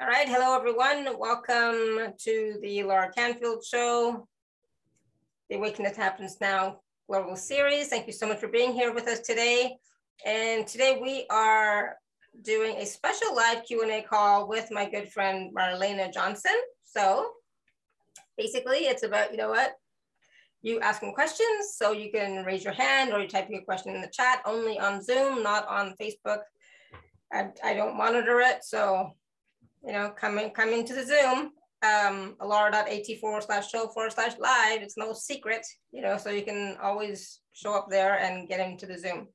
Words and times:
All 0.00 0.08
right, 0.08 0.28
hello 0.28 0.56
everyone. 0.56 1.18
Welcome 1.18 2.14
to 2.18 2.58
the 2.62 2.78
Alara 2.78 3.14
Canfield 3.14 3.64
Show, 3.64 4.26
the 5.50 5.56
Awakening 5.56 5.90
That 5.90 5.96
Happens 5.96 6.38
Now 6.40 6.80
Global 7.08 7.36
Series. 7.36 7.88
Thank 7.88 8.06
you 8.06 8.12
so 8.12 8.26
much 8.26 8.38
for 8.38 8.48
being 8.48 8.72
here 8.72 8.94
with 8.94 9.06
us 9.06 9.20
today. 9.20 9.76
And 10.24 10.66
today 10.66 10.98
we 11.02 11.26
are 11.30 11.96
doing 12.42 12.76
a 12.76 12.86
special 12.86 13.34
live 13.34 13.64
Q&A 13.64 14.02
call 14.02 14.48
with 14.48 14.70
my 14.70 14.88
good 14.88 15.10
friend 15.12 15.54
Marlenea 15.54 16.12
Johnson. 16.12 16.56
So 16.84 17.30
basically 18.38 18.78
it's 18.78 19.02
about, 19.02 19.30
you 19.30 19.36
know 19.36 19.50
what, 19.50 19.72
you 20.62 20.80
asking 20.80 21.12
questions. 21.12 21.74
So 21.74 21.92
you 21.92 22.10
can 22.10 22.44
raise 22.44 22.64
your 22.64 22.72
hand 22.72 23.12
or 23.12 23.20
you 23.20 23.28
type 23.28 23.48
your 23.50 23.62
question 23.62 23.94
in 23.94 24.00
the 24.00 24.10
chat 24.12 24.40
only 24.46 24.78
on 24.78 25.02
Zoom, 25.02 25.42
not 25.42 25.66
on 25.68 25.94
Facebook. 26.00 26.40
I, 27.32 27.48
I 27.64 27.74
don't 27.74 27.96
monitor 27.96 28.40
it. 28.40 28.64
So 28.64 29.12
you 29.86 29.92
know, 29.92 30.10
come 30.10 30.38
in, 30.38 30.50
come 30.50 30.70
into 30.70 30.94
the 30.94 31.06
Zoom, 31.06 31.52
um, 31.82 32.36
alara.at 32.40 33.20
forward 33.20 33.44
slash 33.44 33.70
show 33.70 33.86
forward 33.86 34.12
slash 34.12 34.32
live. 34.38 34.82
It's 34.82 34.98
no 34.98 35.12
secret, 35.12 35.64
you 35.92 36.02
know, 36.02 36.16
so 36.18 36.30
you 36.30 36.42
can 36.42 36.76
always 36.82 37.40
show 37.52 37.74
up 37.74 37.88
there 37.88 38.18
and 38.18 38.48
get 38.48 38.60
into 38.60 38.86
the 38.86 38.98
Zoom. 38.98 39.28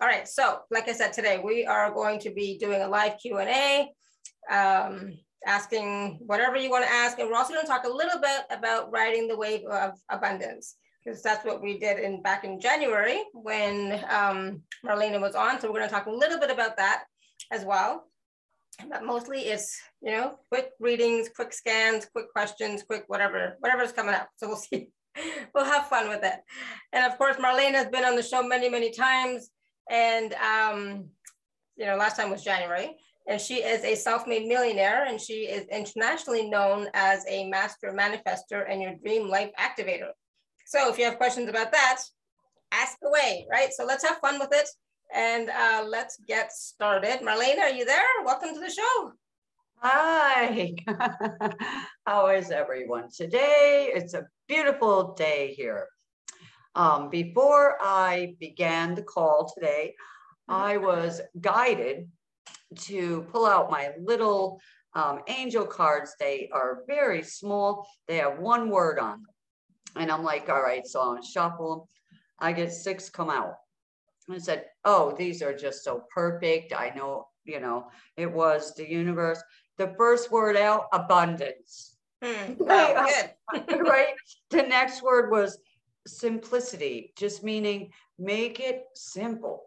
All 0.00 0.08
right, 0.08 0.26
so 0.26 0.60
like 0.70 0.88
I 0.88 0.92
said 0.92 1.12
today, 1.12 1.40
we 1.44 1.66
are 1.66 1.92
going 1.92 2.20
to 2.20 2.30
be 2.30 2.56
doing 2.56 2.82
a 2.82 2.88
live 2.88 3.18
Q&A, 3.20 3.90
um, 4.50 5.12
asking 5.46 6.20
whatever 6.24 6.56
you 6.56 6.70
want 6.70 6.86
to 6.86 6.92
ask. 6.92 7.18
And 7.18 7.28
we're 7.28 7.36
also 7.36 7.52
going 7.52 7.66
to 7.66 7.70
talk 7.70 7.84
a 7.84 7.92
little 7.92 8.20
bit 8.20 8.42
about 8.50 8.90
riding 8.90 9.28
the 9.28 9.36
wave 9.36 9.66
of 9.66 9.92
abundance 10.08 10.76
because 11.04 11.22
that's 11.22 11.44
what 11.44 11.62
we 11.62 11.78
did 11.78 11.98
in 11.98 12.22
back 12.22 12.44
in 12.44 12.60
January 12.60 13.22
when 13.32 14.04
um, 14.08 14.62
Marlenea 14.86 15.20
was 15.20 15.34
on. 15.34 15.60
So 15.60 15.68
we're 15.68 15.78
going 15.78 15.88
to 15.88 15.94
talk 15.94 16.06
a 16.06 16.10
little 16.10 16.38
bit 16.38 16.50
about 16.50 16.76
that 16.76 17.04
as 17.50 17.64
well. 17.64 18.04
But 18.88 19.04
mostly 19.04 19.40
it's 19.40 19.76
you 20.02 20.12
know 20.12 20.38
quick 20.50 20.70
readings 20.78 21.28
quick 21.34 21.52
scans 21.52 22.06
quick 22.06 22.30
questions 22.32 22.84
quick 22.84 23.04
whatever 23.08 23.56
whatever's 23.60 23.92
coming 23.92 24.14
up. 24.14 24.28
So 24.36 24.48
we'll 24.48 24.56
see. 24.68 24.90
We'll 25.52 25.64
have 25.64 25.88
fun 25.88 26.08
with 26.08 26.22
it. 26.22 26.40
And 26.92 27.04
of 27.04 27.18
course 27.18 27.36
marlene 27.36 27.72
has 27.72 27.88
been 27.88 28.04
on 28.04 28.14
the 28.14 28.22
show 28.22 28.42
many 28.42 28.68
many 28.68 28.92
times. 28.92 29.50
And 29.90 30.34
um 30.34 31.06
you 31.76 31.86
know 31.86 31.96
last 31.96 32.16
time 32.16 32.30
was 32.30 32.44
january. 32.44 32.96
And 33.26 33.40
she 33.40 33.56
is 33.56 33.84
a 33.84 33.94
self-made 33.94 34.46
millionaire. 34.46 35.04
And 35.04 35.20
she 35.20 35.48
is 35.48 35.66
internationally 35.66 36.48
known 36.48 36.86
as 36.94 37.24
a 37.28 37.48
master 37.48 37.92
manifestor 37.92 38.64
and 38.70 38.80
your 38.80 38.94
dream 39.04 39.28
life 39.28 39.50
activator. 39.58 40.10
So 40.66 40.88
if 40.88 40.98
you 40.98 41.04
have 41.04 41.18
questions 41.18 41.48
about 41.48 41.72
that 41.72 42.00
ask 42.70 42.98
away 43.02 43.46
right? 43.50 43.72
So 43.72 43.84
let's 43.84 44.06
have 44.06 44.18
fun 44.18 44.38
with 44.38 44.50
it 44.52 44.68
and 45.14 45.50
uh, 45.50 45.84
let's 45.86 46.18
get 46.26 46.52
started. 46.52 47.20
Marlene, 47.20 47.58
are 47.58 47.70
you 47.70 47.84
there? 47.84 48.06
Welcome 48.24 48.54
to 48.54 48.60
the 48.60 48.70
show. 48.70 49.12
Hi, 49.80 50.74
how 52.06 52.26
is 52.28 52.50
everyone? 52.50 53.08
Today, 53.14 53.90
it's 53.94 54.14
a 54.14 54.26
beautiful 54.48 55.14
day 55.14 55.54
here. 55.56 55.86
Um, 56.74 57.10
before 57.10 57.76
I 57.80 58.34
began 58.40 58.94
the 58.94 59.02
call 59.02 59.52
today, 59.54 59.94
I 60.48 60.78
was 60.78 61.20
guided 61.40 62.08
to 62.80 63.22
pull 63.32 63.46
out 63.46 63.70
my 63.70 63.90
little 64.00 64.60
um, 64.94 65.20
angel 65.28 65.64
cards. 65.64 66.14
They 66.18 66.50
are 66.52 66.82
very 66.86 67.22
small. 67.22 67.86
They 68.08 68.16
have 68.16 68.38
one 68.38 68.70
word 68.70 68.98
on 68.98 69.22
them. 69.22 69.26
And 69.96 70.10
I'm 70.10 70.24
like, 70.24 70.48
all 70.48 70.62
right, 70.62 70.86
so 70.86 71.00
I'm 71.00 71.22
shuffle. 71.22 71.88
I 72.38 72.52
get 72.52 72.72
six 72.72 73.10
come 73.10 73.30
out. 73.30 73.54
I 74.30 74.38
said, 74.38 74.66
oh, 74.84 75.14
these 75.16 75.42
are 75.42 75.56
just 75.56 75.84
so 75.84 76.04
perfect. 76.14 76.72
I 76.72 76.90
know, 76.94 77.28
you 77.44 77.60
know, 77.60 77.86
it 78.16 78.30
was 78.30 78.74
the 78.74 78.88
universe. 78.88 79.42
The 79.78 79.94
first 79.96 80.30
word 80.30 80.56
out, 80.56 80.86
abundance. 80.92 81.96
Hmm. 82.22 82.54
right, 82.60 83.34
right. 83.68 84.14
The 84.50 84.62
next 84.62 85.02
word 85.02 85.30
was 85.30 85.58
simplicity, 86.06 87.12
just 87.16 87.44
meaning 87.44 87.90
make 88.18 88.60
it 88.60 88.84
simple. 88.94 89.64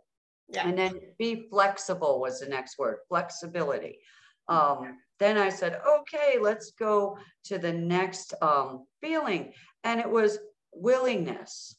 Yeah. 0.49 0.67
And 0.67 0.77
then 0.77 0.99
be 1.17 1.47
flexible 1.49 2.19
was 2.19 2.39
the 2.39 2.47
next 2.47 2.77
word, 2.77 2.97
flexibility. 3.07 3.99
Um, 4.47 4.97
then 5.19 5.37
I 5.37 5.49
said, 5.49 5.79
okay, 5.87 6.37
let's 6.41 6.71
go 6.71 7.17
to 7.45 7.57
the 7.57 7.71
next 7.71 8.33
um, 8.41 8.85
feeling. 9.01 9.53
And 9.83 9.99
it 9.99 10.09
was 10.09 10.39
willingness. 10.73 11.77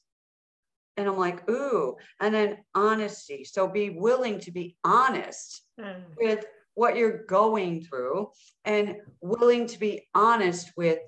And 0.97 1.09
I'm 1.09 1.17
like, 1.17 1.49
ooh, 1.49 1.97
and 2.21 2.35
then 2.35 2.59
honesty. 2.75 3.45
So 3.45 3.67
be 3.67 3.91
willing 3.91 4.41
to 4.41 4.51
be 4.51 4.77
honest 4.85 5.63
mm. 5.81 6.03
with 6.19 6.45
what 6.75 6.97
you're 6.97 7.25
going 7.25 7.83
through 7.83 8.31
and 8.65 8.97
willing 9.21 9.67
to 9.67 9.79
be 9.79 10.09
honest 10.15 10.71
with 10.77 10.99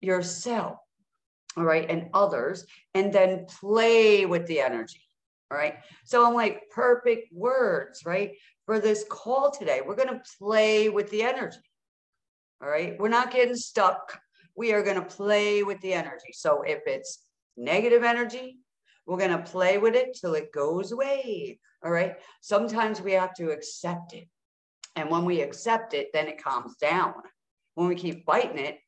yourself, 0.00 0.78
all 1.56 1.64
right, 1.64 1.88
and 1.88 2.08
others, 2.12 2.66
and 2.94 3.12
then 3.12 3.46
play 3.60 4.26
with 4.26 4.46
the 4.46 4.60
energy, 4.60 5.00
all 5.50 5.56
right. 5.56 5.76
So 6.04 6.26
I'm 6.26 6.34
like, 6.34 6.62
perfect 6.70 7.32
words, 7.32 8.02
right, 8.04 8.32
for 8.66 8.80
this 8.80 9.04
call 9.08 9.50
today. 9.50 9.80
We're 9.84 9.96
going 9.96 10.08
to 10.08 10.22
play 10.38 10.88
with 10.88 11.10
the 11.10 11.22
energy, 11.22 11.58
all 12.62 12.68
right. 12.68 12.98
We're 12.98 13.08
not 13.08 13.30
getting 13.30 13.56
stuck. 13.56 14.20
We 14.56 14.72
are 14.72 14.82
going 14.82 14.96
to 14.96 15.06
play 15.06 15.62
with 15.62 15.80
the 15.80 15.94
energy. 15.94 16.32
So 16.32 16.62
if 16.62 16.80
it's 16.86 17.24
negative 17.56 18.04
energy, 18.04 18.58
we're 19.06 19.18
going 19.18 19.30
to 19.30 19.38
play 19.38 19.78
with 19.78 19.94
it 19.94 20.16
till 20.18 20.34
it 20.34 20.52
goes 20.52 20.92
away. 20.92 21.58
All 21.84 21.90
right. 21.90 22.16
Sometimes 22.40 23.00
we 23.00 23.12
have 23.12 23.34
to 23.34 23.50
accept 23.50 24.14
it. 24.14 24.28
And 24.96 25.10
when 25.10 25.24
we 25.24 25.40
accept 25.40 25.92
it, 25.94 26.08
then 26.12 26.28
it 26.28 26.42
calms 26.42 26.76
down. 26.76 27.14
When 27.74 27.88
we 27.88 27.94
keep 27.94 28.24
fighting 28.24 28.58
it, 28.58 28.78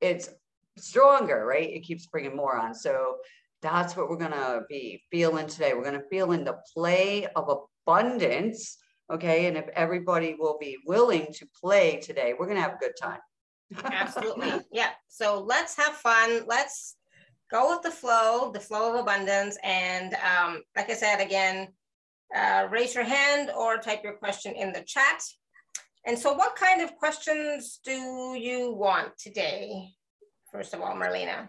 it's 0.00 0.30
stronger, 0.78 1.44
right? 1.44 1.68
It 1.68 1.80
keeps 1.80 2.06
bringing 2.06 2.34
more 2.34 2.56
on. 2.56 2.74
So 2.74 3.18
that's 3.62 3.96
what 3.96 4.08
we're 4.08 4.16
going 4.16 4.30
to 4.32 4.62
be 4.68 5.02
feeling 5.10 5.46
today. 5.46 5.74
We're 5.74 5.84
going 5.84 6.00
to 6.00 6.08
feel 6.08 6.32
in 6.32 6.44
the 6.44 6.58
play 6.74 7.26
of 7.36 7.60
abundance. 7.86 8.78
Okay. 9.12 9.46
And 9.46 9.56
if 9.56 9.68
everybody 9.74 10.34
will 10.38 10.56
be 10.58 10.78
willing 10.86 11.26
to 11.34 11.46
play 11.60 12.00
today, 12.00 12.34
we're 12.36 12.46
going 12.46 12.56
to 12.56 12.62
have 12.62 12.74
a 12.74 12.78
good 12.78 12.94
time. 13.00 13.20
Absolutely. 13.84 14.52
Yeah. 14.72 14.90
So 15.08 15.44
let's 15.46 15.76
have 15.76 15.92
fun. 15.92 16.42
Let's 16.46 16.96
go 17.50 17.70
with 17.70 17.82
the 17.82 17.90
flow, 17.90 18.50
the 18.52 18.60
flow 18.60 18.94
of 18.94 19.00
abundance. 19.00 19.58
And 19.62 20.14
um, 20.14 20.62
like 20.76 20.90
I 20.90 20.94
said, 20.94 21.20
again, 21.20 21.68
uh, 22.34 22.68
raise 22.70 22.94
your 22.94 23.04
hand 23.04 23.50
or 23.56 23.78
type 23.78 24.02
your 24.04 24.14
question 24.14 24.54
in 24.54 24.72
the 24.72 24.82
chat. 24.82 25.22
And 26.06 26.18
so 26.18 26.32
what 26.32 26.56
kind 26.56 26.80
of 26.80 26.96
questions 26.96 27.80
do 27.84 28.34
you 28.38 28.72
want 28.72 29.18
today? 29.18 29.90
First 30.50 30.74
of 30.74 30.80
all, 30.80 30.94
Marlenea. 30.94 31.48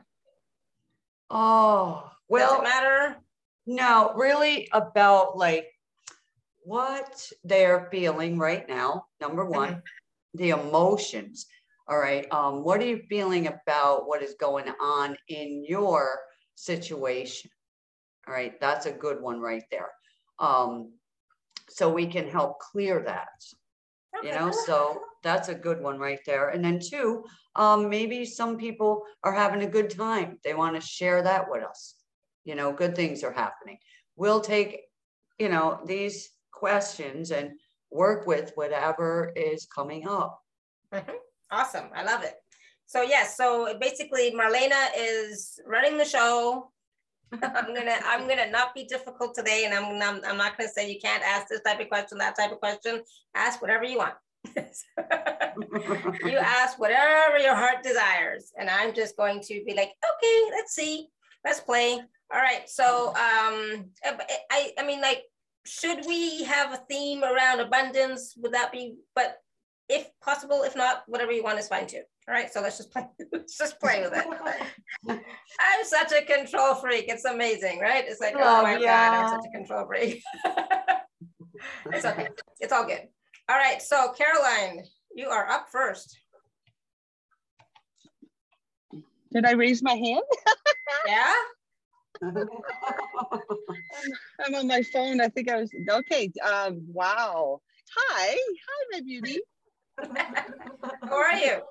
Oh, 1.30 2.10
well. 2.28 2.50
Does 2.50 2.60
it 2.60 2.64
matter? 2.64 3.18
No, 3.66 4.14
really 4.16 4.68
about 4.74 5.38
like 5.38 5.68
what 6.64 7.32
they're 7.44 7.88
feeling 7.92 8.38
right 8.38 8.68
now, 8.68 9.06
number 9.20 9.46
one, 9.46 9.70
mm-hmm. 9.70 10.38
the 10.38 10.50
emotions. 10.50 11.46
All 11.92 12.00
right. 12.00 12.26
Um, 12.32 12.64
what 12.64 12.80
are 12.80 12.86
you 12.86 13.02
feeling 13.10 13.48
about 13.48 14.08
what 14.08 14.24
is 14.24 14.36
going 14.40 14.70
on 14.82 15.18
in 15.28 15.66
your 15.68 16.22
situation? 16.56 17.52
All 18.26 18.34
right. 18.34 18.58
That's 18.62 18.86
a 18.86 18.94
good 18.94 19.22
one 19.22 19.42
right 19.42 19.66
there. 19.70 19.90
Um, 20.40 20.94
so 21.68 21.92
we 21.92 22.06
can 22.08 22.30
help 22.30 22.60
clear 22.60 23.04
that. 23.04 23.28
You 24.24 24.32
know, 24.32 24.52
so 24.52 25.02
that's 25.22 25.50
a 25.50 25.56
good 25.56 25.82
one 25.82 26.00
right 26.00 26.20
there. 26.26 26.50
And 26.50 26.64
then 26.64 26.80
two, 26.80 27.26
um, 27.58 27.90
maybe 27.90 28.24
some 28.24 28.58
people 28.58 29.04
are 29.26 29.34
having 29.34 29.64
a 29.64 29.70
good 29.70 29.90
time. 29.90 30.38
They 30.46 30.54
want 30.54 30.76
to 30.76 30.82
share 30.82 31.22
that 31.24 31.50
with 31.50 31.64
us. 31.64 31.96
You 32.46 32.56
know, 32.56 32.72
good 32.72 32.96
things 32.96 33.22
are 33.24 33.34
happening. 33.34 33.78
We'll 34.16 34.42
take, 34.42 34.80
you 35.40 35.50
know, 35.50 35.82
these 35.86 36.30
questions 36.52 37.32
and 37.32 37.52
work 37.90 38.28
with 38.28 38.52
whatever 38.56 39.34
is 39.36 39.66
coming 39.66 40.08
up. 40.08 40.40
Mm-hmm. 40.94 41.16
Awesome. 41.52 41.90
I 41.96 42.04
love 42.04 42.24
it. 42.24 42.36
So 42.86 43.02
yes, 43.02 43.38
so 43.38 43.78
basically 43.80 44.32
Marlenea 44.32 44.90
is 44.98 45.60
running 45.66 45.98
the 45.98 46.06
show. 46.06 46.72
I'm 47.42 47.74
gonna 47.74 47.98
I'm 48.06 48.28
gonna 48.28 48.52
not 48.52 48.74
be 48.76 48.84
difficult 48.84 49.34
today, 49.34 49.64
and 49.66 49.74
I'm 49.74 50.02
I'm, 50.02 50.22
I'm 50.26 50.38
not 50.38 50.58
gonna 50.58 50.70
say 50.70 50.92
you 50.92 51.00
can't 51.00 51.24
ask 51.24 51.48
this 51.48 51.62
type 51.62 51.80
of 51.80 51.88
question, 51.88 52.18
that 52.18 52.36
type 52.38 52.52
of 52.52 52.60
question. 52.60 53.02
Ask 53.34 53.62
whatever 53.62 53.86
you 53.86 54.00
want. 54.00 54.16
you 56.26 56.38
ask 56.38 56.80
whatever 56.80 57.38
your 57.38 57.56
heart 57.56 57.84
desires, 57.84 58.52
and 58.60 58.70
I'm 58.70 58.94
just 58.94 59.16
going 59.16 59.40
to 59.42 59.64
be 59.66 59.74
like, 59.74 59.92
okay, 60.12 60.52
let's 60.52 60.74
see, 60.74 61.08
let's 61.46 61.62
play. 61.62 62.02
All 62.34 62.40
right. 62.40 62.68
So 62.68 63.10
um, 63.10 63.86
I 64.52 64.72
I 64.78 64.86
mean 64.86 65.00
like, 65.00 65.24
should 65.66 66.06
we 66.06 66.44
have 66.44 66.74
a 66.74 66.84
theme 66.90 67.24
around 67.24 67.60
abundance? 67.62 68.34
Would 68.38 68.54
that 68.54 68.72
be? 68.72 68.96
But 69.16 69.38
if 69.92 70.08
possible. 70.22 70.64
If 70.64 70.76
not, 70.76 71.04
whatever 71.08 71.32
you 71.32 71.44
want 71.44 71.60
is 71.60 71.68
fine 71.68 71.86
too. 71.86 72.02
All 72.28 72.34
right, 72.34 72.52
so 72.52 72.62
let's 72.62 72.78
just 72.78 72.92
play. 72.92 73.06
let's 73.34 73.58
just 73.58 73.80
play 73.80 74.02
with 74.02 74.14
it. 74.16 74.26
I'm 75.60 75.84
such 75.86 76.14
a 76.14 76.24
control 76.24 76.76
freak. 76.76 77.06
It's 77.10 77.26
amazing, 77.26 77.80
right? 77.80 78.06
It's 78.08 78.22
like, 78.22 78.36
oh, 78.38 78.42
oh 78.42 78.64
my 78.64 78.78
yeah. 78.78 79.12
god, 79.12 79.14
I'm 79.14 79.30
such 79.30 79.50
a 79.50 79.58
control 79.58 79.86
freak. 79.86 80.24
it's 81.92 82.06
okay. 82.06 82.30
It's 82.62 82.72
all 82.72 82.86
good. 82.86 83.02
All 83.50 83.58
right, 83.58 83.82
so 83.82 84.14
Caroline, 84.18 84.84
You 85.14 85.28
are 85.28 85.50
up 85.50 85.68
first. 85.70 86.18
Did 89.34 89.46
I 89.46 89.52
raise 89.52 89.84
my 89.84 89.94
hand? 89.94 90.22
yeah. 91.06 91.34
I'm, 92.22 92.38
I'm 94.46 94.56
on 94.56 94.68
my 94.68 94.84
phone. 94.84 95.20
I 95.20 95.28
think 95.28 95.50
I 95.50 95.58
was 95.58 95.72
okay. 95.90 96.32
Um, 96.46 96.82
wow. 96.88 97.62
Hi, 97.94 98.28
hi, 98.30 98.86
my 98.94 99.02
beauty. 99.02 99.40
How 101.04 101.16
are 101.16 101.36
you? 101.36 101.62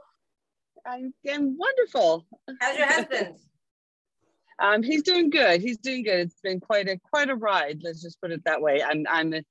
I'm, 0.87 1.15
I'm 1.31 1.59
wonderful. 1.59 2.27
How's 2.61 2.79
your 2.79 2.87
husband? 2.87 3.37
Um, 4.61 4.83
he's 4.83 5.03
doing 5.03 5.31
good. 5.31 5.61
He's 5.63 5.79
doing 5.79 6.03
good. 6.03 6.21
It's 6.21 6.41
been 6.43 6.61
quite 6.61 6.89
a 6.89 6.99
quite 6.99 7.31
a 7.31 7.35
ride. 7.35 7.81
Let's 7.83 8.03
just 8.03 8.21
put 8.21 8.31
it 8.31 8.45
that 8.45 8.61
way. 8.61 8.83
I'm 8.83 9.07
I'm 9.09 9.33
a, 9.33 9.43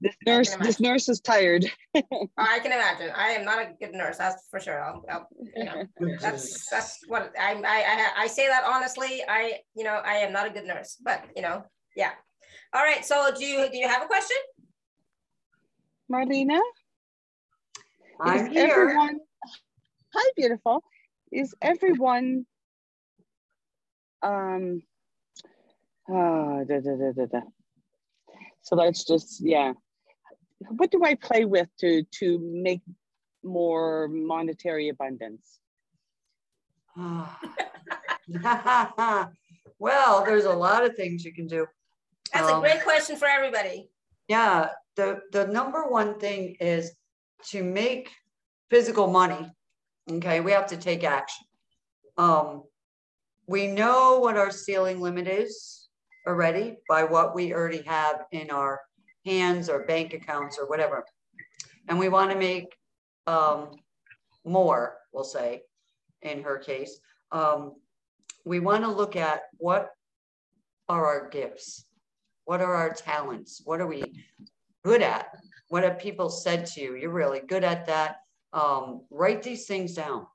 this 0.00 0.14
nurse. 0.26 0.54
This 0.56 0.78
nurse 0.78 1.08
is 1.08 1.20
tired. 1.20 1.64
I 1.94 2.58
can 2.58 2.72
imagine. 2.72 3.10
I 3.16 3.30
am 3.30 3.46
not 3.46 3.58
a 3.62 3.72
good 3.80 3.94
nurse. 3.94 4.18
That's 4.18 4.46
for 4.50 4.60
sure. 4.60 4.82
I'll, 4.82 5.04
I'll, 5.10 5.28
you 5.56 5.64
know, 5.64 5.84
that's 6.20 6.68
that's 6.68 7.00
what 7.08 7.32
I, 7.38 7.54
I 7.64 8.24
I 8.24 8.26
say 8.26 8.46
that 8.46 8.64
honestly. 8.66 9.22
I 9.26 9.60
you 9.74 9.84
know 9.84 10.00
I 10.04 10.16
am 10.16 10.32
not 10.32 10.46
a 10.46 10.50
good 10.50 10.64
nurse, 10.66 10.98
but 11.02 11.24
you 11.34 11.42
know 11.42 11.64
yeah. 11.96 12.12
All 12.74 12.82
right. 12.82 13.04
So 13.04 13.30
do 13.36 13.44
you 13.44 13.70
do 13.70 13.78
you 13.78 13.88
have 13.88 14.02
a 14.02 14.06
question? 14.06 14.36
Marlenea? 16.10 16.60
I'm 18.20 18.50
here. 18.50 18.68
Everyone, 18.70 19.20
hi, 20.14 20.30
beautiful. 20.36 20.82
Is 21.30 21.54
everyone 21.62 22.46
um 24.22 24.82
uh, 26.08 26.64
da, 26.64 26.80
da, 26.80 26.96
da, 26.96 27.12
da, 27.12 27.26
da. 27.26 27.40
so 28.62 28.76
let's 28.76 29.04
just 29.04 29.40
yeah 29.40 29.72
what 30.68 30.90
do 30.90 31.00
i 31.04 31.14
play 31.14 31.44
with 31.44 31.68
to 31.78 32.02
to 32.12 32.38
make 32.38 32.80
more 33.42 34.08
monetary 34.08 34.88
abundance 34.88 35.58
well 39.78 40.24
there's 40.24 40.44
a 40.44 40.52
lot 40.52 40.84
of 40.84 40.94
things 40.94 41.24
you 41.24 41.32
can 41.32 41.46
do 41.46 41.66
that's 42.32 42.48
um, 42.48 42.58
a 42.58 42.60
great 42.60 42.82
question 42.84 43.16
for 43.16 43.26
everybody 43.26 43.88
yeah 44.28 44.68
the 44.96 45.20
the 45.32 45.46
number 45.48 45.86
one 45.88 46.18
thing 46.20 46.56
is 46.60 46.92
to 47.50 47.62
make 47.62 48.10
physical 48.70 49.06
money 49.06 49.50
okay? 50.10 50.40
We 50.40 50.52
have 50.52 50.66
to 50.68 50.76
take 50.76 51.04
action. 51.04 51.46
Um 52.16 52.64
we 53.46 53.66
know 53.66 54.18
what 54.20 54.36
our 54.36 54.50
ceiling 54.50 55.00
limit 55.00 55.26
is 55.26 55.88
already 56.26 56.76
by 56.88 57.04
what 57.04 57.34
we 57.34 57.52
already 57.52 57.82
have 57.82 58.22
in 58.30 58.50
our 58.50 58.80
hands 59.26 59.68
or 59.68 59.84
bank 59.86 60.14
accounts 60.14 60.58
or 60.58 60.68
whatever. 60.68 61.04
And 61.88 61.98
we 61.98 62.08
want 62.08 62.30
to 62.30 62.38
make 62.38 62.74
um 63.26 63.70
more 64.44 64.96
we'll 65.12 65.24
say 65.24 65.62
in 66.22 66.42
her 66.42 66.58
case. 66.58 66.98
Um 67.30 67.74
we 68.44 68.60
want 68.60 68.84
to 68.84 68.90
look 68.90 69.16
at 69.16 69.42
what 69.58 69.90
are 70.88 71.06
our 71.06 71.28
gifts? 71.28 71.84
What 72.44 72.60
are 72.60 72.74
our 72.74 72.92
talents? 72.92 73.62
What 73.64 73.80
are 73.80 73.86
we 73.86 74.24
good 74.84 75.00
at? 75.00 75.28
What 75.72 75.84
have 75.84 75.98
people 75.98 76.28
said 76.28 76.66
to 76.66 76.82
you? 76.82 76.96
You're 76.96 77.08
really 77.08 77.40
good 77.48 77.64
at 77.64 77.86
that. 77.86 78.16
Um, 78.52 79.06
write 79.08 79.42
these 79.42 79.64
things 79.64 79.94
down. 79.94 80.26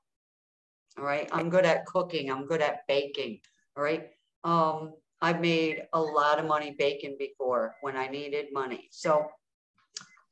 All 0.98 1.04
right. 1.04 1.28
I'm 1.30 1.48
good 1.48 1.64
at 1.64 1.86
cooking. 1.86 2.28
I'm 2.28 2.44
good 2.44 2.60
at 2.60 2.80
baking. 2.88 3.38
All 3.76 3.84
right. 3.84 4.08
Um, 4.42 4.94
I've 5.22 5.40
made 5.40 5.82
a 5.92 6.00
lot 6.00 6.40
of 6.40 6.46
money 6.46 6.74
baking 6.76 7.18
before 7.20 7.76
when 7.82 7.96
I 7.96 8.08
needed 8.08 8.46
money. 8.52 8.88
So 8.90 9.28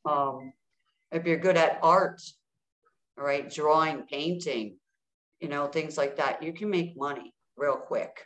um, 0.04 0.52
if 1.12 1.24
you're 1.24 1.38
good 1.38 1.56
at 1.56 1.78
art, 1.84 2.20
all 3.16 3.24
right, 3.24 3.48
drawing, 3.48 4.02
painting, 4.10 4.76
you 5.38 5.48
know, 5.48 5.68
things 5.68 5.96
like 5.96 6.16
that, 6.16 6.42
you 6.42 6.52
can 6.52 6.68
make 6.68 6.96
money 6.96 7.32
real 7.56 7.76
quick. 7.76 8.24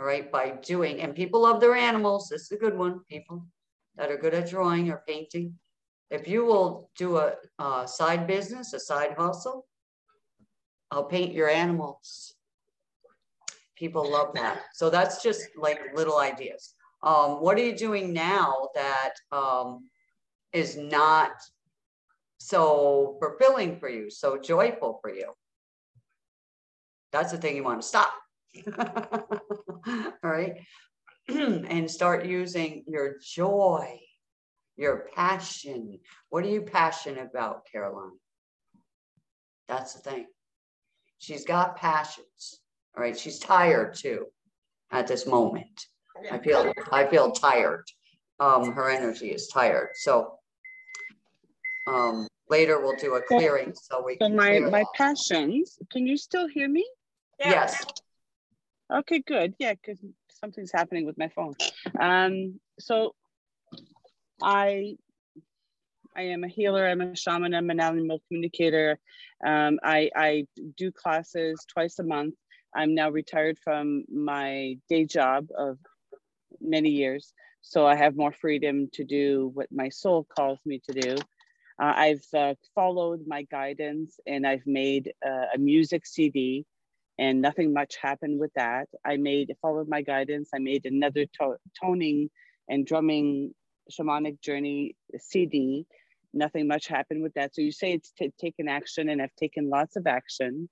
All 0.00 0.06
right, 0.06 0.30
by 0.30 0.50
doing, 0.62 1.00
and 1.00 1.12
people 1.12 1.42
love 1.42 1.60
their 1.60 1.74
animals. 1.74 2.28
This 2.28 2.42
is 2.42 2.52
a 2.52 2.56
good 2.56 2.78
one, 2.78 3.00
people 3.08 3.44
that 3.96 4.12
are 4.12 4.16
good 4.16 4.34
at 4.34 4.48
drawing 4.48 4.92
or 4.92 5.02
painting. 5.08 5.58
If 6.10 6.26
you 6.26 6.44
will 6.44 6.90
do 6.96 7.18
a, 7.18 7.34
a 7.58 7.86
side 7.86 8.26
business, 8.26 8.72
a 8.72 8.80
side 8.80 9.14
hustle, 9.16 9.66
I'll 10.90 11.04
paint 11.04 11.32
your 11.32 11.48
animals. 11.48 12.34
People 13.76 14.10
love 14.10 14.34
that. 14.34 14.60
So 14.74 14.90
that's 14.90 15.22
just 15.22 15.42
like 15.56 15.80
little 15.94 16.18
ideas. 16.18 16.74
Um, 17.02 17.40
what 17.40 17.56
are 17.56 17.64
you 17.64 17.76
doing 17.76 18.12
now 18.12 18.68
that 18.74 19.14
um, 19.32 19.88
is 20.52 20.76
not 20.76 21.30
so 22.38 23.16
fulfilling 23.20 23.78
for 23.78 23.88
you, 23.88 24.10
so 24.10 24.36
joyful 24.36 24.98
for 25.00 25.14
you? 25.14 25.32
That's 27.12 27.32
the 27.32 27.38
thing 27.38 27.56
you 27.56 27.64
want 27.64 27.80
to 27.80 27.88
stop. 27.88 28.12
All 29.86 30.30
right. 30.30 30.54
and 31.28 31.90
start 31.90 32.26
using 32.26 32.84
your 32.86 33.16
joy, 33.22 33.98
your 34.80 35.06
passion. 35.14 35.98
What 36.30 36.42
are 36.42 36.48
you 36.48 36.62
passionate 36.62 37.28
about, 37.30 37.66
Caroline? 37.70 38.18
That's 39.68 39.92
the 39.92 40.00
thing. 40.00 40.26
She's 41.18 41.44
got 41.44 41.76
passions. 41.76 42.60
All 42.96 43.02
right. 43.02 43.16
She's 43.16 43.38
tired 43.38 43.94
too 43.94 44.26
at 44.90 45.06
this 45.06 45.26
moment. 45.26 45.86
I 46.32 46.38
feel 46.38 46.72
I 46.90 47.06
feel 47.06 47.30
tired. 47.30 47.84
Um, 48.40 48.72
her 48.72 48.88
energy 48.88 49.28
is 49.28 49.48
tired. 49.48 49.90
So 49.94 50.38
um, 51.86 52.26
later 52.48 52.80
we'll 52.80 52.96
do 52.96 53.16
a 53.16 53.20
clearing 53.20 53.74
so 53.74 54.02
we 54.04 54.16
so 54.20 54.30
my 54.30 54.60
my 54.60 54.84
passions. 54.96 55.78
Can 55.92 56.06
you 56.06 56.16
still 56.16 56.48
hear 56.48 56.68
me? 56.68 56.88
Yeah. 57.38 57.50
Yes. 57.50 57.84
Okay, 58.92 59.22
good. 59.24 59.54
Yeah, 59.58 59.74
because 59.74 59.98
something's 60.30 60.72
happening 60.72 61.04
with 61.06 61.18
my 61.18 61.28
phone. 61.28 61.54
Um, 62.00 62.58
so 62.80 63.14
I 64.42 64.96
I 66.16 66.22
am 66.22 66.44
a 66.44 66.48
healer, 66.48 66.86
I'm 66.86 67.00
a 67.00 67.16
shaman, 67.16 67.54
I'm 67.54 67.70
an 67.70 67.80
animal 67.80 68.20
communicator. 68.26 68.98
Um, 69.46 69.78
I, 69.82 70.10
I 70.16 70.46
do 70.76 70.90
classes 70.90 71.64
twice 71.72 71.98
a 71.98 72.02
month. 72.02 72.34
I'm 72.74 72.94
now 72.94 73.10
retired 73.10 73.58
from 73.62 74.04
my 74.12 74.76
day 74.88 75.04
job 75.04 75.48
of 75.56 75.78
many 76.60 76.90
years. 76.90 77.32
So 77.62 77.86
I 77.86 77.94
have 77.94 78.16
more 78.16 78.32
freedom 78.32 78.88
to 78.94 79.04
do 79.04 79.50
what 79.54 79.68
my 79.70 79.88
soul 79.88 80.26
calls 80.36 80.60
me 80.64 80.80
to 80.88 81.00
do. 81.00 81.14
Uh, 81.80 81.94
I've 81.96 82.24
uh, 82.34 82.54
followed 82.74 83.20
my 83.26 83.42
guidance 83.44 84.18
and 84.26 84.46
I've 84.46 84.66
made 84.66 85.12
uh, 85.24 85.46
a 85.54 85.58
music 85.58 86.06
CD 86.06 86.66
and 87.18 87.40
nothing 87.40 87.72
much 87.72 87.96
happened 88.00 88.40
with 88.40 88.52
that. 88.54 88.88
I 89.04 89.16
made, 89.16 89.54
followed 89.62 89.88
my 89.88 90.02
guidance. 90.02 90.50
I 90.54 90.58
made 90.58 90.86
another 90.86 91.26
to 91.40 91.56
toning 91.80 92.30
and 92.68 92.86
drumming 92.86 93.54
shamanic 93.90 94.40
journey 94.40 94.96
CD. 95.18 95.86
Nothing 96.32 96.68
much 96.68 96.86
happened 96.86 97.22
with 97.22 97.34
that. 97.34 97.54
So 97.54 97.62
you 97.62 97.72
say 97.72 97.92
it's 97.92 98.12
taken 98.38 98.68
action 98.68 99.08
and 99.08 99.20
I've 99.20 99.34
taken 99.36 99.68
lots 99.68 99.96
of 99.96 100.06
action. 100.06 100.68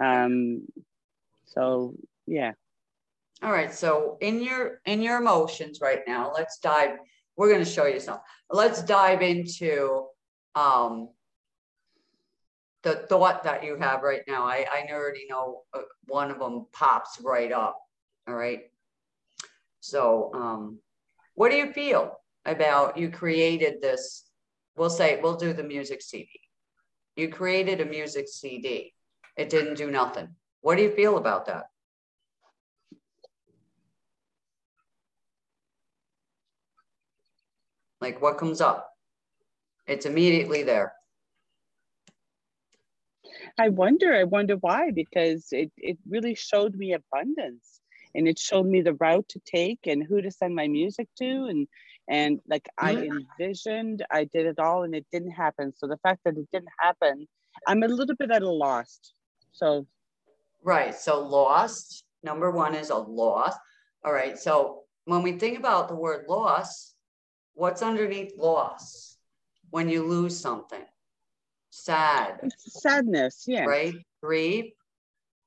Um, 0.00 0.66
so 1.46 1.94
yeah. 2.26 2.52
All 3.42 3.52
right. 3.52 3.72
So 3.72 4.18
in 4.20 4.42
your, 4.42 4.80
in 4.84 5.00
your 5.00 5.18
emotions 5.18 5.78
right 5.80 6.00
now, 6.06 6.32
let's 6.34 6.58
dive, 6.58 6.98
we're 7.36 7.48
going 7.48 7.64
to 7.64 7.70
show 7.70 7.86
you 7.86 8.00
something. 8.00 8.22
Let's 8.50 8.82
dive 8.82 9.22
into 9.22 10.06
um, 10.56 11.10
the 12.82 13.06
thought 13.08 13.44
that 13.44 13.64
you 13.64 13.76
have 13.76 14.02
right 14.02 14.22
now. 14.26 14.44
I, 14.44 14.66
I 14.72 14.92
already 14.92 15.26
know 15.28 15.62
uh, 15.72 15.82
one 16.06 16.30
of 16.30 16.38
them 16.40 16.66
pops 16.72 17.20
right 17.22 17.52
up. 17.52 17.78
All 18.26 18.34
right. 18.34 18.62
So, 19.80 20.32
um, 20.34 20.78
what 21.34 21.50
do 21.50 21.56
you 21.56 21.72
feel 21.72 22.18
about 22.48 22.96
you 22.96 23.10
created 23.10 23.80
this? 23.80 24.24
We'll 24.76 24.90
say, 24.90 25.20
we'll 25.20 25.36
do 25.36 25.52
the 25.52 25.62
music 25.62 26.02
CD. 26.02 26.28
You 27.16 27.28
created 27.28 27.80
a 27.80 27.84
music 27.84 28.28
CD. 28.28 28.94
It 29.36 29.50
didn't 29.50 29.74
do 29.74 29.90
nothing. 29.90 30.28
What 30.60 30.76
do 30.76 30.82
you 30.82 30.90
feel 30.90 31.18
about 31.18 31.46
that? 31.46 31.64
Like 38.00 38.22
what 38.22 38.38
comes 38.38 38.60
up? 38.60 38.90
It's 39.86 40.06
immediately 40.06 40.62
there. 40.62 40.92
I 43.58 43.70
wonder, 43.70 44.14
I 44.14 44.24
wonder 44.24 44.54
why, 44.54 44.92
because 44.92 45.48
it, 45.50 45.72
it 45.76 45.98
really 46.08 46.34
showed 46.34 46.76
me 46.76 46.92
abundance 46.92 47.80
and 48.14 48.28
it 48.28 48.38
showed 48.38 48.66
me 48.66 48.82
the 48.82 48.94
route 48.94 49.28
to 49.30 49.40
take 49.44 49.80
and 49.86 50.04
who 50.04 50.22
to 50.22 50.30
send 50.30 50.54
my 50.54 50.68
music 50.68 51.08
to. 51.18 51.46
And, 51.46 51.66
and 52.08 52.40
like 52.48 52.68
I 52.78 53.10
envisioned, 53.38 54.04
I 54.10 54.24
did 54.24 54.46
it 54.46 54.58
all 54.58 54.82
and 54.84 54.94
it 54.94 55.06
didn't 55.12 55.32
happen. 55.32 55.72
So 55.76 55.86
the 55.86 55.98
fact 55.98 56.20
that 56.24 56.36
it 56.36 56.48
didn't 56.52 56.68
happen, 56.80 57.26
I'm 57.66 57.82
a 57.82 57.88
little 57.88 58.16
bit 58.16 58.30
at 58.30 58.42
a 58.42 58.50
loss. 58.50 58.98
So. 59.52 59.86
Right. 60.62 60.94
So 60.94 61.20
lost, 61.20 62.04
number 62.22 62.50
one 62.50 62.74
is 62.74 62.90
a 62.90 62.96
loss. 62.96 63.54
All 64.04 64.12
right. 64.12 64.38
So 64.38 64.82
when 65.04 65.22
we 65.22 65.32
think 65.32 65.58
about 65.58 65.88
the 65.88 65.94
word 65.94 66.26
loss, 66.28 66.94
what's 67.54 67.82
underneath 67.82 68.32
loss 68.38 69.16
when 69.70 69.88
you 69.88 70.06
lose 70.06 70.38
something? 70.38 70.84
sad. 71.70 72.40
It's 72.42 72.82
sadness, 72.82 73.44
yeah. 73.46 73.64
Right? 73.64 73.94
Grief. 74.22 74.72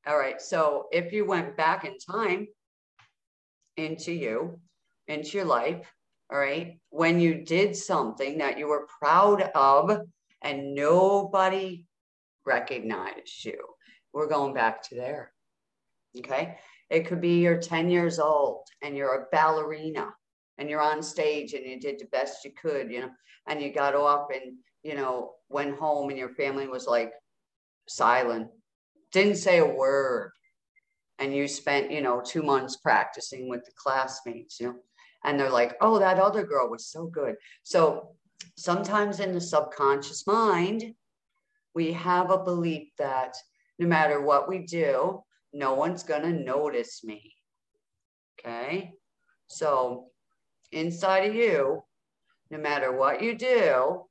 All 0.07 0.17
right. 0.17 0.41
So 0.41 0.87
if 0.91 1.13
you 1.13 1.25
went 1.25 1.55
back 1.57 1.85
in 1.85 1.97
time 1.97 2.47
into 3.77 4.11
you, 4.11 4.59
into 5.07 5.37
your 5.37 5.45
life, 5.45 5.91
all 6.31 6.37
right, 6.37 6.79
when 6.89 7.19
you 7.19 7.43
did 7.43 7.75
something 7.75 8.37
that 8.37 8.57
you 8.57 8.67
were 8.67 8.87
proud 8.99 9.41
of 9.53 9.99
and 10.41 10.73
nobody 10.73 11.85
recognized 12.45 13.43
you, 13.43 13.57
we're 14.13 14.29
going 14.29 14.53
back 14.53 14.81
to 14.83 14.95
there. 14.95 15.33
Okay. 16.17 16.57
It 16.89 17.05
could 17.05 17.21
be 17.21 17.39
you're 17.39 17.57
10 17.57 17.89
years 17.89 18.19
old 18.19 18.65
and 18.81 18.95
you're 18.95 19.15
a 19.15 19.25
ballerina 19.31 20.13
and 20.57 20.69
you're 20.69 20.81
on 20.81 21.03
stage 21.03 21.53
and 21.53 21.65
you 21.65 21.79
did 21.79 21.99
the 21.99 22.05
best 22.05 22.43
you 22.45 22.51
could, 22.51 22.91
you 22.91 23.01
know, 23.01 23.11
and 23.47 23.61
you 23.61 23.73
got 23.73 23.95
off 23.95 24.27
and, 24.33 24.55
you 24.83 24.95
know, 24.95 25.31
went 25.49 25.77
home 25.77 26.09
and 26.09 26.19
your 26.19 26.33
family 26.35 26.67
was 26.67 26.87
like 26.87 27.11
silent, 27.87 28.47
didn't 29.11 29.35
say 29.35 29.59
a 29.59 29.65
word. 29.65 30.31
And 31.19 31.35
you 31.35 31.47
spent, 31.47 31.91
you 31.91 32.01
know, 32.01 32.21
two 32.25 32.41
months 32.41 32.77
practicing 32.77 33.47
with 33.47 33.63
the 33.63 33.71
classmates, 33.75 34.59
you 34.59 34.67
know, 34.67 34.75
and 35.23 35.39
they're 35.39 35.49
like, 35.49 35.75
oh, 35.81 35.99
that 35.99 36.19
other 36.19 36.43
girl 36.43 36.69
was 36.69 36.87
so 36.87 37.05
good. 37.05 37.35
So 37.63 38.15
sometimes 38.57 39.19
in 39.19 39.33
the 39.33 39.41
subconscious 39.41 40.25
mind, 40.25 40.95
we 41.73 41.93
have 41.93 42.31
a 42.31 42.43
belief 42.43 42.89
that 42.97 43.35
no 43.79 43.87
matter 43.87 44.21
what 44.21 44.49
we 44.49 44.59
do, 44.59 45.21
no 45.53 45.73
one's 45.73 46.03
going 46.03 46.23
to 46.23 46.31
notice 46.31 47.03
me. 47.03 47.33
Okay. 48.39 48.93
So 49.47 50.07
inside 50.71 51.29
of 51.29 51.35
you, 51.35 51.83
no 52.49 52.57
matter 52.57 52.91
what 52.91 53.21
you 53.21 53.37
do, 53.37 54.05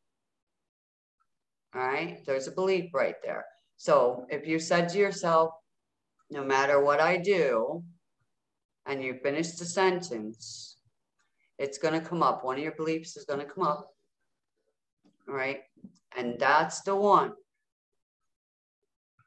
all 1.72 1.80
right, 1.80 2.18
there's 2.26 2.48
a 2.48 2.52
belief 2.52 2.90
right 2.92 3.14
there. 3.22 3.44
So 3.76 4.26
if 4.28 4.46
you 4.46 4.58
said 4.58 4.88
to 4.90 4.98
yourself, 4.98 5.52
no 6.30 6.44
matter 6.44 6.80
what 6.80 7.00
I 7.00 7.16
do, 7.16 7.82
and 8.86 9.02
you 9.02 9.14
finish 9.22 9.52
the 9.52 9.64
sentence, 9.64 10.76
it's 11.60 11.78
going 11.78 11.94
to 11.94 12.06
come 12.06 12.22
up. 12.22 12.44
One 12.44 12.56
of 12.56 12.62
your 12.62 12.72
beliefs 12.72 13.16
is 13.16 13.24
going 13.24 13.40
to 13.40 13.46
come 13.46 13.64
up. 13.64 13.90
All 15.28 15.34
right. 15.34 15.60
And 16.16 16.38
that's 16.38 16.80
the 16.82 16.96
one 16.96 17.32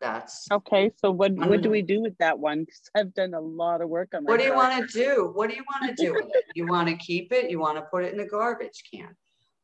that's 0.04 0.46
okay. 0.52 0.92
So 0.98 1.12
what 1.12 1.32
what 1.34 1.62
do 1.62 1.70
we 1.70 1.82
do 1.82 2.02
with 2.02 2.18
that 2.20 2.38
one? 2.38 2.66
Because 2.66 2.90
I've 2.96 3.14
done 3.14 3.34
a 3.34 3.40
lot 3.40 3.82
of 3.82 3.90
work 3.90 4.10
on. 4.14 4.26
What 4.26 4.40
do 4.40 4.46
you 4.46 4.54
want 4.54 4.90
to 4.90 4.94
do? 4.94 5.32
What 5.34 5.50
do 5.50 5.56
you 5.56 5.64
want 5.72 5.96
to 5.96 6.04
do 6.04 6.14
with 6.14 6.26
it? 6.30 6.46
You 6.56 6.68
want 6.68 6.88
to 6.90 6.96
keep 6.96 7.32
it? 7.32 7.50
You 7.50 7.60
want 7.60 7.78
to 7.78 7.84
put 7.84 8.04
it 8.04 8.12
in 8.12 8.18
the 8.18 8.26
garbage 8.26 8.84
can? 8.94 9.16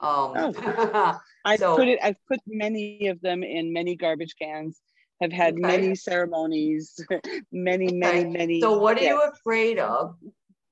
Um, 0.01 0.33
oh. 0.35 1.19
I 1.45 1.57
so, 1.57 1.75
put 1.75 1.87
it. 1.87 1.99
I've 2.01 2.23
put 2.27 2.39
many 2.47 3.07
of 3.07 3.19
them 3.21 3.43
in 3.43 3.73
many 3.73 3.95
garbage 3.95 4.35
cans. 4.41 4.79
Have 5.21 5.33
had 5.33 5.53
okay. 5.53 5.61
many 5.61 5.95
ceremonies, 5.95 6.97
many, 7.51 7.87
okay. 7.87 7.95
many, 7.95 8.25
many. 8.25 8.61
So 8.61 8.79
what 8.79 8.97
are 8.97 9.03
you 9.03 9.21
afraid 9.21 9.77
of? 9.77 10.15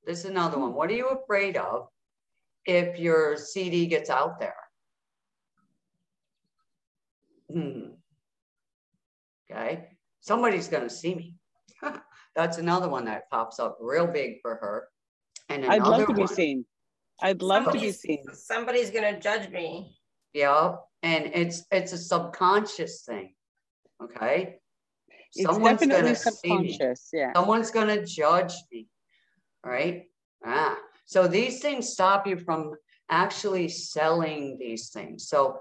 There's 0.08 0.24
another 0.24 0.58
one. 0.58 0.74
What 0.74 0.90
are 0.90 0.94
you 0.94 1.10
afraid 1.10 1.58
of 1.58 1.90
if 2.66 2.98
your 2.98 3.36
CD 3.36 3.88
gets 3.88 4.10
out 4.10 4.40
there? 4.40 4.56
Hmm. 7.52 7.90
Okay. 9.52 9.90
Somebody's 10.22 10.70
going 10.70 10.84
to 10.84 10.90
see 10.90 11.14
me. 11.14 11.36
That's 12.38 12.58
another 12.58 12.88
one 12.88 13.04
that 13.04 13.30
pops 13.30 13.60
up 13.60 13.78
real 13.82 14.08
big 14.08 14.42
for 14.42 14.56
her. 14.56 14.88
And 15.50 15.66
I'd 15.66 15.82
love 15.82 16.08
to 16.08 16.14
one, 16.14 16.22
be 16.22 16.28
seen. 16.28 16.66
I'd 17.22 17.42
love 17.42 17.66
to 17.74 17.78
be 17.78 17.92
seen. 17.92 18.24
Somebody's 18.34 18.92
going 18.92 19.14
to 19.14 19.20
judge 19.20 19.50
me. 19.50 19.98
Yeah. 20.32 20.76
And 21.04 21.32
it's 21.34 21.66
it's 21.70 21.92
a 21.92 21.98
subconscious 21.98 23.02
thing. 23.02 23.34
Okay. 24.02 24.60
It's 25.36 25.44
Someone's 25.44 25.82
definitely 25.82 26.16
subconscious. 26.16 27.10
Yeah. 27.12 27.34
Someone's 27.36 27.72
going 27.72 27.88
to 27.88 28.06
judge 28.06 28.54
me. 28.72 28.88
All 29.66 29.72
right. 29.72 30.06
Ah. 30.46 30.78
So 31.06 31.28
these 31.28 31.62
things 31.62 31.90
stop 31.90 32.28
you 32.28 32.38
from 32.38 32.76
actually 33.10 33.70
selling 33.70 34.58
these 34.60 34.90
things. 34.90 35.30
So 35.30 35.60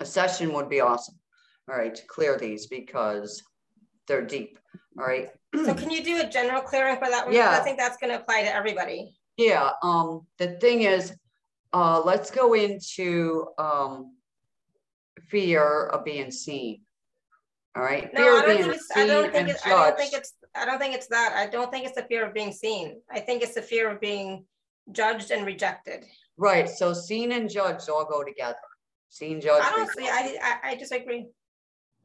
a 0.00 0.04
session 0.04 0.52
would 0.52 0.68
be 0.68 0.80
awesome 0.80 1.18
all 1.68 1.76
right, 1.76 1.94
to 1.94 2.06
clear 2.06 2.38
these 2.38 2.66
because 2.66 3.42
they're 4.06 4.24
deep. 4.24 4.58
All 4.98 5.06
right. 5.06 5.28
So 5.54 5.74
can 5.74 5.90
you 5.90 6.02
do 6.02 6.20
a 6.20 6.28
general 6.28 6.62
clearing 6.62 6.96
for 6.96 7.08
that 7.08 7.26
one? 7.26 7.34
Yeah. 7.34 7.50
I 7.50 7.60
think 7.60 7.78
that's 7.78 7.96
going 7.96 8.12
to 8.12 8.20
apply 8.20 8.42
to 8.42 8.54
everybody. 8.54 9.16
Yeah. 9.36 9.70
Um, 9.82 10.26
the 10.38 10.58
thing 10.60 10.82
is, 10.82 11.14
uh, 11.72 12.02
let's 12.04 12.30
go 12.30 12.54
into 12.54 13.46
um, 13.58 14.16
fear 15.28 15.86
of 15.86 16.04
being 16.04 16.30
seen. 16.30 16.82
All 17.76 17.82
right. 17.82 18.12
No, 18.12 18.20
fear 18.20 18.36
I 18.36 18.46
don't, 18.46 18.62
think 18.62 18.74
it's, 18.74 18.88
I 18.94 19.06
don't 19.06 19.32
think 19.32 19.48
it's, 19.48 19.66
I 19.66 19.68
don't 19.70 19.96
think 19.96 20.12
it's, 20.12 20.32
I 20.56 20.64
don't 20.64 20.78
think 20.78 20.94
it's 20.94 21.08
that. 21.08 21.34
I 21.36 21.46
don't 21.46 21.70
think 21.70 21.86
it's 21.86 21.96
the 21.96 22.04
fear 22.04 22.26
of 22.26 22.34
being 22.34 22.52
seen. 22.52 23.00
I 23.10 23.20
think 23.20 23.42
it's 23.42 23.54
the 23.54 23.62
fear 23.62 23.90
of 23.90 24.00
being 24.00 24.44
judged 24.92 25.30
and 25.30 25.46
rejected. 25.46 26.04
Right. 26.36 26.68
So 26.68 26.92
seen 26.92 27.32
and 27.32 27.48
judged 27.50 27.88
all 27.88 28.04
go 28.04 28.22
together. 28.22 28.56
Seen, 29.08 29.40
judged. 29.40 29.64
I 29.64 29.70
don't 29.70 29.90
see, 29.90 30.08
I, 30.08 30.38
I, 30.42 30.70
I 30.70 30.74
disagree. 30.74 31.26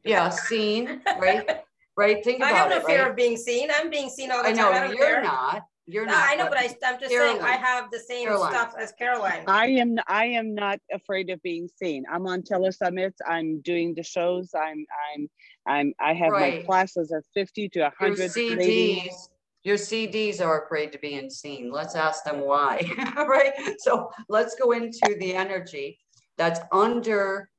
Yeah, 0.04 0.30
seen, 0.30 1.02
right? 1.20 1.50
right. 1.98 2.24
Think 2.24 2.38
about 2.38 2.52
it. 2.52 2.54
I 2.54 2.58
have 2.58 2.70
no 2.70 2.78
it, 2.78 2.86
fear 2.86 3.02
right? 3.02 3.10
of 3.10 3.16
being 3.16 3.36
seen. 3.36 3.70
I'm 3.74 3.90
being 3.90 4.10
seen 4.10 4.32
all 4.32 4.44
the 4.44 4.50
I 4.50 4.54
know, 4.54 4.72
time. 4.72 4.92
I 4.92 4.94
you're 4.94 5.06
care. 5.06 5.24
not. 5.24 5.64
You're 5.88 6.06
no, 6.06 6.14
not. 6.14 6.30
I 6.30 6.36
know, 6.36 6.48
but 6.48 6.60
I, 6.60 6.66
am 6.84 7.00
just 7.00 7.12
Caroline. 7.12 7.42
saying 7.42 7.42
I 7.42 7.54
have 7.54 7.90
the 7.92 7.98
same 7.98 8.28
Caroline. 8.28 8.52
stuff 8.52 8.76
as 8.80 8.92
Caroline. 8.92 9.44
I 9.48 9.66
am. 9.68 9.98
I 10.08 10.26
am 10.26 10.54
not 10.54 10.80
afraid 10.94 11.32
of 11.32 11.42
being 11.42 11.68
seen. 11.82 12.04
I'm 12.12 12.28
on 12.28 12.44
telesummits. 12.44 13.18
I'm 13.28 13.60
doing 13.62 13.96
the 13.96 14.04
shows. 14.04 14.52
I'm. 14.54 14.86
I'm. 15.16 15.28
I'm. 15.70 15.94
I 16.00 16.14
have 16.14 16.32
right. 16.32 16.60
my 16.60 16.66
classes 16.66 17.12
of 17.12 17.24
50 17.34 17.70
to 17.70 17.82
100 17.82 18.18
your 18.18 18.28
CDs, 18.28 18.58
ladies. 18.58 19.30
Your 19.64 19.78
CDs 19.78 20.44
are 20.44 20.64
afraid 20.66 20.92
to 20.94 21.00
be 21.00 21.30
seen. 21.30 21.72
Let's 21.72 21.96
ask 21.96 22.24
them 22.24 22.40
why. 22.40 22.82
right. 23.16 23.54
So 23.78 24.10
let's 24.28 24.56
go 24.56 24.72
into 24.72 25.16
the 25.20 25.36
energy 25.36 26.00
that's 26.38 26.62
under 26.72 27.50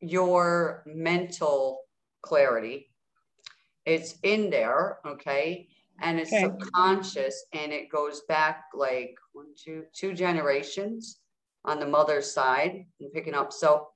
your 0.00 0.84
mental 0.86 1.80
clarity. 2.22 2.90
It's 3.86 4.14
in 4.22 4.50
there, 4.50 4.98
okay? 5.06 5.68
And 6.00 6.20
it's 6.20 6.32
okay. 6.32 6.42
subconscious 6.42 7.46
and 7.52 7.72
it 7.72 7.90
goes 7.90 8.22
back 8.28 8.64
like 8.74 9.14
one, 9.32 9.46
two, 9.56 9.84
two 9.92 10.12
generations 10.12 11.18
on 11.64 11.80
the 11.80 11.86
mother's 11.86 12.32
side 12.32 12.84
and 13.00 13.12
picking 13.12 13.34
up. 13.34 13.52
So 13.52 13.88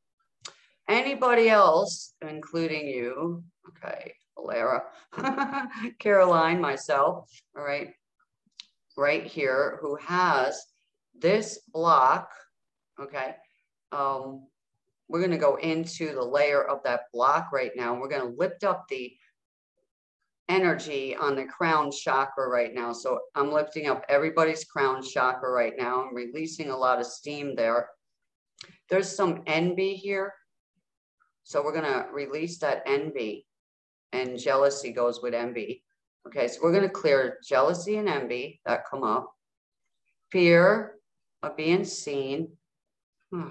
anybody 0.88 1.48
else, 1.48 2.14
including 2.26 2.88
you, 2.88 3.44
okay, 3.68 4.14
Alara, 4.38 4.82
Caroline, 5.98 6.60
myself, 6.60 7.30
all 7.56 7.64
right, 7.64 7.90
right 8.96 9.24
here, 9.24 9.78
who 9.80 9.96
has 9.96 10.60
this 11.18 11.60
block, 11.72 12.30
okay, 13.00 13.34
um, 13.92 14.46
we're 15.08 15.20
going 15.20 15.30
to 15.30 15.36
go 15.36 15.56
into 15.56 16.14
the 16.14 16.24
layer 16.24 16.62
of 16.62 16.82
that 16.84 17.02
block 17.12 17.52
right 17.52 17.72
now. 17.76 17.94
We're 17.94 18.08
going 18.08 18.30
to 18.32 18.38
lift 18.38 18.64
up 18.64 18.86
the 18.88 19.12
energy 20.48 21.14
on 21.16 21.36
the 21.36 21.44
crown 21.44 21.90
chakra 21.90 22.48
right 22.48 22.74
now. 22.74 22.92
So 22.92 23.20
I'm 23.34 23.52
lifting 23.52 23.88
up 23.88 24.04
everybody's 24.08 24.64
crown 24.64 25.02
chakra 25.02 25.50
right 25.50 25.74
now. 25.78 26.02
I'm 26.02 26.14
releasing 26.14 26.70
a 26.70 26.76
lot 26.76 26.98
of 26.98 27.06
steam 27.06 27.54
there. 27.54 27.88
There's 28.88 29.14
some 29.14 29.42
envy 29.46 29.94
here. 29.94 30.32
So 31.44 31.62
we're 31.62 31.72
going 31.72 31.92
to 31.92 32.06
release 32.12 32.58
that 32.58 32.82
envy 32.86 33.46
and 34.12 34.38
jealousy 34.38 34.92
goes 34.92 35.20
with 35.22 35.34
envy. 35.34 35.82
Okay, 36.26 36.48
so 36.48 36.60
we're 36.62 36.72
going 36.72 36.84
to 36.84 36.88
clear 36.88 37.38
jealousy 37.44 37.96
and 37.96 38.08
envy 38.08 38.60
that 38.64 38.86
come 38.88 39.02
up. 39.02 39.32
Fear 40.30 40.94
of 41.42 41.56
being 41.56 41.84
seen. 41.84 42.52
Hmm. 43.32 43.48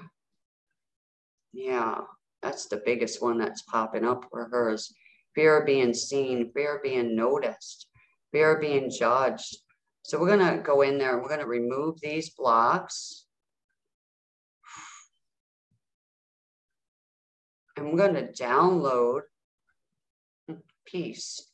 Yeah, 1.54 2.02
that's 2.42 2.68
the 2.68 2.82
biggest 2.86 3.22
one 3.22 3.38
that's 3.38 3.64
popping 3.64 4.06
up 4.06 4.26
for 4.32 4.48
hers. 4.50 4.94
Fear 5.36 5.62
of 5.62 5.66
being 5.66 5.94
seen, 5.94 6.52
fear 6.54 6.78
of 6.78 6.84
being 6.84 7.16
noticed, 7.16 7.88
fear 8.32 8.56
of 8.56 8.62
being 8.62 8.90
judged. 8.90 9.58
So 10.04 10.20
we're 10.20 10.36
going 10.36 10.58
to 10.58 10.64
go 10.64 10.82
in 10.82 10.98
there 10.98 11.14
and 11.14 11.22
we're 11.22 11.30
going 11.30 11.42
to 11.42 11.46
remove 11.46 12.00
these 12.02 12.32
blocks. 12.32 13.26
And 17.78 17.88
we're 17.88 17.98
going 17.98 18.16
to 18.16 18.32
download 18.32 19.22
peace 20.92 21.48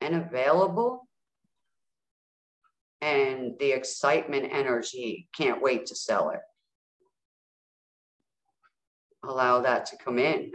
and 0.00 0.14
available 0.14 1.08
and 3.00 3.54
the 3.58 3.72
excitement 3.72 4.48
energy. 4.50 5.28
Can't 5.36 5.62
wait 5.62 5.86
to 5.86 5.94
sell 5.94 6.30
it 6.30 6.40
allow 9.28 9.60
that 9.62 9.86
to 9.86 9.96
come 9.96 10.18
in. 10.18 10.52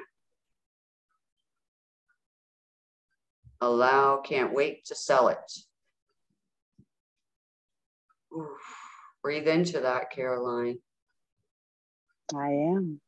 Allow, 3.59 4.21
can't 4.21 4.53
wait 4.53 4.85
to 4.85 4.95
sell 4.95 5.27
it. 5.27 5.37
Oof. 8.35 8.47
Breathe 9.21 9.47
into 9.47 9.81
that, 9.81 10.09
Caroline. 10.09 10.79
I 12.33 12.47
am. 12.47 12.99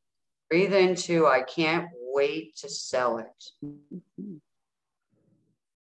Breathe 0.50 0.74
into, 0.74 1.26
I 1.26 1.42
can't 1.42 1.88
wait 2.14 2.56
to 2.58 2.70
sell 2.70 3.18
it. 3.18 3.44
Mm-hmm. 3.64 4.36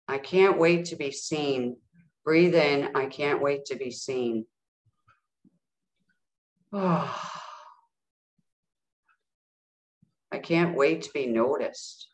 I 0.07 0.17
can't 0.17 0.57
wait 0.57 0.85
to 0.85 0.95
be 0.95 1.11
seen. 1.11 1.77
Breathe 2.23 2.55
in, 2.55 2.95
I 2.95 3.05
can't 3.07 3.41
wait 3.41 3.65
to 3.65 3.75
be 3.75 3.91
seen. 3.91 4.45
Oh. 6.73 7.31
I 10.33 10.37
can't 10.39 10.77
wait 10.77 11.01
to 11.03 11.11
be 11.13 11.27
noticed. 11.27 12.07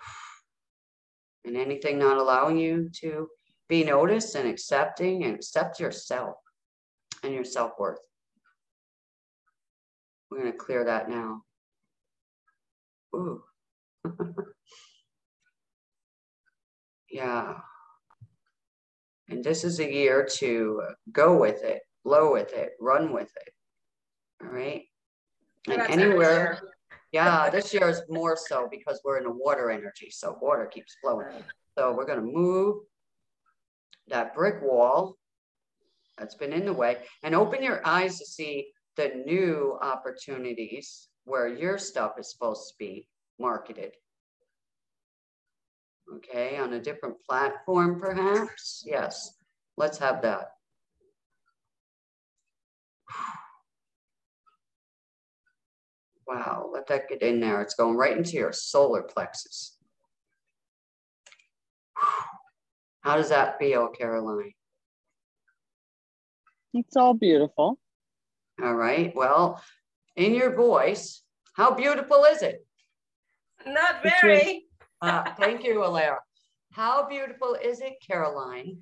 And 1.44 1.56
anything 1.56 1.98
not 1.98 2.18
allowing 2.18 2.58
you 2.58 2.90
to 3.00 3.28
be 3.68 3.84
noticed 3.84 4.34
and 4.34 4.46
accepting 4.46 5.24
and 5.24 5.34
accept 5.34 5.80
yourself 5.80 6.36
and 7.22 7.32
your 7.32 7.44
self 7.44 7.72
worth. 7.78 8.00
We're 10.30 10.40
going 10.40 10.52
to 10.52 10.58
clear 10.58 10.84
that 10.84 11.08
now. 11.08 11.42
Ooh. 13.14 13.42
yeah. 17.10 17.54
And 19.28 19.44
this 19.44 19.64
is 19.64 19.80
a 19.80 19.92
year 19.92 20.26
to 20.36 20.82
go 21.12 21.38
with 21.38 21.62
it, 21.62 21.82
blow 22.04 22.32
with 22.32 22.52
it, 22.52 22.72
run 22.80 23.12
with 23.12 23.30
it. 23.36 23.52
All 24.42 24.50
right. 24.50 24.84
And 25.68 25.82
anywhere, 25.82 26.60
yeah, 27.12 27.50
this 27.50 27.74
year 27.74 27.88
is 27.88 28.02
more 28.08 28.36
so 28.36 28.68
because 28.70 29.00
we're 29.04 29.18
in 29.18 29.26
a 29.26 29.30
water 29.30 29.70
energy. 29.70 30.10
So 30.10 30.38
water 30.40 30.66
keeps 30.66 30.96
flowing. 31.02 31.44
So 31.76 31.92
we're 31.92 32.06
going 32.06 32.20
to 32.20 32.24
move 32.24 32.76
that 34.08 34.34
brick 34.34 34.62
wall 34.62 35.16
that's 36.16 36.34
been 36.34 36.52
in 36.52 36.64
the 36.64 36.72
way 36.72 36.98
and 37.22 37.34
open 37.34 37.62
your 37.62 37.86
eyes 37.86 38.18
to 38.18 38.26
see 38.26 38.68
the 38.96 39.22
new 39.26 39.78
opportunities 39.80 41.08
where 41.28 41.48
your 41.48 41.78
stuff 41.78 42.18
is 42.18 42.30
supposed 42.30 42.68
to 42.68 42.74
be 42.78 43.06
marketed. 43.38 43.92
Okay, 46.16 46.56
on 46.56 46.72
a 46.72 46.80
different 46.80 47.16
platform, 47.28 48.00
perhaps. 48.00 48.82
Yes, 48.86 49.34
let's 49.76 49.98
have 49.98 50.22
that. 50.22 50.52
Wow, 56.26 56.70
let 56.72 56.86
that 56.88 57.08
get 57.08 57.22
in 57.22 57.40
there. 57.40 57.60
It's 57.62 57.74
going 57.74 57.96
right 57.96 58.16
into 58.16 58.32
your 58.32 58.52
solar 58.52 59.02
plexus. 59.02 59.76
How 63.00 63.16
does 63.16 63.30
that 63.30 63.58
feel, 63.58 63.88
Caroline? 63.88 64.52
It's 66.74 66.96
all 66.96 67.14
beautiful. 67.14 67.78
All 68.62 68.74
right. 68.74 69.14
Well, 69.14 69.62
in 70.18 70.34
your 70.34 70.54
voice, 70.54 71.22
how 71.54 71.74
beautiful 71.74 72.24
is 72.24 72.42
it? 72.42 72.66
Not 73.66 74.02
very. 74.02 74.66
uh, 75.00 75.32
thank 75.38 75.64
you, 75.64 75.76
Alara. 75.76 76.18
How 76.72 77.08
beautiful 77.08 77.56
is 77.62 77.80
it, 77.80 77.94
Caroline? 78.06 78.78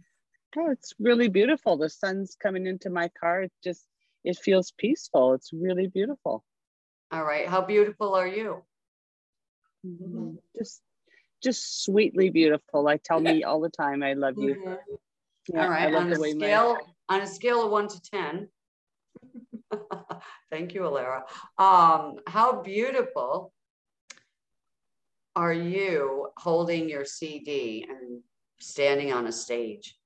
Oh, 0.56 0.70
it's 0.70 0.94
really 0.98 1.28
beautiful. 1.28 1.76
The 1.76 1.90
sun's 1.90 2.36
coming 2.42 2.66
into 2.66 2.88
my 2.88 3.10
car. 3.20 3.42
It 3.42 3.52
just, 3.62 3.84
it 4.24 4.38
feels 4.38 4.72
peaceful. 4.78 5.34
It's 5.34 5.52
really 5.52 5.86
beautiful. 5.86 6.42
All 7.12 7.24
right. 7.24 7.46
How 7.46 7.60
beautiful 7.60 8.14
are 8.14 8.26
you? 8.26 8.62
Mm-hmm. 9.86 10.36
Just, 10.56 10.80
just 11.42 11.84
sweetly 11.84 12.30
beautiful. 12.30 12.88
I 12.88 12.96
tell 12.96 13.20
me 13.20 13.44
all 13.44 13.60
the 13.60 13.68
time, 13.68 14.02
I 14.02 14.14
love 14.14 14.34
you. 14.38 14.54
Mm-hmm. 14.54 14.94
Yeah, 15.54 15.62
all 15.62 15.70
right. 15.70 15.94
On 15.94 16.10
a 16.10 16.16
scale, 16.16 16.78
my... 17.08 17.16
on 17.16 17.20
a 17.20 17.26
scale 17.26 17.64
of 17.64 17.70
one 17.70 17.88
to 17.88 18.00
10, 18.00 18.48
Thank 20.50 20.74
you, 20.74 20.82
Alara. 20.82 21.22
Um, 21.58 22.16
how 22.26 22.62
beautiful 22.62 23.52
are 25.34 25.52
you 25.52 26.28
holding 26.38 26.88
your 26.88 27.04
CD 27.04 27.86
and 27.88 28.22
standing 28.58 29.12
on 29.12 29.26
a 29.26 29.32
stage? 29.32 29.96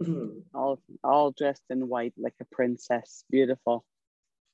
all, 0.54 0.78
all 1.02 1.30
dressed 1.30 1.64
in 1.70 1.88
white 1.88 2.14
like 2.18 2.34
a 2.40 2.44
princess. 2.52 3.24
Beautiful. 3.30 3.84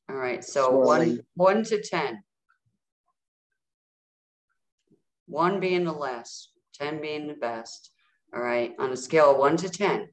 All 0.09 0.17
right. 0.17 0.45
So 0.45 0.71
one, 0.71 1.21
one 1.35 1.65
to 1.65 1.83
10. 1.83 2.23
One 5.27 5.61
being 5.61 5.85
the 5.85 5.93
less, 5.93 6.49
10 6.75 7.01
being 7.01 7.27
the 7.27 7.35
best. 7.35 7.91
All 8.35 8.43
right. 8.43 8.75
On 8.79 8.91
a 8.91 8.97
scale 8.97 9.33
of 9.33 9.39
one 9.39 9.57
to 9.59 9.69
10, 9.69 10.09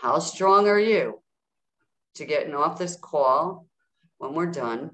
how 0.00 0.18
strong 0.18 0.68
are 0.68 0.78
you? 0.78 1.21
To 2.14 2.24
getting 2.24 2.54
off 2.54 2.78
this 2.78 2.96
call 2.96 3.66
when 4.18 4.34
we're 4.34 4.46
done 4.50 4.90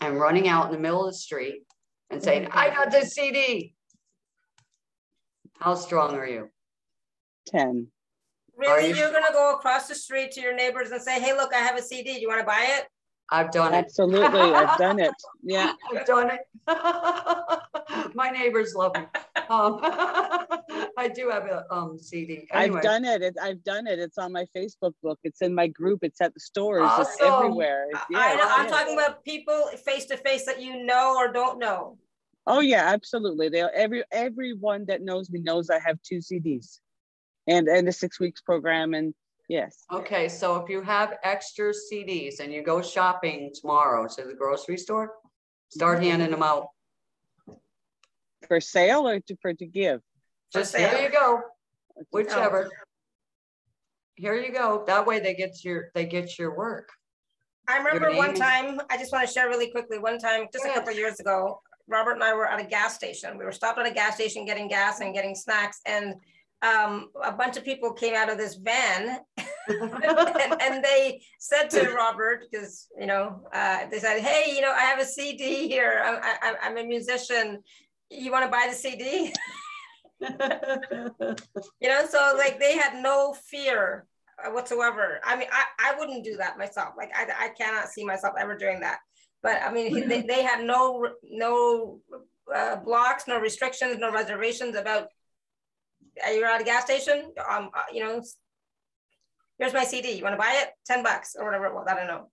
and 0.00 0.20
running 0.20 0.48
out 0.48 0.66
in 0.66 0.72
the 0.72 0.78
middle 0.78 1.06
of 1.06 1.12
the 1.12 1.18
street 1.18 1.62
and 2.10 2.20
mm-hmm. 2.20 2.24
saying, 2.24 2.48
I 2.52 2.70
got 2.70 2.90
this 2.90 3.14
CD. 3.14 3.74
How 5.58 5.74
strong 5.74 6.14
are 6.14 6.26
you? 6.26 6.48
10. 7.48 7.88
Really? 8.56 8.88
You- 8.88 8.96
You're 8.96 9.10
going 9.10 9.24
to 9.26 9.32
go 9.32 9.54
across 9.54 9.88
the 9.88 9.94
street 9.94 10.32
to 10.32 10.40
your 10.40 10.54
neighbors 10.54 10.90
and 10.90 11.02
say, 11.02 11.20
hey, 11.20 11.32
look, 11.34 11.54
I 11.54 11.58
have 11.58 11.76
a 11.76 11.82
CD. 11.82 12.14
Do 12.14 12.20
you 12.20 12.28
want 12.28 12.40
to 12.40 12.46
buy 12.46 12.66
it? 12.78 12.86
I've 13.30 13.50
done 13.52 13.74
it. 13.74 13.78
Absolutely. 13.78 14.40
I've 14.40 14.78
done 14.78 14.98
it. 14.98 15.12
Yeah. 15.42 15.72
I've 15.90 16.06
done 16.06 16.30
it. 16.30 16.40
My 18.14 18.28
neighbors 18.28 18.74
love 18.74 18.94
me. 18.94 19.02
Um, 19.48 19.80
I 20.98 21.10
do 21.12 21.30
have 21.30 21.46
a 21.46 21.64
um, 21.72 21.98
CD. 21.98 22.46
Anyway. 22.52 22.76
I've 22.76 22.82
done 22.82 23.04
it. 23.04 23.22
it. 23.22 23.36
I've 23.40 23.64
done 23.64 23.86
it. 23.86 23.98
It's 23.98 24.18
on 24.18 24.32
my 24.32 24.46
Facebook 24.54 24.92
book. 25.02 25.18
It's 25.24 25.40
in 25.40 25.54
my 25.54 25.66
group. 25.66 26.00
It's 26.02 26.20
at 26.20 26.34
the 26.34 26.40
stores. 26.40 26.82
Awesome. 26.84 27.06
It's 27.10 27.22
everywhere. 27.22 27.86
Yeah, 28.10 28.18
I, 28.18 28.62
am 28.62 28.68
talking 28.68 28.94
about 28.94 29.24
people 29.24 29.70
face 29.84 30.04
to 30.06 30.16
face 30.18 30.44
that 30.44 30.60
you 30.60 30.84
know 30.84 31.16
or 31.16 31.32
don't 31.32 31.58
know. 31.58 31.96
Oh 32.46 32.60
yeah, 32.60 32.92
absolutely. 32.92 33.48
They 33.48 33.62
every 33.62 34.04
everyone 34.12 34.84
that 34.86 35.02
knows 35.02 35.30
me 35.30 35.40
knows 35.40 35.70
I 35.70 35.78
have 35.78 35.98
two 36.02 36.18
CDs, 36.18 36.78
and 37.46 37.66
and 37.66 37.88
the 37.88 37.92
six 37.92 38.20
weeks 38.20 38.40
program 38.40 38.94
and 38.94 39.14
Yes. 39.50 39.84
Okay, 39.92 40.28
so 40.28 40.54
if 40.62 40.70
you 40.70 40.80
have 40.80 41.18
extra 41.24 41.72
CDs 41.72 42.38
and 42.38 42.52
you 42.52 42.62
go 42.62 42.80
shopping 42.80 43.50
tomorrow 43.52 44.06
to 44.06 44.22
the 44.22 44.32
grocery 44.32 44.76
store, 44.76 45.14
start 45.70 45.98
mm-hmm. 45.98 46.08
handing 46.08 46.30
them 46.30 46.44
out. 46.44 46.68
For 48.46 48.60
sale 48.60 49.08
or 49.08 49.18
to, 49.18 49.36
for 49.42 49.52
to 49.52 49.66
give? 49.66 50.02
Just 50.52 50.76
here 50.76 50.96
you 51.02 51.10
go, 51.10 51.40
whichever. 52.12 52.70
Here 54.14 54.36
you 54.36 54.52
go. 54.52 54.84
That 54.86 55.04
way 55.04 55.18
they 55.18 55.34
get 55.34 55.64
your 55.64 55.90
they 55.94 56.06
get 56.06 56.38
your 56.38 56.56
work. 56.56 56.88
I 57.66 57.78
remember 57.78 58.16
one 58.16 58.34
time, 58.34 58.80
I 58.88 58.98
just 58.98 59.12
want 59.12 59.26
to 59.26 59.32
share 59.34 59.48
really 59.48 59.72
quickly. 59.72 59.98
One 59.98 60.20
time, 60.20 60.46
just 60.52 60.64
a 60.64 60.68
couple 60.74 60.92
years 60.92 61.18
ago, 61.18 61.60
Robert 61.88 62.12
and 62.12 62.22
I 62.22 62.34
were 62.34 62.46
at 62.46 62.60
a 62.60 62.64
gas 62.64 62.94
station. 62.94 63.36
We 63.36 63.44
were 63.44 63.52
stopped 63.52 63.80
at 63.80 63.86
a 63.86 63.90
gas 63.92 64.14
station 64.14 64.44
getting 64.44 64.68
gas 64.68 65.00
and 65.00 65.12
getting 65.12 65.34
snacks. 65.34 65.80
And 65.86 66.14
um, 66.62 67.10
a 67.24 67.32
bunch 67.32 67.56
of 67.56 67.64
people 67.64 67.92
came 67.92 68.14
out 68.14 68.30
of 68.30 68.36
this 68.36 68.56
van 68.56 69.20
and, 69.68 70.62
and, 70.62 70.84
they 70.84 71.22
said 71.38 71.70
to 71.70 71.90
Robert, 71.90 72.44
because, 72.50 72.88
you 72.98 73.06
know, 73.06 73.40
uh, 73.52 73.86
they 73.90 73.98
said, 73.98 74.20
hey, 74.20 74.54
you 74.54 74.60
know, 74.60 74.72
I 74.72 74.80
have 74.80 74.98
a 74.98 75.04
CD 75.04 75.68
here. 75.68 76.02
I'm, 76.04 76.18
I, 76.22 76.54
I'm 76.62 76.76
a 76.76 76.84
musician. 76.84 77.62
You 78.10 78.32
want 78.32 78.44
to 78.44 78.50
buy 78.50 78.66
the 78.68 78.74
CD? 78.74 79.32
you 80.20 81.88
know, 81.88 82.06
so 82.06 82.34
like 82.36 82.58
they 82.58 82.76
had 82.76 83.02
no 83.02 83.34
fear 83.46 84.06
whatsoever. 84.48 85.20
I 85.24 85.36
mean, 85.36 85.48
I, 85.52 85.92
I 85.92 85.98
wouldn't 85.98 86.24
do 86.24 86.36
that 86.36 86.58
myself. 86.58 86.94
Like 86.96 87.10
I, 87.14 87.46
I 87.46 87.48
cannot 87.50 87.88
see 87.88 88.04
myself 88.04 88.34
ever 88.38 88.56
doing 88.56 88.80
that. 88.80 88.98
But 89.42 89.62
I 89.62 89.72
mean, 89.72 90.08
they, 90.08 90.22
they 90.22 90.42
had 90.42 90.64
no, 90.64 91.06
no 91.22 92.00
uh, 92.54 92.76
blocks, 92.76 93.26
no 93.26 93.38
restrictions, 93.38 93.98
no 93.98 94.12
reservations 94.12 94.76
about 94.76 95.08
you're 96.34 96.46
at 96.46 96.60
a 96.60 96.64
gas 96.64 96.84
station, 96.84 97.32
um, 97.48 97.70
uh, 97.74 97.82
you 97.92 98.04
know, 98.04 98.22
here's 99.58 99.72
my 99.72 99.84
CD. 99.84 100.12
You 100.12 100.22
want 100.24 100.34
to 100.34 100.38
buy 100.38 100.60
it? 100.62 100.70
10 100.86 101.02
bucks 101.02 101.36
or 101.38 101.44
whatever 101.44 101.66
it 101.66 101.74
was. 101.74 101.86
I 101.88 101.94
don't 101.94 102.06
know. 102.06 102.30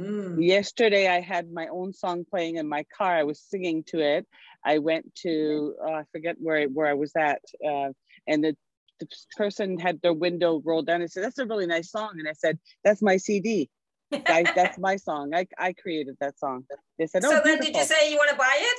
Mm. 0.00 0.44
Yesterday, 0.44 1.08
I 1.08 1.20
had 1.20 1.52
my 1.52 1.68
own 1.68 1.92
song 1.92 2.24
playing 2.28 2.56
in 2.56 2.68
my 2.68 2.84
car. 2.96 3.14
I 3.14 3.24
was 3.24 3.40
singing 3.40 3.84
to 3.88 4.00
it. 4.00 4.26
I 4.64 4.78
went 4.78 5.14
to, 5.16 5.74
uh, 5.86 5.92
I 5.92 6.04
forget 6.12 6.36
where, 6.38 6.66
where 6.68 6.86
I 6.86 6.94
was 6.94 7.12
at. 7.16 7.42
Uh, 7.64 7.90
and 8.26 8.44
the, 8.44 8.56
the 9.00 9.08
person 9.36 9.78
had 9.78 10.00
their 10.02 10.14
window 10.14 10.62
rolled 10.64 10.86
down 10.86 11.02
and 11.02 11.10
said, 11.10 11.24
That's 11.24 11.38
a 11.38 11.46
really 11.46 11.66
nice 11.66 11.90
song. 11.90 12.12
And 12.18 12.28
I 12.28 12.32
said, 12.32 12.58
That's 12.84 13.02
my 13.02 13.16
CD. 13.16 13.68
I, 14.12 14.44
that's 14.54 14.78
my 14.78 14.96
song. 14.96 15.34
I, 15.34 15.46
I 15.58 15.72
created 15.72 16.16
that 16.20 16.38
song. 16.38 16.64
They 16.98 17.06
said, 17.06 17.24
oh, 17.24 17.30
So 17.30 17.34
then 17.36 17.58
beautiful. 17.58 17.72
did 17.72 17.76
you 17.76 17.84
say 17.84 18.10
you 18.10 18.16
want 18.16 18.30
to 18.30 18.36
buy 18.36 18.56
it? 18.58 18.78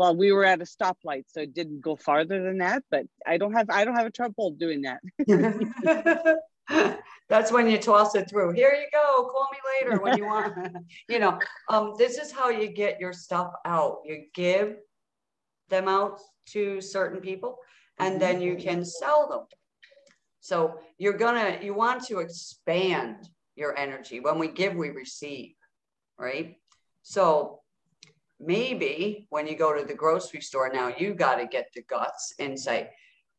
Well 0.00 0.16
we 0.16 0.32
were 0.32 0.46
at 0.46 0.62
a 0.62 0.64
stoplight 0.64 1.24
so 1.26 1.42
it 1.42 1.52
didn't 1.52 1.82
go 1.82 1.94
farther 1.94 2.42
than 2.42 2.56
that 2.56 2.82
but 2.90 3.04
i 3.26 3.36
don't 3.36 3.52
have 3.52 3.68
i 3.68 3.84
don't 3.84 3.96
have 3.96 4.06
a 4.06 4.10
trouble 4.10 4.50
doing 4.52 4.82
that. 4.82 5.00
That's 7.28 7.52
when 7.52 7.68
you 7.68 7.78
toss 7.78 8.14
it 8.14 8.28
through. 8.28 8.52
Here 8.52 8.72
you 8.72 8.86
go 8.92 9.24
call 9.24 9.48
me 9.52 9.58
later 9.72 10.00
when 10.00 10.16
you 10.16 10.24
want 10.24 10.54
you 11.08 11.18
know 11.18 11.38
um, 11.68 11.94
this 11.98 12.16
is 12.16 12.32
how 12.32 12.48
you 12.48 12.68
get 12.68 12.98
your 12.98 13.12
stuff 13.12 13.52
out. 13.66 13.98
You 14.04 14.24
give 14.34 14.76
them 15.68 15.86
out 15.86 16.18
to 16.54 16.80
certain 16.80 17.20
people 17.20 17.58
and 17.98 18.20
then 18.20 18.40
you 18.40 18.56
can 18.56 18.84
sell 18.84 19.28
them. 19.28 19.44
So 20.40 20.80
you're 20.96 21.18
gonna 21.18 21.58
you 21.60 21.74
want 21.74 22.06
to 22.06 22.20
expand 22.20 23.28
your 23.54 23.76
energy. 23.76 24.20
When 24.20 24.38
we 24.38 24.48
give, 24.48 24.74
we 24.74 24.90
receive, 24.90 25.54
right? 26.18 26.56
So 27.02 27.59
maybe 28.40 29.26
when 29.30 29.46
you 29.46 29.56
go 29.56 29.76
to 29.76 29.84
the 29.84 29.94
grocery 29.94 30.40
store 30.40 30.70
now, 30.72 30.92
you 30.96 31.14
got 31.14 31.36
to 31.36 31.46
get 31.46 31.68
the 31.74 31.82
guts 31.82 32.34
and 32.38 32.58
say, 32.58 32.90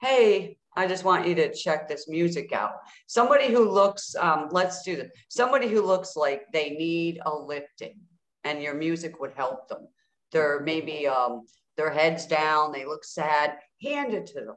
hey, 0.02 0.58
I 0.76 0.88
just 0.88 1.04
want 1.04 1.28
you 1.28 1.36
to 1.36 1.54
check 1.54 1.88
this 1.88 2.08
music 2.08 2.54
out. 2.54 2.74
Somebody 3.08 3.52
who 3.52 3.70
looks, 3.70 4.16
um, 4.16 4.48
let's 4.52 4.84
do 4.84 4.96
this. 4.96 5.12
Somebody 5.30 5.68
who 5.68 5.82
looks 5.82 6.16
like 6.16 6.44
they 6.54 6.72
need 6.72 7.20
a 7.26 7.34
lifting 7.34 8.00
and 8.44 8.62
your 8.62 8.74
music 8.74 9.20
would 9.20 9.34
help 9.36 9.68
them. 9.68 9.88
They're 10.32 10.62
maybe 10.62 11.08
um, 11.08 11.42
their 11.78 11.92
heads 11.92 12.26
down, 12.26 12.72
they 12.72 12.86
look 12.86 13.04
sad. 13.04 13.58
Hand 13.82 14.14
it 14.14 14.28
to 14.28 14.42
them 14.42 14.56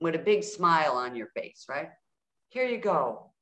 with 0.00 0.14
a 0.14 0.18
big 0.18 0.44
smile 0.44 0.92
on 0.92 1.16
your 1.16 1.28
face, 1.28 1.66
right? 1.68 1.88
Here 2.50 2.66
you 2.66 2.78
go. 2.78 3.32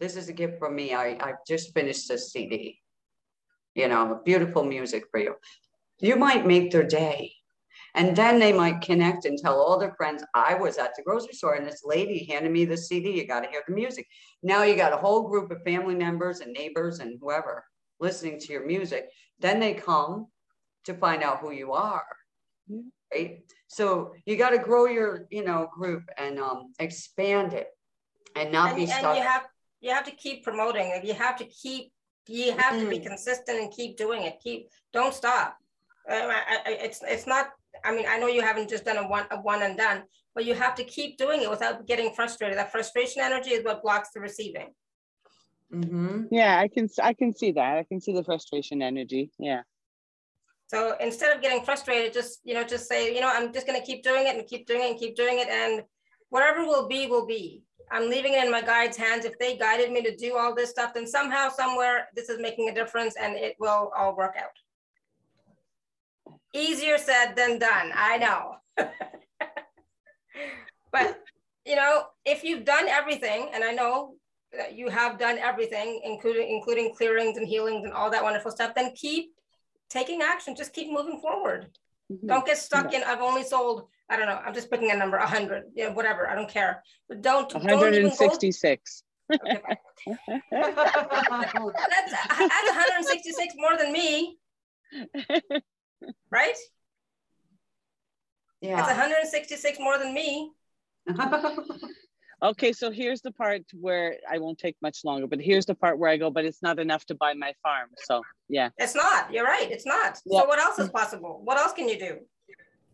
This 0.00 0.16
is 0.16 0.28
a 0.28 0.32
gift 0.32 0.58
from 0.58 0.74
me. 0.74 0.94
I, 0.94 1.10
I 1.20 1.34
just 1.46 1.74
finished 1.74 2.08
this 2.08 2.32
CD. 2.32 2.79
You 3.74 3.88
know, 3.88 4.20
beautiful 4.24 4.64
music 4.64 5.04
for 5.10 5.20
you. 5.20 5.36
You 6.00 6.16
might 6.16 6.46
make 6.46 6.70
their 6.70 6.86
day. 6.86 7.32
And 7.94 8.14
then 8.14 8.38
they 8.38 8.52
might 8.52 8.80
connect 8.82 9.24
and 9.24 9.36
tell 9.36 9.60
all 9.60 9.78
their 9.78 9.94
friends, 9.94 10.22
I 10.34 10.54
was 10.54 10.78
at 10.78 10.94
the 10.94 11.02
grocery 11.02 11.32
store 11.32 11.54
and 11.54 11.66
this 11.66 11.82
lady 11.84 12.24
handed 12.24 12.52
me 12.52 12.64
the 12.64 12.76
CD. 12.76 13.10
You 13.10 13.26
got 13.26 13.40
to 13.40 13.50
hear 13.50 13.62
the 13.66 13.74
music. 13.74 14.06
Now 14.42 14.62
you 14.62 14.76
got 14.76 14.92
a 14.92 14.96
whole 14.96 15.28
group 15.28 15.50
of 15.50 15.62
family 15.64 15.96
members 15.96 16.40
and 16.40 16.52
neighbors 16.52 17.00
and 17.00 17.18
whoever 17.20 17.64
listening 17.98 18.38
to 18.40 18.52
your 18.52 18.64
music. 18.64 19.08
Then 19.40 19.58
they 19.58 19.74
come 19.74 20.28
to 20.84 20.94
find 20.94 21.22
out 21.22 21.40
who 21.40 21.52
you 21.52 21.72
are. 21.72 22.04
Right. 23.12 23.40
So 23.66 24.12
you 24.24 24.36
got 24.36 24.50
to 24.50 24.58
grow 24.58 24.86
your, 24.86 25.26
you 25.30 25.44
know, 25.44 25.68
group 25.76 26.04
and 26.16 26.38
um, 26.38 26.72
expand 26.78 27.52
it 27.52 27.68
and 28.36 28.52
not 28.52 28.70
and, 28.70 28.76
be 28.76 28.86
stuck. 28.86 29.04
And 29.04 29.16
you 29.16 29.22
have 29.22 29.46
you 29.80 29.90
have 29.90 30.04
to 30.04 30.12
keep 30.12 30.44
promoting. 30.44 30.92
And 30.94 31.06
you 31.06 31.14
have 31.14 31.36
to 31.36 31.44
keep 31.44 31.92
you 32.30 32.52
have 32.56 32.74
mm. 32.74 32.80
to 32.80 32.88
be 32.88 32.98
mm. 32.98 33.06
consistent 33.06 33.58
and 33.60 33.70
keep 33.72 33.96
doing 33.96 34.22
it. 34.22 34.40
Keep 34.42 34.68
don't 34.92 35.14
stop. 35.14 35.56
I, 36.08 36.60
I, 36.66 36.70
it's 36.72 37.00
it's 37.06 37.26
not 37.26 37.50
I 37.84 37.94
mean, 37.94 38.06
I 38.08 38.18
know 38.18 38.26
you 38.26 38.42
haven't 38.42 38.68
just 38.68 38.84
done 38.84 38.96
a 38.96 39.06
one, 39.06 39.26
a 39.30 39.40
one 39.40 39.62
and 39.62 39.76
done, 39.76 40.02
but 40.34 40.44
you 40.44 40.54
have 40.54 40.74
to 40.76 40.84
keep 40.84 41.16
doing 41.16 41.42
it 41.42 41.50
without 41.50 41.86
getting 41.86 42.12
frustrated. 42.12 42.58
That 42.58 42.72
frustration 42.72 43.22
energy 43.22 43.50
is 43.50 43.64
what 43.64 43.82
blocks 43.82 44.10
the 44.14 44.20
receiving. 44.20 44.68
Mm-hmm. 45.72 46.24
Yeah, 46.30 46.58
I 46.58 46.68
can, 46.68 46.88
I 47.02 47.14
can 47.14 47.34
see 47.34 47.52
that. 47.52 47.78
I 47.78 47.84
can 47.84 48.00
see 48.00 48.12
the 48.12 48.24
frustration 48.24 48.82
energy. 48.82 49.30
Yeah. 49.38 49.62
So 50.66 50.94
instead 51.00 51.34
of 51.34 51.42
getting 51.42 51.64
frustrated, 51.64 52.12
just, 52.12 52.40
you 52.44 52.54
know, 52.54 52.64
just 52.64 52.88
say, 52.88 53.14
you 53.14 53.20
know, 53.20 53.30
I'm 53.32 53.52
just 53.52 53.66
going 53.66 53.80
to 53.80 53.86
keep 53.86 54.02
doing 54.02 54.26
it 54.26 54.36
and 54.36 54.46
keep 54.46 54.66
doing 54.66 54.82
it 54.82 54.90
and 54.90 54.98
keep 54.98 55.16
doing 55.16 55.38
it. 55.38 55.48
And 55.48 55.82
whatever 56.28 56.64
will 56.64 56.88
be, 56.88 57.06
will 57.06 57.26
be. 57.26 57.62
I'm 57.90 58.08
leaving 58.08 58.34
it 58.34 58.44
in 58.44 58.50
my 58.50 58.62
guide's 58.62 58.96
hands. 58.96 59.24
If 59.24 59.38
they 59.38 59.56
guided 59.56 59.90
me 59.90 60.02
to 60.02 60.14
do 60.16 60.36
all 60.36 60.54
this 60.54 60.70
stuff, 60.70 60.94
then 60.94 61.06
somehow, 61.06 61.48
somewhere, 61.48 62.08
this 62.14 62.28
is 62.28 62.40
making 62.40 62.68
a 62.68 62.74
difference 62.74 63.16
and 63.20 63.34
it 63.36 63.56
will 63.58 63.90
all 63.96 64.16
work 64.16 64.36
out. 64.38 64.50
Easier 66.54 66.98
said 66.98 67.34
than 67.34 67.58
done, 67.58 67.92
I 67.94 68.18
know. 68.18 68.56
but, 70.92 71.20
you 71.64 71.76
know, 71.76 72.04
if 72.24 72.44
you've 72.44 72.64
done 72.64 72.88
everything, 72.88 73.50
and 73.52 73.64
I 73.64 73.72
know 73.72 74.14
that 74.52 74.74
you 74.76 74.88
have 74.88 75.18
done 75.18 75.38
everything, 75.38 76.00
including 76.04 76.48
including 76.48 76.94
clearings 76.94 77.36
and 77.36 77.46
healings 77.46 77.84
and 77.84 77.92
all 77.92 78.10
that 78.10 78.22
wonderful 78.22 78.50
stuff, 78.50 78.74
then 78.74 78.92
keep 78.94 79.32
taking 79.88 80.22
action. 80.22 80.56
Just 80.56 80.72
keep 80.72 80.90
moving 80.90 81.20
forward. 81.20 81.68
Mm-hmm. 82.10 82.26
Don't 82.26 82.46
get 82.46 82.58
stuck 82.58 82.92
in, 82.92 83.02
I've 83.04 83.20
only 83.20 83.44
sold, 83.44 83.86
I 84.10 84.16
don't 84.16 84.26
know, 84.26 84.40
I'm 84.44 84.52
just 84.52 84.70
picking 84.70 84.90
a 84.90 84.96
number, 84.96 85.18
100, 85.18 85.64
you 85.74 85.86
know, 85.86 85.92
whatever, 85.92 86.28
I 86.28 86.34
don't 86.34 86.50
care. 86.50 86.82
But 87.08 87.22
don't, 87.22 87.52
166. 87.54 89.02
Don't 89.30 89.40
okay, 89.42 89.62
that's, 90.50 92.12
that's 92.38 92.68
166 92.68 93.54
more 93.56 93.76
than 93.78 93.92
me 93.92 94.36
right? 96.30 96.56
Yeah. 98.60 98.78
It's 98.78 98.88
166 98.88 99.78
more 99.78 99.98
than 99.98 100.12
me. 100.12 100.52
okay, 102.42 102.72
so 102.72 102.90
here's 102.90 103.22
the 103.22 103.32
part 103.32 103.62
where 103.72 104.16
I 104.30 104.38
won't 104.38 104.58
take 104.58 104.76
much 104.82 104.98
longer, 105.04 105.26
but 105.26 105.40
here's 105.40 105.66
the 105.66 105.74
part 105.74 105.98
where 105.98 106.10
I 106.10 106.16
go, 106.16 106.30
but 106.30 106.44
it's 106.44 106.62
not 106.62 106.78
enough 106.78 107.04
to 107.06 107.14
buy 107.14 107.34
my 107.34 107.54
farm. 107.62 107.88
So 107.96 108.22
yeah. 108.48 108.70
It's 108.78 108.94
not. 108.94 109.32
You're 109.32 109.44
right. 109.44 109.70
It's 109.70 109.86
not. 109.86 110.18
So 110.18 110.44
what 110.46 110.58
else 110.58 110.78
is 110.78 110.90
possible? 110.90 111.40
What 111.44 111.58
else 111.58 111.72
can 111.72 111.88
you 111.88 111.98
do? 111.98 112.18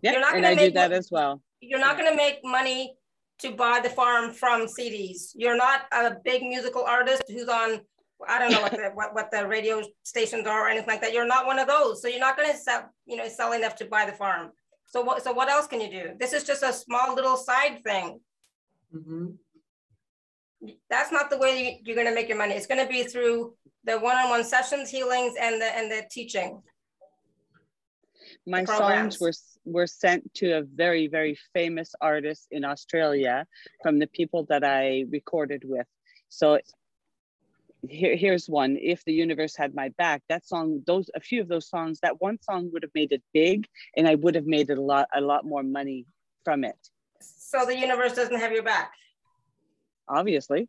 Yeah, 0.03 0.13
you're 0.13 0.21
not 0.21 0.37
and 0.37 0.47
I 0.47 0.55
do 0.55 0.71
that 0.73 0.93
as 0.93 1.11
well. 1.11 1.43
You're 1.61 1.81
not 1.81 1.97
going 1.97 2.11
to 2.11 2.17
make 2.17 2.41
money 2.45 2.95
to 3.39 3.53
buy 3.53 3.81
the 3.83 3.91
farm 3.91 4.33
from 4.33 4.67
CDs. 4.67 5.33
You're 5.35 5.57
not 5.57 5.83
a 5.93 6.17
big 6.25 6.43
musical 6.43 6.85
artist 6.85 7.25
who's 7.29 7.49
on 7.49 7.81
I 8.27 8.39
don't 8.39 8.51
know 8.51 8.63
what 8.63 8.73
the 8.73 8.91
what, 8.95 9.15
what 9.15 9.31
the 9.31 9.47
radio 9.47 9.83
stations 10.03 10.47
are 10.47 10.67
or 10.67 10.69
anything 10.69 10.89
like 10.89 11.03
that. 11.03 11.13
You're 11.13 11.27
not 11.27 11.47
one 11.47 11.59
of 11.59 11.69
those. 11.69 12.01
So 12.01 12.09
you're 12.09 12.21
not 12.21 12.37
going 12.37 12.51
to 12.51 12.57
sell, 12.57 12.91
you 13.05 13.17
know, 13.17 13.29
sell 13.29 13.53
enough 13.53 13.77
to 13.77 13.87
buy 13.87 14.07
the 14.07 14.13
farm. 14.13 14.53
So 14.87 15.03
what 15.03 15.23
so 15.23 15.33
what 15.33 15.49
else 15.49 15.67
can 15.67 15.81
you 15.81 15.91
do? 15.91 16.11
This 16.19 16.33
is 16.33 16.45
just 16.45 16.63
a 16.63 16.73
small 16.73 17.15
little 17.15 17.37
side 17.37 17.83
thing. 17.85 18.21
Mm-hmm. 18.95 19.27
That's 20.89 21.13
not 21.13 21.29
the 21.31 21.39
way 21.39 21.81
you're 21.85 21.95
going 21.95 22.09
to 22.09 22.15
make 22.15 22.29
your 22.29 22.39
money. 22.39 22.55
It's 22.55 22.67
going 22.67 22.85
to 22.85 22.91
be 22.91 23.05
through 23.05 23.55
the 23.85 23.99
one-on-one 23.99 24.45
sessions, 24.45 24.89
healings, 24.91 25.35
and 25.41 25.61
the 25.61 25.67
and 25.77 25.91
the 25.91 26.05
teaching. 26.11 26.63
My 28.47 28.65
the 28.65 28.77
songs 28.77 29.21
were 29.21 29.33
were 29.65 29.87
sent 29.89 30.33
to 30.35 30.59
a 30.59 30.63
very 30.63 31.09
very 31.09 31.37
famous 31.53 31.95
artist 32.01 32.47
in 32.51 32.65
Australia 32.65 33.47
from 33.83 33.99
the 33.99 34.07
people 34.07 34.47
that 34.49 34.63
I 34.63 35.05
recorded 35.11 35.65
with. 35.65 35.87
So 36.29 36.61
here, 37.89 38.17
here's 38.17 38.49
one 38.49 38.77
if 38.81 39.05
the 39.05 39.13
universe 39.13 39.57
had 39.57 39.75
my 39.75 39.89
back. 39.99 40.23
That 40.29 40.47
song 40.47 40.83
those 40.87 41.11
a 41.15 41.21
few 41.21 41.41
of 41.41 41.49
those 41.49 41.69
songs 41.69 41.99
that 42.01 42.21
one 42.21 42.41
song 42.41 42.71
would 42.73 42.83
have 42.85 42.95
made 42.95 43.13
it 43.13 43.23
big 43.35 43.67
and 43.97 44.07
i 44.09 44.15
would 44.15 44.35
have 44.35 44.47
made 44.47 44.71
it 44.71 44.79
a 44.79 44.83
lot 44.83 45.09
a 45.15 45.21
lot 45.21 45.45
more 45.45 45.65
money 45.65 46.07
from 46.45 46.63
it. 46.63 46.79
So 47.21 47.67
the 47.67 47.77
universe 47.77 48.15
doesn't 48.15 48.39
have 48.39 48.53
your 48.53 48.63
back. 48.63 48.93
Obviously. 50.09 50.69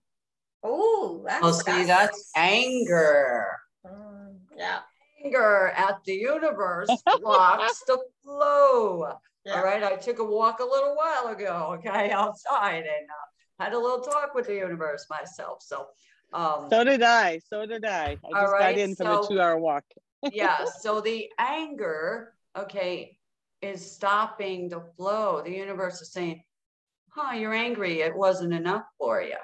Oh 0.64 1.24
oh 1.44 1.52
see 1.52 1.84
that's 1.86 2.32
anger. 2.36 3.46
Mm, 3.86 4.38
yeah 4.58 4.80
anger 5.24 5.74
at 5.76 6.04
the 6.06 6.14
universe 6.14 6.90
blocks 7.22 7.84
the 7.88 7.98
flow 8.24 9.14
yeah. 9.46 9.56
all 9.56 9.64
right 9.64 9.84
i 9.84 9.96
took 9.96 10.20
a 10.20 10.24
walk 10.24 10.60
a 10.60 10.64
little 10.64 10.96
while 10.96 11.34
ago 11.34 11.78
okay 11.78 12.12
outside 12.12 12.84
and 12.84 13.10
uh, 13.10 13.64
had 13.64 13.74
a 13.74 13.80
little 13.80 14.02
talk 14.02 14.34
with 14.36 14.48
the 14.48 14.56
universe 14.56 15.06
myself 15.10 15.62
so 15.62 15.88
um, 16.34 16.68
so 16.70 16.84
did 16.84 17.02
I. 17.04 17.40
So 17.50 17.66
did 17.66 17.86
I. 17.86 18.18
I 18.34 18.42
just 18.42 18.54
right, 18.54 18.76
got 18.76 18.78
in 18.78 18.96
from 18.96 19.08
so, 19.08 19.24
a 19.24 19.28
two 19.28 19.42
hour 19.42 19.58
walk. 19.58 19.84
yeah. 20.32 20.66
So 20.82 21.02
the 21.02 21.30
anger, 21.40 22.34
okay, 22.58 23.18
is 23.62 23.90
stopping 23.90 24.70
the 24.70 24.84
flow. 24.98 25.42
The 25.44 25.52
universe 25.52 26.02
is 26.02 26.12
saying, 26.12 26.44
huh, 27.10 27.36
you're 27.36 27.54
angry. 27.54 28.02
It 28.02 28.16
wasn't 28.16 28.54
enough 28.54 28.84
for 28.98 29.22
you. 29.22 29.38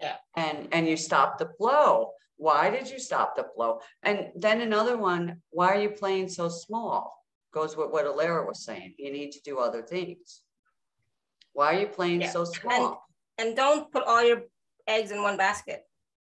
Yeah. 0.00 0.16
And 0.36 0.68
and 0.72 0.88
you 0.88 0.96
stop 0.96 1.38
the 1.38 1.50
flow. 1.58 2.12
Why 2.38 2.70
did 2.70 2.88
you 2.88 2.98
stop 2.98 3.36
the 3.36 3.44
flow? 3.54 3.80
And 4.02 4.28
then 4.34 4.60
another 4.60 4.96
one, 4.96 5.42
why 5.50 5.68
are 5.74 5.80
you 5.80 5.90
playing 5.90 6.28
so 6.28 6.48
small? 6.48 7.24
Goes 7.52 7.76
with 7.76 7.90
what 7.90 8.06
Alara 8.06 8.46
was 8.46 8.64
saying. 8.64 8.94
You 8.96 9.12
need 9.12 9.32
to 9.32 9.40
do 9.42 9.58
other 9.58 9.82
things. 9.82 10.42
Why 11.52 11.74
are 11.74 11.80
you 11.80 11.86
playing 11.88 12.22
yeah. 12.22 12.30
so 12.30 12.44
small? 12.44 13.04
And, 13.36 13.48
and 13.48 13.56
don't 13.56 13.90
put 13.90 14.04
all 14.04 14.24
your 14.24 14.42
eggs 14.86 15.10
in 15.10 15.22
one 15.22 15.36
basket. 15.36 15.82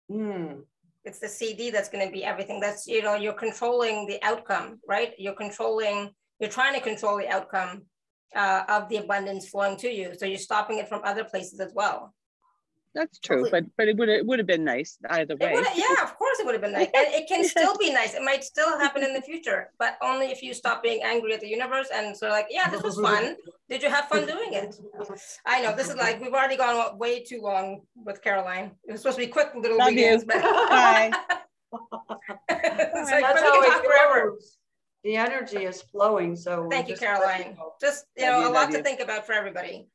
Mm. 0.10 0.62
It's 1.04 1.20
the 1.20 1.28
CD 1.28 1.70
that's 1.70 1.90
going 1.90 2.06
to 2.06 2.12
be 2.12 2.24
everything. 2.24 2.60
That's, 2.60 2.88
you 2.88 3.02
know, 3.02 3.16
you're 3.16 3.34
controlling 3.34 4.08
the 4.08 4.20
outcome, 4.24 4.80
right? 4.88 5.14
You're 5.18 5.36
controlling, 5.36 6.12
you're 6.40 6.50
trying 6.50 6.74
to 6.76 6.82
control 6.82 7.18
the 7.18 7.28
outcome 7.28 7.84
uh, 8.36 8.64
of 8.70 8.88
the 8.90 8.98
abundance 8.98 9.50
flowing 9.50 9.78
to 9.78 9.90
you. 9.90 10.14
So 10.18 10.26
you're 10.26 10.38
stopping 10.38 10.78
it 10.78 10.88
from 10.88 11.02
other 11.04 11.24
places 11.24 11.60
as 11.60 11.74
well. 11.74 12.14
That's 12.96 13.20
true, 13.20 13.42
Hopefully. 13.42 13.62
but 13.62 13.72
but 13.78 13.88
it 13.88 13.98
would 13.98 14.10
it 14.10 14.26
would 14.26 14.40
have 14.40 14.48
been 14.48 14.64
nice 14.64 14.98
either 15.10 15.36
way. 15.36 15.54
Yeah, 15.76 16.04
of 16.04 16.18
course 16.18 16.40
it 16.40 16.46
would 16.46 16.56
have 16.56 16.62
been 16.62 16.74
nice, 16.74 16.90
and 16.94 17.08
it 17.14 17.28
can 17.28 17.44
still 17.44 17.78
be 17.78 17.94
nice. 17.94 18.16
It 18.16 18.24
might 18.24 18.44
still 18.44 18.80
happen 18.80 19.04
in 19.04 19.14
the 19.14 19.22
future, 19.22 19.72
but 19.78 19.98
only 20.02 20.28
if 20.28 20.42
you 20.42 20.54
stop 20.54 20.82
being 20.82 21.04
angry 21.04 21.34
at 21.34 21.42
the 21.42 21.48
universe 21.48 21.90
and 21.94 22.18
sort 22.18 22.32
of 22.32 22.38
like, 22.38 22.48
yeah, 22.50 22.70
this 22.70 22.82
was 22.82 23.00
fun. 23.00 23.36
Did 23.70 23.84
you 23.84 23.90
have 23.90 24.06
fun 24.06 24.26
doing 24.26 24.54
it? 24.54 24.76
I 25.46 25.62
know 25.62 25.76
this 25.76 25.90
is 25.90 25.96
like 25.96 26.20
we've 26.22 26.34
already 26.34 26.58
gone 26.58 26.98
way 26.98 27.24
too 27.24 27.42
long 27.42 27.82
with 27.96 28.22
Caroline. 28.24 28.72
It 28.88 28.94
was 28.94 29.02
supposed 29.02 29.20
to 29.20 29.26
be 29.26 29.32
quick 29.32 29.50
little 29.56 29.78
Love 29.78 29.90
readings, 29.90 30.24
but 30.24 30.42
bye. 30.42 31.12
it's 32.50 33.12
like, 33.12 33.22
That's 33.22 33.42
how 33.42 33.62
it 33.62 33.86
forever. 33.86 34.38
The 35.04 35.18
energy 35.18 35.66
is 35.66 35.82
flowing. 35.84 36.36
So 36.36 36.68
thank 36.70 36.90
you, 36.90 36.96
Caroline. 36.98 37.58
Just 37.80 38.06
you 38.18 38.26
know, 38.26 38.50
a 38.50 38.52
lot 38.52 38.72
to 38.72 38.82
think 38.82 39.00
about 39.00 39.26
for 39.26 39.34
everybody. 39.34 39.88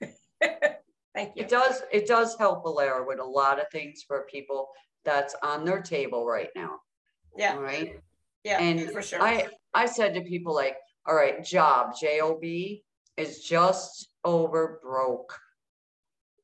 Thank 1.18 1.34
you. 1.34 1.42
It 1.42 1.48
does, 1.48 1.82
it 1.90 2.06
does 2.06 2.36
help 2.38 2.64
Alara 2.64 3.04
with 3.04 3.18
a 3.18 3.24
lot 3.24 3.58
of 3.58 3.66
things 3.72 4.04
for 4.06 4.24
people 4.30 4.68
that's 5.04 5.34
on 5.42 5.64
their 5.64 5.82
table 5.82 6.24
right 6.24 6.50
now. 6.54 6.78
Yeah. 7.36 7.54
All 7.54 7.60
right. 7.60 8.00
Yeah, 8.44 8.60
and 8.60 8.88
for 8.92 9.02
sure. 9.02 9.20
I, 9.20 9.48
I 9.74 9.86
said 9.86 10.14
to 10.14 10.20
people 10.20 10.54
like, 10.54 10.76
all 11.08 11.16
right, 11.16 11.44
job, 11.44 11.96
J-O-B 12.00 12.84
is 13.16 13.40
just 13.40 14.10
over 14.24 14.78
broke. 14.80 15.36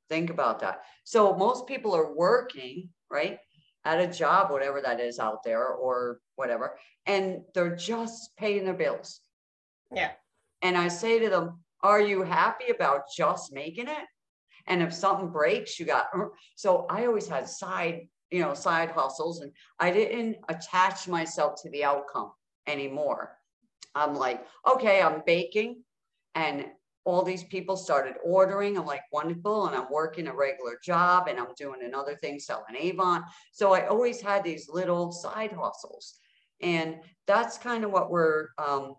Think 0.09 0.31
about 0.31 0.59
that. 0.61 0.83
So 1.05 1.37
most 1.37 1.69
people 1.69 1.95
are 1.95 2.13
working, 2.13 2.89
right? 3.09 3.39
At 3.85 4.01
a 4.01 4.09
job, 4.09 4.51
whatever 4.51 4.81
that 4.81 4.99
is 4.99 5.21
out 5.21 5.45
there 5.45 5.69
or 5.69 6.19
whatever, 6.35 6.77
and 7.07 7.43
they're 7.55 7.77
just 7.77 8.37
paying 8.37 8.65
their 8.65 8.75
bills. 8.75 9.21
Yeah. 9.95 10.11
And 10.63 10.77
I 10.77 10.89
say 10.89 11.21
to 11.21 11.31
them, 11.31 11.61
Are 11.85 12.01
you 12.01 12.25
happy 12.25 12.73
about 12.73 13.03
just 13.17 13.53
making 13.53 13.87
it? 13.87 14.05
And 14.67 14.83
if 14.83 14.93
something 14.95 15.29
breaks, 15.29 15.79
you 15.79 15.87
got 15.87 16.07
so 16.57 16.87
I 16.89 17.07
always 17.07 17.29
had 17.29 17.49
side, 17.49 18.09
you 18.31 18.41
know, 18.41 18.55
side 18.55 18.91
hustles 18.91 19.41
and 19.41 19.53
I 19.79 19.91
didn't 19.91 20.37
attach 20.49 21.07
myself 21.09 21.61
to 21.63 21.71
the 21.71 21.85
outcome 21.85 22.33
anymore. 22.67 23.37
I'm 23.95 24.15
like, 24.15 24.45
okay, 24.67 25.03
I'm 25.03 25.23
baking 25.27 25.83
and 26.35 26.67
all 27.05 27.23
these 27.23 27.45
people 27.45 27.77
started 27.77 28.15
ordering. 28.25 28.79
I'm 28.79 28.87
like, 28.87 29.03
wonderful. 29.13 29.67
And 29.67 29.77
I'm 29.77 29.91
working 29.91 30.27
a 30.27 30.35
regular 30.35 30.79
job 30.83 31.29
and 31.29 31.39
I'm 31.39 31.55
doing 31.57 31.83
another 31.85 32.17
thing 32.17 32.41
selling 32.41 32.77
Avon. 32.79 33.25
So 33.53 33.75
I 33.75 33.87
always 33.87 34.21
had 34.21 34.43
these 34.43 34.69
little 34.71 35.13
side 35.13 35.53
hustles. 35.53 36.15
And 36.63 36.97
that's 37.27 37.59
kind 37.59 37.85
of 37.85 37.91
what 37.91 38.11
we're, 38.11 38.49
um, 38.59 38.95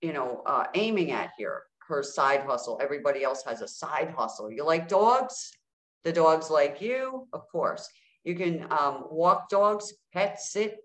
you 0.00 0.12
know, 0.12 0.42
uh, 0.46 0.66
aiming 0.74 1.10
at 1.10 1.30
here. 1.36 1.62
Her 1.90 2.04
side 2.04 2.42
hustle. 2.46 2.78
Everybody 2.80 3.24
else 3.24 3.42
has 3.44 3.62
a 3.62 3.68
side 3.68 4.14
hustle. 4.16 4.48
You 4.48 4.64
like 4.64 4.86
dogs? 4.86 5.50
The 6.04 6.12
dogs 6.12 6.48
like 6.48 6.80
you, 6.80 7.26
of 7.32 7.48
course. 7.48 7.88
You 8.22 8.36
can 8.36 8.64
um, 8.70 9.06
walk 9.10 9.48
dogs, 9.48 9.92
pet 10.12 10.40
sit, 10.40 10.78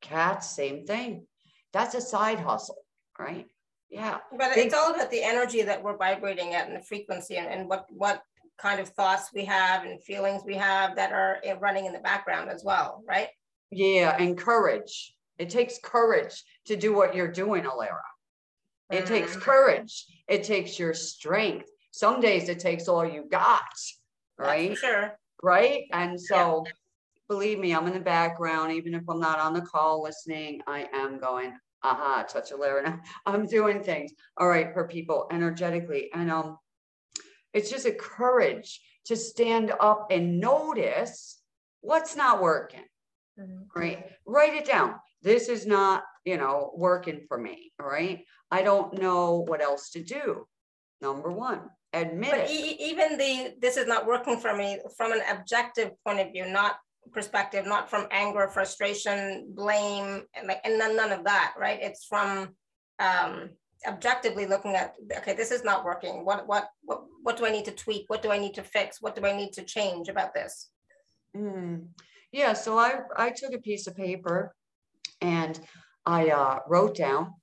cats, 0.00 0.48
same 0.54 0.86
thing. 0.86 1.26
That's 1.72 1.96
a 1.96 2.00
side 2.00 2.38
hustle, 2.38 2.78
right? 3.18 3.46
Yeah. 3.90 4.18
But 4.36 4.56
it's 4.56 4.74
all 4.74 4.94
about 4.94 5.10
the 5.10 5.24
energy 5.24 5.62
that 5.62 5.82
we're 5.82 5.96
vibrating 5.96 6.54
at 6.54 6.68
and 6.68 6.76
the 6.76 6.84
frequency 6.84 7.36
and, 7.36 7.48
and 7.48 7.68
what 7.68 7.86
what 7.90 8.22
kind 8.58 8.80
of 8.80 8.88
thoughts 8.90 9.30
we 9.34 9.44
have 9.44 9.84
and 9.84 10.02
feelings 10.02 10.42
we 10.46 10.54
have 10.54 10.94
that 10.96 11.12
are 11.12 11.38
running 11.60 11.86
in 11.86 11.92
the 11.92 11.98
background 11.98 12.48
as 12.48 12.62
well, 12.64 13.02
right? 13.08 13.28
Yeah, 13.72 14.16
and 14.16 14.38
courage. 14.38 15.14
It 15.38 15.50
takes 15.50 15.78
courage 15.82 16.44
to 16.66 16.76
do 16.76 16.94
what 16.94 17.14
you're 17.14 17.32
doing, 17.32 17.64
Alara. 17.64 18.08
It 18.90 19.04
mm-hmm. 19.04 19.14
takes 19.14 19.36
courage. 19.36 20.06
It 20.28 20.44
takes 20.44 20.78
your 20.78 20.94
strength. 20.94 21.68
Some 21.90 22.20
days 22.20 22.48
it 22.48 22.60
takes 22.60 22.88
all 22.88 23.04
you 23.04 23.24
got, 23.30 23.62
right? 24.38 24.76
sure. 24.76 25.18
Right. 25.42 25.84
And 25.92 26.20
so 26.20 26.64
yeah. 26.66 26.72
believe 27.28 27.58
me, 27.58 27.74
I'm 27.74 27.86
in 27.86 27.94
the 27.94 28.00
background, 28.00 28.72
even 28.72 28.94
if 28.94 29.02
I'm 29.08 29.20
not 29.20 29.38
on 29.38 29.54
the 29.54 29.60
call 29.60 30.02
listening, 30.02 30.60
I 30.66 30.88
am 30.92 31.18
going, 31.18 31.56
aha, 31.82 32.24
touch 32.28 32.50
a 32.50 32.56
layer 32.56 32.82
now. 32.82 33.00
I'm 33.26 33.46
doing 33.46 33.82
things. 33.82 34.12
All 34.36 34.48
right, 34.48 34.72
for 34.72 34.88
people 34.88 35.26
energetically. 35.30 36.10
And 36.12 36.30
um, 36.30 36.58
it's 37.52 37.70
just 37.70 37.86
a 37.86 37.92
courage 37.92 38.80
to 39.06 39.16
stand 39.16 39.72
up 39.80 40.08
and 40.10 40.40
notice 40.40 41.40
what's 41.80 42.16
not 42.16 42.42
working. 42.42 42.84
Mm-hmm. 43.40 43.78
Right. 43.78 44.06
Write 44.26 44.54
it 44.54 44.66
down. 44.66 44.96
This 45.22 45.48
is 45.48 45.66
not, 45.66 46.02
you 46.28 46.36
know, 46.36 46.70
working 46.74 47.22
for 47.26 47.38
me. 47.38 47.72
All 47.80 47.88
right. 47.88 48.22
I 48.50 48.60
don't 48.62 49.00
know 49.00 49.44
what 49.48 49.62
else 49.62 49.90
to 49.92 50.02
do. 50.02 50.46
Number 51.00 51.32
one, 51.32 51.60
admit 51.94 52.30
but 52.32 52.50
it. 52.50 52.50
even 52.50 53.16
the 53.16 53.54
this 53.60 53.76
is 53.76 53.86
not 53.86 54.06
working 54.06 54.38
for 54.38 54.54
me 54.54 54.78
from 54.96 55.12
an 55.12 55.22
objective 55.30 55.92
point 56.04 56.20
of 56.20 56.32
view, 56.32 56.46
not 56.50 56.76
perspective, 57.12 57.64
not 57.66 57.88
from 57.88 58.08
anger, 58.10 58.48
frustration, 58.48 59.46
blame, 59.54 60.24
and 60.34 60.48
like 60.48 60.60
and 60.64 60.78
none, 60.78 60.96
none 60.96 61.12
of 61.12 61.24
that, 61.24 61.54
right? 61.56 61.78
It's 61.80 62.04
from 62.04 62.48
um, 62.98 63.50
objectively 63.86 64.44
looking 64.44 64.74
at 64.74 64.96
okay, 65.18 65.34
this 65.34 65.52
is 65.52 65.64
not 65.64 65.84
working. 65.84 66.24
What 66.24 66.46
what 66.46 66.68
what 66.82 67.04
what 67.22 67.36
do 67.38 67.46
I 67.46 67.52
need 67.52 67.64
to 67.66 67.70
tweak? 67.84 68.04
What 68.08 68.22
do 68.22 68.32
I 68.32 68.38
need 68.38 68.54
to 68.54 68.62
fix? 68.62 69.00
What 69.00 69.14
do 69.14 69.24
I 69.24 69.36
need 69.36 69.52
to 69.52 69.62
change 69.62 70.08
about 70.08 70.34
this? 70.34 70.68
Mm. 71.34 71.86
Yeah, 72.32 72.52
so 72.54 72.76
I 72.76 73.00
I 73.16 73.30
took 73.30 73.54
a 73.54 73.64
piece 73.68 73.86
of 73.86 73.96
paper 73.96 74.52
and 75.20 75.58
I 76.08 76.30
uh, 76.30 76.60
wrote 76.66 76.96
down 76.96 77.34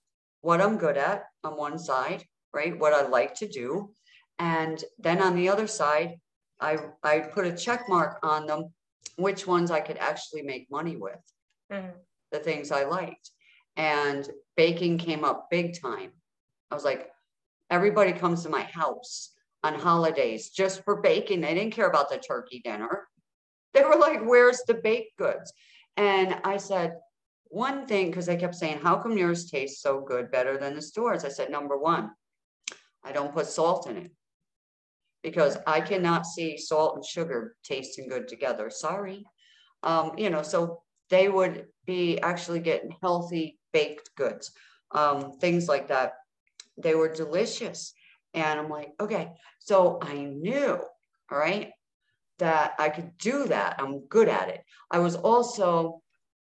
what 0.41 0.59
I'm 0.59 0.77
good 0.77 0.97
at 0.97 1.25
on 1.43 1.55
one 1.55 1.77
side, 1.77 2.23
right? 2.51 2.77
What 2.77 2.93
I 2.93 3.07
like 3.07 3.35
to 3.35 3.47
do, 3.47 3.93
and 4.39 4.83
then 4.97 5.21
on 5.21 5.35
the 5.35 5.49
other 5.49 5.67
side, 5.67 6.15
I 6.59 6.79
I 7.03 7.19
put 7.19 7.45
a 7.45 7.55
check 7.55 7.87
mark 7.87 8.17
on 8.23 8.47
them 8.47 8.73
which 9.17 9.45
ones 9.45 9.69
I 9.69 9.81
could 9.81 9.97
actually 9.97 10.41
make 10.41 10.71
money 10.71 10.97
with, 10.97 11.21
mm-hmm. 11.71 11.91
the 12.31 12.39
things 12.39 12.71
I 12.71 12.85
liked. 12.85 13.29
And 13.77 14.27
baking 14.57 14.97
came 14.97 15.23
up 15.23 15.47
big 15.51 15.79
time. 15.79 16.11
I 16.71 16.75
was 16.75 16.83
like, 16.83 17.11
everybody 17.69 18.13
comes 18.13 18.41
to 18.43 18.49
my 18.49 18.63
house 18.63 19.31
on 19.63 19.75
holidays 19.75 20.49
just 20.49 20.83
for 20.83 21.01
baking. 21.01 21.41
They 21.41 21.53
didn't 21.53 21.73
care 21.73 21.87
about 21.87 22.09
the 22.09 22.17
turkey 22.17 22.61
dinner. 22.63 23.03
They 23.73 23.83
were 23.83 23.97
like, 23.97 24.23
where's 24.23 24.61
the 24.65 24.75
baked 24.75 25.17
goods? 25.17 25.51
And 25.97 26.39
I 26.45 26.55
said, 26.55 26.95
one 27.49 27.85
thing, 27.85 28.07
because 28.07 28.25
they 28.25 28.37
kept 28.37 28.55
saying, 28.55 28.79
how 28.79 28.97
come 28.97 29.17
yours 29.17 29.49
tastes 29.49 29.81
so 29.81 30.01
good, 30.01 30.31
better 30.31 30.57
than 30.57 30.75
the 30.75 30.81
stores? 30.81 31.23
I 31.23 31.29
said, 31.29 31.49
number 31.49 31.77
one, 31.77 32.11
I 33.03 33.11
don't 33.11 33.33
put 33.33 33.47
salt 33.47 33.87
in 33.87 33.97
it 33.97 34.11
because 35.23 35.57
I 35.65 35.81
cannot 35.81 36.25
see 36.25 36.57
salt 36.57 36.95
and 36.95 37.05
sugar 37.05 37.55
tasting 37.63 38.07
good 38.07 38.27
together. 38.27 38.69
Sorry. 38.69 39.25
Um, 39.83 40.13
you 40.17 40.29
know, 40.29 40.41
so 40.41 40.81
they 41.09 41.29
would 41.29 41.65
be 41.85 42.19
actually 42.19 42.59
getting 42.59 42.95
healthy 43.01 43.59
baked 43.73 44.09
goods, 44.15 44.51
um, 44.91 45.33
things 45.39 45.67
like 45.67 45.87
that. 45.89 46.13
They 46.77 46.95
were 46.95 47.09
delicious. 47.13 47.93
And 48.33 48.59
I'm 48.59 48.69
like, 48.69 48.89
okay, 48.99 49.29
so 49.59 49.97
I 50.01 50.15
knew, 50.15 50.79
all 51.31 51.37
right, 51.37 51.71
that 52.39 52.73
I 52.79 52.89
could 52.89 53.17
do 53.17 53.47
that. 53.47 53.75
I'm 53.79 54.05
good 54.07 54.27
at 54.27 54.49
it. 54.49 54.61
I 54.91 54.99
was 54.99 55.15
also 55.15 56.01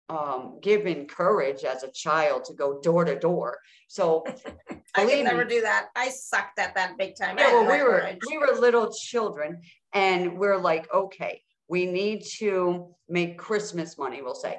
um, 0.09 0.59
given 0.61 1.05
courage 1.05 1.63
as 1.63 1.83
a 1.83 1.91
child 1.91 2.45
to 2.45 2.53
go 2.53 2.79
door 2.81 3.03
to 3.05 3.17
door. 3.19 3.59
So 3.87 4.25
I 4.95 5.05
could 5.05 5.23
never 5.23 5.45
me, 5.45 5.55
do 5.55 5.61
that. 5.61 5.87
I 5.95 6.09
sucked 6.09 6.59
at 6.59 6.75
that 6.75 6.97
big 6.97 7.15
time. 7.19 7.37
Yeah, 7.37 7.51
well, 7.53 7.71
we 7.71 7.83
were 7.83 7.99
courage. 7.99 8.19
we 8.27 8.37
were 8.37 8.53
little 8.59 8.91
children, 8.91 9.61
and 9.93 10.37
we're 10.37 10.57
like, 10.57 10.91
okay, 10.93 11.41
we 11.67 11.85
need 11.85 12.23
to 12.37 12.95
make 13.09 13.37
Christmas 13.37 13.97
money. 13.97 14.21
We'll 14.21 14.35
say, 14.35 14.57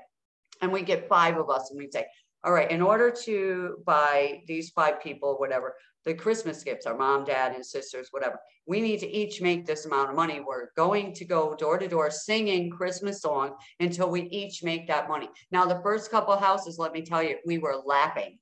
and 0.60 0.72
we 0.72 0.82
get 0.82 1.08
five 1.08 1.38
of 1.38 1.50
us, 1.50 1.70
and 1.70 1.78
we 1.78 1.90
say, 1.90 2.06
all 2.44 2.52
right, 2.52 2.70
in 2.70 2.82
order 2.82 3.10
to 3.24 3.78
buy 3.84 4.42
these 4.46 4.70
five 4.70 5.02
people, 5.02 5.36
whatever, 5.38 5.74
the 6.04 6.14
Christmas 6.14 6.62
gifts, 6.62 6.86
our 6.86 6.96
mom, 6.96 7.24
dad, 7.24 7.54
and 7.54 7.64
sisters, 7.64 8.08
whatever. 8.10 8.38
We 8.66 8.80
need 8.80 9.00
to 9.00 9.10
each 9.10 9.40
make 9.40 9.66
this 9.66 9.86
amount 9.86 10.10
of 10.10 10.16
money. 10.16 10.40
We're 10.40 10.70
going 10.76 11.12
to 11.14 11.24
go 11.24 11.54
door 11.54 11.78
to 11.78 11.88
door 11.88 12.10
singing 12.10 12.70
Christmas 12.70 13.20
song 13.20 13.54
until 13.80 14.10
we 14.10 14.22
each 14.22 14.62
make 14.62 14.86
that 14.88 15.08
money. 15.08 15.28
Now, 15.50 15.66
the 15.66 15.80
first 15.82 16.10
couple 16.10 16.36
houses, 16.36 16.78
let 16.78 16.92
me 16.92 17.02
tell 17.02 17.22
you, 17.22 17.36
we 17.44 17.58
were 17.58 17.76
laughing. 17.84 18.38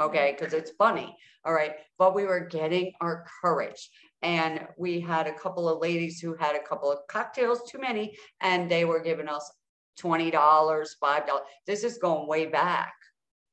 Okay, 0.00 0.32
mm. 0.32 0.38
because 0.38 0.54
it's 0.54 0.72
funny. 0.72 1.16
All 1.44 1.52
right. 1.52 1.72
But 1.98 2.14
we 2.14 2.24
were 2.24 2.40
getting 2.40 2.92
our 3.00 3.24
courage. 3.40 3.90
And 4.22 4.66
we 4.76 5.00
had 5.00 5.26
a 5.26 5.32
couple 5.32 5.68
of 5.68 5.80
ladies 5.80 6.20
who 6.20 6.34
had 6.34 6.54
a 6.54 6.66
couple 6.66 6.92
of 6.92 6.98
cocktails, 7.08 7.62
too 7.70 7.78
many, 7.78 8.16
and 8.40 8.70
they 8.70 8.84
were 8.84 9.00
giving 9.00 9.28
us 9.28 9.50
$20, 9.98 10.30
$5. 10.32 11.38
This 11.66 11.84
is 11.84 11.98
going 11.98 12.28
way 12.28 12.46
back 12.46 12.92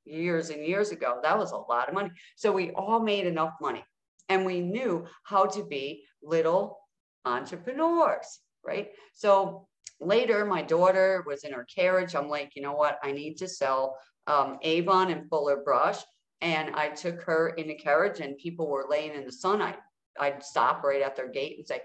years 0.08 0.50
and 0.50 0.65
years 0.65 0.91
ago. 0.91 1.20
That 1.24 1.38
was 1.38 1.52
a 1.52 1.58
lot 1.58 1.88
of 1.88 1.93
money. 1.93 2.12
So 2.36 2.52
we 2.52 2.72
all 2.72 3.00
made 3.00 3.28
enough 3.28 3.54
money 3.62 3.84
and 4.30 4.46
we 4.46 4.62
knew 4.62 5.06
how 5.24 5.46
to 5.46 5.63
be 5.63 6.04
little 6.24 6.80
entrepreneurs, 7.26 8.39
right? 8.65 8.89
So 9.13 9.67
later, 10.00 10.46
my 10.46 10.62
daughter 10.62 11.24
was 11.26 11.43
in 11.43 11.54
her 11.54 11.65
carriage. 11.74 12.15
I'm 12.15 12.30
like, 12.30 12.56
you 12.56 12.62
know 12.62 12.74
what? 12.74 13.00
I 13.04 13.12
need 13.12 13.36
to 13.38 13.48
sell 13.48 13.98
um, 14.28 14.58
Avon 14.62 15.12
and 15.12 15.30
Fuller 15.30 15.62
Brush. 15.63 16.00
And 16.41 16.76
I 16.76 16.89
took 16.89 17.22
her 17.24 17.50
in 17.50 17.67
the 17.67 17.76
carriage 17.76 18.20
and 18.20 18.38
people 18.38 18.70
were 18.70 18.86
laying 18.89 19.15
in 19.15 19.26
the 19.26 19.32
sun. 19.32 19.62
I, 19.62 19.76
I'd 20.20 20.43
stop 20.43 20.84
right 20.84 21.02
at 21.02 21.15
their 21.15 21.30
gate 21.30 21.58
and 21.58 21.67
say, 21.67 21.82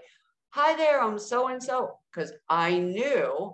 hi 0.49 0.75
there, 0.75 1.01
I'm 1.01 1.17
so 1.17 1.47
and 1.47 1.61
so. 1.61 1.97
Because 2.13 2.31
I 2.49 2.77
knew 2.77 3.51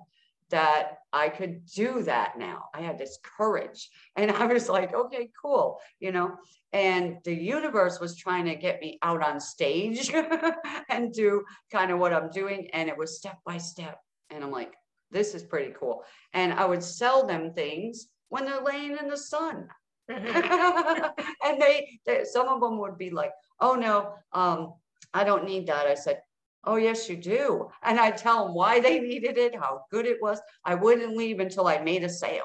that 0.50 0.99
I 1.12 1.30
could 1.30 1.66
do 1.66 2.04
that 2.04 2.38
now. 2.38 2.66
I 2.74 2.82
had 2.82 2.98
this 2.98 3.18
courage. 3.24 3.90
And 4.16 4.32
I 4.32 4.46
was 4.46 4.70
like, 4.70 4.94
okay, 4.94 5.30
cool, 5.42 5.80
you 6.00 6.12
know. 6.12 6.36
And 6.72 7.18
the 7.24 7.34
universe 7.34 8.00
was 8.00 8.16
trying 8.16 8.46
to 8.46 8.56
get 8.56 8.80
me 8.80 9.00
out 9.02 9.24
on 9.24 9.40
stage 9.40 10.14
and 10.90 11.12
do 11.12 11.44
kind 11.72 11.92
of 11.92 12.00
what 12.00 12.14
I'm 12.14 12.30
doing. 12.30 12.70
And 12.74 12.90
it 12.90 12.98
was 12.98 13.18
step 13.18 13.40
by 13.46 13.58
step. 13.58 14.00
And 14.30 14.44
I'm 14.44 14.52
like, 14.52 14.74
this 15.12 15.34
is 15.34 15.44
pretty 15.44 15.74
cool. 15.80 16.04
And 16.34 16.54
I 16.54 16.66
would 16.66 16.84
sell 16.84 17.26
them 17.26 17.54
things 17.54 18.08
when 18.30 18.46
they're 18.46 18.62
laying 18.62 18.98
in 18.98 19.08
the 19.08 19.18
sun. 19.18 19.68
and 20.10 21.62
they, 21.62 22.00
they, 22.06 22.24
some 22.24 22.48
of 22.48 22.62
them 22.62 22.78
would 22.80 22.98
be 22.98 23.10
like, 23.10 23.32
oh 23.60 23.74
no, 23.74 24.14
um, 24.34 24.74
I 25.14 25.24
don't 25.24 25.46
need 25.46 25.68
that. 25.68 25.88
I 25.88 25.96
said, 25.96 26.22
Oh, 26.66 26.76
yes, 26.76 27.10
you 27.10 27.16
do. 27.16 27.70
And 27.84 28.00
I 28.00 28.12
tell 28.12 28.46
them 28.46 28.54
why 28.54 28.80
they 28.80 29.00
needed 29.00 29.38
it, 29.38 29.56
how 29.56 29.82
good 29.92 30.06
it 30.06 30.18
was. 30.22 30.40
I 30.66 30.76
wouldn't 30.76 31.16
leave 31.16 31.40
until 31.40 31.68
I 31.68 31.80
made 31.80 32.04
a 32.04 32.10
sale. 32.10 32.44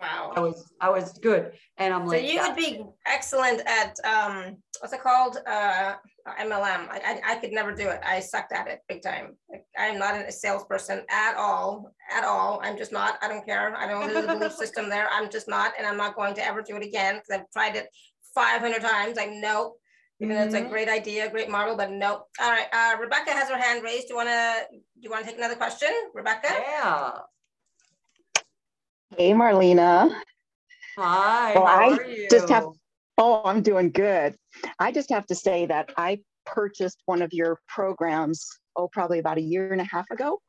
Wow. 0.00 0.32
I 0.36 0.40
was 0.40 0.72
I 0.80 0.90
was 0.90 1.18
good. 1.18 1.52
And 1.78 1.94
I'm 1.94 2.02
so 2.02 2.08
like, 2.08 2.26
so 2.26 2.32
you 2.32 2.40
would 2.40 2.56
be 2.56 2.84
excellent 3.06 3.62
at 3.66 3.96
um 4.04 4.56
what's 4.80 4.92
it 4.92 5.02
called? 5.02 5.38
Uh, 5.46 5.94
MLM. 6.40 6.88
I, 6.88 7.20
I, 7.26 7.32
I, 7.32 7.34
could 7.36 7.52
never 7.52 7.74
do 7.74 7.88
it. 7.88 8.00
I 8.04 8.20
sucked 8.20 8.52
at 8.52 8.66
it 8.66 8.80
big 8.88 9.02
time. 9.02 9.36
Like, 9.50 9.64
I'm 9.78 9.98
not 9.98 10.14
a 10.14 10.32
salesperson 10.32 11.02
at 11.10 11.36
all, 11.36 11.92
at 12.10 12.24
all. 12.24 12.60
I'm 12.62 12.78
just 12.78 12.92
not. 12.92 13.18
I 13.22 13.28
don't 13.28 13.44
care. 13.44 13.76
I 13.76 13.86
don't 13.86 14.12
know 14.12 14.22
the 14.22 14.34
belief 14.34 14.52
system 14.52 14.88
there. 14.88 15.08
I'm 15.12 15.30
just 15.30 15.48
not, 15.48 15.72
and 15.76 15.86
I'm 15.86 15.98
not 15.98 16.16
going 16.16 16.34
to 16.34 16.44
ever 16.44 16.62
do 16.62 16.76
it 16.76 16.84
again 16.84 17.16
because 17.16 17.40
I've 17.40 17.50
tried 17.52 17.76
it 17.76 17.88
500 18.34 18.80
times. 18.80 19.18
I 19.18 19.26
know, 19.26 19.74
even 20.24 20.36
though 20.36 20.44
it's 20.44 20.54
a 20.54 20.60
mm-hmm. 20.60 20.70
great 20.70 20.88
idea, 20.88 21.30
great 21.30 21.50
model, 21.50 21.76
but 21.76 21.90
no. 21.90 22.24
All 22.40 22.50
right, 22.50 22.66
uh, 22.72 22.96
Rebecca 22.98 23.30
has 23.30 23.48
her 23.50 23.58
hand 23.58 23.82
raised. 23.82 24.08
Do 24.08 24.14
you 24.14 24.16
want 24.16 24.28
to? 24.30 24.64
Do 24.70 24.78
you 24.96 25.10
want 25.10 25.24
to 25.24 25.30
take 25.30 25.38
another 25.38 25.54
question, 25.54 25.90
Rebecca? 26.14 26.48
Yeah. 26.50 27.10
Hey, 29.16 29.32
Marlenea. 29.32 30.14
Hi. 30.96 31.54
Well, 31.54 31.66
I 31.66 32.26
just 32.30 32.48
have. 32.48 32.64
Oh, 33.18 33.42
I'm 33.44 33.62
doing 33.62 33.90
good. 33.90 34.34
I 34.78 34.90
just 34.90 35.10
have 35.10 35.26
to 35.26 35.34
say 35.34 35.66
that 35.66 35.92
I 35.96 36.20
purchased 36.46 37.02
one 37.06 37.22
of 37.22 37.32
your 37.32 37.58
programs. 37.68 38.48
Oh, 38.76 38.88
probably 38.88 39.18
about 39.18 39.38
a 39.38 39.42
year 39.42 39.72
and 39.72 39.80
a 39.80 39.84
half 39.84 40.10
ago, 40.10 40.40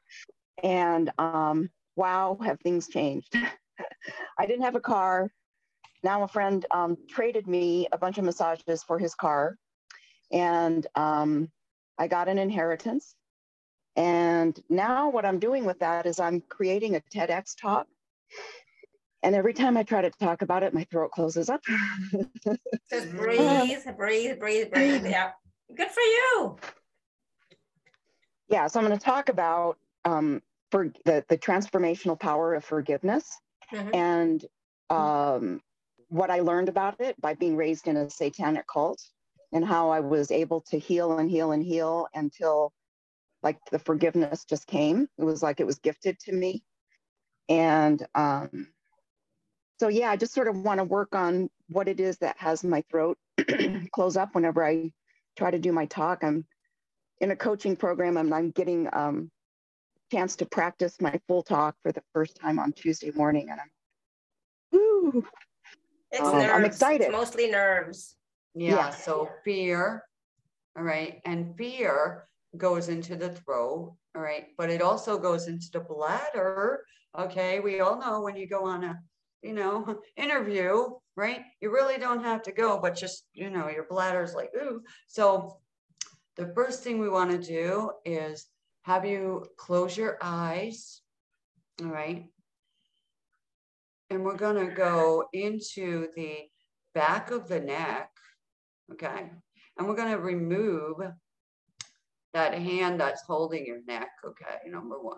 and 0.63 1.11
um, 1.17 1.69
wow, 1.95 2.37
have 2.43 2.59
things 2.61 2.87
changed. 2.87 3.35
I 4.39 4.45
didn't 4.45 4.63
have 4.63 4.75
a 4.75 4.79
car. 4.79 5.29
Now 6.01 6.23
a 6.23 6.27
friend 6.27 6.65
um, 6.71 6.97
traded 7.09 7.47
me 7.47 7.87
a 7.91 7.97
bunch 7.97 8.17
of 8.17 8.23
massages 8.23 8.83
for 8.83 8.99
his 8.99 9.15
car, 9.15 9.57
and 10.31 10.85
um, 10.95 11.49
I 11.97 12.07
got 12.07 12.27
an 12.27 12.37
inheritance. 12.37 13.15
And 13.95 14.59
now 14.69 15.09
what 15.09 15.25
I'm 15.25 15.39
doing 15.39 15.63
with 15.65 15.79
that 15.79 16.05
is 16.05 16.19
I'm 16.19 16.41
creating 16.41 16.95
a 16.95 17.01
TEDx 17.13 17.55
talk 17.59 17.87
and 19.25 19.33
every 19.33 19.55
time 19.55 19.75
I 19.75 19.81
try 19.81 20.01
to 20.01 20.11
talk 20.11 20.43
about 20.43 20.61
it, 20.61 20.71
my 20.71 20.83
throat 20.83 21.09
closes 21.09 21.49
up. 21.49 21.59
Just 22.91 23.09
breathe, 23.17 23.79
breathe, 23.97 24.39
breathe, 24.39 24.71
breathe. 24.71 25.03
Yeah. 25.03 25.31
Good 25.75 25.89
for 25.89 26.01
you. 26.01 26.57
Yeah. 28.47 28.67
So 28.67 28.79
I'm 28.79 28.85
going 28.85 28.97
to 28.97 29.03
talk 29.03 29.29
about 29.29 29.79
um, 30.05 30.43
for 30.69 30.93
the, 31.05 31.25
the 31.27 31.39
transformational 31.39 32.19
power 32.19 32.53
of 32.53 32.63
forgiveness 32.63 33.35
mm-hmm. 33.73 33.95
and 33.95 34.45
um, 34.91 35.59
what 36.09 36.29
I 36.29 36.41
learned 36.41 36.69
about 36.69 37.01
it 37.01 37.19
by 37.19 37.33
being 37.33 37.55
raised 37.55 37.87
in 37.87 37.97
a 37.97 38.07
satanic 38.07 38.67
cult 38.67 39.01
and 39.55 39.63
how 39.63 39.89
I 39.89 40.01
was 40.01 40.31
able 40.31 40.59
to 40.69 40.77
heal 40.77 41.17
and 41.17 41.31
heal 41.31 41.53
and 41.53 41.63
heal 41.63 42.09
until 42.13 42.73
like 43.41 43.57
the 43.71 43.79
forgiveness 43.79 44.43
just 44.43 44.67
came. 44.67 45.07
It 45.17 45.23
was 45.23 45.41
like 45.41 45.61
it 45.61 45.65
was 45.65 45.79
gifted 45.79 46.19
to 46.25 46.33
me. 46.33 46.61
And 47.47 48.05
um, 48.13 48.67
so 49.79 49.87
yeah, 49.87 50.11
I 50.11 50.17
just 50.17 50.33
sort 50.33 50.49
of 50.49 50.57
want 50.57 50.79
to 50.79 50.83
work 50.83 51.15
on 51.15 51.49
what 51.69 51.87
it 51.87 52.01
is 52.01 52.17
that 52.17 52.35
has 52.37 52.65
my 52.65 52.83
throat 52.91 53.17
close 53.93 54.17
up 54.17 54.35
whenever 54.35 54.63
I 54.63 54.91
try 55.37 55.51
to 55.51 55.59
do 55.59 55.71
my 55.71 55.85
talk. 55.85 56.25
I'm 56.25 56.45
in 57.21 57.31
a 57.31 57.35
coaching 57.37 57.77
program 57.77 58.17
and 58.17 58.35
I'm 58.35 58.51
getting 58.51 58.89
um 58.91 59.31
chance 60.11 60.35
to 60.35 60.45
practice 60.45 60.97
my 60.99 61.17
full 61.29 61.43
talk 61.43 61.77
for 61.81 61.93
the 61.93 62.03
first 62.13 62.35
time 62.35 62.59
on 62.59 62.73
Tuesday 62.73 63.11
morning 63.11 63.47
and 63.49 63.61
I'm 63.61 63.71
woo, 64.73 65.25
it's 66.11 66.21
um, 66.21 66.39
nerves. 66.39 66.51
I'm 66.53 66.65
excited. 66.65 67.05
It's 67.05 67.11
mostly 67.13 67.49
nerves. 67.49 68.17
Yeah, 68.55 68.75
yeah, 68.75 68.89
so 68.89 69.29
fear. 69.43 70.03
All 70.77 70.83
right. 70.83 71.21
And 71.25 71.55
fear 71.57 72.27
goes 72.57 72.89
into 72.89 73.15
the 73.15 73.29
throat. 73.29 73.95
All 74.15 74.21
right. 74.21 74.47
But 74.57 74.69
it 74.69 74.81
also 74.81 75.19
goes 75.19 75.47
into 75.47 75.67
the 75.71 75.81
bladder. 75.81 76.85
Okay. 77.17 77.59
We 77.59 77.81
all 77.81 77.99
know 77.99 78.21
when 78.21 78.35
you 78.35 78.47
go 78.47 78.65
on 78.65 78.83
a 78.83 78.99
you 79.45 79.53
know, 79.53 79.99
interview, 80.17 80.85
right? 81.15 81.41
You 81.61 81.71
really 81.71 81.97
don't 81.97 82.23
have 82.23 82.41
to 82.43 82.51
go, 82.51 82.79
but 82.81 82.95
just, 82.95 83.27
you 83.33 83.49
know, 83.49 83.69
your 83.69 83.85
bladder's 83.85 84.33
like, 84.33 84.49
ooh. 84.57 84.81
So 85.07 85.59
the 86.35 86.51
first 86.55 86.83
thing 86.83 86.99
we 86.99 87.09
want 87.09 87.31
to 87.31 87.37
do 87.37 87.91
is 88.03 88.47
have 88.81 89.05
you 89.05 89.45
close 89.57 89.95
your 89.95 90.17
eyes. 90.21 91.01
All 91.81 91.87
right. 91.87 92.25
And 94.09 94.23
we're 94.23 94.37
going 94.37 94.67
to 94.67 94.73
go 94.73 95.25
into 95.33 96.07
the 96.15 96.39
back 96.93 97.31
of 97.31 97.47
the 97.47 97.59
neck. 97.59 98.09
Okay. 98.91 99.29
And 99.77 99.87
we're 99.87 99.95
going 99.95 100.11
to 100.11 100.19
remove 100.19 100.97
that 102.33 102.53
hand 102.53 102.99
that's 102.99 103.23
holding 103.23 103.65
your 103.65 103.79
neck. 103.87 104.09
Okay. 104.25 104.69
Number 104.69 105.01
one. 105.01 105.17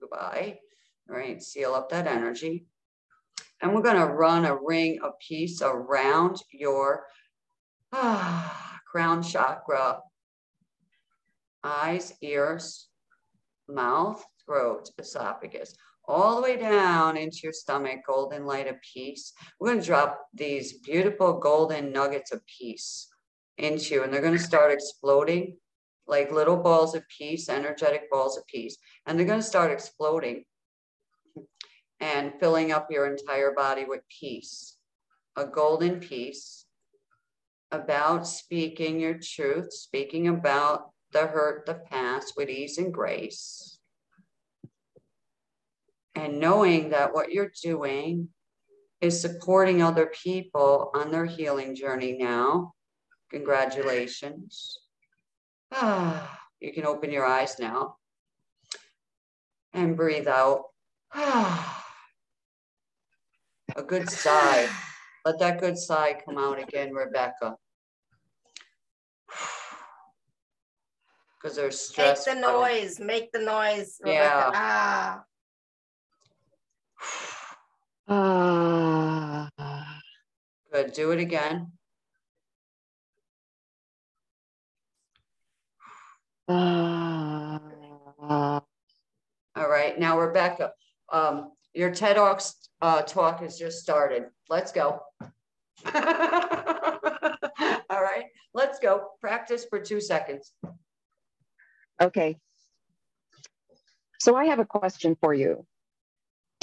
Goodbye. 0.00 0.58
Right. 1.08 1.42
Seal 1.42 1.74
up 1.74 1.90
that 1.90 2.06
energy. 2.06 2.66
And 3.60 3.74
we're 3.74 3.82
going 3.82 3.96
to 3.96 4.12
run 4.12 4.44
a 4.44 4.56
ring 4.56 4.98
of 5.02 5.12
peace 5.26 5.62
around 5.62 6.38
your 6.50 7.04
ah, 7.92 8.80
crown 8.90 9.22
chakra, 9.22 10.00
eyes, 11.62 12.12
ears, 12.20 12.88
mouth, 13.68 14.24
throat, 14.44 14.90
esophagus, 14.98 15.74
all 16.06 16.36
the 16.36 16.42
way 16.42 16.56
down 16.56 17.16
into 17.16 17.38
your 17.42 17.52
stomach, 17.52 18.00
golden 18.06 18.44
light 18.44 18.68
of 18.68 18.76
peace. 18.82 19.32
We're 19.58 19.68
going 19.68 19.80
to 19.80 19.86
drop 19.86 20.20
these 20.34 20.78
beautiful 20.78 21.38
golden 21.38 21.92
nuggets 21.92 22.32
of 22.32 22.40
peace 22.46 23.08
into 23.58 23.94
you, 23.94 24.02
and 24.02 24.12
they're 24.12 24.20
going 24.20 24.36
to 24.36 24.42
start 24.42 24.72
exploding 24.72 25.56
like 26.06 26.30
little 26.30 26.56
balls 26.56 26.94
of 26.94 27.02
peace, 27.08 27.48
energetic 27.48 28.10
balls 28.10 28.36
of 28.36 28.46
peace. 28.46 28.76
And 29.06 29.18
they're 29.18 29.26
going 29.26 29.40
to 29.40 29.46
start 29.46 29.70
exploding 29.70 30.44
and 32.00 32.34
filling 32.38 32.72
up 32.72 32.88
your 32.90 33.06
entire 33.06 33.52
body 33.52 33.84
with 33.86 34.02
peace, 34.08 34.76
a 35.36 35.46
golden 35.46 36.00
peace 36.00 36.66
about 37.72 38.26
speaking 38.26 39.00
your 39.00 39.18
truth, 39.18 39.72
speaking 39.72 40.28
about 40.28 40.90
the 41.12 41.26
hurt, 41.26 41.64
the 41.64 41.74
past 41.74 42.34
with 42.36 42.50
ease 42.50 42.76
and 42.76 42.92
grace. 42.92 43.73
And 46.14 46.38
knowing 46.38 46.90
that 46.90 47.12
what 47.12 47.32
you're 47.32 47.52
doing 47.62 48.28
is 49.00 49.20
supporting 49.20 49.82
other 49.82 50.06
people 50.06 50.90
on 50.94 51.10
their 51.10 51.26
healing 51.26 51.74
journey 51.74 52.16
now. 52.18 52.72
Congratulations. 53.30 54.78
Ah, 55.72 56.40
you 56.60 56.72
can 56.72 56.86
open 56.86 57.10
your 57.10 57.26
eyes 57.26 57.58
now 57.58 57.96
and 59.72 59.96
breathe 59.96 60.28
out. 60.28 60.62
Ah 61.12 61.80
a 63.76 63.82
good 63.82 64.08
sigh. 64.08 64.68
Let 65.24 65.38
that 65.38 65.60
good 65.60 65.78
sigh 65.78 66.20
come 66.24 66.38
out 66.38 66.58
again, 66.60 66.92
Rebecca. 66.92 67.56
Because 71.42 71.58
there's 71.58 71.78
stress. 71.78 72.26
Make 72.26 72.36
the 72.36 72.40
noise. 72.40 72.98
Make 72.98 73.32
the 73.32 73.38
noise, 73.40 73.98
Rebecca. 74.00 74.22
Yeah. 74.24 74.50
Ah. 74.54 75.24
Ah. 78.08 79.48
Good. 80.72 80.92
Do 80.92 81.12
it 81.12 81.20
again. 81.20 81.72
Ah. 86.48 87.60
All 89.56 89.68
right. 89.68 89.98
Now, 89.98 90.18
Rebecca, 90.18 90.72
um, 91.12 91.52
your 91.74 91.90
TED 91.90 92.16
Talks 92.16 92.68
uh, 92.80 93.02
talk 93.02 93.40
has 93.40 93.58
just 93.58 93.80
started. 93.80 94.24
Let's 94.48 94.72
go. 94.72 95.02
All 95.94 98.02
right, 98.02 98.24
let's 98.54 98.78
go. 98.78 99.08
Practice 99.20 99.66
for 99.68 99.80
two 99.80 100.00
seconds. 100.00 100.52
Okay. 102.00 102.38
So 104.20 104.36
I 104.36 104.46
have 104.46 104.58
a 104.58 104.64
question 104.64 105.16
for 105.20 105.34
you. 105.34 105.66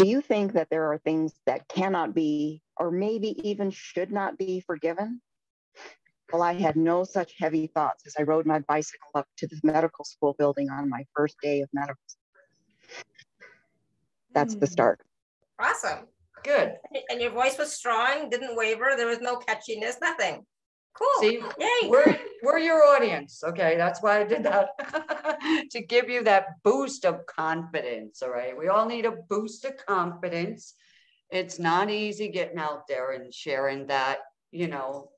Do 0.02 0.08
you 0.08 0.22
think 0.22 0.54
that 0.54 0.68
there 0.72 0.92
are 0.92 0.98
things 0.98 1.34
that 1.46 1.68
cannot 1.68 2.16
be, 2.16 2.64
or 2.78 2.90
maybe 2.90 3.40
even 3.48 3.70
should 3.70 4.12
not 4.12 4.36
be 4.36 4.60
forgiven? 4.62 5.22
Well, 6.34 6.42
I 6.42 6.54
had 6.54 6.76
no 6.76 7.04
such 7.04 7.34
heavy 7.38 7.68
thoughts 7.68 8.08
as 8.08 8.16
I 8.18 8.24
rode 8.24 8.48
my 8.48 8.60
bicycle 8.60 9.12
up 9.14 9.28
to 9.38 9.46
the 9.46 9.60
medical 9.64 10.04
school 10.04 10.36
building 10.40 10.72
on 10.72 10.90
my 10.90 11.06
first 11.16 11.36
day 11.44 11.62
of 11.62 11.70
medical 11.72 12.02
school. 12.08 13.04
That's 14.34 14.56
the 14.56 14.66
hmm. 14.66 14.72
start. 14.72 15.02
Awesome. 15.60 16.08
Good. 16.44 16.78
And 17.12 17.22
your 17.22 17.32
voice 17.32 17.60
was 17.60 17.72
strong, 17.72 18.28
didn't 18.32 18.56
waver. 18.56 18.94
There 18.98 19.06
was 19.06 19.22
no 19.22 19.36
catchiness, 19.36 20.02
nothing. 20.02 20.48
Cool. 20.94 21.22
See, 21.22 21.42
Yay. 21.60 21.90
We're, 21.90 22.20
we're 22.44 22.60
your 22.60 22.84
audience. 22.84 23.44
Okay. 23.44 23.78
That's 23.78 24.02
why 24.02 24.22
I 24.22 24.24
did 24.26 24.44
that 24.44 24.70
to 25.72 25.82
give 25.82 26.10
you 26.10 26.24
that 26.24 26.62
boost 26.64 27.06
of 27.06 27.26
confidence. 27.26 28.22
All 28.22 28.30
right. 28.30 28.58
We 28.58 28.68
all 28.68 28.86
need 28.86 29.06
a 29.06 29.12
boost 29.30 29.66
of 29.66 29.78
confidence. 29.78 30.74
It's 31.30 31.60
not 31.60 31.90
easy 31.90 32.28
getting 32.30 32.58
out 32.58 32.88
there 32.88 33.12
and 33.12 33.34
sharing 33.34 33.88
that, 33.88 34.20
you 34.52 34.68
know, 34.68 35.12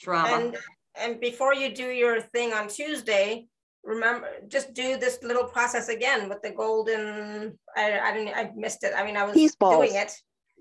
trauma. 0.00 0.28
And, 0.28 0.56
and 0.94 1.20
before 1.20 1.54
you 1.54 1.74
do 1.74 1.88
your 1.88 2.20
thing 2.20 2.52
on 2.52 2.68
Tuesday, 2.68 3.46
remember 3.84 4.28
just 4.48 4.74
do 4.74 4.98
this 4.98 5.18
little 5.22 5.44
process 5.44 5.88
again 5.88 6.28
with 6.28 6.42
the 6.42 6.50
golden 6.50 7.58
i 7.76 7.98
i 7.98 8.12
didn't 8.12 8.34
i 8.36 8.50
missed 8.54 8.84
it 8.84 8.92
i 8.96 9.04
mean 9.04 9.16
i 9.16 9.24
was 9.24 9.34
doing 9.34 9.94
it 9.94 10.12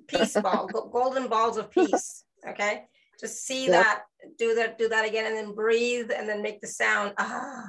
peace 0.07 0.37
ball 0.41 0.67
golden 0.91 1.27
balls 1.27 1.57
of 1.57 1.69
peace 1.77 2.23
okay 2.47 2.83
Just 3.19 3.45
see 3.45 3.67
yep. 3.67 3.71
that, 3.71 4.01
do 4.37 4.55
that, 4.55 4.77
do 4.77 4.89
that 4.89 5.05
again, 5.05 5.25
and 5.25 5.35
then 5.35 5.53
breathe, 5.53 6.11
and 6.15 6.27
then 6.27 6.41
make 6.41 6.61
the 6.61 6.67
sound. 6.67 7.13
Ah, 7.17 7.63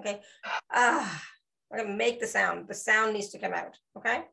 okay. 0.00 0.20
Ah, 0.72 1.22
we're 1.70 1.78
gonna 1.78 1.94
make 1.94 2.20
the 2.20 2.26
sound. 2.26 2.68
The 2.68 2.74
sound 2.74 3.14
needs 3.14 3.28
to 3.30 3.38
come 3.38 3.52
out. 3.52 3.76
Okay. 3.96 4.24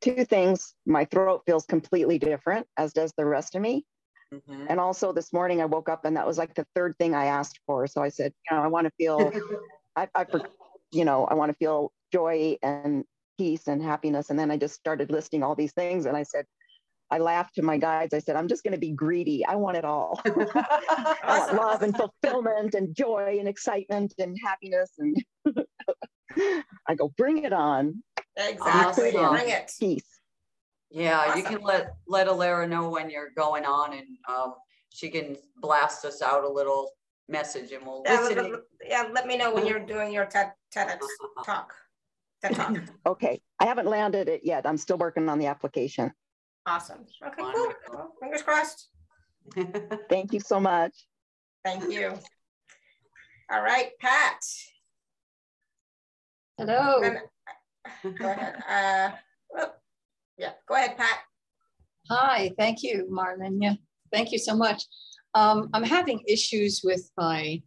Two 0.00 0.24
things. 0.24 0.74
My 0.84 1.04
throat 1.04 1.42
feels 1.46 1.64
completely 1.64 2.18
different, 2.18 2.66
as 2.76 2.92
does 2.92 3.12
the 3.16 3.24
rest 3.24 3.54
of 3.54 3.62
me. 3.62 3.86
Mm-hmm. 4.32 4.66
And 4.68 4.80
also 4.80 5.12
this 5.12 5.32
morning 5.32 5.60
I 5.60 5.66
woke 5.66 5.88
up 5.88 6.04
and 6.04 6.16
that 6.16 6.26
was 6.26 6.38
like 6.38 6.54
the 6.54 6.66
third 6.74 6.96
thing 6.98 7.14
I 7.14 7.26
asked 7.26 7.60
for. 7.66 7.86
So 7.86 8.02
I 8.02 8.08
said, 8.08 8.32
you 8.50 8.56
know, 8.56 8.62
I 8.62 8.66
want 8.66 8.86
to 8.86 8.92
feel, 8.98 9.30
I, 9.96 10.08
I, 10.14 10.26
you 10.90 11.04
know, 11.04 11.26
I 11.26 11.34
want 11.34 11.50
to 11.50 11.56
feel 11.56 11.92
joy 12.12 12.56
and 12.62 13.04
peace 13.38 13.68
and 13.68 13.82
happiness. 13.82 14.30
And 14.30 14.38
then 14.38 14.50
I 14.50 14.56
just 14.56 14.74
started 14.74 15.10
listing 15.10 15.42
all 15.42 15.54
these 15.54 15.72
things. 15.72 16.06
And 16.06 16.16
I 16.16 16.22
said, 16.22 16.46
I 17.12 17.18
laughed 17.18 17.56
to 17.56 17.62
my 17.62 17.76
guides. 17.76 18.14
I 18.14 18.20
said, 18.20 18.36
I'm 18.36 18.48
just 18.48 18.64
going 18.64 18.72
to 18.72 18.80
be 18.80 18.90
greedy. 18.90 19.44
I 19.44 19.56
want 19.56 19.76
it 19.76 19.84
all. 19.84 20.18
I 20.24 21.14
want 21.26 21.54
love 21.54 21.82
and 21.82 21.94
fulfillment 21.94 22.72
and 22.72 22.96
joy 22.96 23.36
and 23.38 23.46
excitement 23.46 24.14
and 24.18 24.34
happiness. 24.42 24.90
And 24.98 25.22
I 26.88 26.94
go, 26.94 27.12
bring 27.18 27.44
it 27.44 27.52
on. 27.52 28.02
Exactly. 28.38 29.10
Bring 29.10 29.50
it. 29.50 29.70
Peace. 29.78 30.06
Yeah, 30.90 31.18
awesome. 31.18 31.38
you 31.38 31.44
can 31.44 31.62
let 31.62 31.94
let 32.06 32.28
Alara 32.28 32.66
know 32.68 32.88
when 32.88 33.10
you're 33.10 33.30
going 33.36 33.64
on, 33.64 33.92
and 33.92 34.06
um, 34.28 34.54
she 34.90 35.08
can 35.08 35.36
blast 35.56 36.04
us 36.04 36.20
out 36.20 36.44
a 36.44 36.48
little 36.48 36.90
message, 37.28 37.72
and 37.72 37.84
we'll 37.86 38.02
yeah, 38.06 38.20
listen. 38.20 38.52
Let, 38.52 38.60
yeah, 38.86 39.04
let 39.10 39.26
me 39.26 39.36
know 39.38 39.54
when 39.54 39.66
you're 39.66 39.80
doing 39.80 40.12
your 40.12 40.26
TED 40.26 40.52
TEDx 40.74 40.98
talk. 41.46 41.72
TED 42.42 42.56
talk. 42.56 42.76
okay, 43.06 43.40
I 43.58 43.66
haven't 43.66 43.86
landed 43.86 44.28
it 44.28 44.42
yet. 44.44 44.66
I'm 44.66 44.76
still 44.78 44.98
working 44.98 45.28
on 45.30 45.38
the 45.38 45.46
application. 45.46 46.12
Awesome. 46.66 47.04
Okay, 47.24 47.42
cool. 47.42 47.72
Well, 47.92 48.14
fingers 48.20 48.42
crossed. 48.42 48.88
Thank 50.08 50.32
you 50.32 50.40
so 50.40 50.60
much. 50.60 50.92
Thank 51.64 51.90
you. 51.90 52.14
All 53.50 53.62
right, 53.62 53.90
Pat. 54.00 54.38
Hello. 56.58 57.00
Go 58.04 58.28
ahead. 58.30 58.62
Uh, 58.68 59.10
oh, 59.58 59.72
yeah, 60.38 60.52
go 60.68 60.74
ahead, 60.74 60.96
Pat. 60.96 61.18
Hi, 62.10 62.50
thank 62.58 62.82
you, 62.82 63.08
Marlon. 63.10 63.58
Yeah, 63.60 63.74
thank 64.12 64.32
you 64.32 64.38
so 64.38 64.56
much. 64.56 64.84
Um, 65.34 65.70
I'm 65.72 65.84
having 65.84 66.20
issues 66.26 66.82
with 66.84 67.10
my 67.16 67.62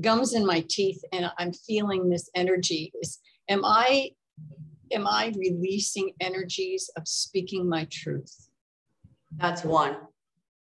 gums 0.00 0.34
in 0.34 0.46
my 0.46 0.64
teeth, 0.68 1.02
and 1.12 1.30
I'm 1.38 1.52
feeling 1.52 2.08
this 2.08 2.28
energy. 2.34 2.92
Is 3.00 3.18
am 3.48 3.64
I 3.64 4.10
am 4.92 5.06
I 5.06 5.32
releasing 5.36 6.12
energies 6.20 6.90
of 6.96 7.06
speaking 7.06 7.68
my 7.68 7.86
truth? 7.90 8.48
That's 9.36 9.64
one. 9.64 9.96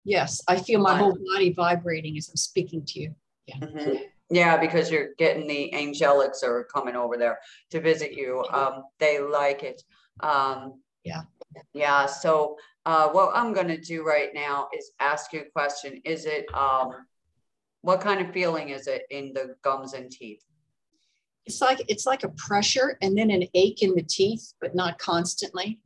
Yes, 0.05 0.41
I 0.47 0.57
feel 0.57 0.81
my 0.81 0.91
one. 0.91 0.99
whole 0.99 1.17
body 1.33 1.53
vibrating 1.53 2.17
as 2.17 2.29
I'm 2.29 2.35
speaking 2.35 2.83
to 2.87 2.99
you. 2.99 3.15
Yeah. 3.47 3.57
Mm-hmm. 3.57 3.95
Yeah, 4.29 4.57
because 4.57 4.89
you're 4.89 5.09
getting 5.17 5.47
the 5.47 5.71
angelics 5.75 6.43
are 6.43 6.63
coming 6.73 6.95
over 6.95 7.17
there 7.17 7.39
to 7.71 7.79
visit 7.79 8.13
you. 8.13 8.43
Um, 8.51 8.83
they 8.99 9.19
like 9.19 9.63
it. 9.63 9.83
Um, 10.21 10.81
yeah. 11.03 11.21
Yeah. 11.73 12.05
So 12.07 12.57
uh, 12.85 13.09
what 13.09 13.31
I'm 13.35 13.53
going 13.53 13.67
to 13.67 13.77
do 13.77 14.03
right 14.03 14.29
now 14.33 14.69
is 14.75 14.91
ask 14.99 15.33
you 15.33 15.41
a 15.41 15.51
question. 15.51 16.01
Is 16.03 16.25
it, 16.25 16.45
um, 16.53 16.91
what 17.81 18.01
kind 18.01 18.25
of 18.25 18.33
feeling 18.33 18.69
is 18.69 18.87
it 18.87 19.03
in 19.11 19.33
the 19.33 19.55
gums 19.61 19.93
and 19.93 20.09
teeth? 20.09 20.43
It's 21.45 21.61
like 21.61 21.83
it's 21.87 22.05
like 22.05 22.23
a 22.23 22.29
pressure 22.29 22.97
and 23.01 23.17
then 23.17 23.29
an 23.29 23.43
ache 23.53 23.83
in 23.83 23.95
the 23.95 24.03
teeth, 24.03 24.53
but 24.61 24.75
not 24.75 24.97
constantly. 24.97 25.79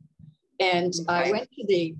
And 0.60 0.92
okay. 1.00 1.28
I 1.28 1.30
went 1.30 1.50
to 1.52 1.66
the, 1.66 1.94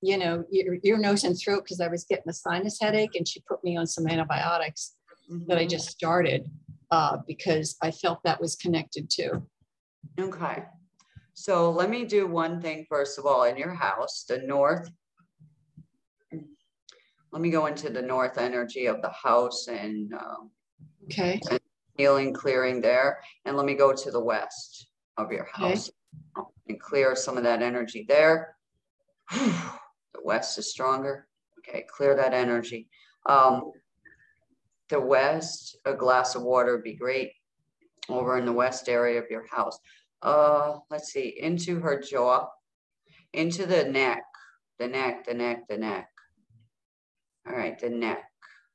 you 0.00 0.18
know, 0.18 0.44
ear, 0.52 0.78
ear 0.82 0.98
nose, 0.98 1.24
and 1.24 1.38
throat 1.38 1.64
because 1.64 1.80
I 1.80 1.88
was 1.88 2.04
getting 2.04 2.28
a 2.28 2.32
sinus 2.32 2.78
headache, 2.80 3.14
and 3.14 3.26
she 3.26 3.40
put 3.48 3.62
me 3.62 3.76
on 3.76 3.86
some 3.86 4.06
antibiotics 4.06 4.94
mm-hmm. 5.30 5.46
that 5.48 5.58
I 5.58 5.62
mm-hmm. 5.62 5.70
just 5.70 5.90
started 5.90 6.50
uh, 6.90 7.18
because 7.26 7.76
I 7.82 7.90
felt 7.90 8.22
that 8.24 8.40
was 8.40 8.56
connected 8.56 9.10
too. 9.10 9.46
Okay. 10.18 10.64
So 11.34 11.70
let 11.70 11.88
me 11.88 12.04
do 12.04 12.26
one 12.26 12.60
thing 12.60 12.84
first 12.88 13.18
of 13.18 13.26
all 13.26 13.44
in 13.44 13.56
your 13.56 13.74
house, 13.74 14.24
the 14.28 14.38
north. 14.38 14.90
Let 17.32 17.42
me 17.42 17.50
go 17.50 17.66
into 17.66 17.90
the 17.90 18.02
north 18.02 18.38
energy 18.38 18.86
of 18.86 19.00
the 19.02 19.10
house 19.10 19.68
and 19.68 20.12
um, 20.14 20.50
okay, 21.04 21.40
and 21.48 21.60
healing, 22.00 22.32
clearing 22.32 22.80
there, 22.80 23.20
and 23.44 23.56
let 23.56 23.66
me 23.66 23.74
go 23.74 23.92
to 23.92 24.10
the 24.10 24.20
west 24.20 24.88
of 25.16 25.30
your 25.30 25.48
house 25.52 25.90
okay. 26.38 26.48
and 26.68 26.80
clear 26.80 27.14
some 27.14 27.36
of 27.36 27.44
that 27.44 27.62
energy 27.62 28.04
there. 28.08 28.56
the 29.32 30.22
west 30.24 30.58
is 30.58 30.70
stronger. 30.70 31.26
Okay, 31.58 31.84
clear 31.94 32.16
that 32.16 32.32
energy. 32.32 32.88
Um, 33.26 33.72
the 34.88 35.00
west, 35.00 35.76
a 35.84 35.94
glass 35.94 36.34
of 36.34 36.42
water 36.42 36.72
would 36.72 36.84
be 36.84 36.94
great 36.94 37.32
over 38.08 38.38
in 38.38 38.44
the 38.44 38.52
west 38.52 38.88
area 38.88 39.20
of 39.20 39.30
your 39.30 39.46
house 39.46 39.78
uh, 40.22 40.78
let's 40.90 41.12
see, 41.12 41.36
into 41.40 41.80
her 41.80 42.00
jaw, 42.00 42.46
into 43.32 43.66
the 43.66 43.84
neck, 43.84 44.22
the 44.78 44.88
neck, 44.88 45.26
the 45.26 45.34
neck, 45.34 45.66
the 45.68 45.78
neck. 45.78 46.08
All 47.46 47.56
right, 47.56 47.78
the 47.78 47.90
neck. 47.90 48.24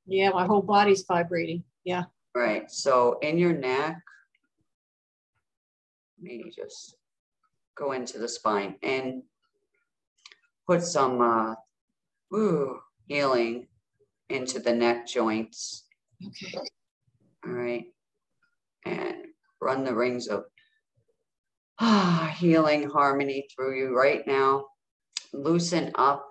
Yeah, 0.08 0.32
my 0.32 0.46
whole 0.46 0.62
body's 0.62 1.06
vibrating. 1.08 1.64
Yeah. 1.84 2.04
Right. 2.36 2.70
So 2.70 3.18
in 3.22 3.38
your 3.38 3.54
neck, 3.54 4.02
maybe 6.20 6.52
just 6.54 6.98
go 7.76 7.94
into 7.94 8.20
the 8.20 8.28
spine 8.28 8.76
and 8.84 9.24
put 10.68 10.84
some 10.84 11.22
uh, 11.22 11.56
ooh, 12.36 12.80
healing 13.08 13.68
into 14.30 14.60
the 14.60 14.74
neck 14.74 15.08
joints. 15.08 15.86
Okay. 16.26 16.58
All 17.46 17.54
right. 17.54 17.86
And 18.86 19.16
run 19.62 19.86
the 19.86 19.96
rings 19.96 20.28
of 20.28 20.44
ah, 21.80 22.36
healing 22.38 22.90
harmony 22.90 23.48
through 23.56 23.80
you 23.80 23.96
right 23.96 24.28
now. 24.28 24.66
Loosen 25.32 25.92
up 25.96 26.28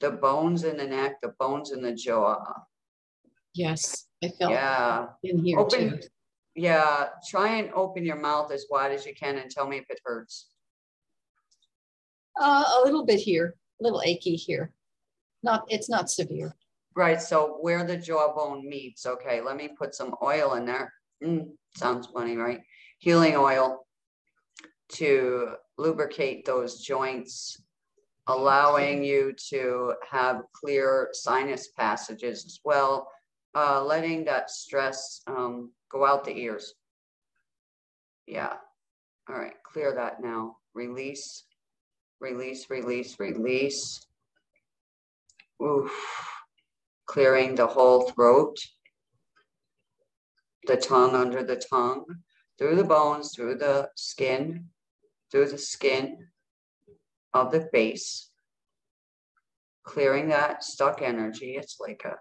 the 0.00 0.10
bones 0.10 0.64
in 0.64 0.78
the 0.78 0.86
neck, 0.86 1.20
the 1.20 1.34
bones 1.38 1.70
in 1.70 1.82
the 1.82 1.94
jaw. 1.94 2.38
Yes, 3.58 4.06
I 4.22 4.28
felt 4.28 4.52
yeah. 4.52 5.06
in 5.24 5.44
here 5.44 5.58
open, 5.58 6.00
too. 6.00 6.08
Yeah, 6.54 7.08
try 7.28 7.56
and 7.56 7.72
open 7.72 8.04
your 8.04 8.16
mouth 8.16 8.52
as 8.52 8.66
wide 8.70 8.92
as 8.92 9.04
you 9.04 9.14
can 9.16 9.36
and 9.36 9.50
tell 9.50 9.66
me 9.66 9.78
if 9.78 9.86
it 9.90 9.98
hurts. 10.04 10.46
Uh, 12.40 12.62
a 12.78 12.84
little 12.84 13.04
bit 13.04 13.18
here, 13.18 13.56
a 13.80 13.82
little 13.82 14.00
achy 14.04 14.36
here. 14.36 14.72
Not, 15.42 15.64
it's 15.68 15.90
not 15.90 16.08
severe. 16.08 16.54
Right. 16.94 17.20
So 17.20 17.58
where 17.60 17.82
the 17.84 17.96
jawbone 17.96 18.68
meets. 18.68 19.06
Okay, 19.06 19.40
let 19.40 19.56
me 19.56 19.70
put 19.76 19.92
some 19.92 20.14
oil 20.22 20.54
in 20.54 20.64
there. 20.64 20.92
Mm, 21.22 21.48
sounds 21.76 22.06
funny, 22.06 22.36
right? 22.36 22.60
Healing 23.00 23.34
oil 23.36 23.86
to 24.92 25.54
lubricate 25.78 26.44
those 26.44 26.80
joints, 26.80 27.60
allowing 28.28 29.02
you 29.02 29.34
to 29.50 29.94
have 30.08 30.42
clear 30.52 31.08
sinus 31.12 31.70
passages 31.76 32.44
as 32.46 32.60
well, 32.64 33.08
uh, 33.54 33.84
letting 33.84 34.24
that 34.24 34.50
stress 34.50 35.22
um, 35.26 35.72
go 35.90 36.04
out 36.04 36.24
the 36.24 36.36
ears. 36.36 36.74
Yeah. 38.26 38.54
All 39.28 39.36
right, 39.36 39.54
clear 39.64 39.94
that 39.94 40.22
now. 40.22 40.56
Release, 40.74 41.44
release, 42.20 42.70
release, 42.70 43.18
release. 43.18 44.00
Oof. 45.62 45.92
Clearing 47.06 47.54
the 47.54 47.66
whole 47.66 48.10
throat, 48.10 48.58
the 50.66 50.76
tongue 50.76 51.14
under 51.14 51.42
the 51.42 51.56
tongue, 51.56 52.04
through 52.58 52.76
the 52.76 52.84
bones, 52.84 53.32
through 53.34 53.54
the 53.56 53.88
skin, 53.96 54.66
through 55.30 55.48
the 55.48 55.58
skin 55.58 56.28
of 57.32 57.50
the 57.50 57.68
face, 57.72 58.30
clearing 59.84 60.28
that 60.28 60.62
stuck 60.62 61.00
energy. 61.00 61.56
It's 61.56 61.78
like 61.80 62.02
a 62.04 62.16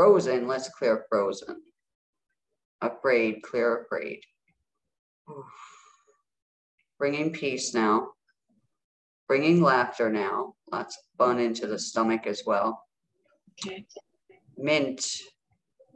frozen, 0.00 0.48
let's 0.48 0.70
clear 0.70 1.04
frozen. 1.10 1.60
Afraid, 2.80 3.42
clear 3.42 3.82
afraid. 3.82 4.22
Oof. 5.28 5.44
Bringing 6.98 7.34
peace 7.34 7.74
now, 7.74 8.12
bringing 9.28 9.60
laughter 9.60 10.10
now. 10.10 10.54
Lots 10.72 10.96
of 10.96 11.02
fun 11.18 11.38
into 11.38 11.66
the 11.66 11.78
stomach 11.78 12.26
as 12.26 12.44
well. 12.46 12.82
Okay. 13.52 13.84
Mint. 14.56 15.06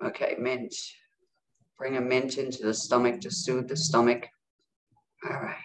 Okay, 0.05 0.37
mint. 0.39 0.75
Bring 1.79 1.97
a 1.97 2.01
mint 2.03 2.37
into 2.37 2.63
the 2.63 2.75
stomach 2.75 3.23
to 3.23 3.31
soothe 3.31 3.69
the 3.69 3.77
stomach. 3.77 4.29
All 5.27 5.41
right. 5.41 5.57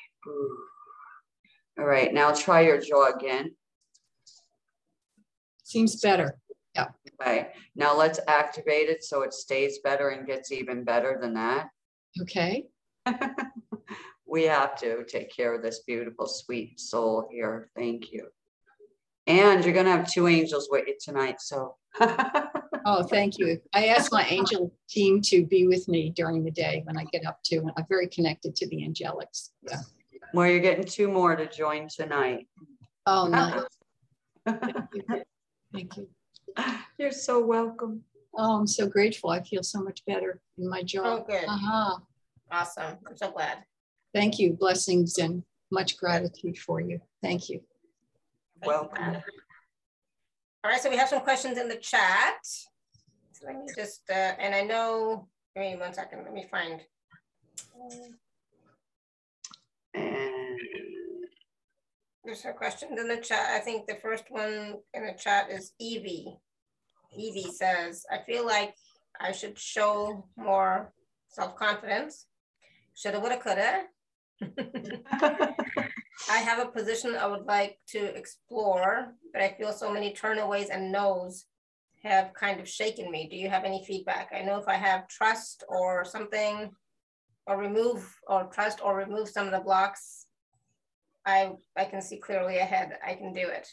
All 1.78 1.86
right, 1.86 2.14
now 2.14 2.34
try 2.34 2.62
your 2.62 2.80
jaw 2.80 3.12
again. 3.14 3.52
Seems 5.66 6.00
better. 6.00 6.38
Yeah. 6.80 7.22
Okay, 7.22 7.48
now 7.76 7.96
let's 7.96 8.20
activate 8.28 8.90
it 8.90 9.04
so 9.04 9.24
it 9.24 9.34
stays 9.34 9.80
better 9.80 10.10
and 10.10 10.26
gets 10.26 10.52
even 10.52 10.84
better 10.84 11.18
than 11.22 11.34
that. 11.34 11.70
Okay. 12.22 12.66
we 14.26 14.44
have 14.44 14.76
to 14.78 15.04
take 15.06 15.36
care 15.36 15.56
of 15.56 15.62
this 15.62 15.80
beautiful, 15.80 16.28
sweet 16.28 16.80
soul 16.80 17.28
here. 17.32 17.70
Thank 17.76 18.12
you. 18.12 18.28
And 19.28 19.64
you're 19.64 19.74
gonna 19.74 19.92
have 19.92 20.12
two 20.12 20.28
angels 20.28 20.70
with 20.72 20.88
you 20.88 20.96
tonight, 21.00 21.40
so. 21.40 21.76
oh, 22.00 23.04
thank 23.10 23.38
you. 23.38 23.60
I 23.74 23.88
asked 23.88 24.12
my 24.12 24.26
angel 24.26 24.74
team 24.90 25.22
to 25.24 25.46
be 25.46 25.68
with 25.68 25.88
me 25.88 26.12
during 26.16 26.44
the 26.44 26.52
day 26.52 26.82
when 26.86 26.98
I 26.98 27.06
get 27.12 27.26
up 27.26 27.40
to, 27.46 27.58
and 27.58 27.72
I'm 27.78 27.86
very 27.90 28.08
connected 28.08 28.56
to 28.56 28.68
the 28.70 28.78
angelics. 28.78 29.50
Yeah. 29.62 29.82
Well, 30.34 30.48
you're 30.48 30.60
getting 30.60 30.86
two 30.86 31.10
more 31.10 31.36
to 31.36 31.48
join 31.48 31.88
tonight. 31.88 32.48
Oh, 33.06 33.28
nice. 33.32 33.64
thank, 34.46 34.76
you. 34.94 35.04
thank 35.74 35.98
you. 35.98 36.08
You're 36.98 37.12
so 37.12 37.44
welcome. 37.46 38.04
Oh, 38.38 38.60
I'm 38.60 38.68
so 38.68 38.88
grateful. 38.88 39.30
I 39.30 39.42
feel 39.42 39.64
so 39.64 39.82
much 39.82 40.06
better 40.06 40.40
in 40.58 40.70
my 40.70 40.84
job. 40.84 41.06
Oh, 41.06 41.26
good. 41.28 41.46
Uh-huh. 41.46 41.98
Awesome. 42.52 42.98
I'm 43.08 43.18
so 43.18 43.32
glad. 43.32 43.60
Thank 44.14 44.40
you. 44.40 44.54
Blessings 44.54 45.18
and 45.18 45.44
much 45.72 45.98
gratitude 45.98 46.58
for 46.58 46.80
you. 46.80 47.00
Thank 47.22 47.50
you. 47.50 47.62
Welcome. 48.66 49.18
All 50.64 50.72
right, 50.72 50.82
so 50.82 50.90
we 50.90 50.98
have 50.98 51.10
some 51.10 51.22
questions 51.22 51.58
in 51.58 51.70
the 51.70 51.78
chat. 51.78 52.38
So 52.44 53.46
let 53.48 53.56
me 53.56 53.72
just, 53.76 54.02
uh, 54.10 54.34
and 54.40 54.54
I 54.54 54.62
know, 54.62 55.28
give 55.56 55.64
me 55.64 55.78
one 55.78 55.94
second, 55.94 56.24
let 56.24 56.34
me 56.34 56.48
find. 56.52 56.82
There's 62.26 62.44
some 62.44 62.54
questions 62.54 63.00
in 63.00 63.08
the 63.08 63.18
chat. 63.18 63.52
I 63.52 63.60
think 63.60 63.88
the 63.88 63.96
first 63.96 64.26
one 64.30 64.76
in 64.94 65.06
the 65.06 65.16
chat 65.18 65.50
is 65.50 65.72
Evie. 65.80 66.38
Evie 67.16 67.52
says, 67.52 68.06
I 68.12 68.20
feel 68.26 68.46
like 68.46 68.76
I 69.20 69.32
should 69.32 69.58
show 69.58 70.28
more 70.38 70.94
self-confidence. 71.30 72.28
Shoulda, 72.96 73.20
woulda, 73.20 73.38
coulda. 73.38 73.84
I 76.30 76.38
have 76.38 76.60
a 76.60 76.72
position 76.72 77.16
I 77.16 77.28
would 77.28 77.46
like 77.46 77.80
to 77.90 78.00
explore, 78.16 79.14
but 79.34 79.42
I 79.42 79.56
feel 79.58 79.72
so 79.72 79.92
many 79.92 80.14
turnaways 80.14 80.70
and 80.72 80.92
no's 80.92 81.46
have 82.04 82.34
kind 82.34 82.60
of 82.60 82.70
shaken 82.70 83.12
me. 83.12 83.28
Do 83.30 83.36
you 83.36 83.50
have 83.50 83.66
any 83.66 83.84
feedback? 83.86 84.30
I 84.34 84.42
know 84.42 84.58
if 84.58 84.68
I 84.68 84.76
have 84.76 85.08
trust 85.08 85.64
or 85.68 86.06
something, 86.06 86.72
or 87.50 87.58
remove 87.58 88.16
or 88.28 88.46
trust 88.46 88.80
or 88.84 88.96
remove 88.96 89.28
some 89.28 89.48
of 89.48 89.52
the 89.52 89.60
blocks, 89.60 90.28
I 91.26 91.52
I 91.76 91.86
can 91.86 92.02
see 92.02 92.18
clearly 92.18 92.58
ahead. 92.58 92.98
I 93.06 93.16
can 93.16 93.34
do 93.34 93.48
it. 93.48 93.68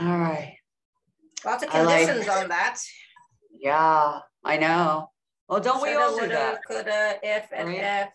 All 0.00 0.18
right. 0.18 0.56
Lots 1.44 1.64
of 1.64 1.70
conditions 1.70 2.26
like, 2.26 2.36
on 2.36 2.48
that. 2.48 2.78
Yeah, 3.58 4.20
I 4.44 4.56
know. 4.56 5.10
Well, 5.48 5.60
don't 5.60 5.78
Shoulda, 5.78 5.90
we 5.90 5.96
all 5.96 6.18
do 6.18 6.28
that? 6.28 6.60
Coulda, 6.66 7.18
if, 7.22 7.46
and 7.52 7.68
right? 7.68 7.78
if 7.78 8.08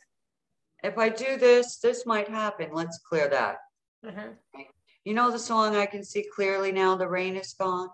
if 0.83 0.97
I 0.97 1.09
do 1.09 1.37
this, 1.37 1.77
this 1.77 2.05
might 2.05 2.27
happen. 2.27 2.69
Let's 2.73 2.99
clear 2.99 3.29
that. 3.29 3.57
Mm-hmm. 4.05 4.61
You 5.05 5.13
know 5.13 5.31
the 5.31 5.39
song, 5.39 5.75
I 5.75 5.85
can 5.85 6.03
see 6.03 6.25
clearly 6.35 6.71
now 6.71 6.95
the 6.95 7.07
rain 7.07 7.35
is 7.35 7.53
gone? 7.53 7.89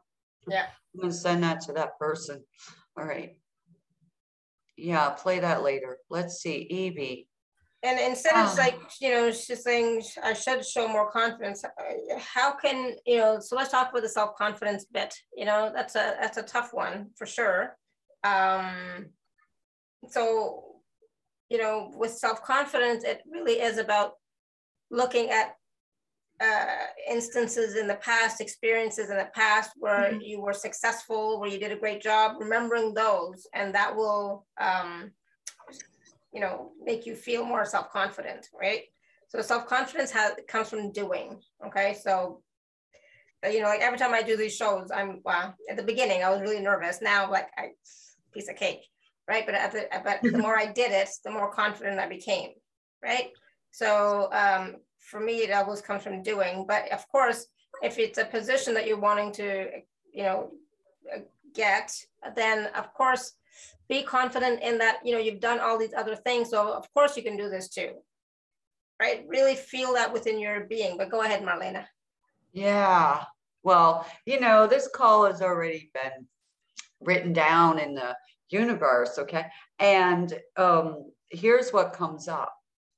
Yeah. 0.47 0.65
I'm 0.95 1.09
to 1.09 1.15
send 1.15 1.43
that 1.43 1.61
to 1.61 1.73
that 1.73 1.99
person. 1.99 2.43
All 2.97 3.05
right. 3.05 3.37
Yeah, 4.75 5.09
play 5.09 5.39
that 5.39 5.63
later. 5.63 5.97
Let's 6.09 6.41
see. 6.41 6.61
Evie. 6.69 7.28
And 7.81 7.97
instead 7.97 8.35
of 8.35 8.57
like, 8.57 8.77
you 8.99 9.11
know, 9.11 9.31
she's 9.31 9.63
saying 9.63 10.03
I 10.21 10.33
should 10.33 10.65
show 10.65 10.87
more 10.87 11.09
confidence. 11.09 11.63
Uh, 11.63 12.19
how 12.19 12.51
can, 12.51 12.95
you 13.05 13.17
know, 13.17 13.39
so 13.39 13.55
let's 13.55 13.71
talk 13.71 13.91
about 13.91 14.01
the 14.01 14.09
self-confidence 14.09 14.85
bit. 14.91 15.13
You 15.35 15.45
know, 15.45 15.71
that's 15.73 15.95
a 15.95 16.15
that's 16.19 16.37
a 16.37 16.43
tough 16.43 16.73
one 16.73 17.11
for 17.17 17.25
sure. 17.25 17.77
Um 18.23 19.07
so 20.09 20.65
you 21.49 21.57
know, 21.57 21.91
with 21.95 22.11
self-confidence, 22.11 23.03
it 23.03 23.21
really 23.29 23.59
is 23.61 23.77
about 23.77 24.13
looking 24.91 25.29
at 25.29 25.55
uh, 26.41 26.85
instances 27.09 27.75
in 27.75 27.87
the 27.87 27.95
past, 27.95 28.39
experiences 28.39 29.09
in 29.09 29.17
the 29.17 29.29
past 29.33 29.71
where 29.77 30.11
mm-hmm. 30.11 30.21
you 30.21 30.41
were 30.41 30.53
successful, 30.53 31.39
where 31.39 31.49
you 31.49 31.59
did 31.59 31.71
a 31.71 31.79
great 31.79 32.01
job, 32.01 32.35
remembering 32.39 32.93
those, 32.93 33.47
and 33.53 33.73
that 33.75 33.95
will, 33.95 34.45
um, 34.61 35.11
you 36.33 36.39
know, 36.39 36.71
make 36.83 37.05
you 37.05 37.15
feel 37.15 37.45
more 37.45 37.65
self-confident, 37.65 38.47
right? 38.59 38.83
So 39.27 39.41
self-confidence 39.41 40.11
has 40.11 40.33
comes 40.47 40.69
from 40.69 40.91
doing. 40.91 41.39
Okay, 41.65 41.95
so 42.01 42.41
uh, 43.45 43.49
you 43.49 43.61
know, 43.61 43.67
like 43.67 43.81
every 43.81 43.97
time 43.97 44.13
I 44.13 44.21
do 44.21 44.35
these 44.35 44.55
shows, 44.55 44.89
I'm 44.93 45.21
wow. 45.23 45.53
At 45.69 45.77
the 45.77 45.83
beginning, 45.83 46.23
I 46.23 46.29
was 46.29 46.41
really 46.41 46.59
nervous. 46.59 47.01
Now, 47.01 47.31
like, 47.31 47.47
I 47.57 47.69
piece 48.33 48.49
of 48.49 48.55
cake 48.55 48.81
right? 49.29 49.45
But 49.45 49.55
at 49.55 49.71
the, 49.71 49.87
but 50.03 50.21
the 50.23 50.37
more 50.37 50.57
I 50.57 50.65
did 50.65 50.91
it, 50.91 51.09
the 51.23 51.31
more 51.31 51.53
confident 51.53 51.99
I 51.99 52.09
became, 52.09 52.49
right? 53.01 53.29
So 53.71 54.29
um, 54.33 54.77
for 54.97 55.19
me, 55.19 55.43
it 55.43 55.51
always 55.51 55.81
comes 55.81 56.03
from 56.03 56.23
doing. 56.23 56.65
But 56.67 56.91
of 56.91 57.07
course, 57.09 57.45
if 57.83 57.99
it's 57.99 58.17
a 58.17 58.25
position 58.25 58.73
that 58.73 58.87
you're 58.87 58.99
wanting 58.99 59.31
to, 59.33 59.69
you 60.11 60.23
know, 60.23 60.49
get, 61.53 61.93
then 62.35 62.69
of 62.75 62.91
course, 62.93 63.33
be 63.89 64.03
confident 64.03 64.61
in 64.61 64.77
that, 64.77 64.99
you 65.03 65.13
know, 65.13 65.19
you've 65.19 65.39
done 65.39 65.59
all 65.59 65.77
these 65.77 65.93
other 65.97 66.15
things. 66.15 66.51
So 66.51 66.71
of 66.73 66.85
course 66.93 67.17
you 67.17 67.23
can 67.23 67.35
do 67.35 67.49
this 67.49 67.69
too, 67.69 67.93
right? 69.01 69.25
Really 69.27 69.55
feel 69.55 69.93
that 69.95 70.13
within 70.13 70.39
your 70.39 70.65
being. 70.65 70.95
But 70.95 71.09
go 71.09 71.23
ahead, 71.23 71.41
Marlenea. 71.41 71.85
Yeah. 72.53 73.23
Well, 73.63 74.05
you 74.25 74.39
know, 74.39 74.67
this 74.67 74.87
call 74.93 75.25
has 75.25 75.41
already 75.41 75.89
been 75.93 76.27
written 77.01 77.33
down 77.33 77.79
in 77.79 77.95
the 77.95 78.15
universe, 78.49 79.17
okay? 79.17 79.47
And 79.79 80.39
um, 80.55 81.11
here's 81.29 81.71
what 81.71 81.93
comes 81.93 82.27
up, 82.27 82.53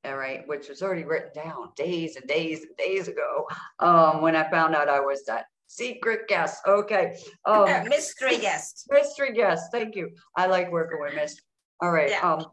all 0.05 0.17
right, 0.17 0.47
which 0.47 0.69
was 0.69 0.81
already 0.81 1.03
written 1.03 1.31
down 1.33 1.69
days 1.75 2.15
and 2.15 2.27
days 2.27 2.63
and 2.63 2.75
days 2.77 3.07
ago 3.07 3.47
um, 3.79 4.21
when 4.21 4.35
I 4.35 4.49
found 4.49 4.75
out 4.75 4.89
I 4.89 4.99
was 4.99 5.23
that 5.25 5.45
secret 5.71 6.27
guest. 6.27 6.61
Okay. 6.67 7.17
Um, 7.45 7.65
mystery 7.89 8.37
guest. 8.37 8.87
Mystery 8.89 9.33
guest. 9.33 9.71
Thank 9.71 9.95
you. 9.95 10.11
I 10.35 10.47
like 10.47 10.71
working 10.71 10.99
with 10.99 11.15
mystery. 11.15 11.45
All 11.81 11.91
right. 11.91 12.09
Yeah. 12.09 12.33
Um, 12.33 12.45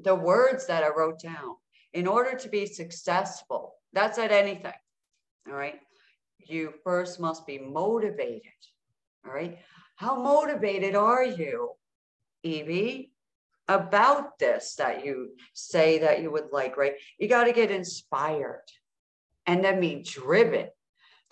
the 0.00 0.14
words 0.14 0.66
that 0.66 0.82
I 0.82 0.88
wrote 0.88 1.20
down 1.20 1.56
in 1.92 2.06
order 2.06 2.36
to 2.36 2.48
be 2.48 2.66
successful, 2.66 3.74
that's 3.92 4.18
at 4.18 4.32
anything. 4.32 4.72
All 5.48 5.54
right. 5.54 5.80
You 6.38 6.74
first 6.82 7.20
must 7.20 7.46
be 7.46 7.58
motivated. 7.58 8.42
All 9.26 9.32
right. 9.32 9.58
How 9.96 10.20
motivated 10.20 10.96
are 10.96 11.24
you? 11.24 11.70
Evie, 12.42 13.10
about 13.68 14.38
this 14.38 14.74
that 14.74 15.04
you 15.04 15.30
say 15.54 15.98
that 16.00 16.20
you 16.20 16.30
would 16.30 16.48
like, 16.52 16.76
right? 16.76 16.94
You 17.18 17.28
got 17.28 17.44
to 17.44 17.52
get 17.52 17.70
inspired 17.70 18.64
and 19.46 19.64
then 19.64 19.80
be 19.80 20.02
driven. 20.02 20.68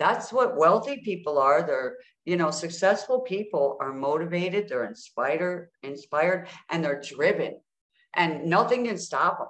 That's 0.03 0.33
what 0.33 0.57
wealthy 0.57 1.01
people 1.05 1.39
are. 1.39 1.65
They're, 1.65 1.95
you 2.25 2.37
know, 2.37 2.51
successful 2.51 3.21
people 3.21 3.77
are 3.81 3.93
motivated, 3.93 4.69
they're 4.69 4.85
inspired, 4.85 5.69
inspired, 5.85 6.49
and 6.71 6.83
they're 6.83 7.01
driven, 7.01 7.61
and 8.17 8.47
nothing 8.47 8.87
can 8.87 8.99
stop 8.99 9.39
them. 9.39 9.47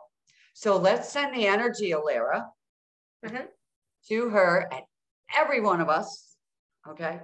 So 0.52 0.76
let's 0.76 1.08
send 1.08 1.34
the 1.34 1.46
energy, 1.46 1.92
Alara, 1.92 2.44
mm-hmm. 3.24 3.46
to 4.10 4.28
her 4.28 4.68
and 4.70 4.82
every 5.34 5.62
one 5.62 5.80
of 5.80 5.88
us, 5.88 6.36
okay, 6.86 7.20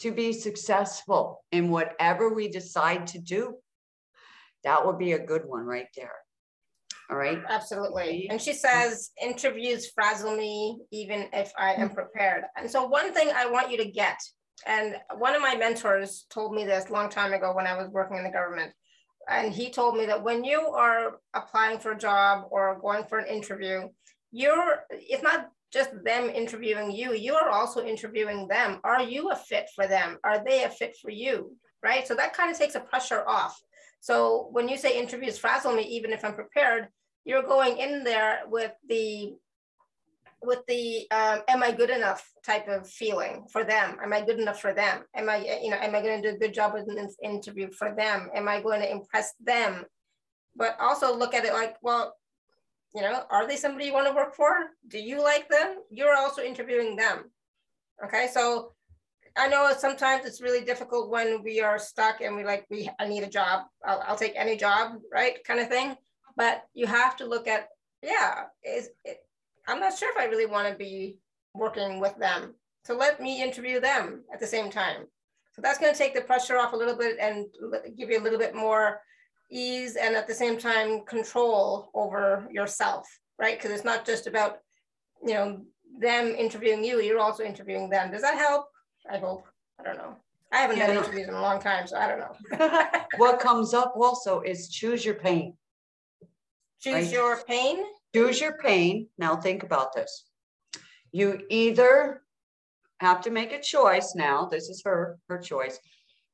to 0.00 0.10
be 0.10 0.32
successful 0.32 1.44
in 1.52 1.70
whatever 1.70 2.34
we 2.34 2.48
decide 2.48 3.06
to 3.06 3.20
do. 3.20 3.54
That 4.64 4.84
would 4.84 4.98
be 4.98 5.12
a 5.12 5.24
good 5.24 5.42
one 5.46 5.62
right 5.62 5.86
there. 5.96 6.16
All 7.10 7.16
right. 7.16 7.40
Absolutely. 7.48 8.26
And 8.30 8.40
she 8.40 8.52
says, 8.52 9.10
interviews 9.22 9.90
frazzle 9.94 10.36
me 10.36 10.80
even 10.90 11.28
if 11.32 11.52
I 11.56 11.74
am 11.74 11.88
hmm. 11.88 11.94
prepared. 11.94 12.44
And 12.56 12.70
so, 12.70 12.86
one 12.86 13.12
thing 13.12 13.30
I 13.34 13.46
want 13.46 13.70
you 13.70 13.76
to 13.78 13.90
get, 13.90 14.18
and 14.66 14.96
one 15.18 15.34
of 15.34 15.42
my 15.42 15.54
mentors 15.54 16.26
told 16.30 16.54
me 16.54 16.64
this 16.64 16.90
long 16.90 17.08
time 17.08 17.32
ago 17.32 17.54
when 17.54 17.66
I 17.66 17.76
was 17.76 17.88
working 17.90 18.16
in 18.16 18.24
the 18.24 18.30
government. 18.30 18.72
And 19.28 19.52
he 19.52 19.70
told 19.70 19.96
me 19.96 20.06
that 20.06 20.22
when 20.22 20.44
you 20.44 20.60
are 20.60 21.18
applying 21.34 21.78
for 21.78 21.92
a 21.92 21.98
job 21.98 22.46
or 22.50 22.78
going 22.80 23.04
for 23.04 23.18
an 23.18 23.26
interview, 23.26 23.88
you're, 24.30 24.84
it's 24.90 25.22
not 25.22 25.48
just 25.72 25.90
them 26.04 26.30
interviewing 26.30 26.92
you, 26.92 27.12
you 27.12 27.34
are 27.34 27.50
also 27.50 27.84
interviewing 27.84 28.46
them. 28.48 28.80
Are 28.84 29.02
you 29.02 29.30
a 29.30 29.36
fit 29.36 29.68
for 29.74 29.86
them? 29.86 30.18
Are 30.24 30.44
they 30.44 30.64
a 30.64 30.70
fit 30.70 30.96
for 31.02 31.10
you? 31.10 31.56
Right. 31.82 32.06
So 32.06 32.14
that 32.14 32.34
kind 32.34 32.50
of 32.50 32.58
takes 32.58 32.74
a 32.74 32.80
pressure 32.80 33.24
off. 33.28 33.60
So 34.06 34.46
when 34.52 34.68
you 34.68 34.76
say 34.78 34.96
interviews 34.96 35.36
frazzle 35.36 35.72
me, 35.72 35.82
even 35.82 36.12
if 36.12 36.24
I'm 36.24 36.34
prepared, 36.34 36.86
you're 37.24 37.42
going 37.42 37.78
in 37.78 38.04
there 38.04 38.42
with 38.46 38.70
the 38.88 39.34
with 40.44 40.60
the 40.68 41.08
um, 41.10 41.40
am 41.48 41.64
I 41.64 41.72
good 41.72 41.90
enough 41.90 42.24
type 42.44 42.68
of 42.68 42.88
feeling 42.88 43.48
for 43.50 43.64
them? 43.64 43.96
Am 44.00 44.12
I 44.12 44.20
good 44.20 44.38
enough 44.38 44.60
for 44.60 44.72
them? 44.72 45.02
Am 45.16 45.28
I, 45.28 45.38
you 45.60 45.70
know, 45.70 45.78
am 45.78 45.96
I 45.96 46.02
going 46.02 46.22
to 46.22 46.30
do 46.30 46.36
a 46.36 46.38
good 46.38 46.54
job 46.54 46.74
with 46.74 46.88
an 46.88 47.08
interview 47.20 47.68
for 47.72 47.96
them? 47.96 48.30
Am 48.32 48.46
I 48.46 48.60
going 48.60 48.80
to 48.80 48.88
impress 48.88 49.32
them? 49.44 49.84
But 50.54 50.76
also 50.78 51.12
look 51.12 51.34
at 51.34 51.44
it 51.44 51.52
like, 51.52 51.74
well, 51.82 52.14
you 52.94 53.02
know, 53.02 53.24
are 53.28 53.48
they 53.48 53.56
somebody 53.56 53.86
you 53.86 53.92
want 53.92 54.06
to 54.06 54.14
work 54.14 54.36
for? 54.36 54.70
Do 54.86 55.00
you 55.00 55.20
like 55.20 55.48
them? 55.48 55.78
You're 55.90 56.14
also 56.14 56.42
interviewing 56.42 56.94
them. 56.94 57.32
Okay, 58.04 58.28
so 58.32 58.75
I 59.36 59.48
know 59.48 59.72
sometimes 59.76 60.24
it's 60.24 60.40
really 60.40 60.64
difficult 60.64 61.10
when 61.10 61.42
we 61.42 61.60
are 61.60 61.78
stuck 61.78 62.20
and 62.20 62.36
we 62.36 62.44
like, 62.44 62.66
we, 62.70 62.88
I 62.98 63.06
need 63.06 63.22
a 63.22 63.28
job. 63.28 63.64
I'll, 63.84 64.02
I'll 64.06 64.16
take 64.16 64.34
any 64.36 64.56
job, 64.56 64.98
right? 65.12 65.42
Kind 65.44 65.60
of 65.60 65.68
thing. 65.68 65.96
But 66.36 66.64
you 66.74 66.86
have 66.86 67.16
to 67.16 67.26
look 67.26 67.46
at, 67.46 67.68
yeah, 68.02 68.44
is 68.64 68.90
it, 69.04 69.18
I'm 69.68 69.80
not 69.80 69.96
sure 69.98 70.10
if 70.10 70.16
I 70.16 70.24
really 70.26 70.46
want 70.46 70.68
to 70.68 70.74
be 70.74 71.18
working 71.54 72.00
with 72.00 72.16
them 72.18 72.54
So 72.86 72.96
let 72.96 73.20
me 73.20 73.42
interview 73.42 73.80
them 73.80 74.22
at 74.32 74.38
the 74.38 74.46
same 74.46 74.70
time. 74.70 75.06
So 75.52 75.60
that's 75.60 75.78
going 75.78 75.92
to 75.92 75.98
take 75.98 76.14
the 76.14 76.20
pressure 76.20 76.56
off 76.56 76.72
a 76.72 76.76
little 76.76 76.96
bit 76.96 77.16
and 77.18 77.46
give 77.98 78.10
you 78.10 78.20
a 78.20 78.22
little 78.22 78.38
bit 78.38 78.54
more 78.54 79.00
ease 79.50 79.96
and 79.96 80.14
at 80.14 80.28
the 80.28 80.34
same 80.34 80.56
time 80.56 81.04
control 81.04 81.90
over 81.94 82.46
yourself, 82.48 83.08
right? 83.40 83.58
Because 83.58 83.72
it's 83.72 83.84
not 83.84 84.06
just 84.06 84.28
about, 84.28 84.58
you 85.26 85.34
know, 85.34 85.62
them 85.98 86.28
interviewing 86.28 86.84
you, 86.84 87.00
you're 87.00 87.18
also 87.18 87.42
interviewing 87.42 87.90
them. 87.90 88.12
Does 88.12 88.22
that 88.22 88.38
help? 88.38 88.66
I 89.10 89.18
hope. 89.18 89.46
I 89.78 89.84
don't 89.84 89.96
know. 89.96 90.16
I 90.52 90.58
haven't 90.58 90.78
yeah. 90.78 90.88
done 90.88 90.96
interviews 90.96 91.28
in 91.28 91.34
a 91.34 91.40
long 91.40 91.60
time, 91.60 91.86
so 91.86 91.96
I 91.96 92.08
don't 92.08 92.20
know. 92.20 92.80
what 93.16 93.40
comes 93.40 93.74
up 93.74 93.94
also 93.96 94.40
is 94.40 94.68
choose 94.68 95.04
your 95.04 95.14
pain. 95.14 95.54
Choose 96.80 96.94
right? 96.94 97.12
your 97.12 97.42
pain? 97.48 97.84
Choose 98.14 98.40
your 98.40 98.58
pain. 98.58 99.08
Now 99.18 99.36
think 99.36 99.62
about 99.62 99.94
this. 99.94 100.26
You 101.12 101.42
either 101.50 102.22
have 103.00 103.20
to 103.22 103.30
make 103.30 103.52
a 103.52 103.60
choice 103.60 104.14
now. 104.14 104.46
This 104.46 104.68
is 104.68 104.82
her, 104.84 105.18
her 105.28 105.38
choice. 105.38 105.78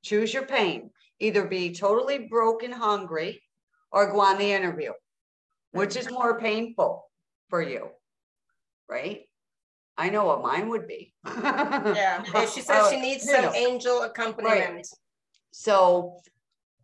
Choose 0.04 0.32
your 0.32 0.46
pain. 0.46 0.90
Either 1.20 1.44
be 1.44 1.72
totally 1.72 2.26
broken 2.28 2.72
hungry 2.72 3.42
or 3.90 4.10
go 4.10 4.20
on 4.20 4.38
the 4.38 4.52
interview. 4.52 4.92
Which 5.72 5.96
is 5.96 6.10
more 6.10 6.38
painful 6.38 7.04
for 7.48 7.62
you? 7.62 7.88
Right? 8.88 9.22
I 9.99 10.09
know 10.09 10.24
what 10.26 10.43
mine 10.43 10.68
would 10.68 10.86
be. 10.86 11.12
yeah. 11.26 12.22
She 12.47 12.61
says 12.62 12.90
she 12.90 13.01
needs 13.01 13.24
some 13.24 13.43
know. 13.43 13.53
angel 13.53 14.03
accompaniment. 14.03 14.74
Right. 14.74 14.86
So, 15.53 16.16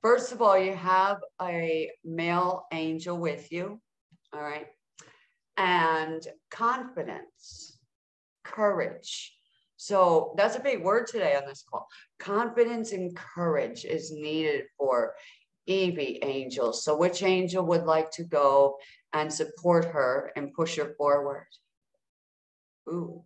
first 0.03 0.33
of 0.33 0.43
all, 0.43 0.59
you 0.59 0.75
have 0.75 1.19
a 1.41 1.91
male 2.05 2.67
angel 2.73 3.17
with 3.17 3.51
you. 3.51 3.81
All 4.33 4.43
right. 4.43 4.67
And 5.57 6.27
confidence, 6.51 7.79
courage. 8.45 9.35
So, 9.77 10.35
that's 10.37 10.57
a 10.57 10.61
big 10.61 10.85
word 10.85 11.07
today 11.07 11.35
on 11.35 11.47
this 11.47 11.65
call. 11.69 11.89
Confidence 12.19 12.93
and 12.93 13.17
courage 13.17 13.85
is 13.87 14.13
needed 14.13 14.65
for 14.77 15.15
Evie 15.67 16.19
angels. 16.23 16.85
So, 16.85 16.97
which 16.97 17.23
angel 17.23 17.65
would 17.65 17.85
like 17.85 18.11
to 18.13 18.25
go 18.25 18.77
and 19.15 19.33
support 19.33 19.87
her 19.87 20.31
and 20.37 20.53
push 20.53 20.77
her 20.77 20.95
forward? 20.99 21.47
Ooh. 22.89 23.25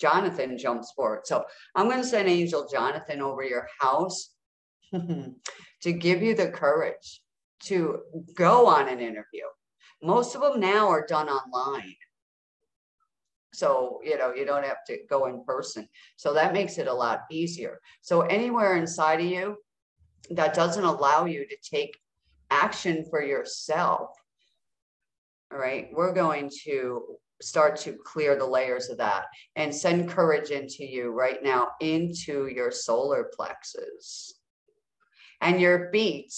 Jonathan 0.00 0.58
jumps 0.58 0.92
forward. 0.92 1.26
So 1.26 1.44
I'm 1.76 1.86
going 1.86 2.00
to 2.00 2.06
send 2.06 2.28
Angel 2.28 2.68
Jonathan 2.70 3.22
over 3.22 3.44
your 3.44 3.68
house 3.78 4.30
to 4.92 5.92
give 5.92 6.22
you 6.22 6.34
the 6.34 6.48
courage 6.48 7.22
to 7.64 8.00
go 8.34 8.66
on 8.66 8.88
an 8.88 8.98
interview. 8.98 9.44
Most 10.02 10.34
of 10.34 10.42
them 10.42 10.58
now 10.58 10.88
are 10.88 11.06
done 11.06 11.28
online. 11.28 11.94
So, 13.52 14.00
you 14.02 14.18
know, 14.18 14.32
you 14.34 14.44
don't 14.44 14.64
have 14.64 14.84
to 14.88 14.98
go 15.08 15.26
in 15.26 15.44
person. 15.44 15.86
So 16.16 16.34
that 16.34 16.52
makes 16.52 16.78
it 16.78 16.88
a 16.88 16.92
lot 16.92 17.20
easier. 17.30 17.80
So, 18.00 18.22
anywhere 18.22 18.76
inside 18.76 19.20
of 19.20 19.26
you 19.26 19.56
that 20.30 20.54
doesn't 20.54 20.84
allow 20.84 21.26
you 21.26 21.46
to 21.46 21.56
take 21.62 21.98
action 22.50 23.04
for 23.08 23.22
yourself, 23.22 24.10
all 25.52 25.58
right, 25.58 25.88
we're 25.92 26.14
going 26.14 26.50
to 26.64 27.02
start 27.42 27.76
to 27.76 27.94
clear 28.04 28.36
the 28.36 28.46
layers 28.46 28.88
of 28.88 28.98
that 28.98 29.26
and 29.56 29.74
send 29.74 30.08
courage 30.08 30.50
into 30.50 30.84
you 30.84 31.10
right 31.10 31.42
now 31.42 31.68
into 31.80 32.46
your 32.46 32.70
solar 32.70 33.30
plexus. 33.34 34.34
And 35.40 35.60
your 35.60 35.90
feet 35.90 36.32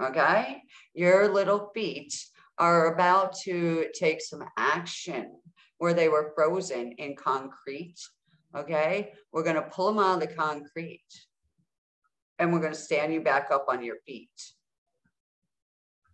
okay? 0.00 0.62
Your 0.94 1.32
little 1.32 1.70
feet 1.74 2.14
are 2.58 2.94
about 2.94 3.36
to 3.44 3.86
take 3.94 4.20
some 4.20 4.44
action 4.56 5.32
where 5.78 5.94
they 5.94 6.08
were 6.08 6.32
frozen 6.34 6.92
in 6.92 7.16
concrete 7.16 7.98
okay? 8.54 9.12
We're 9.32 9.42
going 9.42 9.56
to 9.56 9.62
pull 9.62 9.92
them 9.92 10.02
out 10.02 10.22
of 10.22 10.28
the 10.28 10.34
concrete 10.34 11.04
and 12.38 12.52
we're 12.52 12.60
going 12.60 12.72
to 12.72 12.78
stand 12.78 13.12
you 13.12 13.20
back 13.20 13.50
up 13.50 13.66
on 13.68 13.84
your 13.84 13.96
feet 14.06 14.30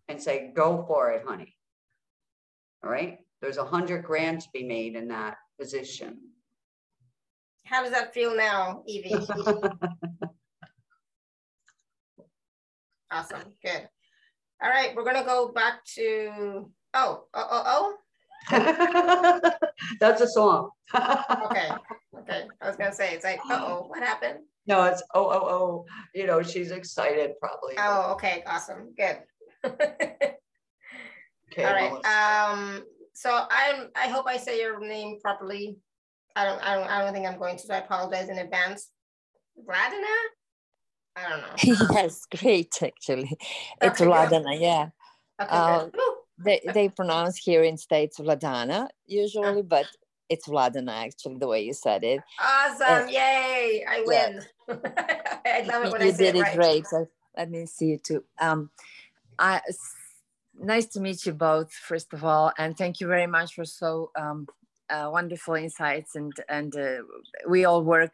and 0.09 0.21
say 0.21 0.53
go 0.55 0.85
for 0.89 1.13
it 1.13 1.25
honey. 1.27 1.55
All 2.83 2.91
right 2.91 3.19
there's 3.43 3.59
a 3.59 3.65
hundred 3.65 4.05
grand 4.05 4.41
to 4.41 4.49
be 4.55 4.63
made 4.63 4.95
in 4.95 5.09
that 5.09 5.37
position. 5.61 6.17
How 7.67 7.83
does 7.83 7.91
that 7.91 8.15
feel 8.15 8.35
now, 8.37 8.85
Evie? 8.87 9.15
awesome, 13.11 13.43
good. 13.63 13.89
All 14.63 14.71
right, 14.71 14.95
we're 14.95 15.05
gonna 15.05 15.25
go 15.25 15.49
back 15.49 15.85
to, 15.97 16.71
oh, 16.95 17.25
oh, 17.35 17.49
oh, 17.51 17.97
oh. 18.51 19.51
That's 20.01 20.21
a 20.21 20.29
song. 20.29 20.71
okay, 20.95 21.71
okay. 22.19 22.45
I 22.61 22.67
was 22.67 22.77
gonna 22.77 22.95
say, 22.95 23.13
it's 23.15 23.25
like, 23.25 23.41
uh-oh, 23.51 23.87
what 23.89 24.03
happened? 24.03 24.39
No, 24.69 24.85
it's 24.85 25.03
oh, 25.15 25.27
oh, 25.27 25.49
oh. 25.49 25.85
You 26.15 26.29
know, 26.29 26.43
she's 26.43 26.71
excited 26.71 27.33
probably. 27.41 27.75
Oh, 27.77 28.13
okay, 28.13 28.45
awesome, 28.47 28.95
good. 28.97 29.19
okay, 29.65 30.37
All 31.59 31.73
right. 31.73 31.93
Um, 32.05 32.85
so 33.13 33.47
I'm 33.51 33.89
I 33.95 34.09
hope 34.09 34.27
I 34.27 34.37
say 34.37 34.61
your 34.61 34.81
name 34.81 35.19
properly. 35.23 35.79
I 36.35 36.45
don't 36.45 36.63
I 36.63 36.75
don't 36.75 36.89
I 36.89 37.05
don't 37.05 37.13
think 37.13 37.27
I'm 37.27 37.39
going 37.39 37.57
to, 37.57 37.67
so 37.67 37.75
I 37.75 37.79
apologize 37.79 38.29
in 38.29 38.39
advance. 38.39 38.91
Vladina? 39.59 40.17
I 41.15 41.29
don't 41.29 41.41
know. 41.41 41.87
yes, 41.95 42.27
great 42.27 42.75
actually. 42.83 43.37
It's 43.83 44.01
okay, 44.01 44.11
Vladana, 44.11 44.59
yeah. 44.59 44.89
Okay, 45.41 45.51
uh, 45.51 45.89
they 46.39 46.61
they 46.73 46.89
pronounce 46.89 47.37
here 47.37 47.63
in 47.63 47.77
states 47.77 48.19
Vladana 48.19 48.89
usually, 49.07 49.61
uh, 49.61 49.63
but 49.63 49.87
it's 50.29 50.49
Vladana 50.49 50.93
actually 50.93 51.37
the 51.37 51.47
way 51.47 51.63
you 51.63 51.75
said 51.75 52.05
it. 52.05 52.21
Awesome! 52.41 53.05
Uh, 53.05 53.11
Yay! 53.11 53.85
I 53.89 54.03
win. 54.07 54.41
Yeah. 54.69 54.77
I 55.45 55.63
love 55.67 55.85
it 55.85 55.93
when 55.93 56.01
you 56.01 56.09
I 56.09 56.11
say 56.13 56.33
did 56.33 56.37
it, 56.37 56.41
right. 56.41 56.57
great. 56.57 56.87
So 56.87 57.07
let 57.37 57.51
me 57.51 57.67
see 57.67 57.87
you 57.87 57.99
too. 57.99 58.25
Um, 58.41 58.71
I 59.39 59.61
nice 60.59 60.87
to 60.87 61.01
meet 61.01 61.27
you 61.27 61.33
both, 61.33 61.73
first 61.73 62.13
of 62.13 62.25
all, 62.25 62.53
and 62.59 62.77
thank 62.77 63.01
you 63.01 63.07
very 63.07 63.27
much 63.27 63.55
for 63.55 63.65
so 63.65 64.11
um, 64.17 64.47
uh, 64.91 65.09
wonderful 65.13 65.55
insights. 65.55 66.15
And 66.15 66.33
and 66.49 66.75
uh, 66.77 67.03
we 67.49 67.65
all 67.65 67.83
work 67.83 68.13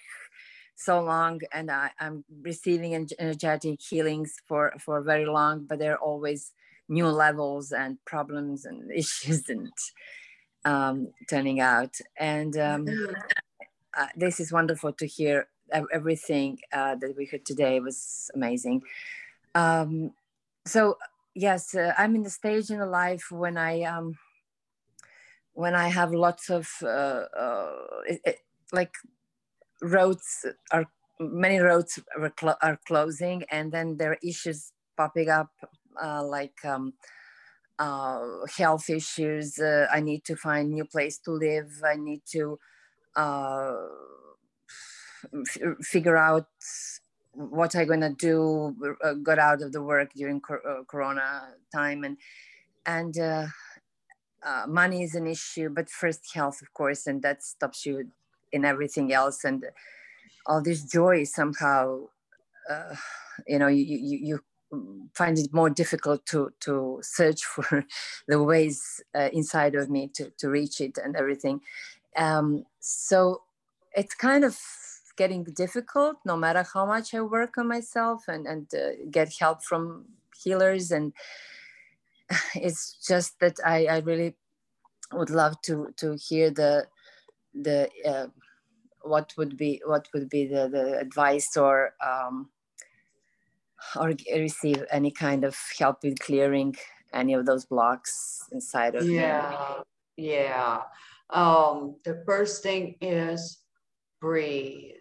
so 0.76 1.00
long, 1.00 1.40
and 1.52 1.70
I, 1.70 1.90
am 2.00 2.24
receiving 2.42 2.94
energetic 3.18 3.80
healings 3.82 4.36
for 4.46 4.72
for 4.78 5.02
very 5.02 5.26
long, 5.26 5.66
but 5.68 5.78
there 5.78 5.94
are 5.94 5.98
always 5.98 6.52
new 6.88 7.08
levels 7.08 7.72
and 7.72 7.98
problems 8.04 8.64
and 8.64 8.90
issues 9.02 9.48
and 9.48 9.72
um, 10.64 11.08
turning 11.28 11.60
out. 11.60 11.96
And 12.18 12.56
um, 12.56 12.86
uh, 13.96 14.06
this 14.16 14.40
is 14.40 14.52
wonderful 14.52 14.92
to 14.94 15.06
hear. 15.06 15.48
Everything 15.70 16.58
uh, 16.72 16.94
that 16.94 17.14
we 17.14 17.26
heard 17.26 17.44
today 17.44 17.78
was 17.78 18.30
amazing. 18.34 18.80
Um, 19.54 20.12
so 20.64 20.96
yes, 21.38 21.74
uh, 21.74 21.94
I'm 21.96 22.14
in 22.16 22.22
the 22.22 22.30
stage 22.30 22.70
in 22.70 22.80
life 22.90 23.30
when 23.30 23.56
I 23.56 23.82
um, 23.82 24.18
when 25.52 25.74
I 25.74 25.88
have 25.88 26.12
lots 26.12 26.50
of 26.50 26.68
uh, 26.82 26.86
uh, 26.86 27.72
it, 28.06 28.20
it, 28.24 28.38
like 28.72 28.94
roads 29.82 30.46
are 30.72 30.86
many 31.20 31.58
roads 31.58 31.98
are, 32.18 32.30
clo- 32.30 32.60
are, 32.62 32.78
closing, 32.86 33.44
and 33.50 33.72
then 33.72 33.96
there 33.98 34.12
are 34.12 34.18
issues 34.22 34.72
popping 34.96 35.28
up 35.28 35.50
uh, 36.02 36.24
like 36.24 36.64
um, 36.64 36.94
uh, 37.78 38.20
health 38.56 38.90
issues. 38.90 39.58
Uh, 39.58 39.86
I 39.92 40.00
need 40.00 40.24
to 40.26 40.36
find 40.36 40.70
new 40.70 40.84
place 40.84 41.18
to 41.20 41.32
live. 41.32 41.70
I 41.84 41.96
need 41.96 42.22
to 42.32 42.58
f- 45.34 45.78
figure 45.82 46.16
out 46.16 46.46
what 47.38 47.76
I'm 47.76 47.86
gonna 47.88 48.12
do, 48.12 48.74
uh, 49.02 49.14
got 49.14 49.38
out 49.38 49.62
of 49.62 49.72
the 49.72 49.82
work 49.82 50.12
during 50.14 50.40
cor- 50.40 50.66
uh, 50.66 50.84
Corona 50.84 51.54
time, 51.72 52.04
and 52.04 52.16
and 52.86 53.18
uh, 53.18 53.46
uh, 54.42 54.66
money 54.68 55.02
is 55.02 55.14
an 55.14 55.26
issue, 55.26 55.68
but 55.68 55.88
first 55.90 56.34
health, 56.34 56.62
of 56.62 56.72
course, 56.74 57.06
and 57.06 57.22
that 57.22 57.42
stops 57.42 57.86
you 57.86 58.10
in 58.52 58.64
everything 58.64 59.12
else, 59.12 59.44
and 59.44 59.64
all 60.46 60.62
this 60.62 60.84
joy 60.84 61.24
somehow, 61.24 62.06
uh, 62.70 62.94
you 63.46 63.58
know, 63.58 63.68
you, 63.68 63.84
you 63.84 64.18
you 64.18 64.40
find 65.14 65.38
it 65.38 65.52
more 65.52 65.70
difficult 65.70 66.26
to 66.26 66.52
to 66.60 67.00
search 67.02 67.44
for 67.44 67.84
the 68.28 68.42
ways 68.42 69.02
uh, 69.14 69.28
inside 69.32 69.74
of 69.74 69.90
me 69.90 70.08
to 70.14 70.30
to 70.38 70.48
reach 70.48 70.80
it 70.80 70.98
and 71.02 71.16
everything. 71.16 71.60
Um, 72.16 72.64
so 72.80 73.42
it's 73.94 74.14
kind 74.14 74.44
of 74.44 74.58
getting 75.18 75.44
difficult 75.64 76.16
no 76.24 76.36
matter 76.36 76.64
how 76.72 76.86
much 76.86 77.12
i 77.14 77.20
work 77.20 77.58
on 77.58 77.68
myself 77.68 78.28
and 78.28 78.46
and 78.46 78.66
uh, 78.74 78.90
get 79.10 79.28
help 79.40 79.62
from 79.62 80.06
healers 80.42 80.90
and 80.90 81.12
it's 82.54 82.82
just 83.06 83.38
that 83.40 83.56
i 83.64 83.78
i 83.86 83.98
really 83.98 84.34
would 85.12 85.30
love 85.30 85.60
to 85.62 85.88
to 85.96 86.16
hear 86.28 86.50
the 86.50 86.86
the 87.54 87.88
uh, 88.06 88.26
what 89.02 89.32
would 89.36 89.56
be 89.56 89.80
what 89.84 90.06
would 90.12 90.28
be 90.28 90.46
the, 90.46 90.68
the 90.68 90.98
advice 90.98 91.56
or 91.56 91.94
um, 92.06 92.50
or 93.98 94.12
receive 94.34 94.84
any 94.90 95.10
kind 95.10 95.44
of 95.44 95.56
help 95.78 96.02
with 96.02 96.18
clearing 96.18 96.74
any 97.12 97.32
of 97.32 97.46
those 97.46 97.64
blocks 97.64 98.42
inside 98.52 98.94
of 98.94 99.08
yeah 99.08 99.82
me. 100.16 100.28
yeah 100.30 100.82
um 101.30 101.96
the 102.04 102.22
first 102.26 102.62
thing 102.62 102.96
is 103.00 103.62
breathe. 104.20 104.94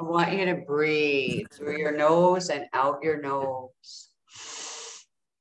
I 0.00 0.02
want 0.02 0.32
you 0.32 0.46
to 0.46 0.54
breathe 0.54 1.48
through 1.52 1.76
your 1.76 1.94
nose 1.94 2.48
and 2.48 2.64
out 2.72 3.00
your 3.02 3.20
nose. 3.20 4.08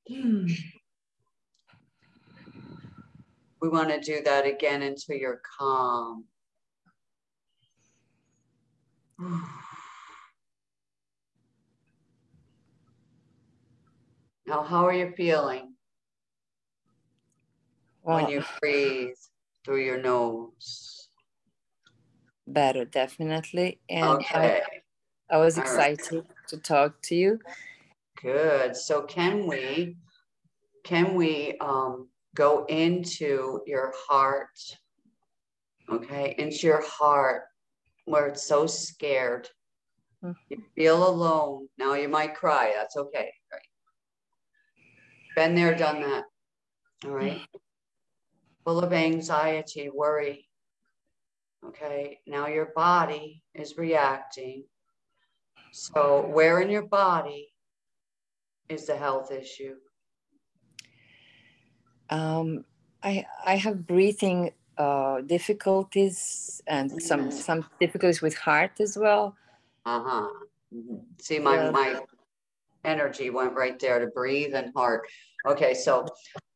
We 0.10 0.60
want 3.62 3.88
to 3.90 4.02
do 4.02 4.22
that 4.26 4.46
again 4.46 4.82
until 4.82 5.16
you're 5.16 5.42
calm. 5.58 6.26
Now, 14.46 14.64
how 14.64 14.86
are 14.86 14.94
you 14.94 15.14
feeling 15.16 15.74
when 18.02 18.28
you 18.28 18.44
breathe 18.60 19.16
through 19.64 19.86
your 19.86 20.02
nose? 20.02 20.99
Better, 22.50 22.84
definitely. 22.86 23.80
And 23.90 24.04
okay. 24.04 24.64
I, 25.30 25.36
I 25.36 25.38
was 25.38 25.58
excited 25.58 26.12
right. 26.12 26.24
to 26.48 26.58
talk 26.58 27.02
to 27.04 27.16
you. 27.16 27.40
Good. 28.22 28.76
So 28.76 29.04
can 29.04 29.48
we 29.48 29.98
can 30.84 31.14
we 31.14 31.56
um, 31.62 32.10
go 32.36 32.66
into 32.66 33.62
your 33.68 33.94
heart? 34.08 34.50
Okay, 35.92 36.36
into 36.38 36.68
your 36.68 36.84
heart 36.84 37.44
where 38.06 38.28
it's 38.28 38.44
so 38.44 38.66
scared. 38.66 39.48
Mm-hmm. 40.24 40.34
You 40.50 40.64
feel 40.76 41.08
alone. 41.08 41.68
Now 41.78 41.94
you 41.94 42.10
might 42.10 42.36
cry. 42.36 42.74
That's 42.76 42.98
okay. 42.98 43.32
Right. 43.52 43.62
Been 45.36 45.56
there, 45.56 45.76
done 45.76 46.02
that. 46.02 46.24
All 47.06 47.12
right. 47.12 47.42
Full 48.66 48.80
of 48.80 48.92
anxiety, 48.92 49.90
worry. 49.94 50.49
Okay. 51.66 52.20
Now 52.26 52.48
your 52.48 52.72
body 52.76 53.44
is 53.54 53.78
reacting. 53.78 54.64
So, 55.72 56.26
where 56.28 56.62
in 56.62 56.70
your 56.70 56.88
body 56.88 57.54
is 58.70 58.88
the 58.88 58.96
health 58.96 59.32
issue? 59.32 59.76
Um, 62.10 62.66
I 63.04 63.26
I 63.46 63.56
have 63.58 63.86
breathing 63.86 64.52
uh, 64.78 65.22
difficulties 65.22 66.62
and 66.68 66.90
mm-hmm. 66.90 67.00
some 67.00 67.32
some 67.32 67.66
difficulties 67.80 68.22
with 68.22 68.36
heart 68.36 68.80
as 68.80 68.98
well. 68.98 69.36
Uh 69.86 70.02
huh. 70.04 70.28
Mm-hmm. 70.74 70.96
See, 71.20 71.40
my 71.40 71.56
yeah. 71.56 71.72
my 71.72 72.00
energy 72.86 73.30
went 73.30 73.54
right 73.54 73.78
there 73.80 74.00
to 74.00 74.08
breathe 74.08 74.54
and 74.56 74.72
heart. 74.76 75.08
Okay, 75.46 75.74
so 75.74 76.08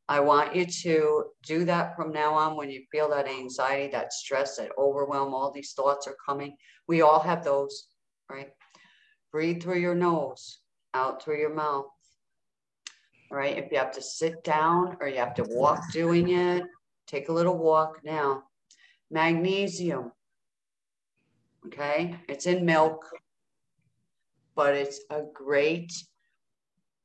I 0.09 0.19
want 0.19 0.55
you 0.55 0.65
to 0.65 1.25
do 1.43 1.65
that 1.65 1.95
from 1.95 2.11
now 2.11 2.33
on 2.33 2.57
when 2.57 2.69
you 2.69 2.83
feel 2.91 3.09
that 3.09 3.27
anxiety, 3.27 3.89
that 3.91 4.11
stress, 4.11 4.57
that 4.57 4.71
overwhelm, 4.77 5.33
all 5.33 5.51
these 5.51 5.73
thoughts 5.73 6.07
are 6.07 6.17
coming. 6.25 6.55
We 6.87 7.01
all 7.01 7.21
have 7.21 7.43
those, 7.43 7.87
right? 8.29 8.49
Breathe 9.31 9.63
through 9.63 9.79
your 9.79 9.95
nose, 9.95 10.59
out 10.93 11.23
through 11.23 11.39
your 11.39 11.53
mouth. 11.53 11.85
right? 13.31 13.57
if 13.57 13.71
you 13.71 13.77
have 13.77 13.91
to 13.93 14.01
sit 14.01 14.43
down 14.43 14.97
or 14.99 15.07
you 15.07 15.17
have 15.17 15.33
to 15.35 15.45
walk 15.49 15.79
doing 15.91 16.29
it, 16.29 16.63
take 17.07 17.29
a 17.29 17.33
little 17.33 17.57
walk 17.57 17.99
now. 18.03 18.43
Magnesium, 19.09 20.11
okay, 21.67 22.15
it's 22.27 22.45
in 22.45 22.65
milk, 22.65 23.05
but 24.55 24.75
it's 24.75 24.99
a 25.09 25.21
great 25.33 25.91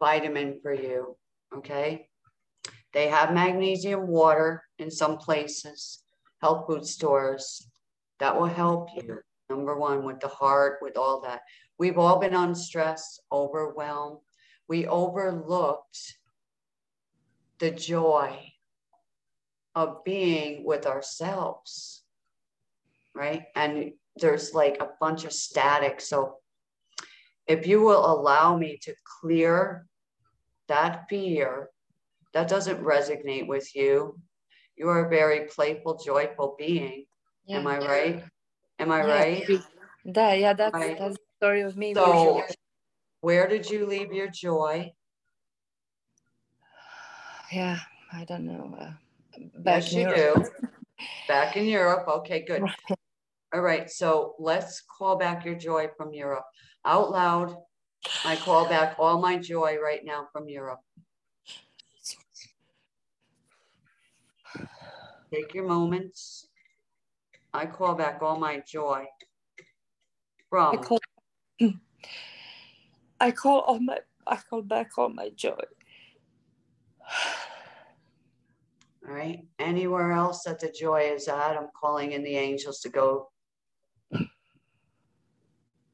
vitamin 0.01 0.59
for 0.63 0.73
you. 0.73 1.17
Okay. 1.57 2.09
They 2.93 3.09
have 3.09 3.35
magnesium 3.35 4.07
water 4.07 4.65
in 4.79 4.91
some 4.91 5.19
places, 5.19 6.03
health 6.41 6.67
food 6.67 6.87
stores. 6.87 7.69
That 8.21 8.39
will 8.39 8.47
help 8.47 8.89
you. 8.95 9.21
Number 9.49 9.77
one, 9.79 10.05
with 10.05 10.21
the 10.21 10.29
heart, 10.29 10.79
with 10.83 10.97
all 10.97 11.21
that. 11.23 11.43
We've 11.79 11.99
all 11.99 12.19
been 12.19 12.35
on 12.35 12.55
stress, 12.55 13.21
overwhelmed. 13.31 14.19
We 14.69 14.87
overlooked 14.87 16.19
the 17.59 17.71
joy 17.71 18.53
of 19.75 20.05
being 20.05 20.65
with 20.65 20.87
ourselves, 20.87 22.03
right? 23.15 23.45
And 23.55 23.93
there's 24.17 24.53
like 24.53 24.79
a 24.81 24.91
bunch 25.01 25.25
of 25.25 25.33
static. 25.33 26.01
So 26.01 26.35
if 27.47 27.67
you 27.67 27.81
will 27.81 28.05
allow 28.05 28.57
me 28.57 28.79
to 28.83 28.95
clear 29.21 29.87
that 30.67 31.07
fear, 31.09 31.71
that 32.35 32.49
doesn't 32.49 32.83
resonate 32.83 33.47
with 33.47 33.75
you. 33.75 34.19
You 34.77 34.89
are 34.89 35.07
a 35.07 35.09
very 35.09 35.47
playful, 35.47 35.99
joyful 36.05 36.55
being. 36.59 37.05
Yeah. 37.47 37.59
Am 37.59 37.67
I 37.67 37.79
right? 37.79 38.25
Am 38.79 38.93
I 38.93 38.99
yeah. 38.99 39.13
right? 39.13 39.47
That, 40.05 40.39
yeah, 40.39 40.53
that's, 40.53 40.75
right. 40.75 40.99
that's 40.99 41.17
the 41.17 41.23
story 41.39 41.63
of 41.63 41.77
me. 41.77 41.95
So, 41.95 42.43
where 43.21 43.49
did 43.49 43.69
you 43.69 43.87
leave 43.87 44.13
your 44.13 44.29
joy? 44.29 44.93
Yeah, 47.51 47.79
I 48.13 48.25
don't 48.25 48.47
know. 48.47 48.77
Uh, 48.79 48.93
back 49.59 49.83
yes, 49.83 49.93
you 49.93 50.01
Europe. 50.03 50.45
do. 50.61 50.69
Back 51.27 51.57
in 51.57 51.65
Europe. 51.65 52.07
Okay, 52.09 52.45
good. 52.47 52.63
Right. 52.63 52.99
All 53.55 53.61
right. 53.63 53.91
So 53.91 54.35
let's 54.39 54.83
call 54.83 55.17
back 55.17 55.45
your 55.45 55.55
joy 55.55 55.89
from 55.97 56.13
Europe 56.13 56.45
out 56.85 57.11
loud. 57.11 57.57
I 58.25 58.37
call 58.37 58.69
back 58.69 58.97
all 58.99 59.21
my 59.21 59.39
joy 59.39 59.79
right 59.83 60.05
now 60.05 60.29
from 60.33 60.49
Europe. 60.49 60.81
Take 65.33 65.55
your 65.55 65.67
moments. 65.67 66.49
I 67.53 67.67
call 67.67 67.95
back 67.95 68.23
all 68.23 68.39
my 68.39 68.63
joy 68.67 69.05
from. 70.49 70.79
I 70.79 70.83
call, 70.83 70.99
I 73.21 73.31
call 73.31 73.61
all 73.61 73.81
my. 73.81 73.99
I 74.27 74.37
call 74.37 74.63
back 74.63 74.91
all 74.97 75.09
my 75.09 75.31
joy. 75.31 75.61
All 79.07 79.15
right. 79.15 79.47
Anywhere 79.59 80.13
else 80.13 80.43
that 80.45 80.61
the 80.61 80.71
joy 80.71 81.11
is 81.15 81.29
at, 81.29 81.57
I'm 81.57 81.69
calling 81.79 82.13
in 82.13 82.23
the 82.23 82.37
angels 82.37 82.81
to 82.81 82.91
go 82.91 83.31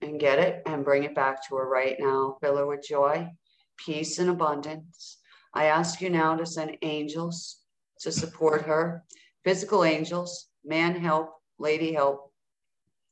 and 0.01 0.21
get 0.21 0.39
it 0.39 0.63
and 0.67 0.85
bring 0.85 1.05
it 1.05 1.15
back 1.15 1.47
to 1.49 1.57
her 1.57 1.69
right 1.69 1.97
now. 1.99 2.37
Fill 2.41 2.57
her 2.57 2.67
with 2.67 2.85
joy, 2.87 3.29
peace, 3.77 4.19
and 4.19 4.31
abundance. 4.31 5.19
I 5.55 5.67
ask 5.67 6.01
you 6.01 6.11
now 6.11 6.37
to 6.37 6.45
send 6.45 6.77
angels 6.83 7.61
to 8.01 8.11
support 8.11 8.63
her 8.63 9.05
physical 9.45 9.85
angels, 9.85 10.49
man 10.65 10.99
help, 10.99 11.35
lady 11.59 11.93
help, 11.93 12.33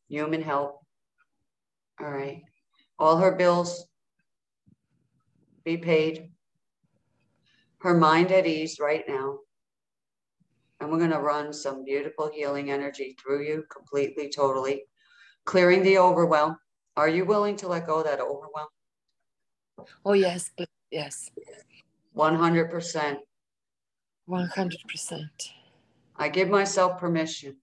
human 0.08 0.42
help. 0.42 0.80
All 2.00 2.10
right. 2.10 2.42
All 2.98 3.18
her 3.18 3.32
bills 3.32 3.86
be 5.64 5.76
paid. 5.76 6.30
Her 7.80 7.94
mind 7.94 8.32
at 8.32 8.46
ease 8.46 8.78
right 8.80 9.04
now. 9.06 9.38
And 10.80 10.90
we're 10.90 10.98
going 10.98 11.10
to 11.10 11.20
run 11.20 11.52
some 11.52 11.84
beautiful 11.84 12.30
healing 12.32 12.70
energy 12.70 13.16
through 13.20 13.44
you 13.44 13.64
completely, 13.70 14.30
totally, 14.30 14.84
clearing 15.44 15.82
the 15.82 15.98
overwhelm, 15.98 16.56
are 16.96 17.08
you 17.08 17.24
willing 17.24 17.56
to 17.56 17.68
let 17.68 17.86
go 17.86 18.00
of 18.00 18.04
that 18.04 18.20
overwhelm? 18.20 18.68
Oh, 20.04 20.12
yes, 20.12 20.50
yes. 20.90 21.30
100%. 22.16 23.16
100%. 24.28 25.28
I 26.22 26.28
give 26.28 26.48
myself 26.48 27.00
permission. 27.00 27.56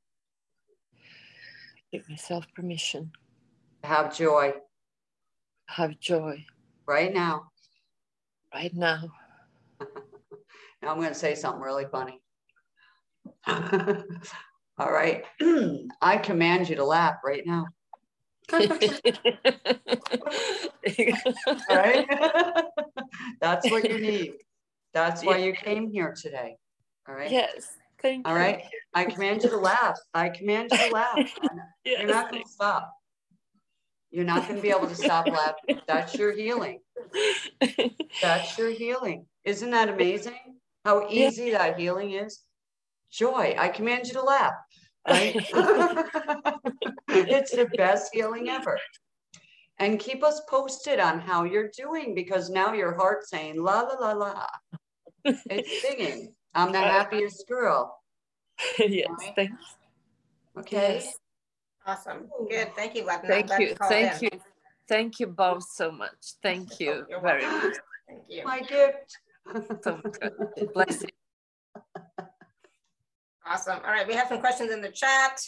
Give 1.94 2.10
myself 2.10 2.44
permission. 2.54 3.14
Have 3.86 4.14
joy. 4.14 4.54
Have 5.68 5.98
joy. 5.98 6.44
Right 6.86 7.14
now. 7.14 7.52
Right 8.54 8.76
now. 8.76 9.14
now 9.80 10.90
I'm 10.90 10.98
going 10.98 11.08
to 11.08 11.16
say 11.16 11.36
something 11.36 11.62
really 11.62 11.86
funny. 11.90 12.20
All 13.48 14.92
right. 14.92 15.24
I 16.02 16.18
command 16.18 16.68
you 16.68 16.76
to 16.76 16.84
laugh 16.84 17.16
right 17.24 17.44
now. 17.46 17.68
right? 21.70 22.06
That's 23.40 23.72
what 23.72 23.90
you 23.90 24.00
need. 24.00 24.34
That's 24.94 25.24
why 25.24 25.38
you 25.38 25.54
came 25.54 25.90
here 25.90 26.14
today. 26.14 26.58
All 27.08 27.16
right. 27.16 27.32
Yes. 27.32 27.79
Thank 28.02 28.28
All 28.28 28.36
right. 28.36 28.60
You. 28.60 28.80
I 28.94 29.06
command 29.06 29.44
you 29.44 29.50
to 29.50 29.58
laugh. 29.58 29.98
I 30.14 30.30
command 30.30 30.70
you 30.72 30.78
to 30.78 30.94
laugh. 30.94 31.18
yes. 31.86 32.02
You're 32.02 32.08
not 32.08 32.32
going 32.32 32.44
to 32.44 32.50
stop. 32.50 32.94
You're 34.12 34.26
not 34.26 34.44
going 34.44 34.56
to 34.56 34.62
be 34.62 34.70
able 34.70 34.88
to 34.88 34.96
stop 34.96 35.28
laughing. 35.32 35.82
That's 35.88 36.16
your 36.16 36.32
healing. 36.32 36.80
That's 38.22 38.58
your 38.58 38.72
healing. 38.72 39.26
Isn't 39.44 39.72
that 39.72 39.90
amazing? 39.90 40.40
How 40.86 41.08
easy 41.10 41.46
yeah. 41.46 41.58
that 41.60 41.80
healing 41.80 42.12
is? 42.12 42.40
Joy. 43.12 43.56
I 43.58 43.68
command 43.70 44.08
you 44.08 44.14
to 44.14 44.24
laugh 44.24 44.54
right? 45.08 45.36
it's 47.10 47.52
the 47.52 47.70
best 47.78 48.14
healing 48.14 48.50
ever. 48.50 48.78
And 49.78 50.00
keep 50.00 50.24
us 50.24 50.42
posted 50.50 51.00
on 51.00 51.20
how 51.20 51.44
you're 51.46 51.72
doing 51.78 52.14
because 52.14 52.50
now 52.50 52.74
your 52.74 52.96
heart's 52.96 53.30
saying 53.30 53.62
la 53.62 53.82
la 53.82 53.94
la 53.94 54.12
la. 54.12 54.46
It's 55.24 55.82
singing. 55.82 56.34
I'm 56.54 56.72
the 56.72 56.80
happiest 56.80 57.48
girl. 57.48 58.00
yes, 58.80 59.08
right? 59.20 59.34
thanks. 59.36 59.64
Okay. 60.58 60.96
Yes. 60.96 61.18
Awesome. 61.86 62.30
Good. 62.50 62.76
Thank 62.76 62.96
you, 62.96 63.06
Latin. 63.06 63.30
Thank 63.30 63.60
you. 63.60 63.76
Thank 63.88 64.24
in. 64.24 64.30
you. 64.34 64.42
Thank 64.88 65.20
you 65.20 65.28
both 65.28 65.64
so 65.70 65.92
much. 65.92 66.34
Thank 66.44 66.80
you 66.80 67.06
You're 67.10 67.22
very 67.22 67.44
welcome. 67.44 67.70
much. 67.70 67.78
Thank 68.08 68.22
you. 68.28 68.44
My 68.44 68.60
gift. 68.62 69.18
so 69.84 70.02
good. 70.20 70.74
Bless 70.74 71.04
you. 71.04 71.10
Awesome. 73.46 73.80
All 73.86 73.92
right. 73.92 74.08
We 74.08 74.14
have 74.16 74.28
some 74.28 74.40
questions 74.40 74.72
in 74.72 74.82
the 74.82 74.92
chat. 74.92 75.40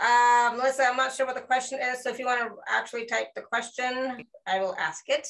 Uh, 0.00 0.54
Melissa, 0.56 0.84
I'm 0.84 0.96
not 0.96 1.12
sure 1.12 1.26
what 1.26 1.34
the 1.34 1.42
question 1.42 1.80
is. 1.82 2.02
So 2.02 2.10
if 2.10 2.18
you 2.18 2.26
want 2.26 2.40
to 2.40 2.56
actually 2.68 3.06
type 3.06 3.28
the 3.34 3.42
question, 3.42 4.24
I 4.46 4.60
will 4.60 4.76
ask 4.76 5.04
it. 5.08 5.28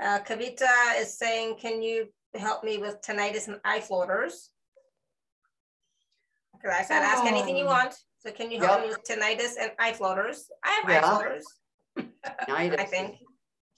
Uh, 0.00 0.18
Kavita 0.20 1.00
is 1.00 1.18
saying, 1.18 1.56
can 1.58 1.82
you 1.82 2.08
help 2.34 2.64
me 2.64 2.78
with 2.78 3.00
tinnitus 3.02 3.48
and 3.48 3.60
eye 3.64 3.80
floaters? 3.80 4.50
Because 6.52 6.76
I 6.78 6.82
said, 6.82 7.02
ask 7.02 7.24
anything 7.24 7.56
you 7.56 7.64
oh. 7.64 7.68
want. 7.68 7.94
So 8.18 8.32
can 8.32 8.50
you 8.50 8.60
help 8.60 8.80
yep. 8.80 8.88
me 8.88 8.88
with 8.88 9.04
tinnitus 9.04 9.54
and 9.60 9.70
eye 9.78 9.92
floaters? 9.92 10.50
I 10.64 10.80
have 10.82 10.90
yeah. 10.90 10.98
eye 10.98 11.10
floaters. 11.10 11.44
I 12.48 12.84
think. 12.84 13.16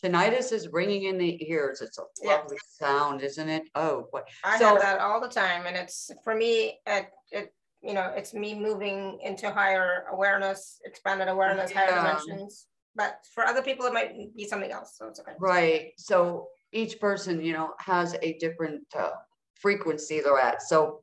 Tinnitus 0.02 0.52
is 0.52 0.68
ringing 0.68 1.04
in 1.04 1.18
the 1.18 1.50
ears. 1.50 1.80
It's 1.80 1.98
a 1.98 2.02
lovely 2.24 2.56
yeah. 2.56 2.86
sound, 2.86 3.22
isn't 3.22 3.48
it? 3.48 3.64
Oh, 3.74 4.06
boy. 4.12 4.20
I 4.44 4.58
so, 4.58 4.66
have 4.66 4.80
that 4.80 5.00
all 5.00 5.20
the 5.20 5.28
time. 5.28 5.66
And 5.66 5.76
it's, 5.76 6.10
for 6.22 6.36
me, 6.36 6.78
it, 6.86 7.08
it, 7.32 7.52
you 7.82 7.94
know, 7.94 8.12
it's 8.14 8.32
me 8.32 8.54
moving 8.54 9.18
into 9.22 9.50
higher 9.50 10.04
awareness, 10.12 10.80
expanded 10.84 11.28
awareness, 11.28 11.72
yeah. 11.72 11.86
higher 11.86 11.96
dimensions. 11.96 12.66
But 12.94 13.18
for 13.34 13.44
other 13.44 13.62
people, 13.62 13.86
it 13.86 13.92
might 13.92 14.12
be 14.36 14.46
something 14.46 14.70
else. 14.70 14.94
So 14.96 15.08
it's 15.08 15.20
okay. 15.20 15.32
Right. 15.38 15.92
So 15.96 16.48
each 16.72 17.00
person, 17.00 17.40
you 17.42 17.52
know, 17.52 17.74
has 17.78 18.14
a 18.22 18.38
different 18.38 18.84
uh, 18.96 19.10
frequency 19.54 20.20
they're 20.20 20.38
at. 20.38 20.62
So 20.62 21.02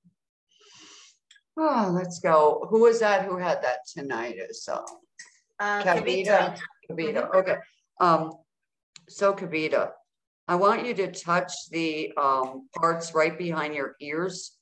Oh, 1.57 1.91
let's 1.93 2.19
go. 2.19 2.67
Who 2.69 2.81
was 2.81 2.99
that 2.99 3.25
who 3.25 3.37
had 3.37 3.63
that 3.63 3.79
tinnitus? 3.87 4.55
So, 4.55 4.83
uh, 5.59 5.83
Kavita. 5.83 6.59
Kavita. 6.89 7.21
Mm 7.21 7.29
-hmm. 7.31 7.39
Okay. 7.39 7.57
Um, 7.99 8.31
so 9.07 9.33
Kavita, 9.33 9.93
I 10.47 10.55
want 10.55 10.85
you 10.85 10.93
to 10.95 11.11
touch 11.11 11.53
the 11.71 12.11
um, 12.17 12.69
parts 12.75 13.15
right 13.15 13.37
behind 13.37 13.73
your 13.73 13.95
ears. 13.99 14.59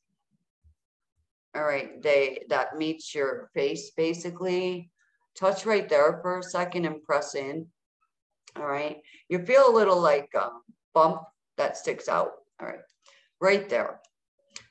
All 1.56 1.66
right, 1.66 2.02
they 2.02 2.46
that 2.50 2.78
meets 2.78 3.16
your 3.16 3.50
face 3.54 3.92
basically. 3.96 4.92
Touch 5.36 5.66
right 5.66 5.90
there 5.90 6.20
for 6.22 6.38
a 6.38 6.44
second 6.44 6.86
and 6.86 7.02
press 7.02 7.36
in. 7.36 7.72
All 8.56 8.68
right, 8.68 9.02
you 9.30 9.40
feel 9.46 9.66
a 9.68 9.78
little 9.80 10.02
like 10.12 10.30
um, 10.36 10.62
bump 10.94 11.22
that 11.58 11.78
sticks 11.78 12.08
out. 12.08 12.32
All 12.60 12.68
right, 12.68 12.80
right 13.40 13.70
there. 13.70 14.00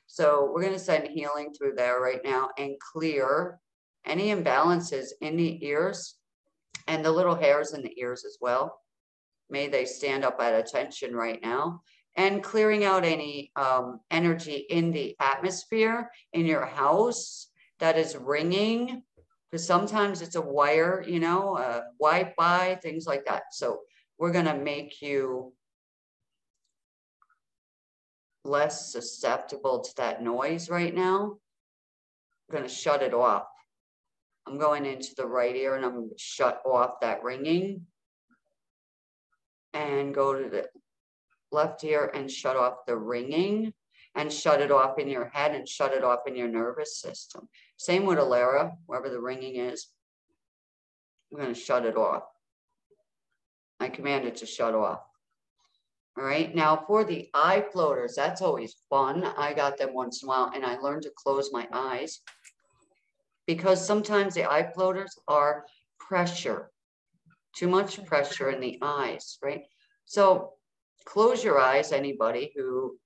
So 0.07 0.51
we're 0.53 0.61
going 0.61 0.73
to 0.73 0.79
send 0.79 1.07
healing 1.07 1.53
through 1.53 1.73
there 1.75 1.99
right 1.99 2.21
now 2.23 2.49
and 2.57 2.75
clear 2.79 3.59
any 4.05 4.27
imbalances 4.27 5.07
in 5.21 5.37
the 5.37 5.65
ears 5.65 6.15
and 6.87 7.03
the 7.03 7.11
little 7.11 7.35
hairs 7.35 7.73
in 7.73 7.81
the 7.81 7.99
ears 7.99 8.25
as 8.25 8.37
well. 8.39 8.79
May 9.49 9.67
they 9.67 9.85
stand 9.85 10.23
up 10.23 10.39
at 10.39 10.53
attention 10.53 11.15
right 11.15 11.41
now 11.41 11.81
and 12.15 12.43
clearing 12.43 12.85
out 12.85 13.03
any 13.03 13.51
um, 13.55 14.01
energy 14.11 14.65
in 14.69 14.91
the 14.91 15.15
atmosphere 15.19 16.11
in 16.33 16.45
your 16.45 16.65
house 16.65 17.47
that 17.79 17.97
is 17.97 18.15
ringing 18.15 19.01
because 19.49 19.65
sometimes 19.65 20.21
it's 20.21 20.35
a 20.35 20.41
wire, 20.41 21.03
you 21.07 21.19
know, 21.19 21.83
Wi-Fi, 21.99 22.75
things 22.75 23.05
like 23.05 23.25
that. 23.25 23.43
So 23.51 23.81
we're 24.17 24.31
going 24.31 24.45
to 24.45 24.57
make 24.57 25.01
you 25.01 25.53
less 28.45 28.91
susceptible 28.91 29.81
to 29.81 29.95
that 29.97 30.21
noise 30.21 30.69
right 30.69 30.93
now. 30.93 31.37
I'm 32.49 32.57
going 32.57 32.63
to 32.63 32.73
shut 32.73 33.01
it 33.01 33.13
off. 33.13 33.47
I'm 34.45 34.57
going 34.57 34.85
into 34.85 35.15
the 35.15 35.25
right 35.25 35.55
ear 35.55 35.75
and 35.75 35.85
I'm 35.85 36.09
shut 36.17 36.61
off 36.65 36.99
that 37.01 37.23
ringing 37.23 37.85
and 39.73 40.13
go 40.13 40.33
to 40.33 40.49
the 40.49 40.67
left 41.51 41.83
ear 41.83 42.11
and 42.13 42.29
shut 42.29 42.57
off 42.57 42.85
the 42.85 42.97
ringing 42.97 43.73
and 44.15 44.31
shut 44.31 44.61
it 44.61 44.71
off 44.71 44.99
in 44.99 45.07
your 45.07 45.29
head 45.29 45.55
and 45.55 45.67
shut 45.67 45.93
it 45.93 46.03
off 46.03 46.19
in 46.27 46.35
your 46.35 46.47
nervous 46.47 46.99
system. 46.99 47.47
Same 47.77 48.05
with 48.05 48.17
Alara, 48.17 48.73
wherever 48.85 49.09
the 49.09 49.19
ringing 49.19 49.55
is. 49.55 49.87
I'm 51.31 51.39
going 51.39 51.53
to 51.53 51.59
shut 51.59 51.85
it 51.85 51.95
off. 51.95 52.23
I 53.79 53.89
command 53.89 54.25
it 54.25 54.35
to 54.37 54.45
shut 54.45 54.75
off. 54.75 55.01
All 56.17 56.23
right. 56.23 56.53
Now 56.53 56.83
for 56.87 57.03
the 57.03 57.29
eye 57.33 57.65
floaters, 57.71 58.15
that's 58.15 58.41
always 58.41 58.75
fun. 58.89 59.23
I 59.23 59.53
got 59.53 59.77
them 59.77 59.93
once 59.93 60.21
in 60.21 60.27
a 60.27 60.29
while 60.29 60.51
and 60.53 60.65
I 60.65 60.77
learned 60.77 61.03
to 61.03 61.11
close 61.15 61.51
my 61.51 61.67
eyes 61.71 62.21
because 63.47 63.85
sometimes 63.85 64.35
the 64.35 64.49
eye 64.49 64.71
floaters 64.73 65.17
are 65.27 65.65
pressure, 65.99 66.69
too 67.55 67.67
much 67.67 68.03
pressure 68.05 68.51
in 68.51 68.59
the 68.59 68.77
eyes, 68.81 69.37
right? 69.41 69.63
So 70.05 70.53
close 71.05 71.43
your 71.43 71.59
eyes, 71.59 71.91
anybody 71.91 72.51
who 72.55 72.97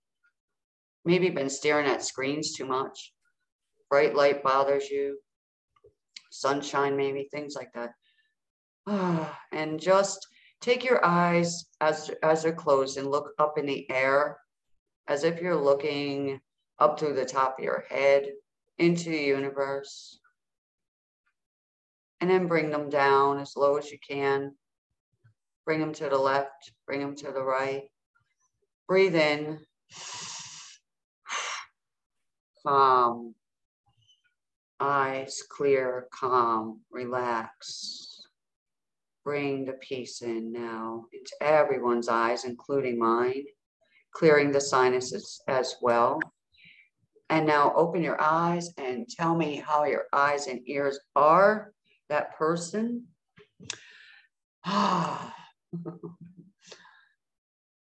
maybe 1.05 1.29
been 1.29 1.49
staring 1.49 1.87
at 1.87 2.03
screens 2.03 2.53
too 2.53 2.65
much, 2.65 3.13
bright 3.89 4.15
light 4.15 4.43
bothers 4.43 4.89
you, 4.89 5.17
sunshine, 6.29 6.97
maybe 6.97 7.29
things 7.31 7.55
like 7.55 7.71
that. 7.73 7.93
and 9.51 9.79
just 9.79 10.27
Take 10.61 10.83
your 10.83 11.03
eyes 11.05 11.65
as, 11.81 12.11
as 12.23 12.43
they're 12.43 12.53
closed 12.53 12.97
and 12.97 13.09
look 13.09 13.33
up 13.37 13.57
in 13.57 13.65
the 13.65 13.89
air 13.89 14.37
as 15.07 15.23
if 15.23 15.41
you're 15.41 15.55
looking 15.55 16.39
up 16.79 16.99
through 16.99 17.13
the 17.13 17.25
top 17.25 17.57
of 17.57 17.63
your 17.63 17.85
head 17.89 18.27
into 18.77 19.09
the 19.09 19.17
universe. 19.17 20.19
And 22.19 22.29
then 22.29 22.47
bring 22.47 22.71
them 22.71 22.89
down 22.89 23.39
as 23.39 23.55
low 23.55 23.77
as 23.77 23.91
you 23.91 23.99
can. 24.07 24.55
Bring 25.65 25.79
them 25.79 25.93
to 25.93 26.09
the 26.09 26.17
left, 26.17 26.71
bring 26.85 26.99
them 26.99 27.15
to 27.17 27.31
the 27.31 27.43
right. 27.43 27.83
Breathe 28.87 29.15
in. 29.15 29.59
Calm. 32.65 33.35
Eyes 34.79 35.43
clear, 35.49 36.07
calm, 36.11 36.81
relax 36.91 38.06
bring 39.27 39.65
the 39.65 39.73
peace 39.73 40.21
in 40.21 40.53
now 40.53 41.03
into 41.11 41.35
everyone's 41.41 42.07
eyes, 42.07 42.45
including 42.45 42.97
mine, 42.97 43.43
clearing 44.13 44.53
the 44.53 44.61
sinuses 44.61 45.41
as 45.49 45.75
well. 45.81 46.17
And 47.29 47.45
now 47.45 47.73
open 47.75 48.01
your 48.01 48.21
eyes 48.21 48.69
and 48.77 49.05
tell 49.09 49.35
me 49.35 49.57
how 49.57 49.83
your 49.83 50.05
eyes 50.13 50.47
and 50.47 50.61
ears 50.65 50.97
are, 51.13 51.73
that 52.07 52.37
person. 52.37 53.07
Ah. 54.65 55.35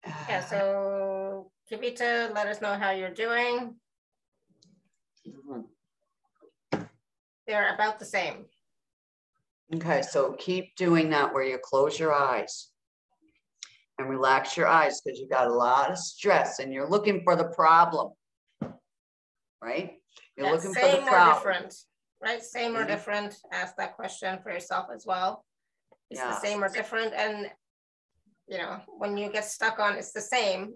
yeah, 0.06 0.42
so 0.42 1.50
Kavita, 1.70 2.34
let 2.34 2.46
us 2.46 2.62
know 2.62 2.78
how 2.78 2.92
you're 2.92 3.10
doing. 3.10 3.74
Mm-hmm. 5.28 6.80
They're 7.46 7.74
about 7.74 7.98
the 7.98 8.06
same. 8.06 8.46
Okay, 9.74 10.02
so 10.02 10.32
keep 10.34 10.76
doing 10.76 11.10
that 11.10 11.34
where 11.34 11.42
you 11.42 11.58
close 11.62 11.98
your 11.98 12.14
eyes 12.14 12.70
and 13.98 14.08
relax 14.08 14.56
your 14.56 14.68
eyes 14.68 15.00
because 15.00 15.18
you've 15.18 15.30
got 15.30 15.48
a 15.48 15.52
lot 15.52 15.90
of 15.90 15.98
stress 15.98 16.60
and 16.60 16.72
you're 16.72 16.88
looking 16.88 17.22
for 17.24 17.34
the 17.34 17.48
problem, 17.48 18.12
right? 19.60 19.94
You're 20.36 20.52
looking 20.52 20.72
for 20.72 20.80
the 20.80 21.02
problem. 21.02 21.04
Same 21.04 21.14
or 21.14 21.34
different, 21.34 21.74
right? 22.22 22.42
Same 22.44 22.70
mm 22.70 22.76
-hmm. 22.76 22.78
or 22.78 22.84
mm-hmm. 22.84 22.94
different. 22.94 23.34
Ask 23.50 23.76
that 23.76 23.96
question 23.96 24.42
for 24.42 24.50
yourself 24.50 24.86
as 24.94 25.04
well. 25.04 25.44
It's 26.10 26.20
yeah. 26.20 26.30
the 26.30 26.46
same 26.46 26.64
or 26.64 26.68
different? 26.68 27.12
And 27.14 27.50
you 28.46 28.58
know, 28.58 28.80
when 28.98 29.16
you 29.16 29.30
get 29.32 29.44
stuck 29.44 29.78
on 29.78 29.96
it's 29.98 30.12
the 30.12 30.20
same, 30.20 30.74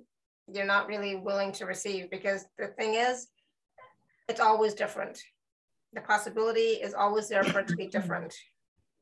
you're 0.52 0.72
not 0.74 0.88
really 0.88 1.14
willing 1.16 1.52
to 1.52 1.66
receive 1.66 2.10
because 2.10 2.44
the 2.58 2.68
thing 2.78 2.94
is, 2.94 3.28
it's 4.28 4.40
always 4.40 4.74
different. 4.74 5.22
The 5.92 6.00
possibility 6.00 6.80
is 6.86 6.94
always 6.94 7.28
there 7.28 7.44
for 7.44 7.60
it 7.60 7.68
to 7.68 7.76
be 7.76 7.86
different. 7.96 8.34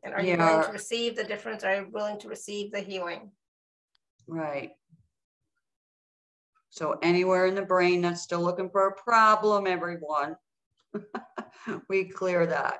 And 0.04 0.14
are 0.14 0.22
you 0.22 0.36
willing 0.36 0.64
to 0.64 0.72
receive 0.72 1.16
the 1.16 1.24
difference? 1.24 1.64
Are 1.64 1.74
you 1.74 1.88
willing 1.90 2.18
to 2.20 2.28
receive 2.28 2.72
the 2.72 2.80
healing? 2.80 3.30
Right. 4.26 4.72
So 6.70 6.98
anywhere 7.02 7.46
in 7.46 7.54
the 7.54 7.62
brain 7.62 8.02
that's 8.02 8.22
still 8.22 8.42
looking 8.42 8.70
for 8.70 8.86
a 8.86 8.94
problem, 8.94 9.66
everyone, 9.66 10.36
we 11.88 12.04
clear 12.04 12.46
that. 12.46 12.78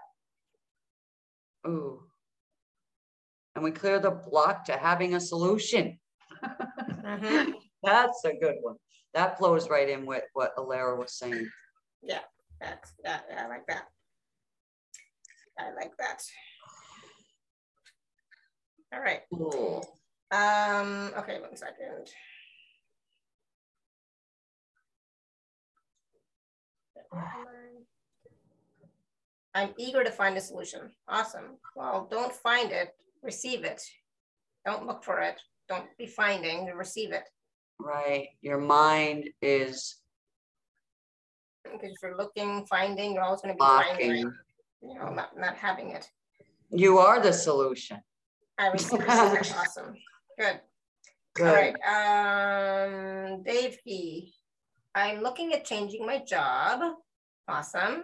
Ooh. 1.67 2.03
And 3.55 3.65
we 3.65 3.73
clear 3.73 3.99
the 3.99 4.11
block 4.11 4.65
to 4.67 4.73
having 4.77 5.15
a 5.15 5.21
solution. 5.21 5.99
mm-hmm. 6.45 7.53
That's 7.83 8.25
a 8.25 8.35
good 8.35 8.57
one. 8.61 8.77
That 9.15 9.39
flows 9.39 9.69
right 9.69 9.89
in 9.89 10.05
with 10.05 10.25
what 10.33 10.57
Alara 10.57 10.99
was 10.99 11.13
saying. 11.15 11.49
Yeah, 12.03 12.21
that's, 12.61 12.93
yeah, 13.05 13.21
I 13.37 13.47
like 13.47 13.67
that. 13.69 13.85
I 15.59 15.73
like 15.75 15.97
that. 15.99 16.23
All 18.93 19.01
right. 19.01 19.21
Cool. 19.33 19.87
Um, 20.31 21.13
okay, 21.19 21.41
one 21.41 21.57
second. 21.57 22.09
I'm 29.55 29.75
eager 29.77 30.05
to 30.05 30.11
find 30.11 30.37
a 30.37 30.41
solution. 30.41 30.91
Awesome. 31.09 31.57
Well, 31.75 32.07
don't 32.11 32.33
find 32.33 32.71
it, 32.71 32.91
receive 33.23 33.65
it. 33.65 33.83
Don't 34.65 34.87
look 34.87 35.03
for 35.03 35.21
it. 35.21 35.41
Don't 35.69 35.87
be 35.99 36.07
finding, 36.07 36.67
receive 36.67 37.13
it. 37.13 37.25
Right. 37.81 38.29
Your 38.41 38.59
mind 38.59 39.31
is 39.43 39.97
because 41.65 41.91
if 41.91 41.97
you're 42.03 42.17
looking, 42.17 42.67
finding, 42.67 43.15
you're 43.15 43.23
always 43.23 43.41
going 43.41 43.55
to 43.55 43.59
be 43.59 43.67
finding, 43.67 44.33
you 44.83 44.95
know, 44.99 45.13
not, 45.13 45.37
not 45.37 45.57
having 45.57 45.91
it. 45.91 46.09
You 46.71 46.99
are 46.99 47.21
the 47.21 47.33
solution. 47.33 47.99
I 48.59 48.69
receive 48.69 49.01
awesome. 49.09 49.95
Good. 50.39 50.61
Good. 51.35 51.47
All 51.47 51.55
right. 51.55 51.77
Um, 53.31 53.43
Dave 53.45 53.79
Key. 53.85 54.35
I'm 54.95 55.23
looking 55.23 55.53
at 55.53 55.65
changing 55.65 56.05
my 56.05 56.19
job. 56.19 56.95
Awesome. 57.47 58.03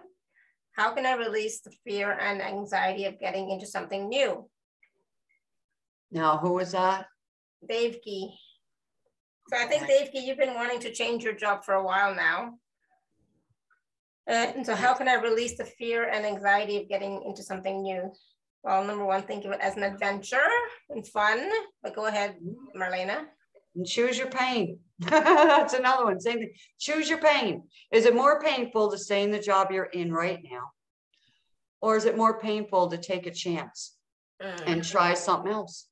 How 0.72 0.92
can 0.92 1.06
I 1.06 1.14
release 1.14 1.60
the 1.60 1.72
fear 1.84 2.12
and 2.12 2.40
anxiety 2.40 3.06
of 3.06 3.18
getting 3.18 3.50
into 3.50 3.66
something 3.66 4.08
new? 4.08 4.48
Now, 6.10 6.38
who 6.38 6.54
was 6.54 6.72
that? 6.72 7.06
Dave 7.68 7.98
Key. 8.02 8.32
So 9.48 9.56
I 9.58 9.66
think, 9.66 9.86
Dave 9.86 10.12
Key, 10.12 10.26
you've 10.26 10.38
been 10.38 10.54
wanting 10.54 10.80
to 10.80 10.92
change 10.92 11.24
your 11.24 11.34
job 11.34 11.64
for 11.64 11.74
a 11.74 11.84
while 11.84 12.14
now. 12.14 12.54
Uh, 14.28 14.52
and 14.56 14.64
so 14.64 14.74
how 14.74 14.94
can 14.94 15.08
I 15.08 15.14
release 15.14 15.56
the 15.56 15.64
fear 15.64 16.08
and 16.08 16.24
anxiety 16.24 16.80
of 16.80 16.88
getting 16.88 17.22
into 17.26 17.42
something 17.42 17.82
new? 17.82 18.12
Well, 18.64 18.82
number 18.84 19.04
one, 19.04 19.22
think 19.22 19.44
of 19.44 19.52
it 19.52 19.60
as 19.60 19.76
an 19.76 19.82
adventure 19.82 20.38
and 20.88 21.06
fun, 21.06 21.50
but 21.82 21.94
go 21.94 22.06
ahead, 22.06 22.36
Marlenea. 22.74 23.26
And 23.76 23.86
choose 23.86 24.16
your 24.16 24.28
pain. 24.28 24.78
That's 25.00 25.74
another 25.74 26.04
one. 26.04 26.18
Same 26.18 26.38
thing. 26.38 26.52
Choose 26.78 27.08
your 27.08 27.18
pain. 27.18 27.64
Is 27.92 28.06
it 28.06 28.14
more 28.14 28.40
painful 28.40 28.90
to 28.90 28.98
stay 28.98 29.22
in 29.22 29.30
the 29.30 29.38
job 29.38 29.70
you're 29.70 29.84
in 29.84 30.12
right 30.12 30.40
now? 30.50 30.70
Or 31.82 31.96
is 31.96 32.06
it 32.06 32.16
more 32.16 32.40
painful 32.40 32.88
to 32.88 32.96
take 32.96 33.26
a 33.26 33.30
chance 33.30 33.96
mm. 34.42 34.62
and 34.66 34.82
try 34.82 35.12
something 35.12 35.52
else? 35.52 35.88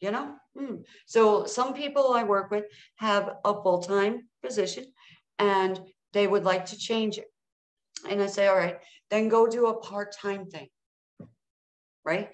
You 0.00 0.10
know? 0.10 0.34
Mm. 0.58 0.82
So 1.06 1.44
some 1.44 1.74
people 1.74 2.12
I 2.12 2.24
work 2.24 2.50
with 2.50 2.64
have 2.96 3.36
a 3.44 3.54
full-time 3.54 4.28
position 4.42 4.86
and 5.38 5.78
they 6.12 6.26
would 6.26 6.44
like 6.44 6.66
to 6.66 6.78
change 6.78 7.18
it. 7.18 7.26
And 8.08 8.20
I 8.20 8.26
say, 8.26 8.48
all 8.48 8.56
right, 8.56 8.78
then 9.10 9.28
go 9.28 9.46
do 9.46 9.66
a 9.66 9.78
part-time 9.78 10.46
thing, 10.46 10.68
right? 12.04 12.30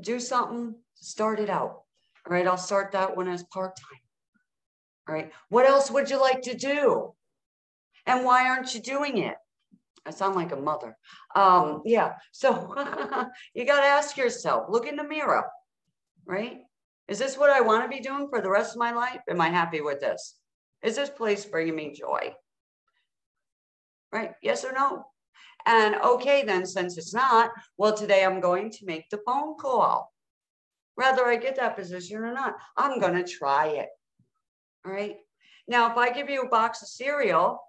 Do 0.00 0.20
something, 0.20 0.74
start 0.94 1.40
it 1.40 1.50
out. 1.50 1.82
All 2.26 2.32
right, 2.32 2.46
I'll 2.46 2.56
start 2.56 2.92
that 2.92 3.16
one 3.16 3.28
as 3.28 3.44
part-time. 3.44 4.00
All 5.08 5.14
right, 5.14 5.32
what 5.48 5.66
else 5.66 5.90
would 5.90 6.10
you 6.10 6.20
like 6.20 6.42
to 6.42 6.54
do? 6.54 7.14
And 8.06 8.24
why 8.24 8.48
aren't 8.48 8.74
you 8.74 8.80
doing 8.80 9.18
it? 9.18 9.36
I 10.06 10.10
sound 10.10 10.36
like 10.36 10.52
a 10.52 10.56
mother. 10.56 10.96
Um, 11.34 11.82
yeah, 11.84 12.14
so 12.32 12.74
you 13.54 13.66
got 13.66 13.80
to 13.80 13.86
ask 13.86 14.16
yourself, 14.16 14.66
look 14.68 14.86
in 14.86 14.96
the 14.96 15.04
mirror, 15.04 15.44
right? 16.26 16.58
Is 17.08 17.18
this 17.18 17.36
what 17.38 17.50
I 17.50 17.60
want 17.60 17.84
to 17.84 17.94
be 17.96 18.02
doing 18.02 18.28
for 18.28 18.40
the 18.40 18.50
rest 18.50 18.72
of 18.72 18.78
my 18.78 18.92
life? 18.92 19.20
Am 19.28 19.40
I 19.40 19.48
happy 19.48 19.80
with 19.80 20.00
this? 20.00 20.36
Is 20.82 20.96
this 20.96 21.10
place 21.10 21.44
bringing 21.44 21.74
me 21.74 21.92
joy? 21.92 22.34
right? 24.12 24.32
Yes 24.42 24.64
or 24.64 24.72
no? 24.72 25.04
And 25.66 25.96
okay, 25.96 26.44
then 26.44 26.66
since 26.66 26.96
it's 26.96 27.14
not, 27.14 27.50
well, 27.76 27.96
today 27.96 28.24
I'm 28.24 28.40
going 28.40 28.70
to 28.70 28.86
make 28.86 29.10
the 29.10 29.20
phone 29.26 29.56
call. 29.56 30.12
Whether 30.94 31.26
I 31.26 31.36
get 31.36 31.56
that 31.56 31.76
position 31.76 32.18
or 32.18 32.32
not, 32.32 32.54
I'm 32.76 32.98
going 33.00 33.14
to 33.14 33.30
try 33.30 33.68
it. 33.68 33.88
All 34.84 34.92
right. 34.92 35.16
Now, 35.68 35.90
if 35.90 35.96
I 35.96 36.10
give 36.10 36.30
you 36.30 36.42
a 36.42 36.48
box 36.48 36.82
of 36.82 36.88
cereal, 36.88 37.60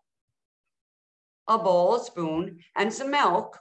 a 1.47 1.57
bowl, 1.57 1.95
a 1.95 2.03
spoon, 2.03 2.59
and 2.75 2.93
some 2.93 3.11
milk, 3.11 3.59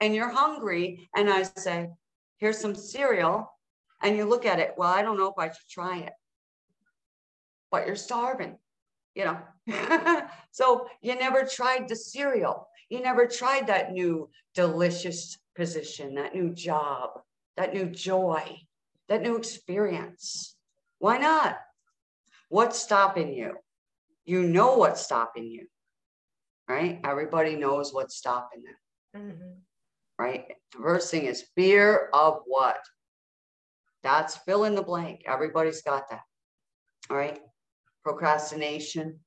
and 0.00 0.14
you're 0.14 0.30
hungry, 0.30 1.08
and 1.16 1.28
I 1.28 1.42
say, 1.42 1.90
here's 2.36 2.58
some 2.58 2.74
cereal, 2.74 3.50
and 4.02 4.16
you 4.16 4.24
look 4.24 4.46
at 4.46 4.60
it, 4.60 4.74
well, 4.76 4.92
I 4.92 5.02
don't 5.02 5.18
know 5.18 5.28
if 5.28 5.38
I 5.38 5.48
should 5.48 5.68
try 5.68 5.98
it, 5.98 6.12
but 7.70 7.86
you're 7.86 7.96
starving 7.96 8.56
you 9.18 9.24
know. 9.24 9.36
so 10.50 10.86
you 11.02 11.14
never 11.14 11.44
tried 11.44 11.88
the 11.88 11.96
cereal. 11.96 12.68
You 12.88 13.00
never 13.00 13.26
tried 13.26 13.66
that 13.66 13.92
new 13.92 14.30
delicious 14.54 15.38
position, 15.54 16.14
that 16.14 16.34
new 16.34 16.54
job, 16.54 17.20
that 17.56 17.74
new 17.74 17.86
joy, 17.86 18.58
that 19.08 19.22
new 19.22 19.36
experience. 19.36 20.56
Why 20.98 21.18
not? 21.18 21.58
What's 22.48 22.80
stopping 22.80 23.32
you? 23.32 23.54
You 24.24 24.42
know 24.42 24.76
what's 24.76 25.02
stopping 25.02 25.46
you, 25.46 25.66
right? 26.68 27.00
Everybody 27.04 27.56
knows 27.56 27.92
what's 27.92 28.16
stopping 28.16 28.62
them, 28.62 29.22
mm-hmm. 29.22 29.52
right? 30.18 30.44
The 30.72 30.82
first 30.82 31.10
thing 31.10 31.24
is 31.24 31.44
fear 31.54 32.08
of 32.12 32.40
what? 32.46 32.78
That's 34.02 34.36
fill 34.38 34.64
in 34.64 34.74
the 34.74 34.82
blank. 34.82 35.22
Everybody's 35.26 35.82
got 35.82 36.08
that. 36.10 36.22
All 37.10 37.16
right 37.16 37.40
procrastination. 38.08 39.18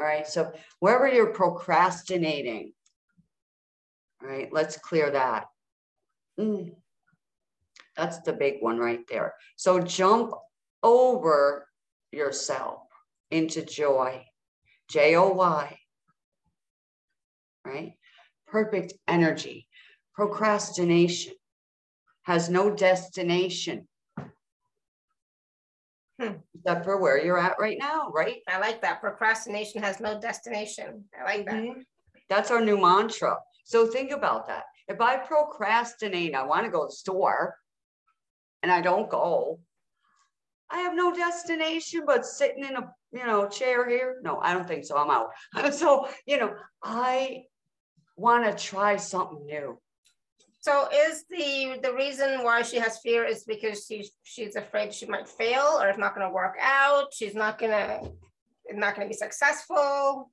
All 0.00 0.06
right, 0.06 0.26
so 0.26 0.50
wherever 0.78 1.06
you're 1.06 1.34
procrastinating, 1.34 2.72
all 4.22 4.30
right, 4.30 4.50
let's 4.50 4.78
clear 4.78 5.10
that. 5.10 5.44
Mm. 6.40 6.72
That's 7.98 8.18
the 8.22 8.32
big 8.32 8.62
one 8.62 8.78
right 8.78 9.06
there. 9.10 9.34
So 9.56 9.78
jump 9.78 10.32
over 10.82 11.68
yourself 12.12 12.84
into 13.30 13.62
joy, 13.62 14.24
J 14.88 15.16
O 15.16 15.34
Y, 15.34 15.78
right? 17.66 17.92
Perfect 18.46 18.94
energy. 19.06 19.68
Procrastination 20.14 21.34
has 22.22 22.48
no 22.48 22.70
destination. 22.70 23.86
Except 26.64 26.84
for 26.84 27.00
where 27.00 27.24
you're 27.24 27.38
at 27.38 27.56
right 27.58 27.78
now, 27.78 28.10
right? 28.14 28.38
I 28.48 28.58
like 28.58 28.82
that. 28.82 29.00
Procrastination 29.00 29.82
has 29.82 30.00
no 30.00 30.20
destination. 30.20 31.04
I 31.18 31.24
like 31.24 31.46
that. 31.46 31.54
Mm-hmm. 31.54 31.80
That's 32.28 32.50
our 32.50 32.60
new 32.60 32.76
mantra. 32.76 33.36
So 33.64 33.86
think 33.86 34.10
about 34.10 34.46
that. 34.48 34.64
If 34.88 35.00
I 35.00 35.16
procrastinate, 35.16 36.34
I 36.34 36.44
want 36.44 36.64
to 36.66 36.70
go 36.70 36.82
to 36.82 36.86
the 36.88 36.92
store 36.92 37.56
and 38.62 38.70
I 38.70 38.80
don't 38.80 39.08
go, 39.08 39.60
I 40.70 40.78
have 40.78 40.94
no 40.94 41.14
destination 41.14 42.02
but 42.06 42.24
sitting 42.24 42.64
in 42.64 42.76
a 42.76 42.92
you 43.12 43.26
know 43.26 43.48
chair 43.48 43.88
here. 43.88 44.20
No, 44.22 44.38
I 44.40 44.52
don't 44.52 44.68
think 44.68 44.84
so. 44.84 44.96
I'm 44.96 45.10
out. 45.10 45.30
so, 45.74 46.08
you 46.26 46.38
know, 46.38 46.54
I 46.82 47.42
want 48.16 48.44
to 48.44 48.64
try 48.64 48.96
something 48.96 49.44
new. 49.46 49.78
So 50.60 50.88
is 50.92 51.24
the 51.30 51.80
the 51.82 51.94
reason 51.94 52.44
why 52.44 52.60
she 52.62 52.76
has 52.76 52.98
fear 52.98 53.24
is 53.24 53.44
because 53.44 53.86
she's 53.86 54.10
she's 54.24 54.56
afraid 54.56 54.92
she 54.92 55.06
might 55.06 55.26
fail 55.26 55.78
or 55.80 55.88
it's 55.88 55.98
not 55.98 56.14
going 56.14 56.26
to 56.26 56.32
work 56.32 56.56
out. 56.60 57.14
She's 57.14 57.34
not 57.34 57.58
to 57.60 58.12
not 58.72 58.94
to 58.96 59.06
be 59.06 59.14
successful. 59.14 60.30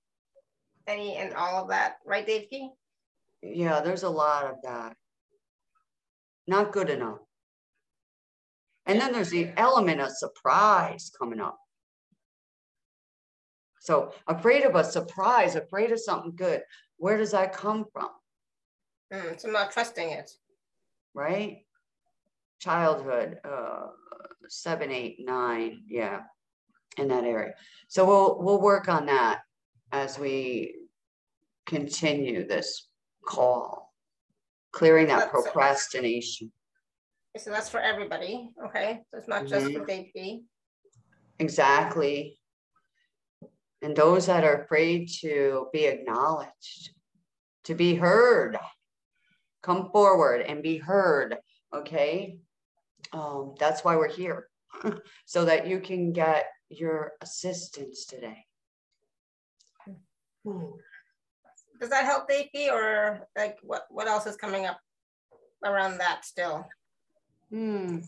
Any 0.86 1.16
and 1.16 1.34
all 1.34 1.64
of 1.64 1.70
that, 1.70 1.98
right, 2.06 2.26
Dave 2.26 2.50
Key? 2.50 2.70
Yeah, 3.42 3.80
there's 3.82 4.04
a 4.04 4.10
lot 4.10 4.46
of 4.46 4.56
that. 4.64 4.96
Not 6.46 6.72
good 6.72 6.90
enough. 6.90 7.20
And 8.86 9.00
then 9.00 9.12
there's 9.12 9.30
the 9.30 9.52
element 9.58 10.00
of 10.02 10.12
surprise 10.12 11.12
coming 11.18 11.42
up. 11.42 11.58
So 13.80 14.14
afraid 14.28 14.64
of 14.64 14.76
a 14.76 14.84
surprise, 14.84 15.56
afraid 15.56 15.92
of 15.92 16.00
something 16.02 16.34
good. 16.36 16.62
Where 16.98 17.18
does 17.18 17.32
that 17.32 17.54
come 17.54 17.86
from? 17.94 18.10
Mm, 19.14 19.40
so 19.40 19.48
I'm 19.48 19.54
not 19.54 19.72
trusting 19.72 20.10
it. 20.10 20.32
Right? 21.14 21.60
Childhood, 22.60 23.40
uh, 23.44 23.88
seven, 24.50 24.92
eight, 24.92 25.18
nine, 25.20 25.84
yeah, 25.88 26.22
in 26.98 27.08
that 27.10 27.24
area. 27.24 27.54
So 27.88 28.06
we'll 28.06 28.42
we'll 28.42 28.62
work 28.62 28.88
on 28.90 29.06
that 29.08 29.42
as 29.92 30.20
we 30.20 30.76
continue 31.66 32.48
this 32.48 32.88
call, 33.26 33.94
clearing 34.72 35.08
that 35.08 35.20
that's 35.20 35.32
procrastination. 35.32 36.52
So, 37.36 37.44
so 37.46 37.52
that's 37.52 37.70
for 37.70 37.80
everybody, 37.80 38.50
okay? 38.66 39.02
So 39.12 39.18
it's 39.20 39.28
not 39.28 39.46
just 39.46 39.68
mm-hmm. 39.68 39.80
for 39.80 39.86
Dave 39.86 40.42
Exactly. 41.40 42.40
And 43.84 43.96
those 43.96 44.26
that 44.26 44.44
are 44.44 44.64
afraid 44.64 45.10
to 45.22 45.68
be 45.72 45.86
acknowledged, 45.86 46.92
to 47.66 47.76
be 47.76 47.94
heard, 47.94 48.58
come 49.62 49.90
forward 49.92 50.42
and 50.42 50.64
be 50.64 50.78
heard. 50.78 51.38
Okay. 51.74 52.40
Um, 53.14 53.56
that's 53.60 53.84
why 53.84 53.96
we're 53.96 54.08
here, 54.08 54.48
so 55.26 55.46
that 55.46 55.68
you 55.68 55.80
can 55.80 56.12
get 56.12 56.48
your 56.70 57.14
assistance 57.22 58.06
today. 58.06 58.46
Does 61.80 61.90
that 61.90 62.06
help, 62.06 62.28
Davey, 62.28 62.70
or 62.70 63.28
like 63.38 63.58
what, 63.62 63.84
what 63.90 64.08
else 64.08 64.26
is 64.26 64.36
coming 64.36 64.66
up 64.66 64.80
around 65.64 66.00
that 66.00 66.26
still? 66.26 66.66
Hmm. 67.52 68.00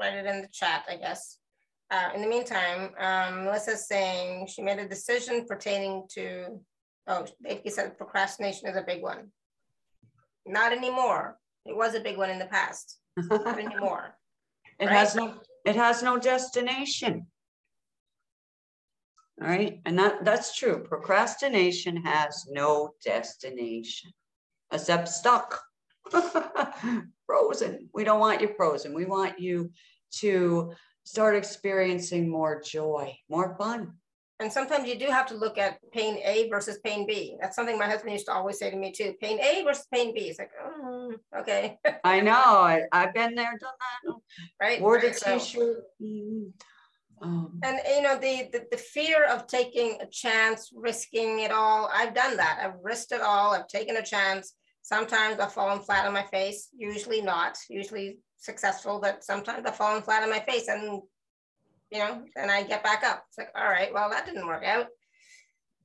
Write 0.00 0.14
it 0.14 0.26
in 0.26 0.42
the 0.42 0.48
chat, 0.52 0.84
I 0.88 0.96
guess. 0.96 1.38
Uh, 1.90 2.10
in 2.14 2.22
the 2.22 2.28
meantime, 2.28 2.90
um, 2.98 3.44
Melissa's 3.44 3.86
saying 3.86 4.46
she 4.46 4.62
made 4.62 4.78
a 4.78 4.88
decision 4.88 5.44
pertaining 5.46 6.04
to, 6.14 6.60
oh, 7.08 7.26
they 7.42 7.62
said 7.68 7.98
procrastination 7.98 8.68
is 8.68 8.76
a 8.76 8.82
big 8.82 9.02
one. 9.02 9.30
Not 10.46 10.72
anymore. 10.72 11.36
It 11.66 11.76
was 11.76 11.94
a 11.94 12.00
big 12.00 12.16
one 12.16 12.30
in 12.30 12.38
the 12.38 12.46
past. 12.46 12.98
Not 13.16 13.58
anymore. 13.58 14.16
It 14.78 14.86
right? 14.86 14.96
has 14.96 15.14
no 15.14 15.34
it 15.64 15.76
has 15.76 16.02
no 16.02 16.18
destination. 16.18 17.26
All 19.42 19.48
right, 19.48 19.80
and 19.84 19.98
that 19.98 20.24
that's 20.24 20.56
true. 20.56 20.84
Procrastination 20.84 21.96
has 22.04 22.46
no 22.48 22.92
destination 23.04 24.10
except 24.72 25.08
stuck. 25.08 25.60
frozen. 27.30 27.88
We 27.94 28.02
don't 28.04 28.20
want 28.20 28.40
you 28.40 28.50
frozen. 28.56 28.92
We 28.92 29.04
want 29.04 29.38
you 29.38 29.70
to 30.18 30.72
start 31.04 31.36
experiencing 31.36 32.28
more 32.28 32.60
joy, 32.60 33.16
more 33.28 33.56
fun. 33.56 33.92
And 34.40 34.50
sometimes 34.50 34.88
you 34.88 34.98
do 34.98 35.06
have 35.06 35.26
to 35.26 35.34
look 35.34 35.58
at 35.58 35.78
pain 35.92 36.18
A 36.24 36.48
versus 36.48 36.78
pain 36.82 37.06
B. 37.06 37.36
That's 37.40 37.54
something 37.54 37.78
my 37.78 37.86
husband 37.86 38.12
used 38.12 38.26
to 38.26 38.32
always 38.32 38.58
say 38.58 38.70
to 38.70 38.76
me 38.76 38.90
too. 38.90 39.14
Pain 39.20 39.38
A 39.38 39.62
versus 39.64 39.86
pain 39.92 40.14
B. 40.14 40.22
It's 40.22 40.38
like, 40.38 40.50
oh, 40.64 41.12
okay. 41.38 41.78
I 42.04 42.20
know. 42.20 42.32
I, 42.34 42.86
have 42.92 43.14
been 43.14 43.34
there, 43.34 43.56
done 43.60 43.70
that. 44.06 44.14
Right. 44.60 44.80
The. 44.80 45.12
So, 45.12 45.76
um, 47.22 47.60
and 47.62 47.78
you 47.86 48.00
know 48.00 48.16
the, 48.16 48.48
the 48.50 48.66
the 48.70 48.78
fear 48.78 49.26
of 49.26 49.46
taking 49.46 49.98
a 50.00 50.06
chance, 50.06 50.70
risking 50.74 51.40
it 51.40 51.50
all. 51.50 51.90
I've 51.92 52.14
done 52.14 52.38
that. 52.38 52.60
I've 52.64 52.80
risked 52.82 53.12
it 53.12 53.20
all. 53.20 53.52
I've 53.52 53.68
taken 53.68 53.98
a 53.98 54.02
chance. 54.02 54.54
Sometimes 54.92 55.38
I've 55.38 55.52
fallen 55.52 55.78
flat 55.78 56.04
on 56.04 56.12
my 56.12 56.24
face. 56.24 56.68
Usually 56.76 57.22
not. 57.22 57.56
Usually 57.68 58.18
successful, 58.38 58.98
but 59.00 59.22
sometimes 59.22 59.64
I've 59.64 59.76
fallen 59.76 60.02
flat 60.02 60.24
on 60.24 60.30
my 60.30 60.40
face, 60.40 60.66
and 60.66 61.02
you 61.92 61.98
know, 61.98 62.22
and 62.34 62.50
I 62.50 62.64
get 62.64 62.82
back 62.82 63.04
up. 63.04 63.22
It's 63.28 63.38
like, 63.38 63.50
all 63.54 63.68
right, 63.68 63.94
well, 63.94 64.10
that 64.10 64.26
didn't 64.26 64.48
work 64.48 64.64
out. 64.64 64.86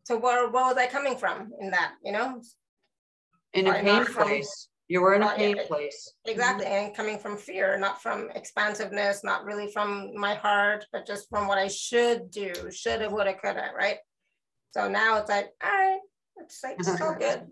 So 0.05 0.17
where, 0.17 0.49
where 0.49 0.65
was 0.65 0.77
I 0.77 0.87
coming 0.87 1.17
from 1.17 1.51
in 1.59 1.71
that, 1.71 1.93
you 2.03 2.11
know? 2.11 2.41
In 3.53 3.67
a 3.67 3.73
pain 3.73 4.05
place. 4.05 4.69
You 4.87 5.01
were 5.01 5.15
in 5.15 5.23
a 5.23 5.35
pain 5.35 5.57
place. 5.65 6.13
Exactly. 6.25 6.67
And 6.67 6.95
coming 6.95 7.17
from 7.17 7.37
fear, 7.37 7.77
not 7.79 8.03
from 8.03 8.29
expansiveness, 8.35 9.23
not 9.23 9.45
really 9.45 9.71
from 9.71 10.11
my 10.15 10.35
heart, 10.35 10.85
but 10.91 11.07
just 11.07 11.27
from 11.29 11.47
what 11.47 11.57
I 11.57 11.67
should 11.67 12.29
do, 12.29 12.53
shoulda, 12.71 13.09
woulda, 13.09 13.33
coulda, 13.33 13.69
right? 13.75 13.97
So 14.71 14.87
now 14.87 15.17
it's 15.17 15.29
like, 15.29 15.49
all 15.63 15.71
right, 15.71 15.99
it's 16.37 16.63
like 16.63 16.83
so 16.83 17.15
good. 17.19 17.47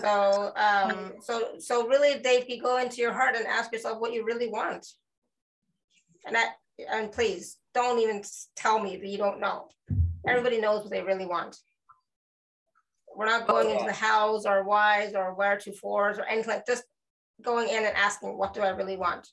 So 0.00 0.52
um 0.56 1.12
so 1.20 1.52
so 1.58 1.86
really 1.86 2.20
Dave, 2.20 2.48
you 2.48 2.60
go 2.62 2.78
into 2.78 2.96
your 2.96 3.12
heart 3.12 3.36
and 3.36 3.46
ask 3.46 3.72
yourself 3.72 4.00
what 4.00 4.12
you 4.12 4.24
really 4.24 4.48
want 4.48 4.86
and 6.26 6.34
that 6.34 6.54
and 6.92 7.10
please 7.10 7.56
don't 7.74 7.98
even 7.98 8.22
tell 8.56 8.78
me 8.78 8.96
that 8.96 9.06
you 9.06 9.18
don't 9.18 9.40
know. 9.40 9.68
Everybody 10.26 10.60
knows 10.60 10.82
what 10.82 10.90
they 10.90 11.02
really 11.02 11.26
want. 11.26 11.56
We're 13.16 13.26
not 13.26 13.48
going 13.48 13.70
into 13.70 13.84
the 13.84 13.92
hows 13.92 14.46
or 14.46 14.64
whys 14.64 15.14
or 15.14 15.34
where 15.34 15.58
to 15.58 15.72
fours 15.72 16.18
or 16.18 16.24
anything 16.24 16.54
like 16.54 16.66
just 16.66 16.84
going 17.42 17.68
in 17.68 17.84
and 17.84 17.96
asking, 17.96 18.36
what 18.36 18.54
do 18.54 18.60
I 18.60 18.68
really 18.68 18.96
want? 18.96 19.28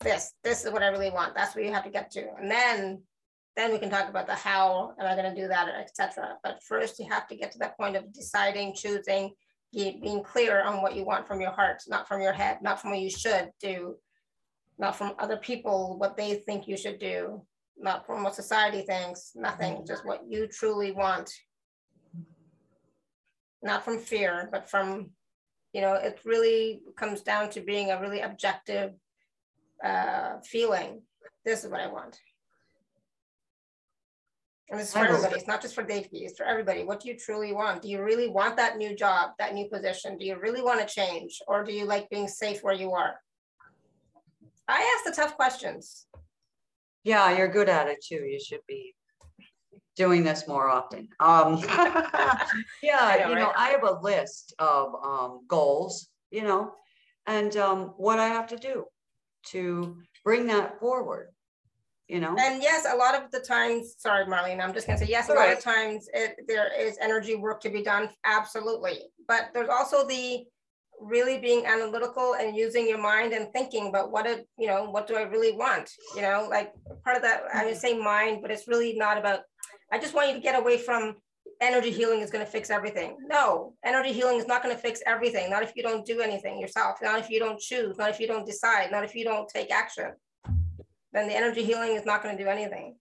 This, 0.00 0.32
this 0.44 0.64
is 0.64 0.72
what 0.72 0.82
I 0.82 0.88
really 0.88 1.10
want. 1.10 1.34
That's 1.34 1.54
what 1.54 1.64
you 1.64 1.72
have 1.72 1.84
to 1.84 1.90
get 1.90 2.10
to. 2.12 2.26
And 2.38 2.50
then 2.50 3.02
then 3.58 3.72
we 3.72 3.78
can 3.78 3.90
talk 3.90 4.08
about 4.08 4.28
the 4.28 4.36
how 4.36 4.92
am 5.00 5.06
I 5.06 5.20
going 5.20 5.34
to 5.34 5.40
do 5.40 5.48
that, 5.48 5.68
etc. 5.68 6.36
But 6.44 6.62
first, 6.62 7.00
you 7.00 7.08
have 7.10 7.26
to 7.26 7.34
get 7.34 7.50
to 7.52 7.58
that 7.58 7.76
point 7.76 7.96
of 7.96 8.12
deciding, 8.12 8.72
choosing, 8.72 9.32
being 9.72 10.22
clear 10.22 10.62
on 10.62 10.80
what 10.80 10.94
you 10.94 11.04
want 11.04 11.26
from 11.26 11.40
your 11.40 11.50
heart, 11.50 11.82
not 11.88 12.06
from 12.06 12.22
your 12.22 12.32
head, 12.32 12.58
not 12.62 12.80
from 12.80 12.90
what 12.90 13.00
you 13.00 13.10
should 13.10 13.50
do, 13.60 13.96
not 14.78 14.94
from 14.94 15.14
other 15.18 15.38
people 15.38 15.98
what 15.98 16.16
they 16.16 16.34
think 16.36 16.68
you 16.68 16.76
should 16.76 17.00
do, 17.00 17.42
not 17.76 18.06
from 18.06 18.22
what 18.22 18.36
society 18.36 18.82
thinks, 18.82 19.32
nothing, 19.34 19.84
just 19.84 20.06
what 20.06 20.22
you 20.28 20.46
truly 20.46 20.92
want. 20.92 21.28
Not 23.60 23.84
from 23.84 23.98
fear, 23.98 24.48
but 24.52 24.70
from, 24.70 25.10
you 25.72 25.80
know, 25.80 25.94
it 25.94 26.20
really 26.24 26.82
comes 26.96 27.22
down 27.22 27.50
to 27.50 27.60
being 27.60 27.90
a 27.90 28.00
really 28.00 28.20
objective 28.20 28.92
uh, 29.84 30.34
feeling. 30.44 31.02
This 31.44 31.64
is 31.64 31.70
what 31.72 31.80
I 31.80 31.88
want. 31.88 32.20
And 34.70 34.80
it's 34.80 34.92
for 34.92 34.98
everybody. 34.98 35.36
It's 35.36 35.46
not 35.46 35.62
just 35.62 35.74
for 35.74 35.82
Dave. 35.82 36.08
It's 36.12 36.36
for 36.36 36.44
everybody. 36.44 36.84
What 36.84 37.00
do 37.00 37.08
you 37.08 37.16
truly 37.16 37.52
want? 37.52 37.80
Do 37.80 37.88
you 37.88 38.02
really 38.02 38.28
want 38.28 38.56
that 38.58 38.76
new 38.76 38.94
job, 38.94 39.30
that 39.38 39.54
new 39.54 39.66
position? 39.66 40.18
Do 40.18 40.26
you 40.26 40.38
really 40.38 40.60
want 40.60 40.86
to 40.86 40.94
change, 40.94 41.40
or 41.48 41.64
do 41.64 41.72
you 41.72 41.86
like 41.86 42.10
being 42.10 42.28
safe 42.28 42.62
where 42.62 42.74
you 42.74 42.92
are? 42.92 43.14
I 44.68 44.94
ask 44.96 45.04
the 45.16 45.22
tough 45.22 45.36
questions. 45.36 46.06
Yeah, 47.02 47.34
you're 47.34 47.48
good 47.48 47.70
at 47.70 47.88
it 47.88 48.04
too. 48.04 48.26
You 48.26 48.38
should 48.38 48.60
be 48.68 48.94
doing 49.96 50.22
this 50.22 50.46
more 50.46 50.68
often. 50.68 51.08
Um, 51.18 51.56
yeah, 52.82 53.16
know, 53.20 53.28
you 53.28 53.34
know, 53.34 53.52
I 53.56 53.70
have 53.70 53.82
a 53.82 53.98
list 54.00 54.54
of 54.58 54.94
um, 55.02 55.40
goals, 55.48 56.08
you 56.30 56.42
know, 56.42 56.72
and 57.26 57.56
um, 57.56 57.94
what 57.96 58.18
I 58.18 58.28
have 58.28 58.46
to 58.48 58.56
do 58.56 58.84
to 59.48 59.96
bring 60.24 60.46
that 60.46 60.78
forward, 60.78 61.30
you 62.08 62.20
know. 62.20 62.34
And 62.38 62.62
yes, 62.62 62.86
a 62.90 62.96
lot 62.96 63.14
of 63.14 63.30
the 63.30 63.40
times, 63.40 63.94
sorry, 63.98 64.26
Marlene, 64.26 64.62
I'm 64.62 64.72
just 64.72 64.86
gonna 64.86 64.98
say 64.98 65.06
yes. 65.08 65.28
A 65.28 65.34
lot 65.34 65.50
of 65.50 65.60
times, 65.60 66.08
it, 66.12 66.36
there 66.48 66.70
is 66.78 66.98
energy 67.00 67.36
work 67.36 67.60
to 67.62 67.70
be 67.70 67.82
done, 67.82 68.08
absolutely. 68.24 69.02
But 69.26 69.50
there's 69.54 69.68
also 69.68 70.06
the 70.06 70.44
really 71.00 71.38
being 71.38 71.64
analytical 71.66 72.34
and 72.34 72.56
using 72.56 72.88
your 72.88 72.98
mind 72.98 73.32
and 73.32 73.52
thinking 73.52 73.88
about 73.88 74.10
what 74.10 74.26
it, 74.26 74.48
you 74.58 74.66
know, 74.66 74.90
what 74.90 75.06
do 75.06 75.16
I 75.16 75.22
really 75.22 75.52
want? 75.52 75.90
You 76.16 76.22
know, 76.22 76.48
like 76.50 76.72
part 77.04 77.16
of 77.16 77.22
that, 77.22 77.42
I 77.52 77.58
mm-hmm. 77.58 77.66
would 77.66 77.76
say 77.76 77.96
mind, 77.96 78.42
but 78.42 78.50
it's 78.50 78.66
really 78.66 78.94
not 78.96 79.16
about, 79.16 79.40
I 79.92 79.98
just 79.98 80.14
want 80.14 80.28
you 80.28 80.34
to 80.34 80.40
get 80.40 80.58
away 80.58 80.78
from 80.78 81.16
energy 81.60 81.90
healing 81.90 82.20
is 82.20 82.30
going 82.30 82.44
to 82.44 82.50
fix 82.50 82.70
everything. 82.70 83.16
No, 83.26 83.74
energy 83.84 84.12
healing 84.12 84.38
is 84.38 84.46
not 84.46 84.62
going 84.62 84.74
to 84.74 84.80
fix 84.80 85.00
everything. 85.06 85.50
Not 85.50 85.62
if 85.62 85.72
you 85.74 85.82
don't 85.82 86.04
do 86.04 86.20
anything 86.20 86.60
yourself, 86.60 86.98
not 87.02 87.18
if 87.18 87.30
you 87.30 87.38
don't 87.38 87.60
choose, 87.60 87.96
not 87.98 88.10
if 88.10 88.20
you 88.20 88.26
don't 88.26 88.46
decide, 88.46 88.90
not 88.90 89.04
if 89.04 89.14
you 89.14 89.24
don't 89.24 89.48
take 89.48 89.70
action. 89.70 90.12
Then 91.12 91.28
the 91.28 91.36
energy 91.36 91.64
healing 91.64 91.92
is 91.96 92.04
not 92.04 92.22
going 92.22 92.36
to 92.36 92.42
do 92.42 92.48
anything. 92.48 92.96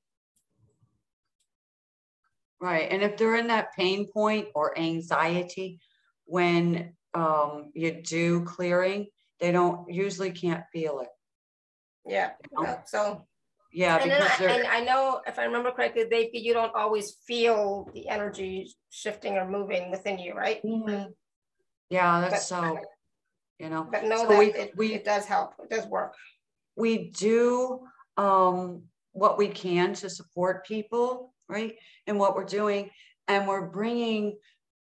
Right. 2.60 2.88
And 2.90 3.04
if 3.04 3.18
they're 3.18 3.36
in 3.36 3.48
that 3.48 3.76
pain 3.76 4.08
point 4.12 4.48
or 4.56 4.78
anxiety, 4.78 5.80
when 6.26 6.94
um, 7.14 7.72
you 7.74 8.02
do 8.02 8.44
clearing, 8.46 9.08
they 9.40 9.52
don't 9.52 9.92
usually 9.94 10.32
can't 10.32 10.64
feel 10.74 11.02
it. 11.02 11.10
Yeah. 12.06 12.32
You 12.52 12.64
know? 12.64 12.80
So 12.86 13.28
yeah, 13.74 13.98
and, 13.98 14.12
I, 14.12 14.54
and 14.56 14.68
I 14.68 14.80
know 14.80 15.22
if 15.28 15.38
I 15.38 15.44
remember 15.44 15.72
correctly, 15.72 16.06
they 16.10 16.30
you 16.34 16.54
don't 16.54 16.74
always 16.74 17.18
feel 17.28 17.90
the 17.94 18.08
energy 18.08 18.74
shifting 18.90 19.38
or 19.38 19.48
moving 19.48 19.92
within 19.92 20.18
you, 20.18 20.34
right? 20.34 20.64
Mm-hmm. 20.64 21.12
Yeah, 21.90 22.22
that's 22.22 22.50
but, 22.50 22.74
so. 22.74 22.80
You 23.60 23.70
know, 23.70 23.88
but 23.92 24.06
know 24.06 24.18
so 24.18 24.28
that 24.30 24.40
we, 24.40 24.46
it, 24.54 24.78
we, 24.78 24.94
it 24.94 25.04
does 25.04 25.26
help. 25.26 25.54
It 25.64 25.70
does 25.70 25.86
work. 25.88 26.14
We 26.76 27.10
do 27.10 27.82
um, 28.18 28.84
what 29.14 29.38
we 29.38 29.48
can 29.48 29.94
to 29.96 30.10
support 30.10 30.66
people, 30.66 31.34
right? 31.50 31.76
And 32.06 32.20
what 32.20 32.36
we're 32.36 32.46
doing, 32.46 32.90
and 33.28 33.48
we're 33.48 33.68
bringing 33.68 34.38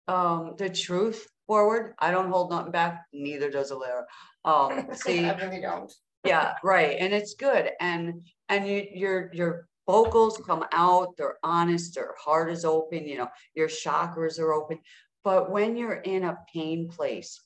um, 0.07 0.55
the 0.57 0.69
truth 0.69 1.27
forward. 1.47 1.93
I 1.99 2.11
don't 2.11 2.29
hold 2.29 2.51
nothing 2.51 2.71
back. 2.71 3.05
Neither 3.13 3.49
does 3.49 3.71
Alara. 3.71 4.03
Um, 4.45 4.87
see, 4.93 5.25
I 5.25 5.37
really 5.37 5.61
don't. 5.61 5.91
yeah, 6.25 6.53
right. 6.63 6.97
And 6.99 7.13
it's 7.13 7.35
good. 7.35 7.71
And 7.79 8.25
and 8.49 8.67
you, 8.67 8.87
your 8.93 9.29
your 9.33 9.67
vocals 9.87 10.41
come 10.45 10.65
out. 10.71 11.17
They're 11.17 11.37
honest. 11.43 11.95
Their 11.95 12.15
heart 12.23 12.51
is 12.51 12.65
open. 12.65 13.07
You 13.07 13.19
know, 13.19 13.29
your 13.55 13.67
chakras 13.67 14.39
are 14.39 14.53
open. 14.53 14.79
But 15.23 15.51
when 15.51 15.77
you're 15.77 16.01
in 16.01 16.23
a 16.23 16.37
pain 16.51 16.89
place, 16.89 17.39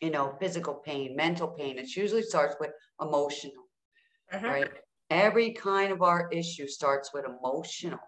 you 0.00 0.10
know, 0.10 0.34
physical 0.40 0.74
pain, 0.74 1.14
mental 1.14 1.48
pain, 1.48 1.78
it 1.78 1.94
usually 1.94 2.22
starts 2.22 2.56
with 2.58 2.70
emotional, 3.00 3.64
uh-huh. 4.32 4.48
right? 4.48 4.70
Every 5.10 5.52
kind 5.52 5.92
of 5.92 6.02
our 6.02 6.28
issue 6.32 6.66
starts 6.66 7.12
with 7.12 7.24
emotional, 7.24 8.00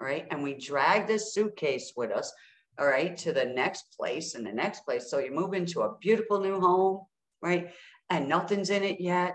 right? 0.00 0.26
And 0.30 0.42
we 0.42 0.54
drag 0.54 1.06
this 1.06 1.34
suitcase 1.34 1.92
with 1.96 2.10
us 2.10 2.32
all 2.78 2.86
right, 2.86 3.16
to 3.16 3.32
the 3.32 3.44
next 3.44 3.96
place 3.96 4.34
and 4.34 4.46
the 4.46 4.52
next 4.52 4.84
place. 4.84 5.10
So 5.10 5.18
you 5.18 5.32
move 5.32 5.52
into 5.52 5.82
a 5.82 5.96
beautiful 6.00 6.40
new 6.40 6.60
home, 6.60 7.00
right? 7.42 7.70
And 8.08 8.28
nothing's 8.28 8.70
in 8.70 8.84
it 8.84 9.00
yet. 9.00 9.34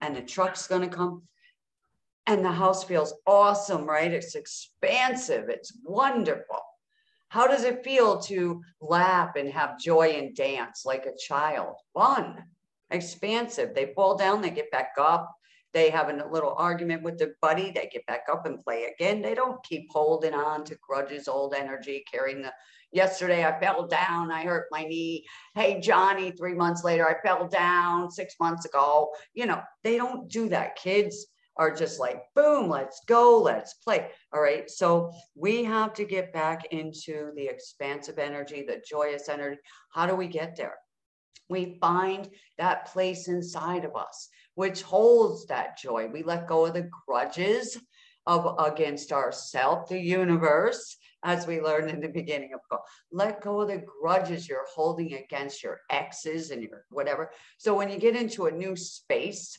And 0.00 0.14
the 0.14 0.22
truck's 0.22 0.68
going 0.68 0.88
to 0.88 0.96
come. 0.96 1.22
And 2.26 2.44
the 2.44 2.52
house 2.52 2.84
feels 2.84 3.14
awesome, 3.26 3.84
right? 3.86 4.12
It's 4.12 4.34
expansive, 4.34 5.48
it's 5.48 5.76
wonderful. 5.84 6.60
How 7.28 7.46
does 7.46 7.64
it 7.64 7.84
feel 7.84 8.20
to 8.22 8.62
laugh 8.80 9.34
and 9.36 9.50
have 9.50 9.80
joy 9.80 10.10
and 10.10 10.34
dance 10.34 10.84
like 10.84 11.06
a 11.06 11.16
child? 11.16 11.74
Fun, 11.92 12.44
expansive. 12.90 13.74
They 13.74 13.92
fall 13.94 14.16
down, 14.16 14.40
they 14.40 14.50
get 14.50 14.70
back 14.70 14.92
up. 14.98 15.35
They 15.76 15.90
have 15.90 16.08
a 16.08 16.26
little 16.32 16.54
argument 16.56 17.02
with 17.02 17.18
their 17.18 17.34
buddy, 17.42 17.70
they 17.70 17.86
get 17.92 18.06
back 18.06 18.22
up 18.32 18.46
and 18.46 18.64
play 18.64 18.84
again. 18.84 19.20
They 19.20 19.34
don't 19.34 19.62
keep 19.62 19.88
holding 19.90 20.32
on 20.32 20.64
to 20.64 20.78
grudges, 20.80 21.28
old 21.28 21.52
energy, 21.52 22.02
carrying 22.10 22.40
the 22.40 22.52
yesterday 22.92 23.44
I 23.44 23.60
fell 23.60 23.86
down, 23.86 24.32
I 24.32 24.44
hurt 24.44 24.68
my 24.70 24.84
knee. 24.84 25.26
Hey, 25.54 25.78
Johnny, 25.78 26.30
three 26.30 26.54
months 26.54 26.82
later, 26.82 27.06
I 27.06 27.20
fell 27.20 27.46
down 27.46 28.10
six 28.10 28.36
months 28.40 28.64
ago. 28.64 29.10
You 29.34 29.44
know, 29.44 29.60
they 29.84 29.98
don't 29.98 30.30
do 30.30 30.48
that. 30.48 30.76
Kids 30.76 31.26
are 31.58 31.74
just 31.74 32.00
like, 32.00 32.22
boom, 32.34 32.70
let's 32.70 33.02
go, 33.06 33.38
let's 33.42 33.74
play. 33.74 34.08
All 34.32 34.40
right. 34.40 34.70
So 34.70 35.12
we 35.34 35.62
have 35.64 35.92
to 35.94 36.04
get 36.04 36.32
back 36.32 36.72
into 36.72 37.32
the 37.36 37.48
expansive 37.48 38.18
energy, 38.18 38.64
the 38.66 38.82
joyous 38.88 39.28
energy. 39.28 39.60
How 39.90 40.06
do 40.06 40.16
we 40.16 40.26
get 40.26 40.56
there? 40.56 40.76
We 41.50 41.76
find 41.82 42.30
that 42.56 42.86
place 42.86 43.28
inside 43.28 43.84
of 43.84 43.94
us 43.94 44.30
which 44.56 44.82
holds 44.82 45.46
that 45.46 45.78
joy. 45.78 46.08
We 46.12 46.22
let 46.22 46.48
go 46.48 46.66
of 46.66 46.74
the 46.74 46.90
grudges 47.06 47.78
of 48.26 48.56
against 48.58 49.12
ourself, 49.12 49.88
the 49.88 50.00
universe, 50.00 50.96
as 51.22 51.46
we 51.46 51.60
learned 51.60 51.90
in 51.90 52.00
the 52.00 52.08
beginning 52.08 52.54
of 52.54 52.60
God. 52.70 52.80
Let 53.12 53.42
go 53.42 53.60
of 53.60 53.68
the 53.68 53.84
grudges 54.00 54.48
you're 54.48 54.66
holding 54.74 55.14
against 55.14 55.62
your 55.62 55.80
exes 55.90 56.50
and 56.50 56.62
your 56.62 56.84
whatever. 56.90 57.30
So 57.58 57.74
when 57.74 57.90
you 57.90 57.98
get 57.98 58.16
into 58.16 58.46
a 58.46 58.50
new 58.50 58.74
space 58.76 59.58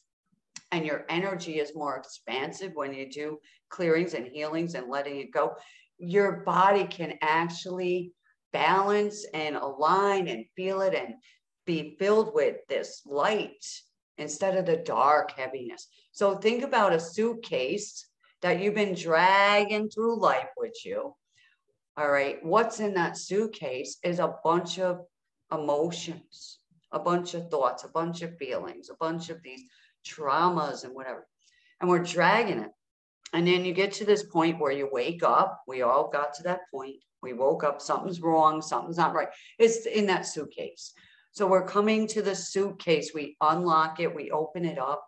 and 0.71 0.85
your 0.85 1.05
energy 1.09 1.59
is 1.59 1.75
more 1.75 1.95
expansive 1.95 2.71
when 2.73 2.93
you 2.93 3.09
do 3.09 3.37
clearings 3.69 4.15
and 4.15 4.27
healings 4.27 4.73
and 4.73 4.89
letting 4.89 5.19
it 5.19 5.31
go, 5.31 5.55
your 5.99 6.43
body 6.43 6.85
can 6.85 7.13
actually 7.21 8.13
balance 8.51 9.25
and 9.33 9.55
align 9.55 10.27
and 10.27 10.45
feel 10.55 10.81
it 10.81 10.95
and 10.95 11.13
be 11.67 11.95
filled 11.99 12.33
with 12.33 12.57
this 12.67 13.01
light 13.05 13.63
instead 14.17 14.57
of 14.57 14.65
the 14.65 14.77
dark 14.77 15.31
heaviness. 15.31 15.87
So 16.11 16.35
think 16.35 16.63
about 16.63 16.93
a 16.93 16.99
suitcase 16.99 18.07
that 18.41 18.61
you've 18.61 18.75
been 18.75 18.95
dragging 18.95 19.89
through 19.89 20.19
life 20.19 20.49
with 20.57 20.73
you. 20.85 21.15
All 21.97 22.09
right. 22.09 22.43
What's 22.43 22.79
in 22.79 22.93
that 22.93 23.17
suitcase 23.17 23.97
is 24.03 24.19
a 24.19 24.35
bunch 24.43 24.79
of 24.79 25.01
emotions, 25.51 26.59
a 26.91 26.99
bunch 26.99 27.33
of 27.33 27.49
thoughts, 27.49 27.83
a 27.83 27.89
bunch 27.89 28.21
of 28.21 28.37
feelings, 28.37 28.89
a 28.89 28.95
bunch 28.95 29.29
of 29.29 29.41
these 29.43 29.63
traumas 30.05 30.83
and 30.83 30.93
whatever. 30.93 31.27
And 31.81 31.89
we're 31.89 32.03
dragging 32.03 32.59
it. 32.59 32.71
And 33.33 33.47
then 33.47 33.65
you 33.65 33.73
get 33.73 33.91
to 33.93 34.05
this 34.05 34.23
point 34.23 34.59
where 34.59 34.71
you 34.71 34.89
wake 34.91 35.23
up. 35.23 35.61
We 35.67 35.81
all 35.81 36.09
got 36.09 36.33
to 36.35 36.43
that 36.43 36.61
point. 36.71 36.97
We 37.21 37.33
woke 37.33 37.63
up, 37.63 37.81
something's 37.81 38.21
wrong, 38.21 38.61
something's 38.61 38.97
not 38.97 39.13
right. 39.13 39.29
It's 39.57 39.85
in 39.85 40.05
that 40.05 40.25
suitcase. 40.25 40.93
So 41.37 41.45
we're 41.45 41.67
coming 41.67 42.07
to 42.07 42.23
the 42.23 42.33
suitcase. 42.33 43.11
We 43.13 43.37
unlock 43.41 43.99
it, 43.99 44.15
we 44.15 44.31
open 44.31 44.65
it 44.65 44.79
up, 44.79 45.05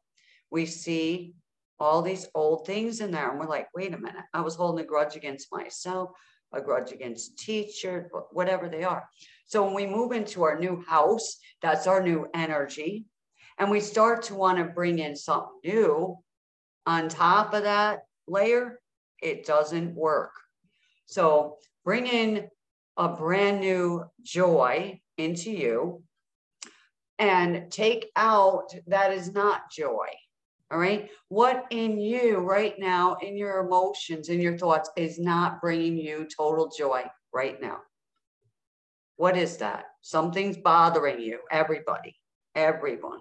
we 0.51 0.67
see 0.67 1.33
all 1.79 2.03
these 2.03 2.27
old 2.35 2.67
things 2.67 3.01
in 3.01 3.09
there. 3.09 3.31
And 3.31 3.39
we're 3.39 3.47
like, 3.47 3.65
wait 3.73 3.95
a 3.95 3.97
minute, 3.97 4.25
I 4.31 4.41
was 4.41 4.53
holding 4.53 4.85
a 4.85 4.87
grudge 4.87 5.15
against 5.15 5.51
myself, 5.51 6.11
a 6.53 6.61
grudge 6.61 6.91
against 6.91 7.39
teacher, 7.39 8.11
whatever 8.31 8.69
they 8.69 8.83
are. 8.83 9.09
So 9.47 9.65
when 9.65 9.73
we 9.73 9.87
move 9.87 10.11
into 10.11 10.43
our 10.43 10.59
new 10.59 10.83
house, 10.87 11.39
that's 11.63 11.87
our 11.87 12.03
new 12.03 12.27
energy. 12.35 13.05
And 13.57 13.71
we 13.71 13.79
start 13.79 14.21
to 14.25 14.35
want 14.35 14.59
to 14.59 14.65
bring 14.65 14.99
in 14.99 15.15
something 15.15 15.49
new 15.63 16.15
on 16.85 17.09
top 17.09 17.55
of 17.55 17.63
that 17.63 18.01
layer, 18.27 18.79
it 19.19 19.47
doesn't 19.47 19.95
work. 19.95 20.33
So 21.07 21.55
bring 21.83 22.05
in 22.05 22.49
a 22.97 23.07
brand 23.07 23.61
new 23.61 24.05
joy 24.21 25.01
into 25.17 25.49
you 25.49 26.03
and 27.19 27.69
take 27.69 28.09
out 28.15 28.73
that 28.87 29.13
is 29.13 29.33
not 29.33 29.69
joy. 29.71 30.07
All 30.71 30.79
right. 30.79 31.09
What 31.27 31.65
in 31.71 31.99
you 31.99 32.37
right 32.37 32.75
now, 32.79 33.17
in 33.21 33.35
your 33.35 33.59
emotions, 33.59 34.29
in 34.29 34.39
your 34.39 34.57
thoughts, 34.57 34.89
is 34.95 35.19
not 35.19 35.61
bringing 35.61 35.97
you 35.97 36.27
total 36.35 36.71
joy 36.75 37.03
right 37.33 37.59
now? 37.61 37.79
What 39.17 39.35
is 39.35 39.57
that? 39.57 39.85
Something's 40.01 40.57
bothering 40.57 41.19
you, 41.19 41.39
everybody, 41.51 42.15
everyone. 42.55 43.19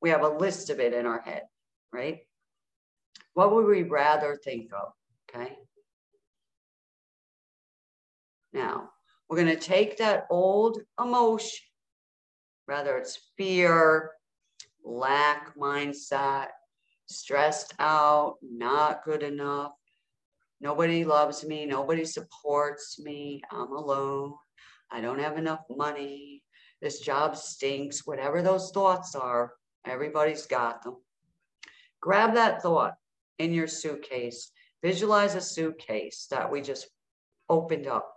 We 0.00 0.10
have 0.10 0.22
a 0.22 0.28
list 0.28 0.70
of 0.70 0.80
it 0.80 0.94
in 0.94 1.04
our 1.04 1.20
head, 1.20 1.42
right? 1.92 2.20
What 3.34 3.52
would 3.52 3.66
we 3.66 3.82
rather 3.82 4.36
think 4.42 4.70
of? 4.72 4.92
Okay. 5.28 5.58
Now, 8.52 8.90
we're 9.28 9.42
going 9.42 9.48
to 9.48 9.56
take 9.56 9.98
that 9.98 10.26
old 10.30 10.80
emotion 10.98 11.66
Rather, 12.66 12.96
it's 12.96 13.18
fear, 13.36 14.12
lack 14.84 15.56
mindset, 15.56 16.48
stressed 17.06 17.74
out, 17.78 18.36
not 18.42 19.04
good 19.04 19.22
enough. 19.22 19.72
Nobody 20.60 21.04
loves 21.04 21.44
me. 21.44 21.66
Nobody 21.66 22.04
supports 22.04 22.98
me. 22.98 23.42
I'm 23.50 23.72
alone. 23.72 24.34
I 24.90 25.00
don't 25.00 25.18
have 25.18 25.36
enough 25.36 25.60
money. 25.68 26.42
This 26.80 27.00
job 27.00 27.36
stinks. 27.36 28.06
Whatever 28.06 28.40
those 28.40 28.70
thoughts 28.70 29.14
are, 29.14 29.52
everybody's 29.86 30.46
got 30.46 30.82
them. 30.82 30.96
Grab 32.00 32.34
that 32.34 32.62
thought 32.62 32.94
in 33.38 33.52
your 33.52 33.66
suitcase. 33.66 34.50
Visualize 34.82 35.34
a 35.34 35.40
suitcase 35.40 36.26
that 36.30 36.50
we 36.50 36.60
just 36.60 36.88
opened 37.48 37.86
up. 37.86 38.10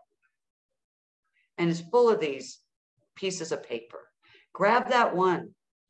And 1.58 1.70
it's 1.70 1.82
full 1.82 2.10
of 2.10 2.20
these 2.20 2.60
pieces 3.16 3.52
of 3.52 3.64
paper. 3.64 4.07
Grab 4.58 4.90
that 4.90 5.16
one 5.16 5.50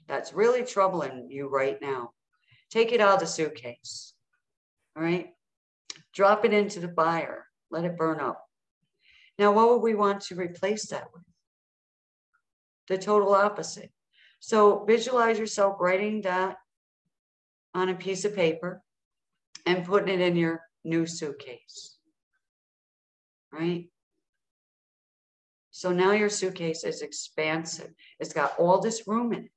that's 0.09 0.33
really 0.33 0.61
troubling 0.61 1.27
you 1.31 1.47
right 1.47 1.81
now. 1.81 2.11
Take 2.69 2.91
it 2.91 2.99
out 2.99 3.13
of 3.13 3.19
the 3.21 3.25
suitcase. 3.25 4.13
All 4.93 5.01
right. 5.01 5.29
Drop 6.13 6.43
it 6.43 6.51
into 6.51 6.81
the 6.81 6.89
fire. 6.89 7.45
Let 7.71 7.85
it 7.85 7.95
burn 7.95 8.19
up. 8.19 8.43
Now, 9.39 9.53
what 9.53 9.69
would 9.69 9.81
we 9.81 9.95
want 9.95 10.19
to 10.23 10.35
replace 10.35 10.87
that 10.87 11.05
with? 11.13 11.23
The 12.89 12.97
total 12.97 13.33
opposite. 13.33 13.89
So 14.41 14.83
visualize 14.83 15.39
yourself 15.39 15.77
writing 15.79 16.23
that 16.23 16.57
on 17.73 17.87
a 17.87 17.95
piece 17.95 18.25
of 18.25 18.35
paper 18.35 18.81
and 19.65 19.85
putting 19.85 20.19
it 20.19 20.19
in 20.19 20.35
your 20.35 20.59
new 20.83 21.05
suitcase. 21.05 21.95
Right? 23.49 23.87
So 25.77 25.91
now 25.91 26.13
your 26.13 26.29
suitcase 26.29 26.83
is 26.83 27.03
expansive. 27.03 27.91
It's 28.19 28.33
got 28.33 28.57
all 28.57 28.79
this 28.79 29.07
room 29.07 29.31
in 29.31 29.43
it. 29.43 29.51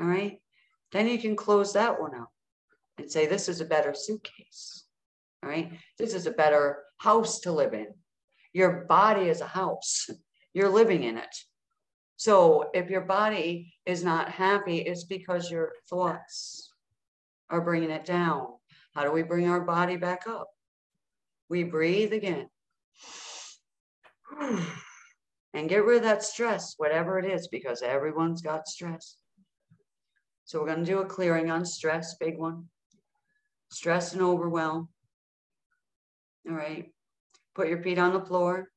All 0.00 0.06
right. 0.06 0.40
Then 0.92 1.08
you 1.08 1.18
can 1.18 1.34
close 1.34 1.72
that 1.72 2.00
one 2.00 2.14
out 2.14 2.28
and 2.96 3.10
say, 3.10 3.26
this 3.26 3.48
is 3.48 3.60
a 3.60 3.64
better 3.64 3.92
suitcase. 3.92 4.84
All 5.42 5.48
right. 5.48 5.72
This 5.98 6.14
is 6.14 6.28
a 6.28 6.30
better 6.30 6.84
house 6.98 7.40
to 7.40 7.50
live 7.50 7.74
in. 7.74 7.88
Your 8.52 8.84
body 8.88 9.22
is 9.22 9.40
a 9.40 9.48
house, 9.48 10.08
you're 10.52 10.68
living 10.68 11.02
in 11.02 11.18
it. 11.18 11.36
So 12.14 12.70
if 12.72 12.90
your 12.90 13.00
body 13.00 13.74
is 13.84 14.04
not 14.04 14.28
happy, 14.28 14.78
it's 14.78 15.02
because 15.02 15.50
your 15.50 15.72
thoughts 15.90 16.70
are 17.50 17.60
bringing 17.60 17.90
it 17.90 18.04
down. 18.04 18.46
How 18.94 19.02
do 19.02 19.10
we 19.10 19.22
bring 19.24 19.48
our 19.48 19.62
body 19.62 19.96
back 19.96 20.28
up? 20.28 20.46
We 21.48 21.64
breathe 21.64 22.12
again. 22.12 22.48
and 25.54 25.68
get 25.68 25.84
rid 25.84 25.98
of 25.98 26.02
that 26.04 26.22
stress, 26.22 26.74
whatever 26.76 27.18
it 27.18 27.24
is, 27.24 27.48
because 27.48 27.82
everyone's 27.82 28.42
got 28.42 28.68
stress. 28.68 29.16
So 30.44 30.60
we're 30.60 30.66
going 30.66 30.84
to 30.84 30.90
do 30.90 30.98
a 30.98 31.06
clearing 31.06 31.50
on 31.50 31.64
stress, 31.64 32.16
big 32.16 32.38
one. 32.38 32.64
Stress 33.70 34.12
and 34.12 34.22
overwhelm. 34.22 34.88
All 36.48 36.54
right. 36.54 36.92
Put 37.54 37.68
your 37.68 37.82
feet 37.82 37.98
on 37.98 38.12
the 38.12 38.20
floor. 38.20 38.68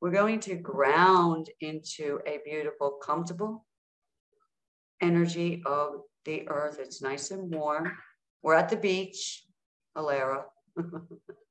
We're 0.00 0.10
going 0.10 0.40
to 0.40 0.56
ground 0.56 1.48
into 1.60 2.20
a 2.26 2.38
beautiful, 2.44 2.98
comfortable 3.02 3.64
energy 5.00 5.62
of 5.66 6.02
the 6.24 6.48
earth. 6.48 6.78
It's 6.78 7.02
nice 7.02 7.30
and 7.30 7.52
warm. 7.52 7.90
We're 8.42 8.54
at 8.54 8.68
the 8.68 8.76
beach, 8.76 9.44
Alara. 9.96 10.44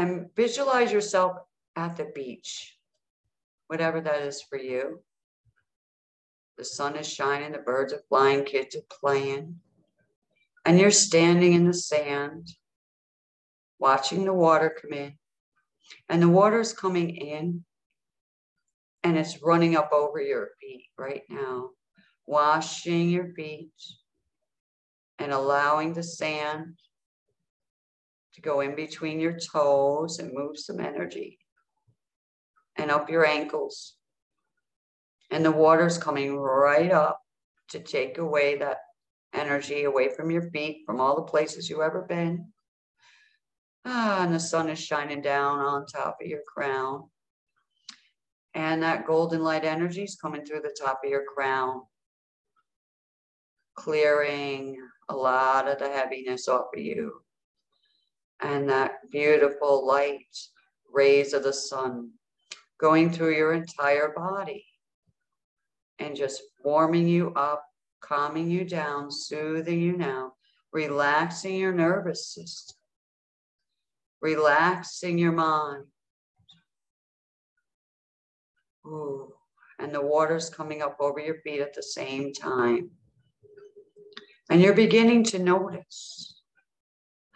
and 0.00 0.34
visualize 0.34 0.90
yourself 0.90 1.36
at 1.76 1.96
the 1.96 2.10
beach, 2.14 2.78
whatever 3.66 4.00
that 4.00 4.22
is 4.22 4.40
for 4.42 4.58
you. 4.58 5.00
The 6.56 6.64
sun 6.64 6.96
is 6.96 7.06
shining, 7.06 7.52
the 7.52 7.58
birds 7.58 7.92
are 7.92 8.02
flying, 8.08 8.44
kids 8.44 8.74
are 8.76 8.98
playing, 9.00 9.60
and 10.64 10.78
you're 10.78 10.90
standing 10.90 11.52
in 11.52 11.66
the 11.66 11.74
sand, 11.74 12.48
watching 13.78 14.24
the 14.24 14.32
water 14.32 14.74
come 14.80 14.92
in. 14.92 15.14
And 16.08 16.22
the 16.22 16.28
water 16.28 16.60
is 16.60 16.72
coming 16.72 17.16
in 17.16 17.64
and 19.02 19.18
it's 19.18 19.42
running 19.42 19.76
up 19.76 19.92
over 19.92 20.20
your 20.20 20.50
feet 20.60 20.86
right 20.98 21.22
now, 21.28 21.70
washing 22.26 23.08
your 23.10 23.32
feet 23.34 23.72
and 25.18 25.32
allowing 25.32 25.92
the 25.92 26.02
sand 26.02 26.78
to 28.34 28.40
go 28.40 28.60
in 28.60 28.74
between 28.74 29.20
your 29.20 29.38
toes 29.38 30.18
and 30.18 30.32
move 30.32 30.58
some 30.58 30.80
energy 30.80 31.38
and 32.76 32.90
up 32.90 33.10
your 33.10 33.26
ankles. 33.26 33.94
And 35.30 35.44
the 35.44 35.52
water's 35.52 35.98
coming 35.98 36.36
right 36.36 36.90
up 36.90 37.20
to 37.70 37.80
take 37.80 38.18
away 38.18 38.56
that 38.58 38.78
energy 39.32 39.84
away 39.84 40.08
from 40.08 40.30
your 40.30 40.50
feet, 40.50 40.82
from 40.86 41.00
all 41.00 41.16
the 41.16 41.22
places 41.22 41.68
you've 41.68 41.80
ever 41.80 42.02
been. 42.02 42.46
Ah, 43.84 44.24
and 44.24 44.34
the 44.34 44.40
sun 44.40 44.68
is 44.68 44.78
shining 44.78 45.22
down 45.22 45.60
on 45.60 45.86
top 45.86 46.18
of 46.20 46.26
your 46.26 46.42
crown. 46.46 47.08
And 48.54 48.82
that 48.82 49.06
golden 49.06 49.42
light 49.42 49.64
energy 49.64 50.02
is 50.02 50.18
coming 50.20 50.44
through 50.44 50.62
the 50.62 50.76
top 50.78 51.00
of 51.04 51.10
your 51.10 51.24
crown, 51.24 51.82
clearing 53.76 54.76
a 55.08 55.14
lot 55.14 55.68
of 55.68 55.78
the 55.78 55.88
heaviness 55.88 56.48
off 56.48 56.66
of 56.74 56.82
you. 56.82 57.22
And 58.42 58.68
that 58.70 59.10
beautiful 59.10 59.86
light 59.86 60.36
rays 60.92 61.32
of 61.32 61.42
the 61.42 61.52
sun 61.52 62.10
going 62.78 63.10
through 63.10 63.36
your 63.36 63.52
entire 63.52 64.12
body 64.16 64.64
and 65.98 66.16
just 66.16 66.42
warming 66.64 67.06
you 67.06 67.32
up, 67.34 67.62
calming 68.00 68.50
you 68.50 68.64
down, 68.64 69.10
soothing 69.10 69.80
you 69.80 69.96
now, 69.96 70.32
relaxing 70.72 71.56
your 71.56 71.74
nervous 71.74 72.32
system, 72.34 72.76
relaxing 74.22 75.18
your 75.18 75.32
mind. 75.32 75.84
Ooh, 78.86 79.34
and 79.78 79.94
the 79.94 80.00
water's 80.00 80.48
coming 80.48 80.80
up 80.80 80.96
over 81.00 81.20
your 81.20 81.36
feet 81.42 81.60
at 81.60 81.74
the 81.74 81.82
same 81.82 82.32
time. 82.32 82.90
And 84.48 84.60
you're 84.60 84.74
beginning 84.74 85.24
to 85.24 85.38
notice 85.38 86.39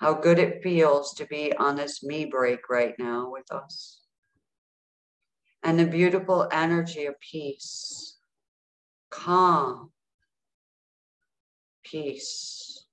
how 0.05 0.13
good 0.13 0.39
it 0.39 0.63
feels 0.63 1.15
to 1.15 1.25
be 1.25 1.51
on 1.57 1.77
this 1.77 2.03
me 2.03 2.27
break 2.27 2.69
right 2.69 2.95
now 2.99 3.31
with 3.33 3.51
us. 3.51 4.03
And 5.63 5.79
the 5.79 5.87
beautiful 5.87 6.47
energy 6.53 7.07
of 7.07 7.19
peace, 7.21 8.19
calm, 9.11 9.93
peace, 11.87 12.85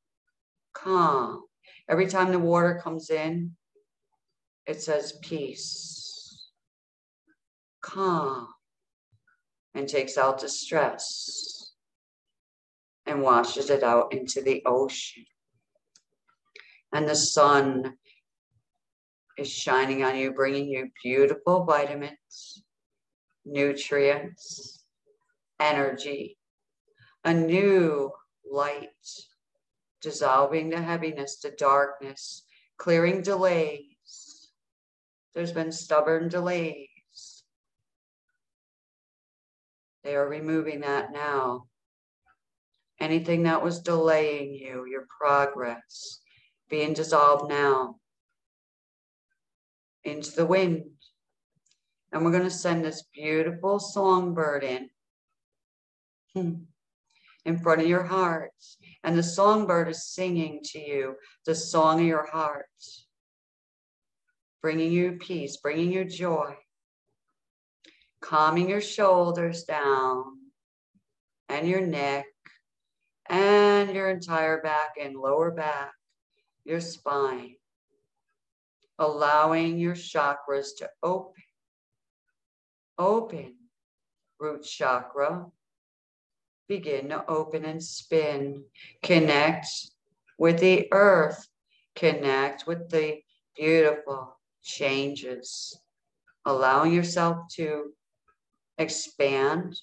calm. 0.72 1.44
Every 1.90 2.08
time 2.08 2.32
the 2.32 2.40
water 2.40 2.80
comes 2.82 3.10
in, 3.10 3.58
it 4.66 4.82
says 4.82 5.20
peace, 5.22 6.50
calm, 7.82 8.48
and 9.74 9.86
takes 9.86 10.18
out 10.18 10.40
the 10.40 10.48
stress 10.48 11.74
and 13.06 13.22
washes 13.22 13.70
it 13.70 13.84
out 13.84 14.14
into 14.14 14.42
the 14.42 14.64
ocean. 14.66 15.26
And 16.94 17.08
the 17.08 17.16
sun 17.16 17.98
is 19.38 19.50
shining 19.50 20.04
on 20.04 20.18
you, 20.18 20.32
bringing 20.34 20.68
you 20.68 20.90
beautiful 21.04 21.64
vitamins, 21.64 22.64
nutrients, 23.46 24.84
energy, 25.60 26.38
a 27.24 27.34
new 27.34 28.12
light, 28.50 28.90
dissolving 30.02 30.70
the 30.70 30.82
heaviness, 30.82 31.38
the 31.40 31.52
darkness, 31.52 32.44
clearing 32.78 33.22
delays. 33.22 34.50
There's 35.34 35.52
been 35.52 35.72
stubborn 35.72 36.30
delays. 36.30 37.44
They 40.04 40.16
are 40.16 40.28
removing 40.28 40.82
that 40.82 41.12
now. 41.12 41.68
Anything 43.00 43.44
that 43.44 43.64
was 43.64 43.82
delaying 43.82 44.54
you, 44.54 44.86
your 44.86 45.06
progress, 45.20 46.20
being 46.72 46.93
dissolved 46.93 47.49
now 47.49 47.98
into 50.03 50.31
the 50.31 50.45
wind. 50.45 50.85
And 52.11 52.26
we're 52.26 52.31
going 52.31 52.43
to 52.43 52.49
send 52.49 52.84
this 52.84 53.03
beautiful 53.14 53.80
songbird 53.80 54.64
in, 54.64 54.89
hmm, 56.34 56.53
in 57.45 57.60
front 57.60 57.81
of 57.81 57.88
your 57.88 58.03
heart. 58.03 58.52
And 59.03 59.18
the 59.18 59.23
songbird 59.23 59.89
is 59.89 60.07
singing 60.07 60.61
to 60.72 60.80
you 60.80 61.15
the 61.45 61.56
song 61.56 61.99
of 61.99 62.07
your 62.07 62.26
heart, 62.26 62.65
bringing 64.61 64.91
you 64.91 65.14
peace, 65.14 65.57
bringing 65.57 65.91
you 65.91 66.06
joy, 66.06 66.56
calming 68.22 68.69
your 68.69 68.81
shoulders 68.81 69.64
down 69.64 70.23
and 71.49 71.68
your 71.68 71.81
neck 71.81 72.26
and 73.30 73.93
your 73.93 74.10
entire 74.10 74.61
back 74.61 74.91
and 75.02 75.15
lower 75.15 75.52
back, 75.52 75.91
your 76.66 76.80
spine 76.80 77.56
allowing 79.02 79.80
your 79.80 79.96
chakras 79.96 80.78
to 80.78 80.90
open. 81.02 81.44
Open, 82.98 83.56
root 84.40 84.64
chakra. 84.64 85.48
Begin 86.68 87.10
to 87.10 87.26
open 87.28 87.66
and 87.66 87.84
spin. 87.84 88.64
Connect 89.02 89.66
with 90.38 90.60
the 90.60 90.88
earth. 90.92 91.48
Connect 91.96 92.68
with 92.68 92.90
the 92.90 93.18
beautiful 93.58 94.38
changes. 94.64 95.78
Allowing 96.46 96.94
yourself 96.94 97.38
to 97.56 97.92
expand, 98.78 99.80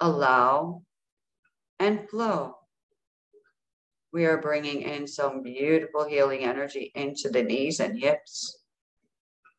allow, 0.00 0.82
and 1.78 2.08
flow 2.10 2.57
we 4.12 4.24
are 4.24 4.40
bringing 4.40 4.82
in 4.82 5.06
some 5.06 5.42
beautiful 5.42 6.06
healing 6.06 6.44
energy 6.44 6.92
into 6.94 7.28
the 7.28 7.42
knees 7.42 7.80
and 7.80 7.98
hips, 7.98 8.58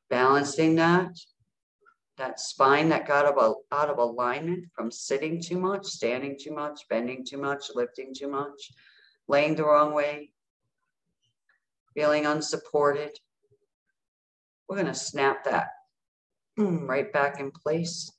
balancing 0.09 0.75
that, 0.75 1.11
that 2.17 2.39
spine 2.39 2.89
that 2.89 3.07
got 3.07 3.25
out 3.71 3.89
of 3.89 3.97
alignment 3.97 4.65
from 4.73 4.91
sitting 4.91 5.41
too 5.41 5.59
much, 5.59 5.85
standing 5.85 6.37
too 6.39 6.53
much, 6.53 6.81
bending 6.89 7.23
too 7.25 7.37
much, 7.37 7.71
lifting 7.75 8.13
too 8.13 8.27
much, 8.27 8.71
laying 9.27 9.55
the 9.55 9.63
wrong 9.63 9.93
way, 9.93 10.31
feeling 11.93 12.25
unsupported. 12.25 13.11
We're 14.67 14.77
going 14.77 14.87
to 14.87 14.95
snap 14.95 15.45
that 15.45 15.69
mm, 16.59 16.87
right 16.87 17.11
back 17.11 17.39
in 17.39 17.51
place 17.51 18.11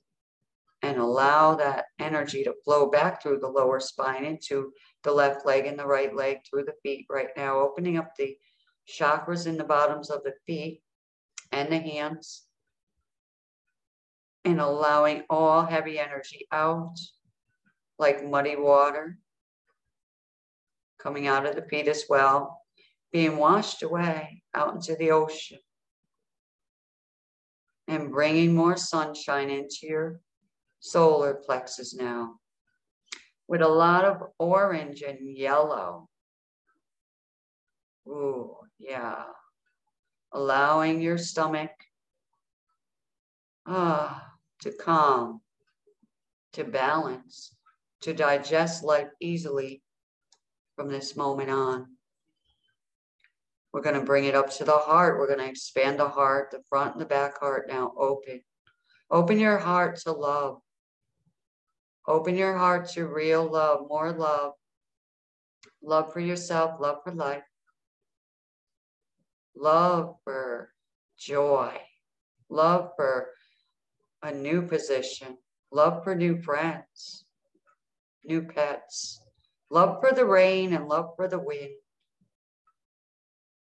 and 0.83 0.99
allow 0.99 1.55
that 1.55 1.87
energy 1.99 2.43
to 2.45 2.55
flow 2.65 2.89
back 2.89 3.23
through 3.23 3.39
the 3.39 3.49
lower 3.49 3.81
spine 3.81 4.25
into 4.25 4.73
the 5.05 5.13
left 5.13 5.45
leg 5.45 5.67
and 5.67 5.79
the 5.79 5.87
right 5.87 6.15
leg 6.15 6.39
through 6.49 6.65
the 6.65 6.75
feet 6.83 7.07
right 7.11 7.29
now, 7.37 7.59
opening 7.61 7.99
up 7.99 8.13
the 8.17 8.37
chakras 8.89 9.47
in 9.47 9.57
the 9.57 9.65
bottoms 9.65 10.11
of 10.11 10.23
the 10.25 10.35
feet 10.47 10.83
and 11.53 11.71
the 11.71 11.79
hands 11.79 12.45
and 14.45 14.61
allowing 14.61 15.23
all 15.29 15.65
heavy 15.65 15.99
energy 15.99 16.47
out 16.51 16.97
like 17.99 18.27
muddy 18.27 18.57
water 18.57 19.19
coming 20.99 21.27
out 21.27 21.47
of 21.47 21.57
the 21.57 21.63
feet 21.63 21.89
as 21.89 22.05
well, 22.09 22.61
being 23.13 23.37
washed 23.37 23.83
away 23.83 24.43
out 24.55 24.75
into 24.75 24.95
the 24.97 25.11
ocean 25.11 25.59
and 27.89 28.11
bringing 28.11 28.55
more 28.55 28.77
sunshine 28.77 29.51
into 29.51 29.79
your 29.83 30.21
solar 30.81 31.35
plexus 31.35 31.95
now 31.95 32.35
with 33.47 33.63
a 33.63 33.69
lot 33.69 34.05
of 34.05 34.23
orange 34.39 35.03
and 35.03 35.19
yellow. 35.37 36.09
Ooh, 38.09 38.57
yeah. 38.79 39.25
Allowing 40.33 41.01
your 41.01 41.19
stomach 41.19 41.71
ah, 43.67 44.25
to 44.61 44.73
calm, 44.73 45.41
to 46.53 46.65
balance, 46.65 47.55
to 48.03 48.13
digest 48.15 48.83
life 48.83 49.09
easily 49.21 49.83
from 50.77 50.89
this 50.89 51.17
moment 51.17 51.51
on. 51.51 51.87
We're 53.73 53.83
going 53.83 53.99
to 53.99 54.07
bring 54.07 54.25
it 54.25 54.35
up 54.35 54.51
to 54.55 54.65
the 54.65 54.79
heart. 54.79 55.19
We're 55.19 55.29
going 55.29 55.39
to 55.39 55.49
expand 55.49 56.01
the 56.01 56.09
heart, 56.09 56.51
the 56.51 56.63
front 56.69 56.95
and 56.95 57.01
the 57.01 57.07
back 57.07 57.39
heart 57.39 57.69
now 57.69 57.93
open. 57.97 58.43
Open 59.11 59.39
your 59.39 59.59
heart 59.59 59.97
to 60.03 60.13
love. 60.13 60.61
Open 62.07 62.37
your 62.37 62.57
heart 62.57 62.89
to 62.91 63.07
real 63.07 63.45
love, 63.51 63.87
more 63.89 64.13
love. 64.13 64.53
Love 65.83 66.13
for 66.13 66.21
yourself, 66.21 66.81
love 66.81 66.99
for 67.05 67.13
life. 67.13 67.43
Love 69.57 70.17
for 70.25 70.73
joy. 71.19 71.79
Love 72.49 72.91
for 72.97 73.29
a 74.23 74.33
new 74.33 74.63
position. 74.63 75.37
Love 75.73 76.03
for 76.03 76.15
new 76.15 76.41
friends, 76.43 77.25
new 78.25 78.43
pets. 78.43 79.21
Love 79.71 80.01
for 80.01 80.13
the 80.13 80.25
rain 80.25 80.73
and 80.73 80.89
love 80.89 81.11
for 81.17 81.29
the 81.29 81.39
wind. 81.39 81.71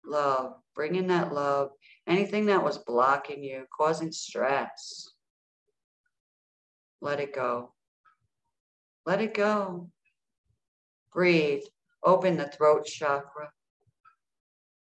Love, 0.06 0.54
bring 0.74 0.94
in 0.94 1.08
that 1.08 1.34
love. 1.34 1.70
Anything 2.06 2.46
that 2.46 2.64
was 2.64 2.78
blocking 2.78 3.44
you, 3.44 3.66
causing 3.76 4.10
stress, 4.10 5.10
let 7.02 7.20
it 7.20 7.34
go. 7.34 7.74
Let 9.08 9.22
it 9.22 9.32
go. 9.32 9.88
Breathe. 11.14 11.62
Open 12.04 12.36
the 12.36 12.48
throat 12.48 12.84
chakra. 12.84 13.48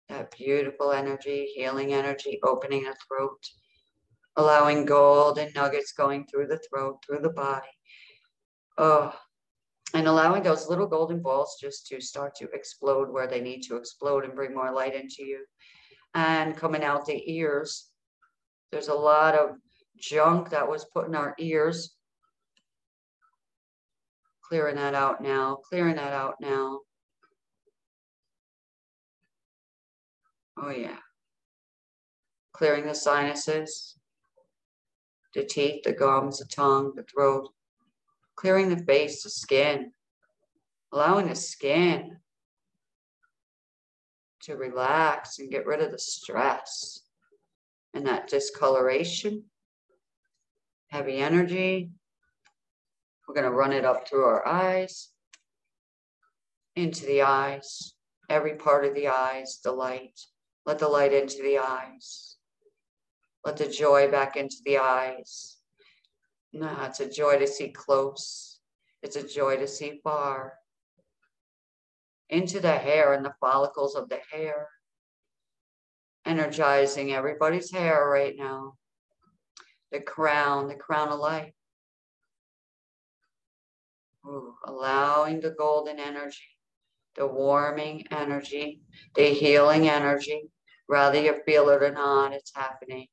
That 0.10 0.36
beautiful 0.36 0.92
energy, 0.92 1.46
healing 1.54 1.94
energy, 1.94 2.40
opening 2.42 2.86
the 2.86 2.96
throat, 3.08 3.38
allowing 4.36 4.86
gold 4.86 5.38
and 5.38 5.54
nuggets 5.54 5.92
going 5.92 6.26
through 6.26 6.48
the 6.48 6.60
throat, 6.68 7.04
through 7.06 7.20
the 7.20 7.30
body. 7.30 7.68
Oh, 8.80 9.14
and 9.94 10.08
allowing 10.08 10.42
those 10.42 10.70
little 10.70 10.88
golden 10.88 11.22
balls 11.22 11.58
just 11.62 11.86
to 11.90 12.02
start 12.02 12.34
to 12.38 12.50
explode 12.52 13.12
where 13.12 13.28
they 13.28 13.42
need 13.42 13.62
to 13.66 13.76
explode 13.76 14.24
and 14.26 14.34
bring 14.34 14.56
more 14.56 14.74
light 14.74 14.96
into 14.96 15.24
you. 15.24 15.46
And 16.16 16.58
coming 16.58 16.84
out 16.84 17.06
the 17.06 17.22
ears, 17.32 17.92
there's 18.72 18.88
a 18.88 18.96
lot 18.96 19.36
of 19.36 19.58
junk 20.00 20.50
that 20.50 20.68
was 20.68 20.86
put 20.86 21.06
in 21.06 21.14
our 21.14 21.36
ears. 21.38 21.95
Clearing 24.48 24.76
that 24.76 24.94
out 24.94 25.22
now, 25.22 25.56
clearing 25.56 25.96
that 25.96 26.14
out 26.14 26.36
now. 26.40 26.82
Oh, 30.62 30.70
yeah. 30.70 30.98
Clearing 32.54 32.86
the 32.86 32.96
sinuses, 32.96 33.98
the 35.34 35.44
teeth, 35.44 35.84
the 35.84 35.94
gums, 35.94 36.40
the 36.40 36.46
tongue, 36.46 36.94
the 36.96 37.04
throat 37.04 37.50
clearing 38.36 38.70
the 38.70 38.84
face, 38.84 39.24
the 39.24 39.30
skin, 39.30 39.92
allowing 40.92 41.28
the 41.28 41.36
skin 41.36 42.18
to 44.42 44.56
relax 44.56 45.40
and 45.40 45.50
get 45.50 45.66
rid 45.66 45.82
of 45.82 45.92
the 45.92 46.00
stress 46.00 47.02
and 47.94 48.06
that 48.06 48.28
discoloration, 48.28 49.44
heavy 50.88 51.18
energy. 51.18 51.92
We're 53.28 53.36
going 53.36 53.46
to 53.46 53.58
run 53.58 53.74
it 53.74 53.86
up 53.86 54.08
through 54.08 54.26
our 54.26 54.48
eyes, 54.48 55.10
into 56.76 57.06
the 57.06 57.24
eyes, 57.24 57.94
every 58.30 58.56
part 58.56 58.86
of 58.86 58.94
the 58.94 59.08
eyes, 59.08 59.60
the 59.64 59.72
light. 59.72 60.20
Let 60.66 60.80
the 60.80 60.88
light 60.88 61.14
into 61.14 61.42
the 61.42 61.60
eyes. 61.60 62.38
Let 63.44 63.58
the 63.58 63.68
joy 63.68 64.10
back 64.10 64.36
into 64.36 64.58
the 64.66 64.80
eyes. 64.80 65.58
Nah, 66.54 66.86
it's 66.86 67.00
a 67.00 67.10
joy 67.10 67.38
to 67.40 67.48
see 67.48 67.70
close. 67.70 68.60
It's 69.04 69.16
a 69.16 69.28
joy 69.28 69.58
to 69.58 69.68
see 69.68 70.00
far. 70.04 70.54
Into 72.30 72.60
the 72.60 72.78
hair 72.78 73.14
and 73.14 73.24
the 73.24 73.36
follicles 73.40 73.96
of 73.96 74.10
the 74.10 74.20
hair. 74.32 74.70
Energizing 76.26 77.14
everybody's 77.14 77.72
hair 77.72 78.08
right 78.08 78.36
now. 78.36 78.74
The 79.92 80.02
crown, 80.02 80.68
the 80.68 80.76
crown 80.76 81.10
of 81.10 81.20
light. 81.20 81.54
Allowing 84.66 85.40
the 85.40 85.52
golden 85.52 86.00
energy, 86.00 86.58
the 87.16 87.28
warming 87.28 88.06
energy, 88.12 88.82
the 89.16 89.30
healing 89.30 89.88
energy. 89.88 90.50
Whether 90.88 91.22
you 91.22 91.42
feel 91.46 91.70
it 91.70 91.84
or 91.84 91.92
not, 91.92 92.34
it's 92.34 92.52
happening. 92.56 93.08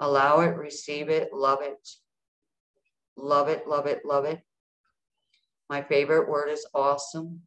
Allow 0.00 0.40
it, 0.40 0.56
receive 0.56 1.08
it, 1.08 1.32
love 1.32 1.60
it. 1.62 1.88
Love 3.16 3.48
it, 3.48 3.66
love 3.66 3.86
it, 3.86 4.04
love 4.04 4.24
it. 4.24 4.40
My 5.68 5.82
favorite 5.82 6.28
word 6.28 6.48
is 6.48 6.66
awesome. 6.74 7.42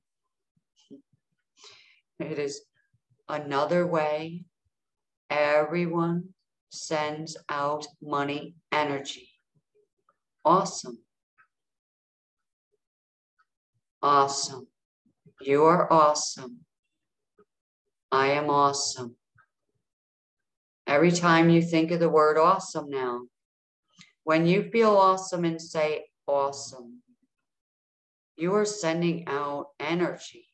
It 2.20 2.38
is 2.38 2.62
another 3.30 3.88
way 3.88 4.46
everyone 5.30 6.30
sends 6.70 7.38
out 7.50 7.88
money 8.02 8.56
energy. 8.72 9.30
Awesome. 10.46 11.00
Awesome. 14.04 14.68
You 15.42 15.66
are 15.66 15.92
awesome. 15.92 16.62
I 18.12 18.30
am 18.30 18.50
awesome. 18.50 19.16
Every 20.88 21.12
time 21.12 21.50
you 21.50 21.62
think 21.62 21.92
of 21.92 22.00
the 22.00 22.10
word 22.10 22.38
awesome 22.38 22.90
now, 22.90 23.22
when 24.24 24.48
you 24.48 24.70
feel 24.72 24.92
awesome 24.92 25.46
and 25.46 25.62
say 25.62 26.06
awesome, 26.28 27.02
you 28.36 28.54
are 28.56 28.66
sending 28.66 29.28
out 29.28 29.68
energy 29.80 30.48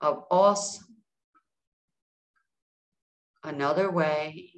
of 0.00 0.24
awesome. 0.30 0.96
Another 3.42 3.90
way, 3.90 4.54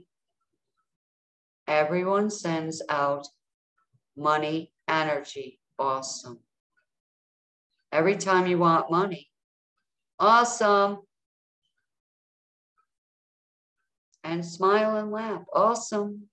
everyone 1.67 2.31
sends 2.31 2.83
out 2.89 3.27
money 4.17 4.73
energy. 4.87 5.59
Awesome. 5.79 6.41
Every 7.93 8.17
time 8.17 8.47
you 8.47 8.59
want 8.59 8.91
money, 8.91 9.29
awesome. 10.19 10.99
And 14.23 14.45
smile 14.45 14.97
and 14.97 15.11
laugh, 15.11 15.43
awesome. 15.53 16.29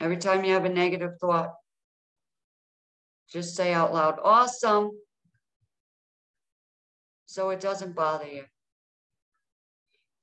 Every 0.00 0.16
time 0.16 0.44
you 0.44 0.54
have 0.54 0.64
a 0.64 0.70
negative 0.70 1.12
thought, 1.20 1.54
just 3.30 3.54
say 3.54 3.72
out 3.72 3.92
loud, 3.92 4.18
awesome. 4.22 4.90
So 7.26 7.50
it 7.50 7.60
doesn't 7.60 7.94
bother 7.94 8.26
you. 8.26 8.44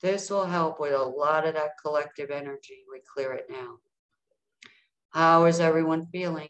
This 0.01 0.29
will 0.29 0.45
help 0.45 0.79
with 0.79 0.93
a 0.93 1.01
lot 1.01 1.47
of 1.47 1.53
that 1.53 1.71
collective 1.81 2.29
energy. 2.29 2.83
We 2.91 3.01
clear 3.13 3.33
it 3.33 3.45
now. 3.49 3.77
How 5.11 5.45
is 5.45 5.59
everyone 5.59 6.07
feeling? 6.07 6.49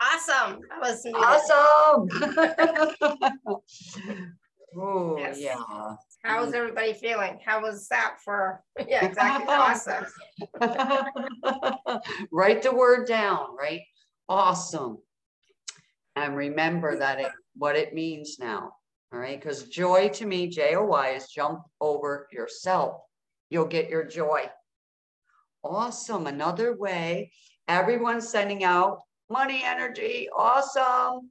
Awesome. 0.00 0.60
That 0.68 0.80
was 0.80 1.06
awesome. 1.14 2.08
oh, 4.78 5.16
yes. 5.18 5.40
yeah. 5.40 5.56
How's 6.22 6.54
everybody 6.54 6.92
feeling? 6.92 7.38
How 7.44 7.62
was 7.62 7.88
that 7.88 8.16
for? 8.24 8.62
Yeah, 8.88 9.06
exactly. 9.06 9.46
awesome. 9.54 10.06
Write 12.30 12.62
the 12.62 12.74
word 12.74 13.08
down, 13.08 13.56
right? 13.58 13.82
Awesome. 14.28 14.98
And 16.16 16.36
remember 16.36 16.98
that 16.98 17.20
it 17.20 17.30
what 17.54 17.76
it 17.76 17.94
means 17.94 18.38
now. 18.38 18.72
All 19.12 19.18
right. 19.18 19.40
Because 19.40 19.68
joy 19.68 20.08
to 20.10 20.26
me, 20.26 20.48
J 20.48 20.74
O 20.74 20.84
Y, 20.84 21.10
is 21.10 21.28
jump 21.28 21.60
over 21.80 22.26
yourself. 22.32 23.00
You'll 23.50 23.66
get 23.66 23.88
your 23.88 24.04
joy. 24.04 24.42
Awesome. 25.64 26.26
Another 26.26 26.76
way. 26.76 27.32
Everyone's 27.68 28.28
sending 28.28 28.64
out 28.64 29.00
money 29.28 29.62
energy. 29.64 30.28
Awesome. 30.36 31.30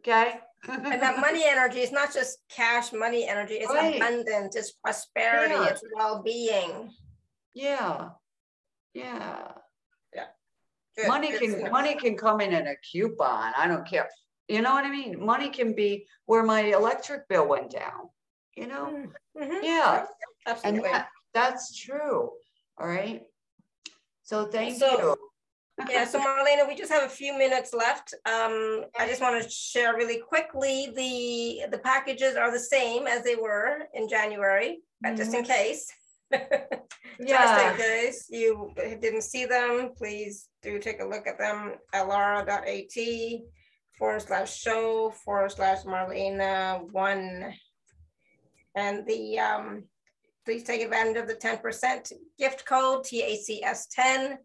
Okay 0.00 0.40
and 0.68 1.02
that 1.02 1.20
money 1.20 1.44
energy 1.46 1.80
is 1.80 1.92
not 1.92 2.12
just 2.12 2.38
cash 2.48 2.92
money 2.92 3.26
energy 3.28 3.54
it's 3.54 3.72
right. 3.72 3.96
abundance 3.96 4.56
it's 4.56 4.72
prosperity 4.72 5.54
yeah. 5.54 5.66
it's 5.66 5.82
well-being 5.94 6.90
yeah 7.54 8.08
yeah 8.94 9.48
yeah 10.14 10.24
Good. 10.96 11.08
money 11.08 11.32
Good 11.32 11.40
can 11.40 11.70
money 11.70 11.94
can 11.94 12.16
come 12.16 12.40
in 12.40 12.52
in 12.52 12.66
a 12.66 12.76
coupon 12.90 13.52
i 13.56 13.66
don't 13.66 13.86
care 13.86 14.08
you 14.48 14.62
know 14.62 14.72
what 14.72 14.84
i 14.84 14.90
mean 14.90 15.24
money 15.24 15.50
can 15.50 15.74
be 15.74 16.06
where 16.26 16.42
my 16.42 16.60
electric 16.60 17.28
bill 17.28 17.48
went 17.48 17.70
down 17.70 18.08
you 18.56 18.66
know 18.66 19.06
mm-hmm. 19.38 19.64
yeah 19.64 20.06
Absolutely. 20.46 20.84
and 20.84 20.94
that, 20.94 21.08
that's 21.32 21.76
true 21.76 22.30
all 22.78 22.86
right 22.86 23.22
so 24.24 24.46
thank 24.46 24.76
so, 24.76 24.90
you 24.90 25.16
yeah, 25.90 26.04
so 26.04 26.20
Marlenea, 26.20 26.68
we 26.68 26.76
just 26.76 26.92
have 26.92 27.02
a 27.02 27.08
few 27.08 27.36
minutes 27.36 27.74
left. 27.74 28.14
Um, 28.26 28.84
I 28.98 29.06
just 29.08 29.20
want 29.20 29.42
to 29.42 29.48
share 29.48 29.96
really 29.96 30.18
quickly 30.18 30.92
the 30.94 31.66
the 31.70 31.78
packages 31.78 32.36
are 32.36 32.52
the 32.52 32.60
same 32.60 33.06
as 33.06 33.24
they 33.24 33.34
were 33.34 33.88
in 33.92 34.08
January, 34.08 34.82
but 35.00 35.08
mm 35.08 35.14
-hmm. 35.14 35.18
just 35.18 35.34
in 35.34 35.42
mm-hmm. 35.42 35.52
case. 35.52 35.84
yeah. 37.18 37.42
Just 37.42 37.54
in 37.64 37.76
case 37.86 38.20
you 38.40 38.72
didn't 39.00 39.30
see 39.32 39.46
them, 39.46 39.94
please 40.00 40.48
do 40.62 40.78
take 40.78 41.00
a 41.02 41.08
look 41.12 41.26
at 41.26 41.38
them. 41.38 41.58
Alara.at 41.92 42.94
forward 43.98 44.22
slash 44.22 44.50
show 44.64 45.10
forward 45.24 45.52
slash 45.52 45.84
Marlenea 45.84 46.80
one. 46.92 47.54
And 48.74 49.06
the 49.06 49.22
um, 49.48 49.66
please 50.44 50.62
take 50.62 50.82
advantage 50.82 51.16
of 51.16 51.26
the 51.26 51.34
10% 51.34 52.12
gift 52.38 52.66
code 52.66 53.04
TACS10 53.04 54.36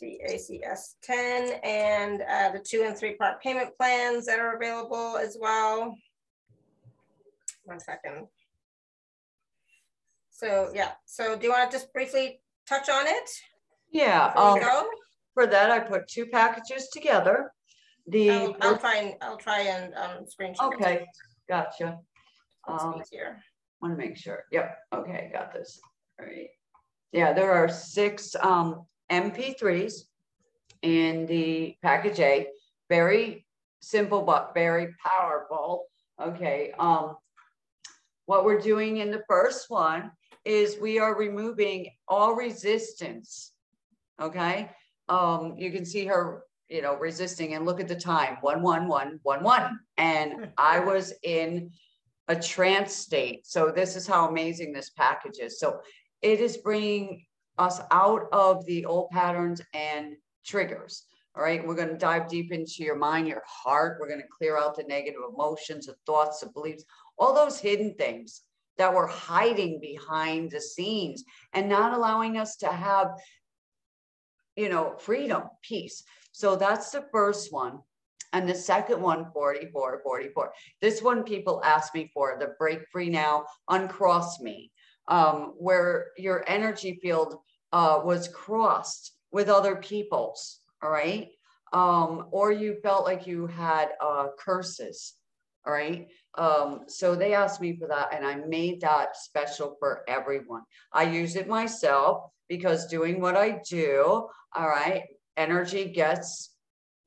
TACS 0.00 0.94
10 1.02 1.60
and 1.64 2.22
uh, 2.22 2.50
the 2.50 2.58
two 2.58 2.84
and 2.86 2.96
three 2.96 3.14
part 3.14 3.42
payment 3.42 3.76
plans 3.76 4.26
that 4.26 4.38
are 4.38 4.56
available 4.56 5.16
as 5.16 5.36
well. 5.40 5.96
One 7.64 7.80
second. 7.80 8.26
So 10.30 10.70
yeah, 10.74 10.92
so 11.04 11.36
do 11.36 11.46
you 11.46 11.52
want 11.52 11.70
to 11.70 11.76
just 11.76 11.92
briefly 11.92 12.40
touch 12.68 12.88
on 12.88 13.06
it? 13.06 13.30
Yeah, 13.90 14.32
um, 14.34 14.86
for 15.34 15.46
that 15.46 15.70
I 15.70 15.78
put 15.78 16.08
two 16.08 16.26
packages 16.26 16.88
together. 16.88 17.52
The 18.08 18.30
I'll, 18.30 18.56
I'll 18.60 18.78
try 18.78 18.96
and 18.96 19.14
I'll 19.22 19.36
try 19.36 19.60
and 19.60 19.94
um, 19.94 20.24
screenshot. 20.24 20.74
Okay, 20.74 21.06
gotcha. 21.48 21.98
Um, 22.66 23.00
easier. 23.00 23.38
Want 23.82 23.98
to 23.98 23.98
make 23.98 24.16
sure. 24.16 24.44
Yep. 24.52 24.78
Okay, 24.94 25.30
got 25.32 25.52
this. 25.52 25.80
All 26.20 26.26
right. 26.26 26.48
Yeah, 27.10 27.32
there 27.32 27.52
are 27.52 27.68
six 27.68 28.36
um, 28.40 28.86
MP3s 29.10 30.04
in 30.82 31.26
the 31.26 31.76
package 31.82 32.20
A. 32.20 32.46
Very 32.88 33.44
simple, 33.80 34.22
but 34.22 34.52
very 34.54 34.94
powerful. 35.04 35.86
Okay. 36.20 36.72
Um, 36.78 37.16
what 38.26 38.44
we're 38.44 38.60
doing 38.60 38.98
in 38.98 39.10
the 39.10 39.24
first 39.28 39.68
one 39.68 40.12
is 40.44 40.78
we 40.80 41.00
are 41.00 41.16
removing 41.16 41.88
all 42.06 42.34
resistance. 42.34 43.52
Okay. 44.20 44.70
Um, 45.08 45.54
you 45.58 45.72
can 45.72 45.84
see 45.84 46.06
her, 46.06 46.44
you 46.68 46.82
know, 46.82 46.94
resisting 46.94 47.54
and 47.54 47.66
look 47.66 47.80
at 47.80 47.88
the 47.88 47.96
time 47.96 48.38
one, 48.42 48.62
one, 48.62 48.86
one, 48.86 49.18
one, 49.24 49.42
one. 49.42 49.80
And 49.96 50.50
I 50.56 50.78
was 50.78 51.12
in 51.24 51.72
a 52.32 52.40
trance 52.40 52.94
state. 52.94 53.46
So 53.46 53.70
this 53.70 53.94
is 53.94 54.06
how 54.06 54.28
amazing 54.28 54.72
this 54.72 54.90
package 54.90 55.38
is. 55.38 55.60
So 55.60 55.80
it 56.22 56.40
is 56.40 56.56
bringing 56.56 57.26
us 57.58 57.80
out 57.90 58.22
of 58.32 58.64
the 58.64 58.86
old 58.86 59.10
patterns 59.10 59.60
and 59.74 60.16
triggers. 60.44 61.04
All 61.36 61.42
right, 61.42 61.66
we're 61.66 61.74
going 61.74 61.88
to 61.88 61.96
dive 61.96 62.28
deep 62.28 62.50
into 62.52 62.82
your 62.82 62.96
mind, 62.96 63.28
your 63.28 63.42
heart. 63.46 63.98
We're 64.00 64.08
going 64.08 64.20
to 64.20 64.36
clear 64.38 64.56
out 64.56 64.76
the 64.76 64.84
negative 64.84 65.20
emotions, 65.32 65.86
the 65.86 65.94
thoughts, 66.06 66.40
the 66.40 66.48
beliefs, 66.48 66.84
all 67.18 67.34
those 67.34 67.58
hidden 67.58 67.94
things 67.94 68.42
that 68.78 68.92
were 68.92 69.06
hiding 69.06 69.78
behind 69.80 70.50
the 70.50 70.60
scenes 70.60 71.24
and 71.52 71.68
not 71.68 71.92
allowing 71.92 72.38
us 72.38 72.56
to 72.56 72.68
have, 72.68 73.08
you 74.56 74.70
know, 74.70 74.94
freedom, 74.98 75.44
peace. 75.62 76.02
So 76.32 76.56
that's 76.56 76.90
the 76.90 77.04
first 77.12 77.52
one. 77.52 77.80
And 78.32 78.48
the 78.48 78.54
second 78.54 79.00
one, 79.00 79.26
44, 79.32 80.00
44. 80.02 80.52
This 80.80 81.02
one 81.02 81.22
people 81.22 81.62
ask 81.64 81.94
me 81.94 82.10
for, 82.14 82.36
the 82.38 82.54
break 82.58 82.80
free 82.90 83.10
now, 83.10 83.44
uncross 83.68 84.40
me, 84.40 84.70
um, 85.08 85.54
where 85.58 86.12
your 86.16 86.44
energy 86.46 86.98
field 87.02 87.36
uh, 87.72 88.00
was 88.04 88.28
crossed 88.28 89.12
with 89.30 89.48
other 89.48 89.76
people's 89.76 90.62
all 90.82 90.90
right? 90.90 91.28
Um, 91.72 92.26
or 92.30 92.52
you 92.52 92.76
felt 92.82 93.06
like 93.06 93.26
you 93.26 93.46
had 93.46 93.90
uh, 94.00 94.28
curses, 94.38 95.14
all 95.66 95.72
right? 95.72 96.08
Um, 96.36 96.82
so 96.86 97.14
they 97.14 97.34
asked 97.34 97.60
me 97.60 97.76
for 97.76 97.88
that, 97.88 98.12
and 98.12 98.26
I 98.26 98.34
made 98.34 98.80
that 98.82 99.16
special 99.16 99.76
for 99.78 100.02
everyone. 100.08 100.62
I 100.92 101.04
use 101.04 101.36
it 101.36 101.48
myself 101.48 102.24
because 102.48 102.86
doing 102.86 103.20
what 103.20 103.36
I 103.36 103.60
do, 103.68 104.28
all 104.54 104.68
right, 104.68 105.04
energy 105.36 105.86
gets, 105.86 106.51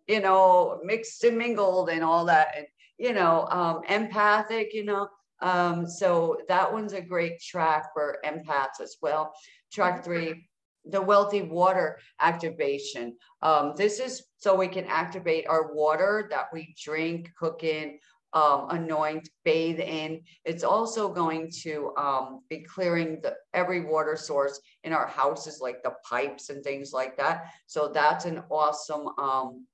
you 0.07 0.19
know, 0.19 0.79
mixed 0.83 1.23
and 1.23 1.37
mingled 1.37 1.89
and 1.89 2.03
all 2.03 2.25
that, 2.25 2.49
and 2.57 2.67
you 2.97 3.13
know, 3.13 3.47
um, 3.49 3.81
empathic, 3.89 4.73
you 4.73 4.85
know. 4.85 5.07
Um, 5.41 5.87
so 5.87 6.37
that 6.47 6.71
one's 6.71 6.93
a 6.93 7.01
great 7.01 7.41
track 7.41 7.93
for 7.93 8.17
empaths 8.25 8.81
as 8.81 8.97
well. 9.01 9.33
Track 9.71 10.03
three, 10.03 10.47
the 10.85 11.01
wealthy 11.01 11.41
water 11.41 11.99
activation. 12.21 13.17
Um, 13.41 13.73
this 13.75 13.99
is 13.99 14.23
so 14.37 14.55
we 14.55 14.67
can 14.67 14.85
activate 14.85 15.47
our 15.47 15.73
water 15.73 16.27
that 16.29 16.47
we 16.53 16.73
drink, 16.81 17.31
cook 17.37 17.63
in, 17.63 17.99
um, 18.33 18.67
anoint, 18.69 19.29
bathe 19.43 19.79
in. 19.79 20.21
It's 20.43 20.63
also 20.63 21.09
going 21.09 21.49
to 21.63 21.93
um, 21.97 22.41
be 22.49 22.59
clearing 22.59 23.19
the 23.23 23.35
every 23.53 23.85
water 23.85 24.15
source 24.15 24.59
in 24.83 24.93
our 24.93 25.07
houses, 25.07 25.59
like 25.61 25.81
the 25.83 25.93
pipes 26.07 26.49
and 26.49 26.63
things 26.63 26.91
like 26.93 27.17
that. 27.17 27.51
So 27.65 27.87
that's 27.87 28.25
an 28.25 28.43
awesome 28.51 29.07
um, 29.17 29.65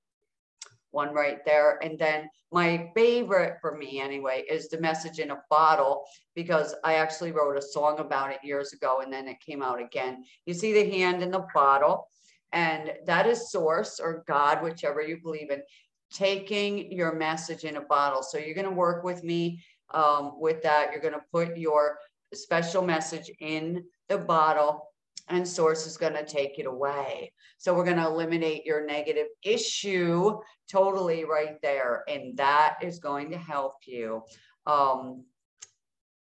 one 0.91 1.13
right 1.13 1.43
there. 1.45 1.80
And 1.81 1.97
then 1.97 2.30
my 2.51 2.91
favorite 2.95 3.57
for 3.61 3.77
me 3.77 3.99
anyway 3.99 4.43
is 4.49 4.68
the 4.68 4.80
message 4.80 5.19
in 5.19 5.31
a 5.31 5.41
bottle 5.49 6.03
because 6.35 6.76
I 6.84 6.95
actually 6.95 7.31
wrote 7.31 7.57
a 7.57 7.61
song 7.61 7.99
about 7.99 8.31
it 8.31 8.39
years 8.43 8.73
ago 8.73 9.01
and 9.01 9.11
then 9.11 9.27
it 9.27 9.39
came 9.39 9.63
out 9.63 9.81
again. 9.81 10.23
You 10.45 10.53
see 10.53 10.73
the 10.73 10.89
hand 10.89 11.23
in 11.23 11.31
the 11.31 11.45
bottle 11.53 12.07
and 12.51 12.91
that 13.05 13.27
is 13.27 13.51
source 13.51 13.99
or 13.99 14.23
God, 14.27 14.61
whichever 14.61 15.01
you 15.01 15.18
believe 15.22 15.51
in, 15.51 15.61
taking 16.11 16.91
your 16.91 17.15
message 17.15 17.63
in 17.63 17.77
a 17.77 17.81
bottle. 17.81 18.22
So 18.22 18.38
you're 18.38 18.55
going 18.55 18.65
to 18.65 18.72
work 18.72 19.03
with 19.03 19.23
me 19.23 19.63
um, 19.93 20.34
with 20.39 20.61
that. 20.63 20.91
You're 20.91 21.01
going 21.01 21.13
to 21.13 21.23
put 21.31 21.57
your 21.57 21.97
special 22.34 22.81
message 22.81 23.31
in 23.39 23.85
the 24.09 24.18
bottle 24.18 24.90
and 25.30 25.48
source 25.48 25.85
is 25.85 25.98
going 25.98 26.14
to 26.14 26.26
take 26.26 26.60
it 26.60 26.65
away. 26.65 27.31
So 27.57 27.73
we're 27.73 27.85
going 27.85 27.98
to 27.98 28.07
eliminate 28.07 28.65
your 28.65 28.85
negative 28.85 29.27
issue 29.43 30.39
totally 30.69 31.26
right 31.26 31.61
there. 31.61 32.03
And 32.07 32.38
that 32.38 32.77
is 32.81 32.99
going 32.99 33.31
to 33.31 33.38
help 33.38 33.76
you. 33.85 34.23
Um, 34.65 35.26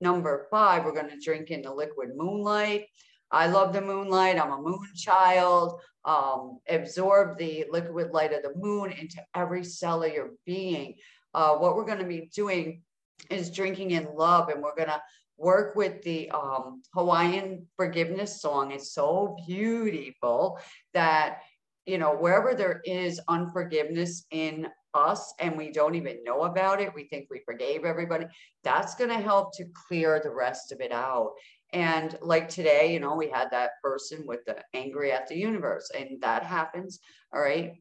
number 0.01 0.47
five, 0.51 0.85
we're 0.85 0.93
going 0.93 1.09
to 1.09 1.19
drink 1.19 1.51
in 1.51 1.61
the 1.61 1.73
liquid 1.73 2.09
moonlight. 2.15 2.85
I 3.31 3.47
love 3.47 3.73
the 3.73 3.81
moonlight. 3.81 4.39
I'm 4.39 4.51
a 4.51 4.61
moon 4.61 4.87
child. 4.95 5.79
Um, 6.05 6.59
absorb 6.69 7.37
the 7.37 7.65
liquid 7.71 8.11
light 8.11 8.31
of 8.31 8.43
the 8.43 8.53
moon 8.55 8.91
into 8.91 9.17
every 9.33 9.63
cell 9.63 10.03
of 10.03 10.13
your 10.13 10.29
being. 10.45 10.95
Uh, 11.33 11.55
what 11.55 11.75
we're 11.75 11.85
going 11.85 11.99
to 11.99 12.05
be 12.05 12.29
doing 12.33 12.81
is 13.29 13.49
drinking 13.49 13.91
in 13.91 14.07
love, 14.15 14.49
and 14.49 14.61
we're 14.61 14.75
going 14.75 14.89
to 14.89 15.01
work 15.37 15.75
with 15.75 16.01
the 16.03 16.29
um, 16.31 16.81
Hawaiian 16.93 17.67
forgiveness 17.75 18.41
song. 18.41 18.71
It's 18.71 18.93
so 18.93 19.35
beautiful 19.45 20.59
that, 20.93 21.39
you 21.85 21.97
know, 21.97 22.15
wherever 22.15 22.55
there 22.55 22.81
is 22.85 23.19
unforgiveness 23.27 24.25
in 24.31 24.67
us 24.93 25.33
and 25.39 25.57
we 25.57 25.71
don't 25.71 25.95
even 25.95 26.23
know 26.23 26.43
about 26.43 26.79
it, 26.79 26.93
we 26.95 27.03
think 27.03 27.27
we 27.29 27.41
forgave 27.45 27.83
everybody, 27.83 28.25
that's 28.63 28.95
going 28.95 29.09
to 29.09 29.19
help 29.19 29.53
to 29.57 29.65
clear 29.87 30.21
the 30.23 30.29
rest 30.29 30.71
of 30.71 30.79
it 30.79 30.93
out. 30.93 31.33
And 31.73 32.17
like 32.21 32.47
today, 32.47 32.93
you 32.93 33.01
know, 33.01 33.15
we 33.15 33.29
had 33.29 33.51
that 33.51 33.71
person 33.83 34.23
with 34.25 34.45
the 34.45 34.63
angry 34.73 35.11
at 35.11 35.27
the 35.27 35.35
universe, 35.35 35.91
and 35.97 36.21
that 36.21 36.43
happens. 36.43 36.99
All 37.33 37.41
right. 37.41 37.73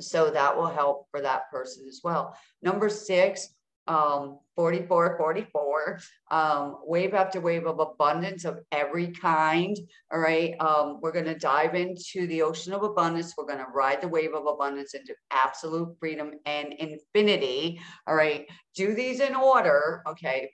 So 0.00 0.30
that 0.30 0.56
will 0.56 0.68
help 0.68 1.08
for 1.10 1.20
that 1.20 1.50
person 1.50 1.84
as 1.88 2.00
well. 2.02 2.36
Number 2.62 2.88
six, 2.88 3.48
um, 3.86 4.38
44, 4.56 5.16
44, 5.18 6.00
um, 6.30 6.78
wave 6.84 7.14
after 7.14 7.40
wave 7.40 7.66
of 7.66 7.78
abundance 7.78 8.44
of 8.44 8.60
every 8.72 9.08
kind. 9.08 9.76
All 10.12 10.18
right. 10.18 10.54
Um, 10.60 11.00
we're 11.00 11.12
going 11.12 11.26
to 11.26 11.38
dive 11.38 11.74
into 11.74 12.26
the 12.26 12.42
ocean 12.42 12.72
of 12.72 12.82
abundance. 12.82 13.34
We're 13.36 13.44
going 13.44 13.58
to 13.58 13.70
ride 13.72 14.00
the 14.00 14.08
wave 14.08 14.34
of 14.34 14.46
abundance 14.46 14.94
into 14.94 15.14
absolute 15.30 15.96
freedom 16.00 16.32
and 16.46 16.72
infinity. 16.72 17.80
All 18.06 18.14
right. 18.14 18.46
Do 18.74 18.94
these 18.94 19.20
in 19.20 19.34
order. 19.34 20.02
Okay. 20.08 20.50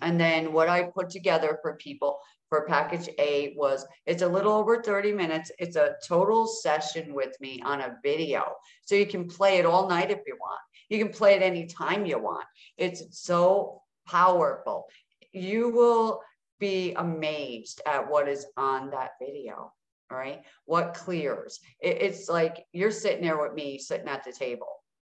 And 0.00 0.20
then 0.20 0.52
what 0.52 0.68
I 0.68 0.84
put 0.84 1.10
together 1.10 1.58
for 1.62 1.74
people 1.76 2.20
for 2.48 2.64
package 2.66 3.08
A 3.18 3.54
was 3.56 3.84
it's 4.06 4.22
a 4.22 4.28
little 4.28 4.52
over 4.52 4.82
30 4.82 5.12
minutes. 5.12 5.50
It's 5.58 5.76
a 5.76 5.96
total 6.06 6.46
session 6.46 7.12
with 7.14 7.38
me 7.40 7.60
on 7.64 7.80
a 7.80 7.96
video. 8.02 8.54
So 8.84 8.94
you 8.94 9.06
can 9.06 9.28
play 9.28 9.58
it 9.58 9.66
all 9.66 9.88
night 9.88 10.10
if 10.10 10.20
you 10.26 10.36
want. 10.40 10.60
You 10.88 10.98
can 10.98 11.12
play 11.12 11.34
it 11.34 11.42
anytime 11.42 12.06
you 12.06 12.18
want. 12.18 12.46
It's 12.76 13.20
so 13.22 13.82
powerful. 14.06 14.86
You 15.32 15.70
will 15.70 16.20
be 16.58 16.94
amazed 16.94 17.80
at 17.86 18.08
what 18.08 18.28
is 18.28 18.46
on 18.56 18.90
that 18.90 19.12
video. 19.20 19.72
All 20.10 20.16
right. 20.16 20.42
What 20.64 20.94
clears. 20.94 21.60
It, 21.80 22.00
it's 22.00 22.28
like 22.28 22.64
you're 22.72 22.90
sitting 22.90 23.22
there 23.22 23.40
with 23.40 23.54
me 23.54 23.78
sitting 23.78 24.08
at 24.08 24.24
the 24.24 24.32
table 24.32 24.68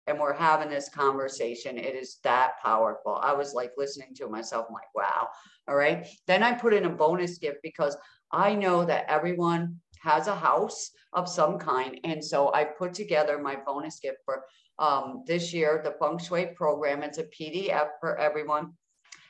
and 0.09 0.19
we're 0.19 0.33
having 0.33 0.71
this 0.71 0.89
conversation. 0.89 1.79
It 1.79 1.95
is 1.95 2.19
that 2.25 2.55
powerful. 2.63 3.21
I 3.23 3.33
was 3.33 3.55
like 3.55 3.73
listening 3.77 4.15
to 4.17 4.29
myself. 4.29 4.67
I'm 4.69 4.75
like, 4.75 4.95
wow. 4.95 5.29
All 5.69 5.77
right. 5.77 6.07
Then 6.27 6.43
I 6.43 6.53
put 6.53 6.75
in 6.75 6.87
a 6.87 6.91
bonus 6.91 7.39
gift 7.39 7.59
because 7.63 7.97
I 8.33 8.55
know 8.55 8.85
that 8.85 9.05
everyone 9.09 9.77
has 10.03 10.27
a 10.27 10.35
house 10.35 10.91
of 11.13 11.29
some 11.29 11.59
kind. 11.59 12.01
And 12.05 12.25
so 12.25 12.53
I 12.53 12.65
put 12.65 12.95
together 12.95 13.39
my 13.39 13.57
bonus 13.67 14.01
gift 14.01 14.19
for 14.25 14.43
um, 14.79 15.25
this 15.27 15.53
year, 15.53 15.81
the 15.83 15.95
Feng 16.01 16.19
Shui 16.19 16.47
program. 16.55 17.03
It's 17.03 17.19
a 17.19 17.25
PDF 17.25 17.89
for 18.01 18.17
everyone. 18.19 18.73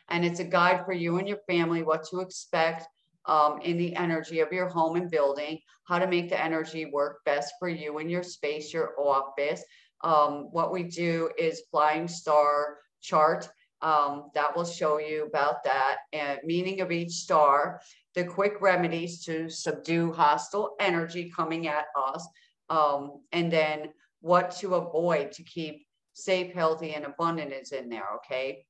And 0.09 0.25
it's 0.25 0.41
a 0.41 0.45
guide 0.45 0.85
for 0.85 0.93
you 0.93 1.19
and 1.19 1.29
your 1.29 1.41
family, 1.47 1.83
what 1.83 2.05
to 2.09 2.21
expect 2.21 2.87
um, 3.27 3.61
in 3.63 3.77
the 3.77 3.95
energy 3.95 4.41
of 4.41 4.53
your 4.53 4.69
home 4.69 4.97
and 4.97 5.11
building, 5.11 5.61
how 5.85 5.99
to 5.99 6.07
make 6.07 6.31
the 6.31 6.43
energy 6.43 6.87
work 6.87 7.25
best 7.25 7.55
for 7.59 7.69
you 7.69 7.99
and 7.99 8.11
your 8.11 8.23
space, 8.23 8.73
your 8.73 8.99
office. 8.99 9.63
Um, 10.03 10.49
what 10.51 10.73
we 10.73 10.85
do 10.85 11.31
is 11.39 11.63
flying 11.71 12.09
star 12.09 12.79
chart. 13.01 13.49
Um, 13.81 14.31
that 14.35 14.57
will 14.57 14.65
show 14.65 14.99
you 14.99 15.27
about 15.27 15.63
that 15.63 15.99
and 16.13 16.41
meaning 16.43 16.81
of 16.81 16.91
each 16.91 17.13
star, 17.13 17.81
the 18.17 18.25
quick 18.25 18.55
remedies 18.61 19.25
to 19.27 19.49
subdue 19.49 20.13
hostile 20.13 20.75
energy 20.81 21.31
coming 21.31 21.69
at 21.69 21.85
us, 21.97 22.27
um, 22.71 23.21
and 23.31 23.53
then 23.53 23.91
what 24.21 24.51
to 24.59 24.75
avoid 24.75 25.33
to 25.33 25.43
keep 25.45 25.87
safe, 26.13 26.53
healthy, 26.53 26.95
and 26.95 27.05
abundant 27.05 27.53
is 27.53 27.73
in 27.73 27.89
there, 27.89 28.07
okay? 28.17 28.65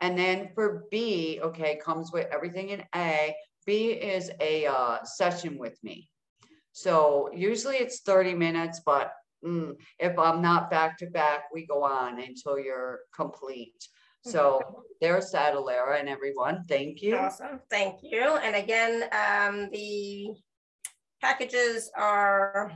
And 0.00 0.16
then 0.16 0.50
for 0.54 0.84
B, 0.90 1.40
okay, 1.42 1.76
comes 1.82 2.12
with 2.12 2.26
everything 2.32 2.70
in 2.70 2.84
A. 2.94 3.34
B 3.66 3.90
is 3.90 4.30
a 4.40 4.66
uh, 4.66 4.98
session 5.04 5.58
with 5.58 5.76
me. 5.82 6.08
So 6.72 7.30
usually 7.34 7.76
it's 7.76 8.02
30 8.02 8.34
minutes, 8.34 8.80
but 8.84 9.12
mm, 9.44 9.74
if 9.98 10.18
I'm 10.18 10.40
not 10.40 10.70
back 10.70 10.98
to 10.98 11.06
back, 11.06 11.44
we 11.52 11.66
go 11.66 11.82
on 11.82 12.20
until 12.20 12.58
you're 12.58 13.00
complete. 13.14 13.88
So 14.24 14.84
there's 15.00 15.32
Sadalara 15.32 15.98
and 15.98 16.08
everyone. 16.08 16.64
Thank 16.68 17.02
you. 17.02 17.16
Awesome. 17.16 17.60
Thank 17.70 18.00
you. 18.02 18.20
And 18.20 18.56
again, 18.56 19.04
um, 19.12 19.70
the 19.72 20.34
packages 21.20 21.90
are 21.96 22.72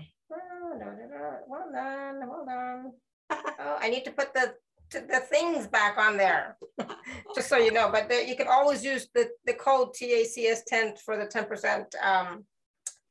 Hold 1.48 1.74
on, 1.76 2.22
hold 2.28 2.48
on. 2.48 2.92
Oh, 3.30 3.78
I 3.80 3.88
need 3.88 4.04
to 4.04 4.10
put 4.12 4.34
the 4.34 4.54
the 5.00 5.20
things 5.30 5.66
back 5.66 5.96
on 5.96 6.16
there, 6.16 6.56
just 7.34 7.48
so 7.48 7.56
you 7.56 7.72
know. 7.72 7.88
But 7.90 8.08
the, 8.08 8.26
you 8.26 8.36
can 8.36 8.46
always 8.46 8.84
use 8.84 9.08
the, 9.14 9.30
the 9.46 9.54
code 9.54 9.94
TACS10 9.94 10.98
for 10.98 11.16
the 11.16 11.26
10% 11.26 11.86
um, 12.02 12.44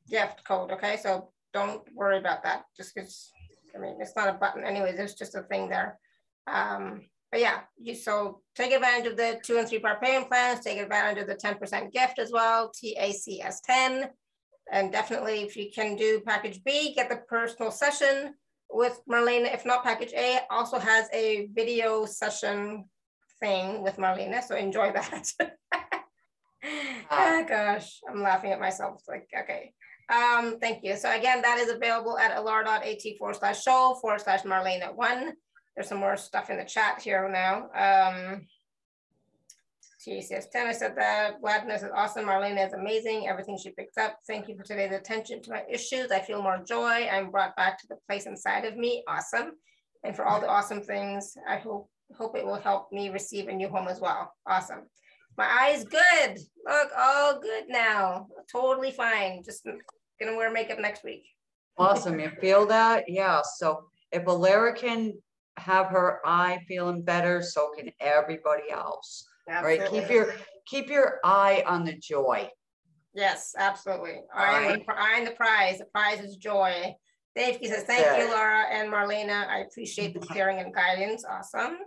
gift 0.10 0.44
code, 0.46 0.72
okay? 0.72 0.98
So 1.02 1.30
don't 1.54 1.82
worry 1.96 2.20
about 2.20 2.44
that. 2.44 2.66
Just 2.78 2.94
because, 2.94 3.32
I 3.76 3.80
mean, 3.80 3.96
it's 4.00 4.16
not 4.16 4.30
a 4.30 4.34
button 4.34 4.64
anyway, 4.64 4.94
there's 4.96 5.16
just 5.16 5.36
a 5.36 5.42
thing 5.42 5.70
there. 5.70 5.98
Um, 6.48 7.02
but 7.32 7.40
yeah, 7.40 7.62
you 7.82 7.96
so 7.96 8.42
take 8.56 8.74
advantage 8.74 9.08
of 9.10 9.18
the 9.18 9.40
two 9.44 9.58
and 9.58 9.68
three 9.68 9.80
part 9.80 10.02
payment 10.02 10.28
plans, 10.30 10.60
take 10.60 10.78
advantage 10.78 11.22
of 11.22 11.28
the 11.28 11.36
10% 11.36 11.92
gift 11.92 12.20
as 12.20 12.32
well, 12.32 12.72
TACS10. 12.72 14.10
And 14.72 14.91
definitely 14.91 15.41
if 15.41 15.56
you 15.56 15.69
can 15.73 15.95
do 15.95 16.22
package 16.26 16.64
B, 16.64 16.93
get 16.95 17.10
the 17.10 17.18
personal 17.27 17.72
session 17.72 18.34
with 18.69 18.99
Marlenea. 19.10 19.53
If 19.53 19.65
not 19.65 19.84
package 19.84 20.14
A, 20.14 20.39
also 20.49 20.80
has 20.80 21.07
a 21.14 21.49
video 21.53 22.06
session 22.06 22.85
thing 23.41 23.84
with 23.84 23.98
Marlenea. 23.98 24.41
So 24.41 24.56
enjoy 24.56 24.93
that. 24.93 25.27
oh 27.11 27.45
gosh, 27.49 27.99
I'm 28.10 28.22
laughing 28.22 28.52
at 28.52 28.61
myself. 28.61 28.95
It's 28.99 29.07
like, 29.10 29.27
okay. 29.43 29.73
Um, 30.10 30.57
thank 30.60 30.84
you. 30.84 30.95
So 30.95 31.14
again, 31.14 31.41
that 31.41 31.60
is 31.60 31.69
available 31.69 32.18
at 32.18 32.31
alara.at 32.31 33.18
forward 33.18 33.35
slash 33.35 33.61
show 33.64 33.98
forward 34.02 34.22
slash 34.22 34.43
Marlenea 34.43 34.95
one. 34.95 35.34
There's 35.76 35.88
some 35.88 35.99
more 35.99 36.18
stuff 36.18 36.49
in 36.49 36.57
the 36.57 36.65
chat 36.65 37.02
here 37.02 37.30
now. 37.30 37.69
Um, 37.73 38.48
she 40.03 40.22
says, 40.22 40.48
10, 40.52 40.68
I 40.68 40.72
said 40.72 40.94
that. 40.98 41.41
Gladness 41.41 41.84
is 41.84 41.91
awesome. 41.95 42.26
Marlenea 42.26 42.68
is 42.68 42.73
amazing. 42.73 43.28
Everything 43.28 43.57
she 43.57 43.72
picks 43.72 43.98
up. 43.98 44.18
Thank 44.28 44.48
you 44.48 44.57
for 44.57 44.64
today's 44.64 44.94
attention 44.94 45.41
to 45.44 45.52
my 45.52 45.64
issues. 45.69 46.11
I 46.11 46.19
feel 46.19 46.41
more 46.41 46.64
joy. 46.68 47.07
I'm 47.07 47.30
brought 47.30 47.56
back 47.56 47.80
to 47.80 47.88
the 47.88 47.98
place 48.07 48.26
inside 48.26 48.65
of 48.65 48.76
me. 48.76 49.03
Awesome. 49.07 49.52
And 50.03 50.15
for 50.15 50.26
all 50.26 50.41
the 50.41 50.49
awesome 50.49 50.82
things, 50.82 51.36
I 51.48 51.57
hope 51.57 51.88
hope 52.18 52.36
it 52.36 52.45
will 52.45 52.60
help 52.60 52.91
me 52.91 53.10
receive 53.10 53.48
a 53.48 53.53
new 53.53 53.69
home 53.69 53.88
as 53.88 54.02
well. 54.02 54.34
Awesome. 54.45 54.82
My 55.38 55.45
eyes 55.45 55.86
good. 55.86 56.40
Look, 56.68 56.90
all 56.98 57.40
good 57.40 57.65
now. 57.69 58.28
Totally 58.52 58.91
fine. 58.91 59.44
Just 59.45 59.65
gonna 60.19 60.36
wear 60.36 60.52
makeup 60.52 60.80
next 60.80 61.03
week. 61.03 61.23
Awesome. 61.78 62.19
You 62.19 62.32
feel 62.41 62.65
that? 62.65 63.06
Yeah. 63.07 63.41
So 63.57 63.86
if 64.11 64.26
Alara 64.26 64.76
can 64.76 65.14
have 65.57 65.88
her 65.88 66.19
eye 66.26 66.60
feeling 66.68 67.02
better, 67.02 67.41
so 67.41 67.72
can 67.78 67.91
everybody 67.99 68.69
else. 68.72 69.28
Absolutely. 69.49 69.99
Right? 69.99 70.07
Keep 70.07 70.11
your 70.11 70.34
keep 70.68 70.89
your 70.89 71.19
eye 71.23 71.63
on 71.65 71.85
the 71.85 71.93
joy. 71.93 72.49
Yes, 73.13 73.53
absolutely. 73.57 74.22
Eye, 74.34 74.68
right. 74.68 74.85
eye 74.88 75.19
on 75.19 75.26
the 75.26 75.31
prize. 75.31 75.80
The 75.80 75.85
prize 75.85 76.22
is 76.22 76.38
joy. 76.38 76.95
Dave 77.35 77.59
says, 77.63 77.84
thank 77.84 78.01
yeah. 78.01 78.18
you, 78.18 78.30
Alara 78.30 78.65
and 78.72 78.91
Marlenea. 78.91 79.47
I 79.47 79.59
appreciate 79.59 80.13
the 80.13 80.26
caring 80.27 80.59
and 80.59 80.73
guidance. 80.73 81.23
Awesome. 81.30 81.77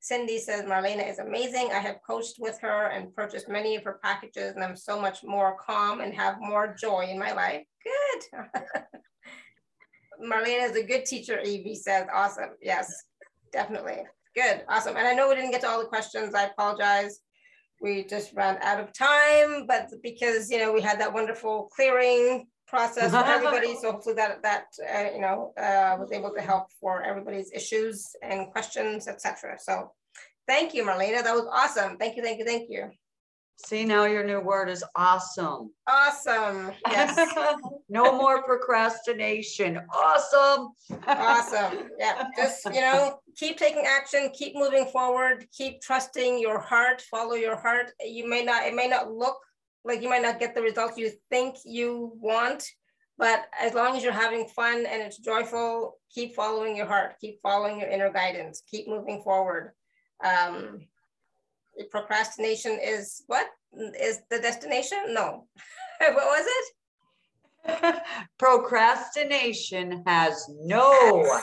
Cindy 0.00 0.38
says, 0.38 0.62
Marlenea 0.62 1.08
is 1.08 1.18
amazing. 1.18 1.70
I 1.72 1.78
have 1.78 1.96
coached 2.06 2.36
with 2.38 2.58
her 2.60 2.86
and 2.86 3.14
purchased 3.14 3.48
many 3.48 3.76
of 3.76 3.84
her 3.84 3.98
packages, 4.02 4.54
and 4.54 4.64
I'm 4.64 4.76
so 4.76 5.00
much 5.00 5.22
more 5.22 5.56
calm 5.58 6.00
and 6.00 6.14
have 6.14 6.36
more 6.40 6.74
joy 6.78 7.06
in 7.10 7.18
my 7.18 7.32
life. 7.32 7.62
Good. 7.84 8.52
Marlenea 10.22 10.70
is 10.70 10.76
a 10.76 10.82
good 10.82 11.04
teacher, 11.04 11.40
Evie 11.40 11.74
says. 11.74 12.06
Awesome. 12.12 12.50
Yes, 12.62 12.92
definitely. 13.52 14.02
Good. 14.34 14.62
Awesome. 14.68 14.96
And 14.96 15.06
I 15.06 15.14
know 15.14 15.28
we 15.28 15.34
didn't 15.34 15.50
get 15.50 15.60
to 15.62 15.68
all 15.68 15.80
the 15.80 15.88
questions. 15.88 16.34
I 16.34 16.44
apologize. 16.44 17.20
We 17.80 18.04
just 18.04 18.32
ran 18.34 18.58
out 18.62 18.80
of 18.80 18.92
time, 18.92 19.66
but 19.66 19.88
because, 20.02 20.50
you 20.50 20.58
know, 20.58 20.72
we 20.72 20.80
had 20.80 21.00
that 21.00 21.12
wonderful 21.12 21.68
clearing 21.74 22.46
process 22.68 23.10
for 23.10 23.16
everybody. 23.24 23.74
So 23.80 23.92
hopefully 23.92 24.14
that, 24.16 24.42
that 24.42 24.66
uh, 24.88 25.14
you 25.14 25.20
know, 25.20 25.52
uh, 25.58 25.96
was 25.98 26.12
able 26.12 26.32
to 26.34 26.40
help 26.40 26.66
for 26.80 27.02
everybody's 27.02 27.50
issues 27.52 28.14
and 28.22 28.50
questions, 28.52 29.08
etc. 29.08 29.56
So 29.58 29.92
thank 30.46 30.74
you, 30.74 30.84
Marlenea. 30.84 31.24
That 31.24 31.34
was 31.34 31.48
awesome. 31.52 31.96
Thank 31.96 32.16
you, 32.16 32.22
thank 32.22 32.38
you, 32.38 32.44
thank 32.44 32.68
you. 32.68 32.90
See, 33.66 33.84
now 33.84 34.04
your 34.04 34.24
new 34.24 34.40
word 34.40 34.68
is 34.68 34.82
awesome. 34.96 35.70
Awesome. 35.86 36.72
Yes. 36.88 37.16
no 37.88 38.16
more 38.16 38.42
procrastination. 38.42 39.80
Awesome. 39.94 40.70
awesome. 41.06 41.90
Yeah. 41.98 42.28
Just, 42.36 42.64
you 42.66 42.80
know, 42.80 43.20
keep 43.36 43.58
taking 43.58 43.84
action, 43.86 44.30
keep 44.34 44.54
moving 44.54 44.86
forward, 44.86 45.46
keep 45.56 45.80
trusting 45.80 46.40
your 46.40 46.58
heart, 46.58 47.02
follow 47.02 47.34
your 47.34 47.56
heart. 47.56 47.92
You 48.00 48.28
may 48.28 48.44
not, 48.44 48.66
it 48.66 48.74
may 48.74 48.88
not 48.88 49.12
look 49.12 49.38
like 49.84 50.02
you 50.02 50.08
might 50.08 50.22
not 50.22 50.40
get 50.40 50.54
the 50.54 50.62
results 50.62 50.98
you 50.98 51.10
think 51.30 51.56
you 51.64 52.12
want, 52.16 52.68
but 53.18 53.46
as 53.60 53.74
long 53.74 53.96
as 53.96 54.02
you're 54.02 54.12
having 54.12 54.46
fun 54.48 54.86
and 54.86 55.02
it's 55.02 55.18
joyful, 55.18 55.98
keep 56.12 56.34
following 56.34 56.76
your 56.76 56.86
heart, 56.86 57.14
keep 57.20 57.40
following 57.42 57.78
your 57.78 57.88
inner 57.88 58.10
guidance, 58.10 58.62
keep 58.68 58.88
moving 58.88 59.22
forward. 59.22 59.72
Um, 60.24 60.80
procrastination 61.90 62.78
is 62.82 63.22
what 63.26 63.46
is 63.98 64.20
the 64.30 64.38
destination? 64.38 64.98
No. 65.08 65.46
what 65.98 66.14
was 66.14 66.46
it? 66.46 68.02
Procrastination 68.38 70.02
has 70.06 70.46
no 70.48 71.40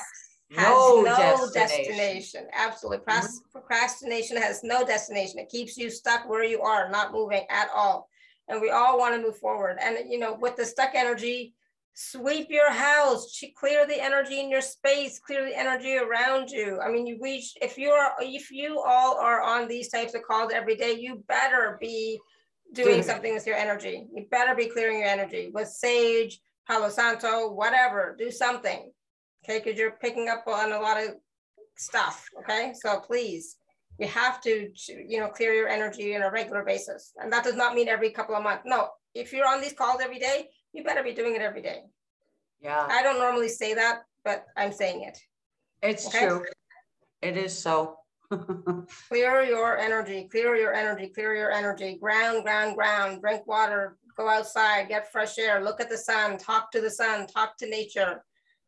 has, 0.55 0.67
no, 0.69 1.01
no 1.01 1.49
destination. 1.53 1.53
destination. 1.53 2.47
Absolutely. 2.53 3.13
Mm 3.13 3.19
-hmm. 3.19 3.51
Procrastination 3.51 4.37
has 4.37 4.63
no 4.63 4.83
destination. 4.83 5.39
It 5.39 5.51
keeps 5.51 5.77
you 5.77 5.89
stuck 5.89 6.29
where 6.29 6.43
you 6.43 6.61
are, 6.61 6.89
not 6.89 7.11
moving 7.11 7.45
at 7.49 7.69
all. 7.73 8.09
And 8.47 8.61
we 8.61 8.69
all 8.69 8.97
want 8.97 9.15
to 9.15 9.21
move 9.21 9.37
forward. 9.37 9.77
And 9.81 9.93
you 10.11 10.19
know, 10.19 10.33
with 10.39 10.55
the 10.55 10.65
stuck 10.65 10.95
energy, 10.95 11.53
sweep 11.99 12.51
your 12.51 12.71
house. 12.71 13.43
Clear 13.55 13.87
the 13.87 13.99
energy 13.99 14.39
in 14.39 14.51
your 14.51 14.61
space. 14.61 15.17
Clear 15.17 15.43
the 15.43 15.57
energy 15.57 15.97
around 15.97 16.51
you. 16.51 16.79
I 16.79 16.91
mean 16.91 17.07
you 17.07 17.17
reach 17.19 17.53
if 17.59 17.75
you're 17.75 18.09
if 18.19 18.51
you 18.51 18.79
all 18.79 19.17
are 19.17 19.41
on 19.41 19.67
these 19.67 19.89
types 19.89 20.13
of 20.13 20.21
calls 20.21 20.51
every 20.53 20.75
day 20.75 20.91
you 20.91 21.23
better 21.27 21.77
be 21.81 22.19
doing 22.73 23.01
something 23.01 23.33
with 23.33 23.47
your 23.47 23.55
energy. 23.55 24.05
You 24.13 24.27
better 24.29 24.53
be 24.53 24.67
clearing 24.67 24.99
your 24.99 25.07
energy 25.07 25.49
with 25.51 25.69
sage 25.69 26.39
palo 26.67 26.89
santo 26.89 27.51
whatever. 27.51 28.15
Do 28.17 28.29
something. 28.29 28.91
Okay 29.43 29.59
because 29.59 29.79
you're 29.79 29.97
picking 29.99 30.29
up 30.29 30.43
on 30.45 30.73
a 30.73 30.79
lot 30.79 31.01
of 31.03 31.15
stuff. 31.77 32.29
Okay 32.41 32.73
so 32.75 32.99
please 32.99 33.55
you 33.97 34.05
have 34.07 34.39
to 34.41 34.69
you 34.87 35.19
know 35.19 35.29
clear 35.29 35.51
your 35.51 35.67
energy 35.67 36.15
on 36.15 36.21
a 36.21 36.29
regular 36.29 36.63
basis. 36.63 37.13
And 37.17 37.33
that 37.33 37.43
does 37.43 37.55
not 37.55 37.73
mean 37.73 37.87
every 37.87 38.11
couple 38.11 38.35
of 38.35 38.43
months. 38.43 38.65
No 38.67 38.89
if 39.15 39.33
you're 39.33 39.47
on 39.47 39.61
these 39.61 39.73
calls 39.73 39.99
every 39.99 40.19
day 40.19 40.47
you 40.77 40.83
better 40.83 41.03
be 41.03 41.13
doing 41.13 41.35
it 41.35 41.41
every 41.41 41.61
day. 41.61 41.81
Yeah. 42.61 42.87
I 42.89 43.01
don't 43.01 43.19
normally 43.19 43.49
say 43.49 43.73
that, 43.73 44.03
but 44.23 44.45
I'm 44.55 44.71
saying 44.71 45.03
it. 45.03 45.17
It's 45.81 46.07
okay? 46.07 46.27
true. 46.27 46.45
It 47.21 47.35
is 47.35 47.57
so. 47.57 47.97
clear 49.09 49.41
your 49.43 49.77
energy, 49.77 50.27
clear 50.29 50.55
your 50.55 50.73
energy, 50.73 51.07
clear 51.07 51.33
your 51.33 51.51
energy, 51.51 51.97
ground, 51.99 52.43
ground, 52.43 52.75
ground, 52.75 53.21
drink 53.21 53.47
water, 53.47 53.97
go 54.17 54.27
outside, 54.27 54.89
get 54.89 55.11
fresh 55.11 55.37
air, 55.39 55.63
look 55.63 55.79
at 55.79 55.89
the 55.89 55.97
sun, 55.97 56.37
talk 56.37 56.69
to 56.71 56.81
the 56.81 56.89
sun, 56.89 57.25
talk 57.25 57.57
to 57.57 57.69
nature. 57.69 58.23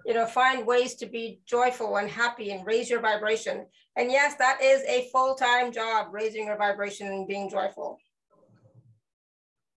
You 0.05 0.13
know, 0.13 0.25
find 0.25 0.65
ways 0.65 0.95
to 0.95 1.05
be 1.05 1.41
joyful 1.45 1.97
and 1.97 2.09
happy 2.09 2.51
and 2.51 2.65
raise 2.65 2.89
your 2.89 3.01
vibration. 3.01 3.65
And 3.97 4.09
yes, 4.09 4.35
that 4.39 4.59
is 4.63 4.81
a 4.83 5.09
full-time 5.11 5.73
job, 5.73 6.07
raising 6.11 6.45
your 6.45 6.57
vibration 6.57 7.07
and 7.07 7.27
being 7.27 7.49
joyful. 7.49 7.97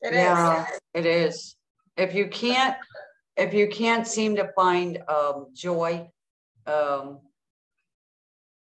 It 0.00 0.14
yeah, 0.14 0.62
is. 0.62 0.78
It 0.94 1.06
is 1.06 1.56
if 1.96 2.14
you 2.14 2.28
can't 2.28 2.76
if 3.36 3.54
you 3.54 3.66
can't 3.68 4.06
seem 4.06 4.36
to 4.36 4.50
find 4.54 4.98
um, 5.08 5.46
joy 5.54 6.08
um, 6.66 7.20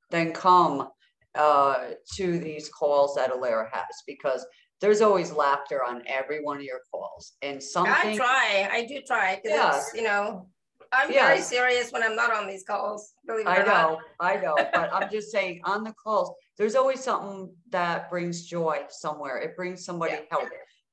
then 0.10 0.32
come 0.32 0.90
uh, 1.36 1.90
to 2.16 2.40
these 2.40 2.70
calls 2.70 3.16
that 3.16 3.32
Alara 3.32 3.70
has 3.72 3.84
because 4.08 4.46
there's 4.82 5.02
always 5.02 5.32
laughter 5.32 5.84
on 5.84 6.04
every 6.08 6.44
one 6.44 6.58
of 6.58 6.64
your 6.64 6.82
calls 6.92 7.34
and 7.42 7.62
something 7.62 7.94
I 7.94 8.16
try 8.16 8.70
I 8.72 8.86
do 8.86 9.02
try 9.06 9.40
because 9.44 9.92
yeah. 9.94 10.02
you 10.02 10.04
know 10.04 10.48
I'm 10.92 11.12
yes. 11.12 11.28
very 11.28 11.42
serious 11.42 11.92
when 11.92 12.04
I'm 12.04 12.16
not 12.16 12.34
on 12.34 12.48
these 12.48 12.64
calls 12.64 13.14
believe 13.26 13.46
it 13.46 13.50
I 13.50 13.60
know 13.60 13.66
not. 13.66 14.00
I 14.20 14.36
know 14.38 14.56
but 14.56 14.94
I'm 14.94 15.10
just 15.10 15.32
saying 15.32 15.62
on 15.64 15.84
the 15.84 15.94
calls 15.94 16.32
there's 16.58 16.76
always 16.76 17.02
something 17.02 17.54
that 17.70 18.10
brings 18.10 18.46
joy 18.46 18.84
somewhere 18.90 19.38
it 19.38 19.56
brings 19.56 19.84
somebody 19.84 20.14
yeah. 20.14 20.22
help 20.30 20.50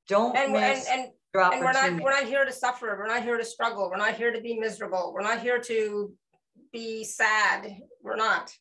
don't 0.08 0.36
and, 0.36 0.52
miss 0.52 0.88
and, 0.88 1.02
and 1.02 1.10
and 1.34 1.60
we're 1.60 1.72
not 1.72 2.00
we're 2.00 2.10
not 2.10 2.24
here 2.24 2.44
to 2.44 2.52
suffer. 2.52 2.96
We're 2.98 3.06
not 3.06 3.22
here 3.22 3.38
to 3.38 3.44
struggle. 3.44 3.88
We're 3.90 3.96
not 3.96 4.14
here 4.14 4.32
to 4.32 4.40
be 4.40 4.58
miserable. 4.58 5.12
We're 5.14 5.22
not 5.22 5.40
here 5.40 5.60
to 5.60 6.12
be 6.72 7.04
sad. 7.04 7.76
We're 8.02 8.16
not. 8.16 8.52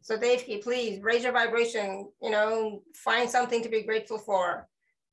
So 0.00 0.18
Dave, 0.18 0.44
please 0.62 1.00
raise 1.02 1.22
your 1.22 1.32
vibration. 1.32 2.08
You 2.20 2.30
know, 2.30 2.82
find 2.94 3.30
something 3.30 3.62
to 3.62 3.68
be 3.68 3.82
grateful 3.82 4.18
for. 4.18 4.68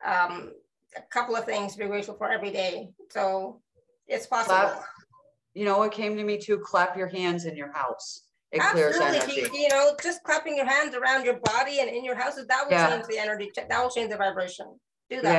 Um, 0.05 0.53
a 0.97 1.01
couple 1.11 1.35
of 1.35 1.45
things 1.45 1.73
to 1.73 1.79
be 1.79 1.85
grateful 1.85 2.15
for 2.15 2.31
every 2.31 2.51
day. 2.51 2.89
So 3.11 3.61
it's 4.07 4.25
possible. 4.25 4.55
Clap. 4.55 4.83
You 5.53 5.65
know, 5.65 5.83
it 5.83 5.91
came 5.91 6.17
to 6.17 6.23
me 6.23 6.39
too. 6.39 6.57
Clap 6.57 6.97
your 6.97 7.07
hands 7.07 7.45
in 7.45 7.55
your 7.55 7.71
house. 7.71 8.23
It 8.51 8.61
Absolutely. 8.61 8.97
clears 8.97 9.15
energy. 9.15 9.41
You, 9.41 9.61
you 9.61 9.69
know, 9.69 9.91
just 10.01 10.23
clapping 10.23 10.57
your 10.57 10.65
hands 10.65 10.95
around 10.95 11.25
your 11.25 11.39
body 11.43 11.81
and 11.81 11.89
in 11.89 12.03
your 12.03 12.15
houses, 12.15 12.47
that 12.47 12.63
will 12.65 12.71
yeah. 12.71 12.89
change 12.89 13.05
the 13.07 13.19
energy. 13.19 13.51
That 13.55 13.83
will 13.83 13.91
change 13.91 14.09
the 14.09 14.17
vibration 14.17 14.79
do 15.09 15.21
that. 15.21 15.33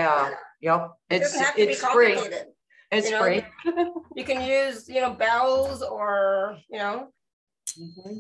Yeah. 0.61 0.73
Yep. 0.73 0.91
It 1.11 1.23
it's, 1.23 1.39
have 1.39 1.55
to 1.55 1.63
it's 1.63 1.81
be. 1.81 1.93
Free. 1.93 2.19
It's 2.93 3.09
you 3.09 3.13
know, 3.13 3.23
free. 3.23 3.43
you 4.17 4.25
can 4.25 4.43
use, 4.43 4.89
you 4.89 5.01
know, 5.01 5.13
bells 5.13 5.83
or, 5.83 6.59
you 6.69 6.79
know, 6.79 7.09
mm-hmm. 7.79 8.19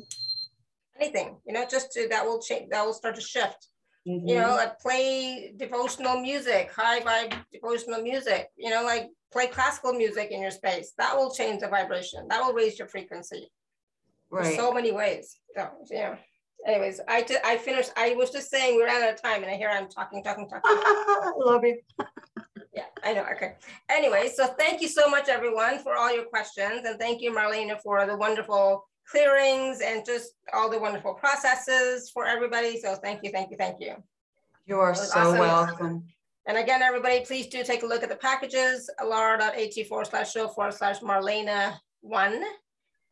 anything, 1.01 1.37
you 1.45 1.53
know, 1.53 1.67
just 1.69 1.91
to, 1.93 2.07
that 2.09 2.25
will 2.25 2.41
change, 2.41 2.71
that 2.71 2.85
will 2.85 2.93
start 2.93 3.17
to 3.17 3.21
shift. 3.21 3.67
Mm-hmm. 4.09 4.29
You 4.29 4.37
know, 4.37 4.55
like 4.55 4.79
play 4.79 5.53
devotional 5.57 6.21
music, 6.21 6.73
high 6.75 7.01
vibe 7.01 7.35
devotional 7.53 8.01
music, 8.01 8.49
you 8.57 8.71
know, 8.71 8.83
like 8.85 9.11
play 9.33 9.49
classical 9.49 9.93
music 9.93 10.31
in 10.31 10.41
your 10.41 10.51
space. 10.53 10.93
That 10.99 11.17
will 11.17 11.33
change 11.33 11.61
the 11.61 11.69
vibration. 11.69 12.27
That 12.29 12.41
will 12.41 12.55
raise 12.55 12.79
your 12.79 12.89
frequency. 12.89 13.51
Right. 14.31 14.45
There's 14.45 14.57
so 14.57 14.73
many 14.73 14.93
ways. 14.93 15.37
So, 15.57 15.69
yeah. 15.91 16.17
Anyways, 16.67 17.01
I, 17.09 17.23
t- 17.23 17.37
I 17.45 17.57
finished. 17.57 17.91
I 17.97 18.15
was 18.15 18.31
just 18.31 18.51
saying 18.51 18.77
we 18.77 18.85
ran 18.85 19.03
out 19.03 19.15
of 19.15 19.23
time, 19.23 19.43
and 19.43 19.51
I 19.51 19.57
hear 19.57 19.71
I'm 19.71 19.89
talking, 19.89 20.23
talking, 20.23 20.49
talking. 20.49 20.71
Love 21.37 21.65
you. 21.65 21.81
yeah, 22.75 22.85
I 23.03 23.15
know. 23.15 23.25
Okay. 23.35 23.55
Anyway, 23.89 24.31
so 24.35 24.47
thank 24.47 24.83
you 24.83 24.89
so 24.89 25.09
much, 25.09 25.29
everyone, 25.29 25.79
for 25.79 25.97
all 25.97 26.15
your 26.15 26.25
questions, 26.25 26.83
and 26.85 26.99
thank 26.99 27.23
you, 27.23 27.33
Marlenea, 27.33 27.81
for 27.81 28.07
the 28.07 28.17
wonderful 28.17 28.85
clearings 29.11 29.81
and 29.81 30.05
just 30.05 30.35
all 30.53 30.71
the 30.71 30.79
wonderful 30.79 31.15
processes 31.15 32.11
for 32.11 32.27
everybody. 32.27 32.79
So 32.79 32.95
thank 32.95 33.21
you, 33.25 33.31
thank 33.31 33.51
you, 33.51 33.57
thank 33.57 33.81
you. 33.81 33.95
You 34.67 34.77
are 34.77 34.95
so 34.95 35.19
awesome. 35.19 35.39
welcome. 35.39 36.05
And 36.47 36.59
again, 36.59 36.83
everybody, 36.83 37.25
please 37.25 37.47
do 37.47 37.65
take 37.65 37.83
a 37.83 37.87
look 37.87 38.03
at 38.03 38.09
the 38.09 38.17
packages, 38.17 38.89
alara.at 39.01 39.87
forward 39.89 40.07
slash 40.07 40.33
show 40.33 40.49
forward 40.49 40.75
slash 40.75 41.01
Marlenea 41.01 41.79
one 42.03 42.43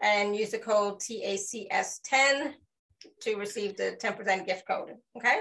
and 0.03 0.37
use 0.37 0.51
the 0.51 0.59
code 0.59 1.01
TACS10 1.01 2.55
to 3.23 3.37
receive 3.37 3.77
the 3.77 3.99
10% 4.03 4.47
gift 4.47 4.67
code. 4.67 4.93
Okay. 5.17 5.41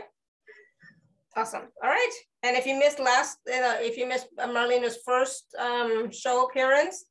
Awesome. 1.36 1.64
All 1.84 1.90
right. 1.90 2.12
And 2.44 2.58
if 2.58 2.66
you 2.66 2.80
missed 2.80 3.00
last, 3.00 3.38
uh, 3.48 3.78
if 3.80 3.98
you 3.98 4.08
missed 4.08 4.28
Marlenea's 4.38 4.98
first 5.06 5.56
um, 5.60 6.12
show 6.12 6.46
appearance, 6.46 7.06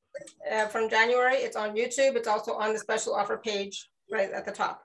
uh, 0.51 0.67
from 0.67 0.89
January. 0.89 1.37
It's 1.37 1.57
on 1.57 1.77
YouTube. 1.77 2.17
It's 2.17 2.29
also 2.29 2.55
on 2.55 2.73
the 2.73 2.79
special 2.79 3.15
offer 3.15 3.37
page 3.37 3.89
right 4.11 4.31
at 4.31 4.45
the 4.45 4.53
top. 4.53 4.83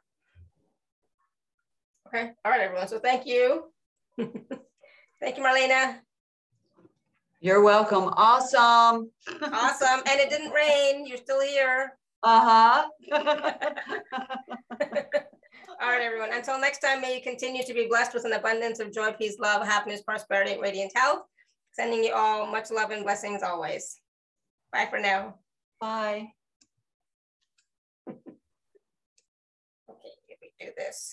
Okay. 2.08 2.32
All 2.44 2.52
right, 2.52 2.62
everyone. 2.62 2.88
So 2.88 3.00
thank 3.00 3.26
you. 3.26 3.72
thank 4.18 5.38
you, 5.38 5.44
Marlenea. 5.44 6.00
You're 7.40 7.64
welcome. 7.64 8.10
Awesome. 8.16 9.10
awesome. 9.42 10.02
And 10.08 10.20
it 10.20 10.30
didn't 10.30 10.52
rain. 10.52 11.08
You're 11.08 11.18
still 11.18 11.42
here. 11.42 11.98
Uh-huh. 12.24 12.88
All 15.82 15.90
right, 15.90 16.04
everyone. 16.04 16.32
Until 16.32 16.60
next 16.60 16.78
time, 16.78 17.02
may 17.02 17.16
you 17.16 17.24
continue 17.24 17.64
to 17.64 17.74
be 17.74 17.88
blessed 17.88 18.14
with 18.14 18.24
an 18.24 18.34
abundance 18.34 18.80
of 18.80 18.94
joy, 18.94 19.14
peace, 19.14 19.40
love, 19.40 19.66
happiness, 19.66 20.04
prosperity, 20.04 20.56
radiant 20.62 20.92
health. 20.96 21.24
Sending 21.72 22.04
you 22.04 22.14
all 22.14 22.46
much 22.46 22.70
love 22.70 22.92
and 22.92 23.04
blessings 23.04 23.42
always. 23.42 24.00
Bye 24.72 24.86
for 24.88 25.00
now. 25.00 25.40
Bye. 25.80 26.34
okay, 28.08 28.20
let 29.90 30.40
me 30.40 30.52
do 30.60 30.68
this. 30.78 31.12